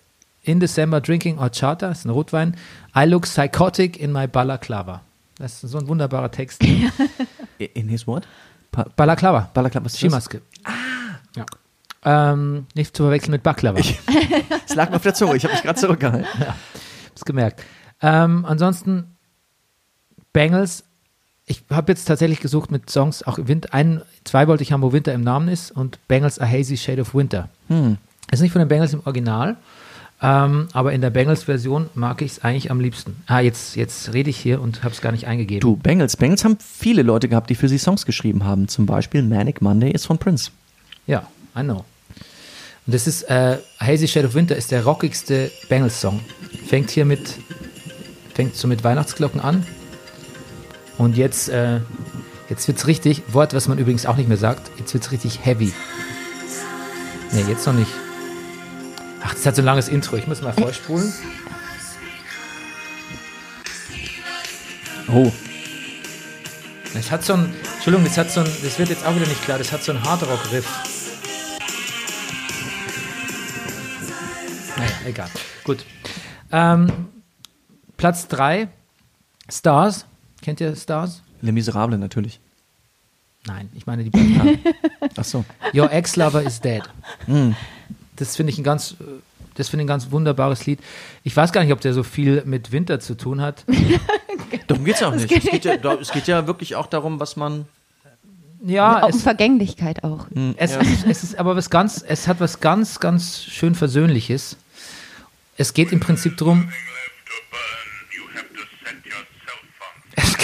In 0.42 0.58
December 0.58 1.00
drinking 1.00 1.38
Horchata, 1.38 1.88
das 1.88 2.00
ist 2.00 2.04
ein 2.06 2.10
Rotwein. 2.10 2.56
I 2.96 3.04
look 3.04 3.24
psychotic 3.24 3.98
in 3.98 4.12
my 4.12 4.26
balaclava. 4.26 5.02
Das 5.36 5.62
ist 5.62 5.70
so 5.70 5.78
ein 5.78 5.88
wunderbarer 5.88 6.30
Text. 6.30 6.62
In 7.58 7.88
his 7.88 8.06
what? 8.06 8.26
Pa 8.72 8.86
Balaclava. 8.96 9.50
Balaklava, 9.52 9.84
was 9.84 9.94
ist 9.94 10.02
das? 10.02 10.10
Skimaske. 10.10 10.42
Ah. 10.64 10.70
Ja. 11.36 12.32
Ähm, 12.32 12.66
nicht 12.74 12.96
zu 12.96 13.02
verwechseln 13.04 13.32
mit 13.32 13.42
Baklava. 13.42 13.78
Es 13.78 14.74
lag 14.74 14.90
mir 14.90 14.96
auf 14.96 15.02
der 15.02 15.14
Zunge, 15.14 15.36
ich 15.36 15.44
habe 15.44 15.54
mich 15.54 15.62
gerade 15.62 15.78
zurückgehalten. 15.78 16.26
hab's 17.10 17.24
gemerkt. 17.24 17.62
Ähm, 18.00 18.44
ansonsten 18.46 19.16
Bengals. 20.32 20.84
Ich 21.46 21.62
habe 21.70 21.92
jetzt 21.92 22.04
tatsächlich 22.04 22.40
gesucht 22.40 22.70
mit 22.70 22.88
Songs, 22.90 23.22
auch 23.24 23.38
im 23.38 23.48
Winter. 23.48 23.74
Ein, 23.74 24.02
zwei 24.24 24.46
wollte 24.46 24.62
ich 24.62 24.72
haben, 24.72 24.82
wo 24.82 24.92
Winter 24.92 25.12
im 25.12 25.22
Namen 25.22 25.48
ist 25.48 25.70
und 25.72 25.98
Bengals 26.06 26.38
A 26.38 26.46
Hazy 26.46 26.76
Shade 26.76 27.02
of 27.02 27.14
Winter. 27.14 27.48
Hm. 27.68 27.96
Ist 28.30 28.40
nicht 28.40 28.52
von 28.52 28.60
den 28.60 28.68
Bengals 28.68 28.92
im 28.92 29.00
Original, 29.04 29.56
ähm, 30.22 30.68
aber 30.72 30.92
in 30.92 31.00
der 31.00 31.10
Bengals-Version 31.10 31.90
mag 31.94 32.22
ich 32.22 32.32
es 32.32 32.44
eigentlich 32.44 32.70
am 32.70 32.78
liebsten. 32.78 33.22
Ah, 33.26 33.40
jetzt, 33.40 33.74
jetzt 33.74 34.12
rede 34.12 34.30
ich 34.30 34.36
hier 34.36 34.60
und 34.60 34.84
habe 34.84 34.94
es 34.94 35.00
gar 35.00 35.12
nicht 35.12 35.26
eingegeben. 35.26 35.60
Du, 35.60 35.76
Bengals. 35.76 36.16
Bengals 36.16 36.44
haben 36.44 36.58
viele 36.60 37.02
Leute 37.02 37.28
gehabt, 37.28 37.50
die 37.50 37.54
für 37.54 37.68
sie 37.68 37.78
Songs 37.78 38.06
geschrieben 38.06 38.44
haben. 38.44 38.68
Zum 38.68 38.86
Beispiel 38.86 39.22
Manic 39.22 39.60
Monday 39.60 39.90
ist 39.90 40.06
von 40.06 40.18
Prince. 40.18 40.50
Ja, 41.06 41.26
I 41.56 41.62
know. 41.62 41.84
Und 42.86 42.94
das 42.94 43.06
ist, 43.06 43.22
äh, 43.24 43.58
Hazy 43.80 44.06
Shade 44.06 44.28
of 44.28 44.34
Winter 44.34 44.56
ist 44.56 44.70
der 44.70 44.84
rockigste 44.84 45.50
Bengals-Song. 45.68 46.20
Fängt 46.66 46.90
hier 46.90 47.04
mit, 47.04 47.36
fängt 48.34 48.54
so 48.54 48.68
mit 48.68 48.84
Weihnachtsglocken 48.84 49.40
an. 49.40 49.66
Und 51.00 51.16
jetzt, 51.16 51.48
äh, 51.48 51.80
jetzt 52.50 52.68
wird's 52.68 52.86
richtig, 52.86 53.22
Wort, 53.28 53.54
was 53.54 53.68
man 53.68 53.78
übrigens 53.78 54.04
auch 54.04 54.16
nicht 54.16 54.28
mehr 54.28 54.36
sagt, 54.36 54.70
jetzt 54.78 54.92
wird's 54.92 55.12
richtig 55.12 55.46
heavy. 55.46 55.72
Nee, 57.32 57.44
jetzt 57.48 57.66
noch 57.66 57.72
nicht. 57.72 57.90
Ach, 59.22 59.32
das 59.32 59.46
hat 59.46 59.56
so 59.56 59.62
ein 59.62 59.64
langes 59.64 59.88
Intro, 59.88 60.16
ich 60.16 60.26
muss 60.26 60.42
mal 60.42 60.52
vorspulen. 60.52 61.10
Oh. 65.08 65.32
Es 66.94 67.10
hat 67.10 67.24
so 67.24 67.32
ein, 67.32 67.54
Entschuldigung, 67.76 68.04
das 68.04 68.18
hat 68.18 68.30
so 68.30 68.40
ein, 68.40 68.52
das 68.62 68.78
wird 68.78 68.90
jetzt 68.90 69.06
auch 69.06 69.16
wieder 69.16 69.26
nicht 69.26 69.42
klar, 69.42 69.56
das 69.56 69.72
hat 69.72 69.82
so 69.82 69.92
ein 69.92 70.04
Hardrock-Riff. 70.04 70.66
Naja, 74.76 74.90
egal. 75.06 75.30
Gut. 75.64 75.82
Ähm, 76.52 77.08
Platz 77.96 78.28
3, 78.28 78.68
Stars. 79.50 80.04
Kennt 80.42 80.60
ihr 80.60 80.74
Stars? 80.76 81.22
Le 81.42 81.52
Miserable 81.52 81.98
natürlich. 81.98 82.40
Nein, 83.46 83.70
ich 83.74 83.86
meine 83.86 84.04
die 84.04 84.10
Band. 84.10 84.58
Ach 85.16 85.24
so. 85.24 85.44
Your 85.74 85.90
Ex-Lover 85.90 86.42
is 86.42 86.60
Dead. 86.60 86.82
Das 88.16 88.36
finde 88.36 88.52
ich 88.52 88.58
ein 88.58 88.64
ganz, 88.64 88.96
das 89.54 89.68
finde 89.70 89.82
ich 89.82 89.84
ein 89.84 89.88
ganz 89.88 90.10
wunderbares 90.10 90.66
Lied. 90.66 90.80
Ich 91.24 91.34
weiß 91.34 91.52
gar 91.52 91.62
nicht, 91.64 91.72
ob 91.72 91.80
der 91.80 91.94
so 91.94 92.02
viel 92.02 92.42
mit 92.44 92.70
Winter 92.72 93.00
zu 93.00 93.16
tun 93.16 93.40
hat. 93.40 93.64
Darum 94.66 94.84
geht's 94.84 95.00
ja 95.00 95.08
auch 95.08 95.14
nicht. 95.14 95.30
Es 95.32 95.44
geht 95.50 95.64
ja, 95.64 95.76
da- 95.78 95.94
es 95.94 96.10
geht 96.12 96.26
ja 96.26 96.46
wirklich 96.46 96.76
auch 96.76 96.86
darum, 96.86 97.18
was 97.20 97.36
man. 97.36 97.66
Ja, 98.62 99.04
um 99.06 99.10
es, 99.10 99.22
Vergänglichkeit 99.22 100.04
auch. 100.04 100.26
Es, 100.56 100.76
ist, 100.76 101.06
es 101.06 101.22
ist 101.24 101.38
aber 101.38 101.56
was 101.56 101.70
ganz, 101.70 102.04
es 102.06 102.28
hat 102.28 102.40
was 102.40 102.60
ganz, 102.60 103.00
ganz 103.00 103.42
schön 103.42 103.74
Versöhnliches. 103.74 104.56
Es 105.56 105.72
geht 105.72 105.92
im 105.92 106.00
Prinzip 106.00 106.36
darum, 106.36 106.70
es 107.79 107.79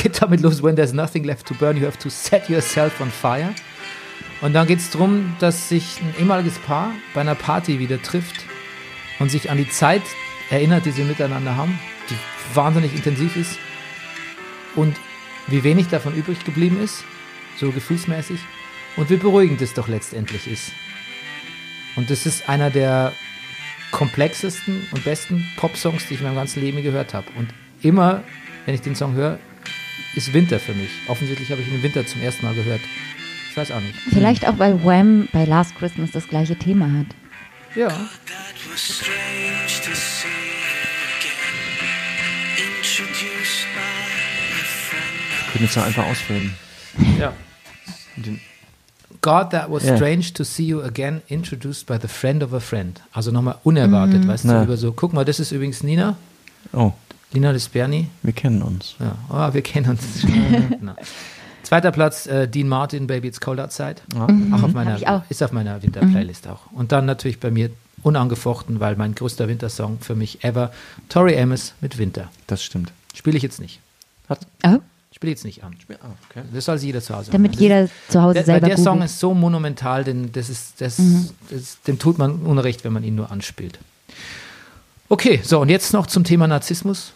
geht 0.06 0.22
damit 0.22 0.40
los, 0.40 0.62
when 0.62 0.76
there's 0.76 0.92
nothing 0.92 1.24
left 1.24 1.46
to 1.46 1.54
burn, 1.54 1.76
you 1.76 1.84
have 1.84 1.98
to 1.98 2.08
set 2.08 2.48
yourself 2.48 3.00
on 3.00 3.10
fire. 3.10 3.52
Und 4.40 4.52
dann 4.52 4.66
geht 4.68 4.78
es 4.78 4.90
darum, 4.90 5.34
dass 5.40 5.68
sich 5.68 6.00
ein 6.00 6.14
ehemaliges 6.20 6.58
Paar 6.60 6.92
bei 7.12 7.22
einer 7.22 7.34
Party 7.34 7.80
wieder 7.80 8.00
trifft 8.00 8.44
und 9.18 9.30
sich 9.30 9.50
an 9.50 9.56
die 9.56 9.68
Zeit 9.68 10.02
erinnert, 10.48 10.84
die 10.84 10.92
sie 10.92 11.02
miteinander 11.02 11.56
haben, 11.56 11.78
die 12.08 12.14
wahnsinnig 12.54 12.94
intensiv 12.94 13.36
ist 13.36 13.58
und 14.76 14.96
wie 15.48 15.64
wenig 15.64 15.88
davon 15.88 16.14
übrig 16.14 16.44
geblieben 16.44 16.80
ist, 16.80 17.02
so 17.58 17.72
gefühlsmäßig, 17.72 18.38
und 18.96 19.10
wie 19.10 19.16
beruhigend 19.16 19.60
es 19.60 19.74
doch 19.74 19.88
letztendlich 19.88 20.46
ist. 20.46 20.70
Und 21.96 22.10
das 22.10 22.26
ist 22.26 22.48
einer 22.48 22.70
der 22.70 23.12
komplexesten 23.90 24.86
und 24.92 25.04
besten 25.04 25.48
Pop-Songs, 25.56 26.06
die 26.06 26.14
ich 26.14 26.20
in 26.20 26.26
meinem 26.26 26.36
ganzen 26.36 26.62
Leben 26.62 26.82
gehört 26.82 27.12
habe. 27.12 27.26
Und 27.36 27.48
immer, 27.82 28.22
wenn 28.66 28.74
ich 28.74 28.82
den 28.82 28.94
Song 28.94 29.14
höre, 29.14 29.38
ist 30.16 30.32
Winter 30.32 30.58
für 30.58 30.74
mich. 30.74 30.90
Offensichtlich 31.06 31.50
habe 31.50 31.60
ich 31.62 31.68
ihn 31.68 31.74
im 31.76 31.82
Winter 31.82 32.06
zum 32.06 32.20
ersten 32.22 32.44
Mal 32.44 32.54
gehört. 32.54 32.80
Ich 33.50 33.56
weiß 33.56 33.70
auch 33.70 33.80
nicht. 33.80 33.94
Vielleicht 34.10 34.46
auch, 34.48 34.58
weil 34.58 34.82
Wham 34.84 35.28
bei 35.32 35.44
Last 35.44 35.76
Christmas 35.76 36.10
das 36.10 36.26
gleiche 36.28 36.56
Thema 36.56 36.90
hat. 36.92 37.06
Ja, 37.74 37.88
Wir 45.44 45.52
können 45.52 45.64
jetzt 45.64 45.78
einfach 45.78 46.06
ausfaden. 46.06 46.54
ja. 47.18 47.32
God, 49.22 49.50
that 49.50 49.70
was 49.70 49.84
Ja. 49.84 49.96
strange 49.96 50.32
to 50.34 50.44
see 50.44 50.64
you 50.64 50.82
again, 50.82 51.20
introduced 51.28 51.86
by 51.86 51.98
the 52.00 52.06
friend 52.08 52.42
of 52.42 52.52
a 52.52 52.60
friend. 52.60 53.00
Also 53.12 53.30
nochmal 53.32 53.56
unerwartet, 53.64 54.26
weißt 54.26 54.44
Na. 54.44 54.58
du, 54.60 54.64
über 54.64 54.76
so, 54.76 54.92
guck 54.92 55.12
mal, 55.12 55.24
das 55.24 55.40
ist 55.40 55.52
übrigens 55.52 55.82
Nina, 55.82 56.16
Oh, 56.72 56.92
Lina 57.32 57.52
Desperni. 57.52 58.08
wir 58.22 58.32
kennen 58.32 58.62
uns. 58.62 58.94
Ja, 58.98 59.16
oh, 59.30 59.52
wir 59.54 59.62
kennen 59.62 59.90
uns. 59.90 60.02
Na. 60.80 60.96
Zweiter 61.62 61.90
Platz, 61.90 62.26
äh, 62.26 62.46
Dean 62.48 62.68
Martin, 62.68 63.06
Baby 63.08 63.28
It's 63.28 63.40
Cold 63.40 63.58
Outside. 63.58 63.96
Auch 64.14 64.62
auf 64.62 64.72
meiner, 64.72 64.96
auch. 65.10 65.22
Ist 65.28 65.42
auf 65.42 65.50
meiner 65.52 65.82
Winterplaylist 65.82 66.46
auch. 66.46 66.70
Und 66.72 66.92
dann 66.92 67.06
natürlich 67.06 67.40
bei 67.40 67.50
mir 67.50 67.70
unangefochten, 68.02 68.78
weil 68.78 68.94
mein 68.94 69.14
größter 69.16 69.48
Wintersong 69.48 69.98
für 70.00 70.14
mich 70.14 70.44
ever, 70.44 70.70
Tori 71.08 71.36
Amos 71.38 71.74
mit 71.80 71.98
Winter. 71.98 72.30
Das 72.46 72.62
stimmt. 72.62 72.92
Spiele 73.14 73.36
ich 73.36 73.42
jetzt 73.42 73.60
nicht. 73.60 73.80
Hat, 74.28 74.46
Oh, 74.64 74.78
Spiele 75.12 75.32
ich 75.32 75.38
jetzt 75.38 75.44
nicht 75.44 75.64
an. 75.64 75.74
ah, 76.02 76.06
okay. 76.30 76.42
Das 76.52 76.66
soll 76.66 76.78
sich 76.78 76.86
jeder 76.86 77.00
zu 77.00 77.16
Hause 77.16 77.32
damit 77.32 77.52
machen. 77.52 77.62
jeder 77.62 77.88
zu 78.08 78.22
Hause 78.22 78.34
der, 78.34 78.42
weil 78.42 78.46
selber 78.46 78.66
der 78.68 78.76
Song 78.76 78.84
googelt. 78.98 79.10
ist 79.10 79.18
so 79.18 79.34
monumental, 79.34 80.04
denn 80.04 80.30
das 80.30 80.48
ist, 80.50 80.80
das, 80.80 80.98
Mhm. 80.98 81.30
das, 81.50 81.80
dem 81.82 81.98
tut 81.98 82.18
man 82.18 82.42
Unrecht, 82.42 82.84
wenn 82.84 82.92
man 82.92 83.02
ihn 83.02 83.14
nur 83.16 83.32
anspielt. 83.32 83.78
Okay, 85.08 85.40
so 85.42 85.60
und 85.60 85.68
jetzt 85.68 85.92
noch 85.92 86.06
zum 86.06 86.22
Thema 86.22 86.46
Narzissmus. 86.46 87.12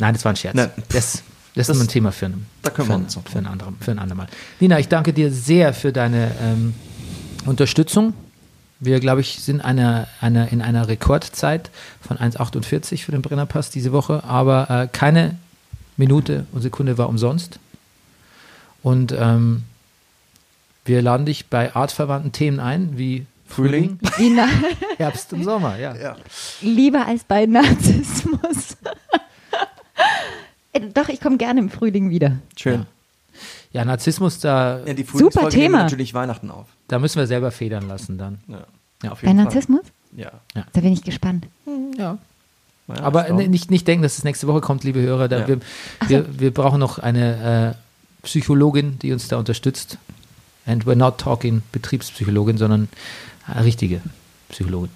Nein, 0.00 0.14
das 0.14 0.24
war 0.24 0.32
ein 0.32 0.36
Scherz. 0.36 0.54
Nein. 0.56 0.70
Das, 0.88 1.22
das, 1.54 1.68
ist 1.68 1.74
nur 1.74 1.84
ein 1.84 1.88
Thema 1.88 2.10
für, 2.12 2.26
einen, 2.26 2.46
Da 2.62 2.70
können 2.70 2.86
für, 2.86 2.90
wir 2.90 2.94
einen- 2.96 3.04
uns 3.04 3.18
für, 3.30 3.38
ein 3.38 3.46
anderem, 3.46 3.76
für 3.80 3.90
ein 3.92 3.98
andermal. 3.98 4.26
Nina, 4.58 4.78
ich 4.78 4.88
danke 4.88 5.12
dir 5.12 5.30
sehr 5.30 5.72
für 5.74 5.92
deine 5.92 6.32
ähm, 6.42 6.74
Unterstützung. 7.46 8.14
Wir, 8.80 8.98
glaube 8.98 9.20
ich, 9.20 9.40
sind 9.40 9.60
eine, 9.60 10.06
eine, 10.20 10.48
in 10.48 10.62
einer 10.62 10.88
Rekordzeit 10.88 11.70
von 12.00 12.16
1,48 12.16 13.04
für 13.04 13.12
den 13.12 13.20
Brennerpass 13.22 13.68
diese 13.70 13.92
Woche, 13.92 14.24
aber 14.24 14.70
äh, 14.70 14.88
keine 14.90 15.36
Minute 15.98 16.46
und 16.52 16.62
Sekunde 16.62 16.96
war 16.96 17.08
umsonst. 17.10 17.58
Und 18.82 19.12
ähm, 19.12 19.64
wir 20.86 21.02
laden 21.02 21.26
dich 21.26 21.46
bei 21.48 21.74
artverwandten 21.74 22.32
Themen 22.32 22.58
ein, 22.58 22.96
wie 22.96 23.26
Frühling, 23.46 23.98
na, 24.18 24.48
Herbst 24.96 25.32
und 25.34 25.44
Sommer. 25.44 25.78
Ja. 25.78 26.16
lieber 26.62 27.04
als 27.06 27.24
bei 27.24 27.44
Narzissmus. 27.46 28.76
Äh, 30.72 30.80
Doch, 30.94 31.08
ich 31.08 31.20
komme 31.20 31.36
gerne 31.36 31.60
im 31.60 31.70
Frühling 31.70 32.10
wieder. 32.10 32.36
Schön. 32.56 32.86
ja, 33.72 33.84
Narzissmus, 33.84 34.38
da, 34.40 34.80
Ja, 34.86 34.94
die 34.94 35.02
Super 35.04 35.48
Thema. 35.48 35.82
natürlich 35.84 36.14
Weihnachten 36.14 36.50
auf. 36.50 36.66
da 36.88 36.98
müssen 36.98 37.18
wir 37.18 37.26
selber 37.26 37.50
federn 37.50 37.88
lassen 37.88 38.18
dann. 38.18 38.38
Ja, 38.48 38.64
Ja. 39.02 39.12
auf 39.12 39.20
Bei 39.20 39.26
jeden 39.28 39.36
Fall. 39.38 39.44
Narzissmus? 39.44 39.80
Ja. 40.16 40.30
Da 40.72 40.80
bin 40.80 40.92
ich 40.92 41.02
gespannt. 41.02 41.46
Ja. 41.96 42.18
Ja, 42.88 43.02
Aber 43.02 43.28
nicht, 43.32 43.70
nicht 43.70 43.86
denken, 43.86 44.02
dass 44.02 44.18
es 44.18 44.24
nächste 44.24 44.48
Woche 44.48 44.60
kommt, 44.60 44.82
liebe 44.82 45.00
Hörer. 45.00 45.28
Da 45.28 45.40
Ja. 45.40 45.48
wir, 45.48 45.60
wir, 46.08 46.40
wir 46.40 46.52
brauchen 46.52 46.80
noch 46.80 46.98
eine 46.98 47.74
äh, 47.76 48.26
Psychologin, 48.26 48.98
die 48.98 49.12
uns 49.12 49.28
da 49.28 49.38
unterstützt. 49.38 49.96
And 50.66 50.84
we're 50.84 50.96
not 50.96 51.18
talking 51.18 51.62
Betriebspsychologin, 51.72 52.58
sondern 52.58 52.88
eine 53.46 53.64
richtige 53.64 54.00
Psychologin. 54.50 54.90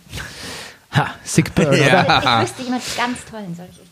Ha, 0.92 1.14
sick 1.24 1.54
burn, 1.54 1.68
oder? 1.68 1.76
Ja. 1.78 2.42
Ich 2.42 2.48
wüsste 2.48 2.62
jemand 2.64 2.82
ganz 2.96 3.24
tollen, 3.30 3.54
soll 3.56 3.66
ich 3.70 3.78
euch? 3.80 3.86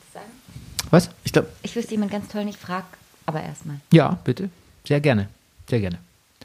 Was? 0.92 1.10
Ich 1.24 1.32
glaube, 1.32 1.48
Ich 1.62 1.74
wüsste 1.74 1.92
jemand 1.92 2.12
ganz 2.12 2.28
tollen, 2.28 2.46
ich 2.48 2.56
frage 2.56 2.84
aber 3.26 3.42
erstmal. 3.42 3.76
Ja, 3.92 4.18
bitte. 4.24 4.50
Sehr 4.86 5.00
gerne. 5.00 5.28
Sehr 5.68 5.80
gerne. 5.80 5.98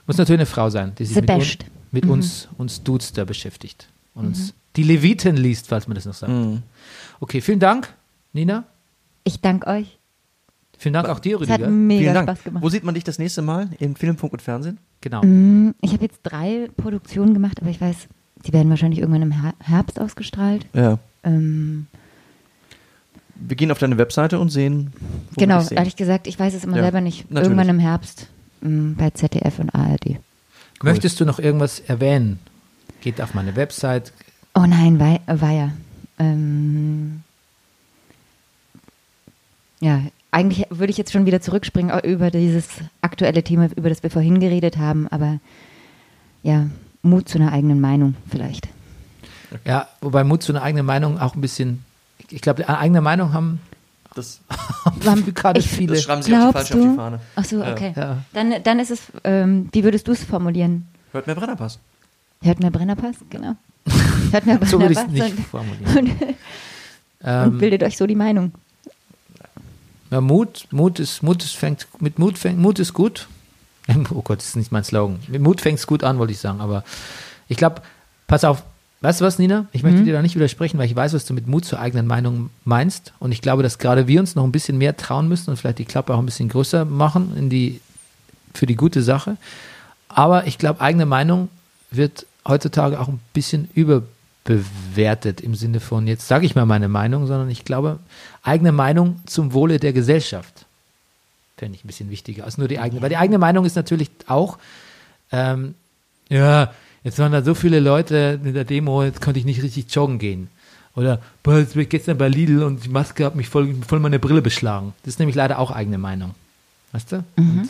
Muss 0.07 0.17
natürlich 0.17 0.39
eine 0.39 0.45
Frau 0.45 0.69
sein, 0.69 0.93
die 0.97 1.05
sich 1.05 1.15
The 1.15 1.21
mit, 1.21 1.29
un 1.29 1.45
mit 1.91 2.05
uns, 2.05 2.47
uns 2.57 2.81
Dudes 2.81 3.11
da 3.13 3.25
beschäftigt. 3.25 3.87
Und 4.15 4.27
uns 4.27 4.53
die 4.75 4.83
Leviten 4.83 5.35
liest, 5.37 5.67
falls 5.67 5.87
man 5.87 5.95
das 5.95 6.05
noch 6.05 6.13
sagt. 6.13 6.31
Okay, 7.19 7.41
vielen 7.41 7.59
Dank, 7.59 7.93
Nina. 8.33 8.63
Ich 9.25 9.41
danke 9.41 9.67
euch. 9.67 9.97
Vielen 10.77 10.93
Dank 10.93 11.09
auch 11.09 11.19
dir, 11.19 11.41
Es 11.41 11.49
hat 11.49 11.59
Rüdiger. 11.59 11.69
mega 11.69 11.99
vielen 12.01 12.13
Dank. 12.13 12.29
Spaß 12.29 12.43
gemacht. 12.43 12.63
Wo 12.63 12.69
sieht 12.69 12.83
man 12.83 12.93
dich 12.95 13.03
das 13.03 13.17
nächste 13.19 13.41
Mal? 13.41 13.69
Im 13.79 13.95
Film, 13.95 14.17
Funk 14.17 14.31
und 14.33 14.41
Fernsehen? 14.41 14.77
Genau. 15.01 15.23
Mm, 15.23 15.73
Ich 15.81 15.91
habe 15.91 16.03
jetzt 16.05 16.19
drei 16.23 16.69
Produktionen 16.77 17.33
gemacht, 17.33 17.59
aber 17.61 17.69
ich 17.71 17.81
weiß, 17.81 17.95
die 18.45 18.53
werden 18.53 18.69
wahrscheinlich 18.69 18.99
irgendwann 18.99 19.23
im 19.23 19.31
Her- 19.31 19.55
Herbst 19.59 19.99
ausgestrahlt. 19.99 20.65
Ja. 20.73 20.99
Ähm, 21.23 21.87
Wir 23.39 23.55
gehen 23.55 23.72
auf 23.72 23.80
deine 23.80 23.97
Webseite 23.97 24.39
und 24.39 24.49
sehen 24.49 24.91
Wo 25.34 25.39
genau, 25.39 25.64
ehrlich 25.69 25.95
gesagt, 25.95 26.27
ich 26.27 26.39
weiß 26.39 26.53
es 26.53 26.64
immer 26.64 26.77
Ja, 26.77 26.84
selber 26.84 27.01
nicht. 27.01 27.30
natürlich. 27.30 27.43
Irgendwann 27.49 27.69
im 27.69 27.80
Herbst 27.80 28.27
mh, 28.61 28.95
bei 28.97 29.09
ZDF 29.11 29.59
und 29.59 29.73
ARD. 29.73 30.18
Möchtest 30.84 31.19
du 31.19 31.26
noch 31.26 31.39
irgendwas 31.39 31.80
erwähnen? 31.80 32.39
Geht 33.01 33.22
auf 33.22 33.34
meine 33.34 33.55
Website. 33.55 34.11
Oh 34.53 34.65
nein, 34.68 34.99
war, 34.99 35.19
war 35.27 35.51
ja. 35.51 35.72
Ähm, 36.19 37.22
ja, 39.80 40.01
eigentlich 40.31 40.65
würde 40.69 40.91
ich 40.91 40.97
jetzt 40.97 41.11
schon 41.14 41.26
wieder 41.26 41.41
zurückspringen 41.41 41.91
äh, 41.91 42.07
über 42.07 42.31
dieses 42.31 42.68
aktuelle 43.01 43.43
Thema, 43.43 43.69
über 43.76 43.89
das 43.89 44.03
wir 44.03 44.09
vorhin 44.09 44.39
geredet 44.39 44.77
haben, 44.77 45.07
aber 45.07 45.39
ja, 46.43 46.68
Mut 47.01 47.30
zu 47.30 47.38
einer 47.39 47.51
eigenen 47.51 47.80
Meinung 47.80 48.15
vielleicht. 48.30 48.68
Ja, 49.65 49.88
wobei 50.01 50.23
Mut 50.23 50.43
zu 50.43 50.51
einer 50.51 50.61
eigenen 50.61 50.85
Meinung 50.85 51.19
auch 51.19 51.35
ein 51.35 51.41
bisschen. 51.41 51.84
Ich, 52.19 52.34
ich 52.34 52.41
glaube, 52.41 52.68
eine 52.68 52.77
eigene 52.77 53.02
Meinung 53.02 53.34
haben, 53.34 53.60
Das, 54.15 54.39
haben 55.06 55.34
gerade 55.34 55.61
viele. 55.61 55.94
das 55.95 56.03
schreiben 56.03 56.22
sie 56.23 56.31
Glaubst 56.31 56.53
falsch 56.53 56.72
auf 56.72 56.80
die? 56.91 56.95
Fahne. 56.95 57.19
Ach 57.35 57.45
so, 57.45 57.64
okay. 57.64 57.94
Ja. 57.95 58.18
Dann, 58.34 58.53
dann 58.64 58.80
ist 58.80 58.91
es, 58.91 59.02
ähm, 59.23 59.69
wie 59.72 59.84
würdest 59.84 60.07
du 60.07 60.11
es 60.11 60.23
formulieren? 60.23 60.88
Hört 61.11 61.27
mir 61.27 61.35
Brennerpass. 61.35 61.80
Hört 62.41 62.60
mir 62.60 62.72
Brennerpass, 62.72 63.15
genau. 63.30 63.56
Hört 64.31 64.45
mir 64.45 64.60
So 64.65 64.80
würde 64.80 64.94
ich 64.94 64.99
es 64.99 65.06
Brennerpass 65.06 65.30
nicht 65.31 65.38
und, 65.38 65.48
formulieren. 65.48 65.98
und, 65.98 66.22
und 66.22 66.35
Ähm, 67.23 67.57
bildet 67.57 67.81
euch 67.84 67.98
so 67.98 68.06
die 68.06 68.15
Meinung. 68.15 68.52
ja, 70.11 70.22
Mut, 70.22 70.68
Mut 70.72 70.99
ist, 70.99 71.23
Mut 71.23 71.44
ist, 71.44 71.56
fängt, 71.56 71.88
mit 71.99 72.19
Mut 72.19 72.38
fängt, 72.38 72.60
Mut 72.60 72.80
ist 72.80 72.94
gut. 72.94 73.27
Oh 74.14 74.22
Gott, 74.22 74.39
das 74.39 74.48
ist 74.48 74.56
nicht 74.57 74.72
mein 74.73 74.84
Slogan. 74.84 75.18
Mit 75.27 75.41
Mut 75.41 75.61
fängt 75.61 75.80
es 75.80 75.88
gut 75.88 76.03
an, 76.03 76.19
wollte 76.19 76.34
ich 76.34 76.39
sagen. 76.39 76.60
Aber 76.60 76.84
ich 77.48 77.56
glaube, 77.56 77.81
pass 78.27 78.44
auf, 78.44 78.64
weißt 79.01 79.21
du 79.21 79.25
was, 79.25 79.39
Nina? 79.39 79.67
Ich 79.71 79.83
möchte 79.83 80.03
dir 80.03 80.13
da 80.13 80.21
nicht 80.21 80.35
widersprechen, 80.35 80.77
weil 80.77 80.87
ich 80.87 80.95
weiß, 80.95 81.13
was 81.13 81.25
du 81.25 81.33
mit 81.33 81.47
Mut 81.47 81.65
zur 81.65 81.79
eigenen 81.79 82.07
Meinung 82.07 82.49
meinst. 82.65 83.13
Und 83.19 83.31
ich 83.31 83.41
glaube, 83.41 83.63
dass 83.63 83.77
gerade 83.77 84.07
wir 84.07 84.19
uns 84.19 84.35
noch 84.35 84.43
ein 84.43 84.51
bisschen 84.51 84.77
mehr 84.77 84.97
trauen 84.97 85.27
müssen 85.27 85.51
und 85.51 85.57
vielleicht 85.57 85.79
die 85.79 85.85
Klappe 85.85 86.13
auch 86.13 86.19
ein 86.19 86.25
bisschen 86.25 86.49
größer 86.49 86.85
machen 86.85 87.33
in 87.37 87.49
die, 87.49 87.81
für 88.53 88.65
die 88.65 88.75
gute 88.75 89.03
Sache. 89.03 89.37
Aber 90.09 90.47
ich 90.47 90.57
glaube, 90.57 90.81
eigene 90.81 91.05
Meinung 91.05 91.49
wird 91.91 92.25
heutzutage 92.47 92.99
auch 92.99 93.07
ein 93.07 93.19
bisschen 93.33 93.69
überbewertet 93.75 95.41
im 95.41 95.53
Sinne 95.53 95.79
von, 95.79 96.07
jetzt 96.07 96.27
sage 96.27 96.45
ich 96.45 96.55
mal 96.55 96.65
meine 96.65 96.87
Meinung, 96.87 97.27
sondern 97.27 97.49
ich 97.49 97.65
glaube, 97.65 97.99
eigene 98.41 98.71
Meinung 98.71 99.19
zum 99.25 99.53
Wohle 99.53 99.79
der 99.79 99.93
Gesellschaft 99.93 100.65
fände 101.57 101.75
ich 101.75 101.83
ein 101.83 101.87
bisschen 101.87 102.09
wichtiger 102.09 102.45
als 102.45 102.57
nur 102.57 102.67
die 102.67 102.79
eigene. 102.79 103.01
Weil 103.01 103.09
die 103.09 103.17
eigene 103.17 103.37
Meinung 103.37 103.65
ist 103.65 103.75
natürlich 103.75 104.09
auch, 104.27 104.57
ähm, 105.31 105.75
ja, 106.29 106.71
jetzt 107.07 107.19
waren 107.19 107.31
da 107.31 107.41
so 107.41 107.55
viele 107.55 107.79
Leute 107.79 108.39
in 108.43 108.53
der 108.53 108.65
Demo, 108.65 109.03
jetzt 109.03 109.21
konnte 109.21 109.39
ich 109.39 109.45
nicht 109.45 109.63
richtig 109.63 109.93
joggen 109.93 110.19
gehen. 110.19 110.49
Oder, 110.95 111.21
boah, 111.43 111.59
jetzt 111.59 111.73
bin 111.73 111.84
ich 111.84 111.89
gestern 111.89 112.17
bei 112.17 112.27
Lidl 112.27 112.63
und 112.63 112.84
die 112.84 112.89
Maske 112.89 113.25
hat 113.25 113.35
mich 113.35 113.49
voll, 113.49 113.75
voll 113.88 113.99
meine 113.99 114.19
Brille 114.19 114.41
beschlagen. 114.41 114.93
Das 115.03 115.13
ist 115.13 115.19
nämlich 115.19 115.35
leider 115.35 115.59
auch 115.59 115.71
eigene 115.71 115.97
Meinung. 115.97 116.34
Weißt 116.91 117.11
du? 117.11 117.17
Und 117.17 117.25
nur 117.35 117.45
Mhm. 117.45 117.69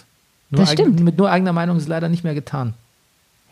Das 0.51 0.69
eigen- 0.69 0.81
stimmt. 0.83 0.99
Mit 1.01 1.17
nur 1.17 1.29
eigener 1.29 1.51
Meinung 1.53 1.77
ist 1.77 1.83
es 1.83 1.89
leider 1.89 2.07
nicht 2.09 2.23
mehr 2.23 2.33
getan. 2.35 2.73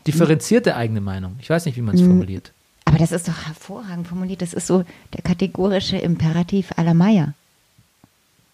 Differenzierte 0.08 0.76
eigene 0.76 1.02
Meinung. 1.02 1.36
Ich 1.42 1.50
weiß 1.50 1.66
nicht, 1.66 1.76
wie 1.76 1.82
man 1.82 1.96
es 1.96 2.02
Mhm. 2.02 2.08
formuliert. 2.08 2.52
Aber 2.86 2.98
das 3.00 3.12
ist 3.12 3.28
doch 3.28 3.46
hervorragend 3.48 4.08
formuliert. 4.08 4.42
Das 4.42 4.54
ist 4.54 4.68
so 4.68 4.86
der 5.14 5.22
kategorische 5.24 5.98
Imperativ 5.98 6.72
aller 6.78 6.94
Meier. 6.94 7.34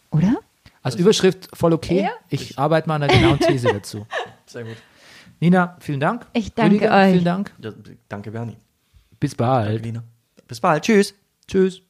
Oder? 0.10 0.38
Als 0.84 0.96
Überschrift 0.96 1.50
voll 1.54 1.74
okay. 1.74 2.04
Ja. 2.04 2.10
Ich 2.30 2.58
arbeite 2.58 2.88
mal 2.88 2.96
an 2.96 3.04
einer 3.04 3.14
genauen 3.14 3.40
These 3.40 3.68
dazu. 3.74 4.08
Sehr 4.48 4.64
gut. 4.64 4.78
Nina, 5.42 5.76
vielen 5.80 6.00
Dank. 6.00 6.28
Ich 6.34 6.54
danke 6.54 6.76
Rüdiger, 6.76 6.96
euch. 6.96 7.12
Vielen 7.12 7.26
Dank. 7.26 7.52
Ja, 7.60 7.72
danke, 8.08 8.32
Bernie. 8.32 8.58
Bis 9.20 9.36
Danke, 9.36 9.70
bald. 9.70 9.84
Lina. 9.84 10.04
Bis 10.48 10.60
bald. 10.60 10.84
Tschüss. 10.84 11.16
Tschüss. 11.48 11.82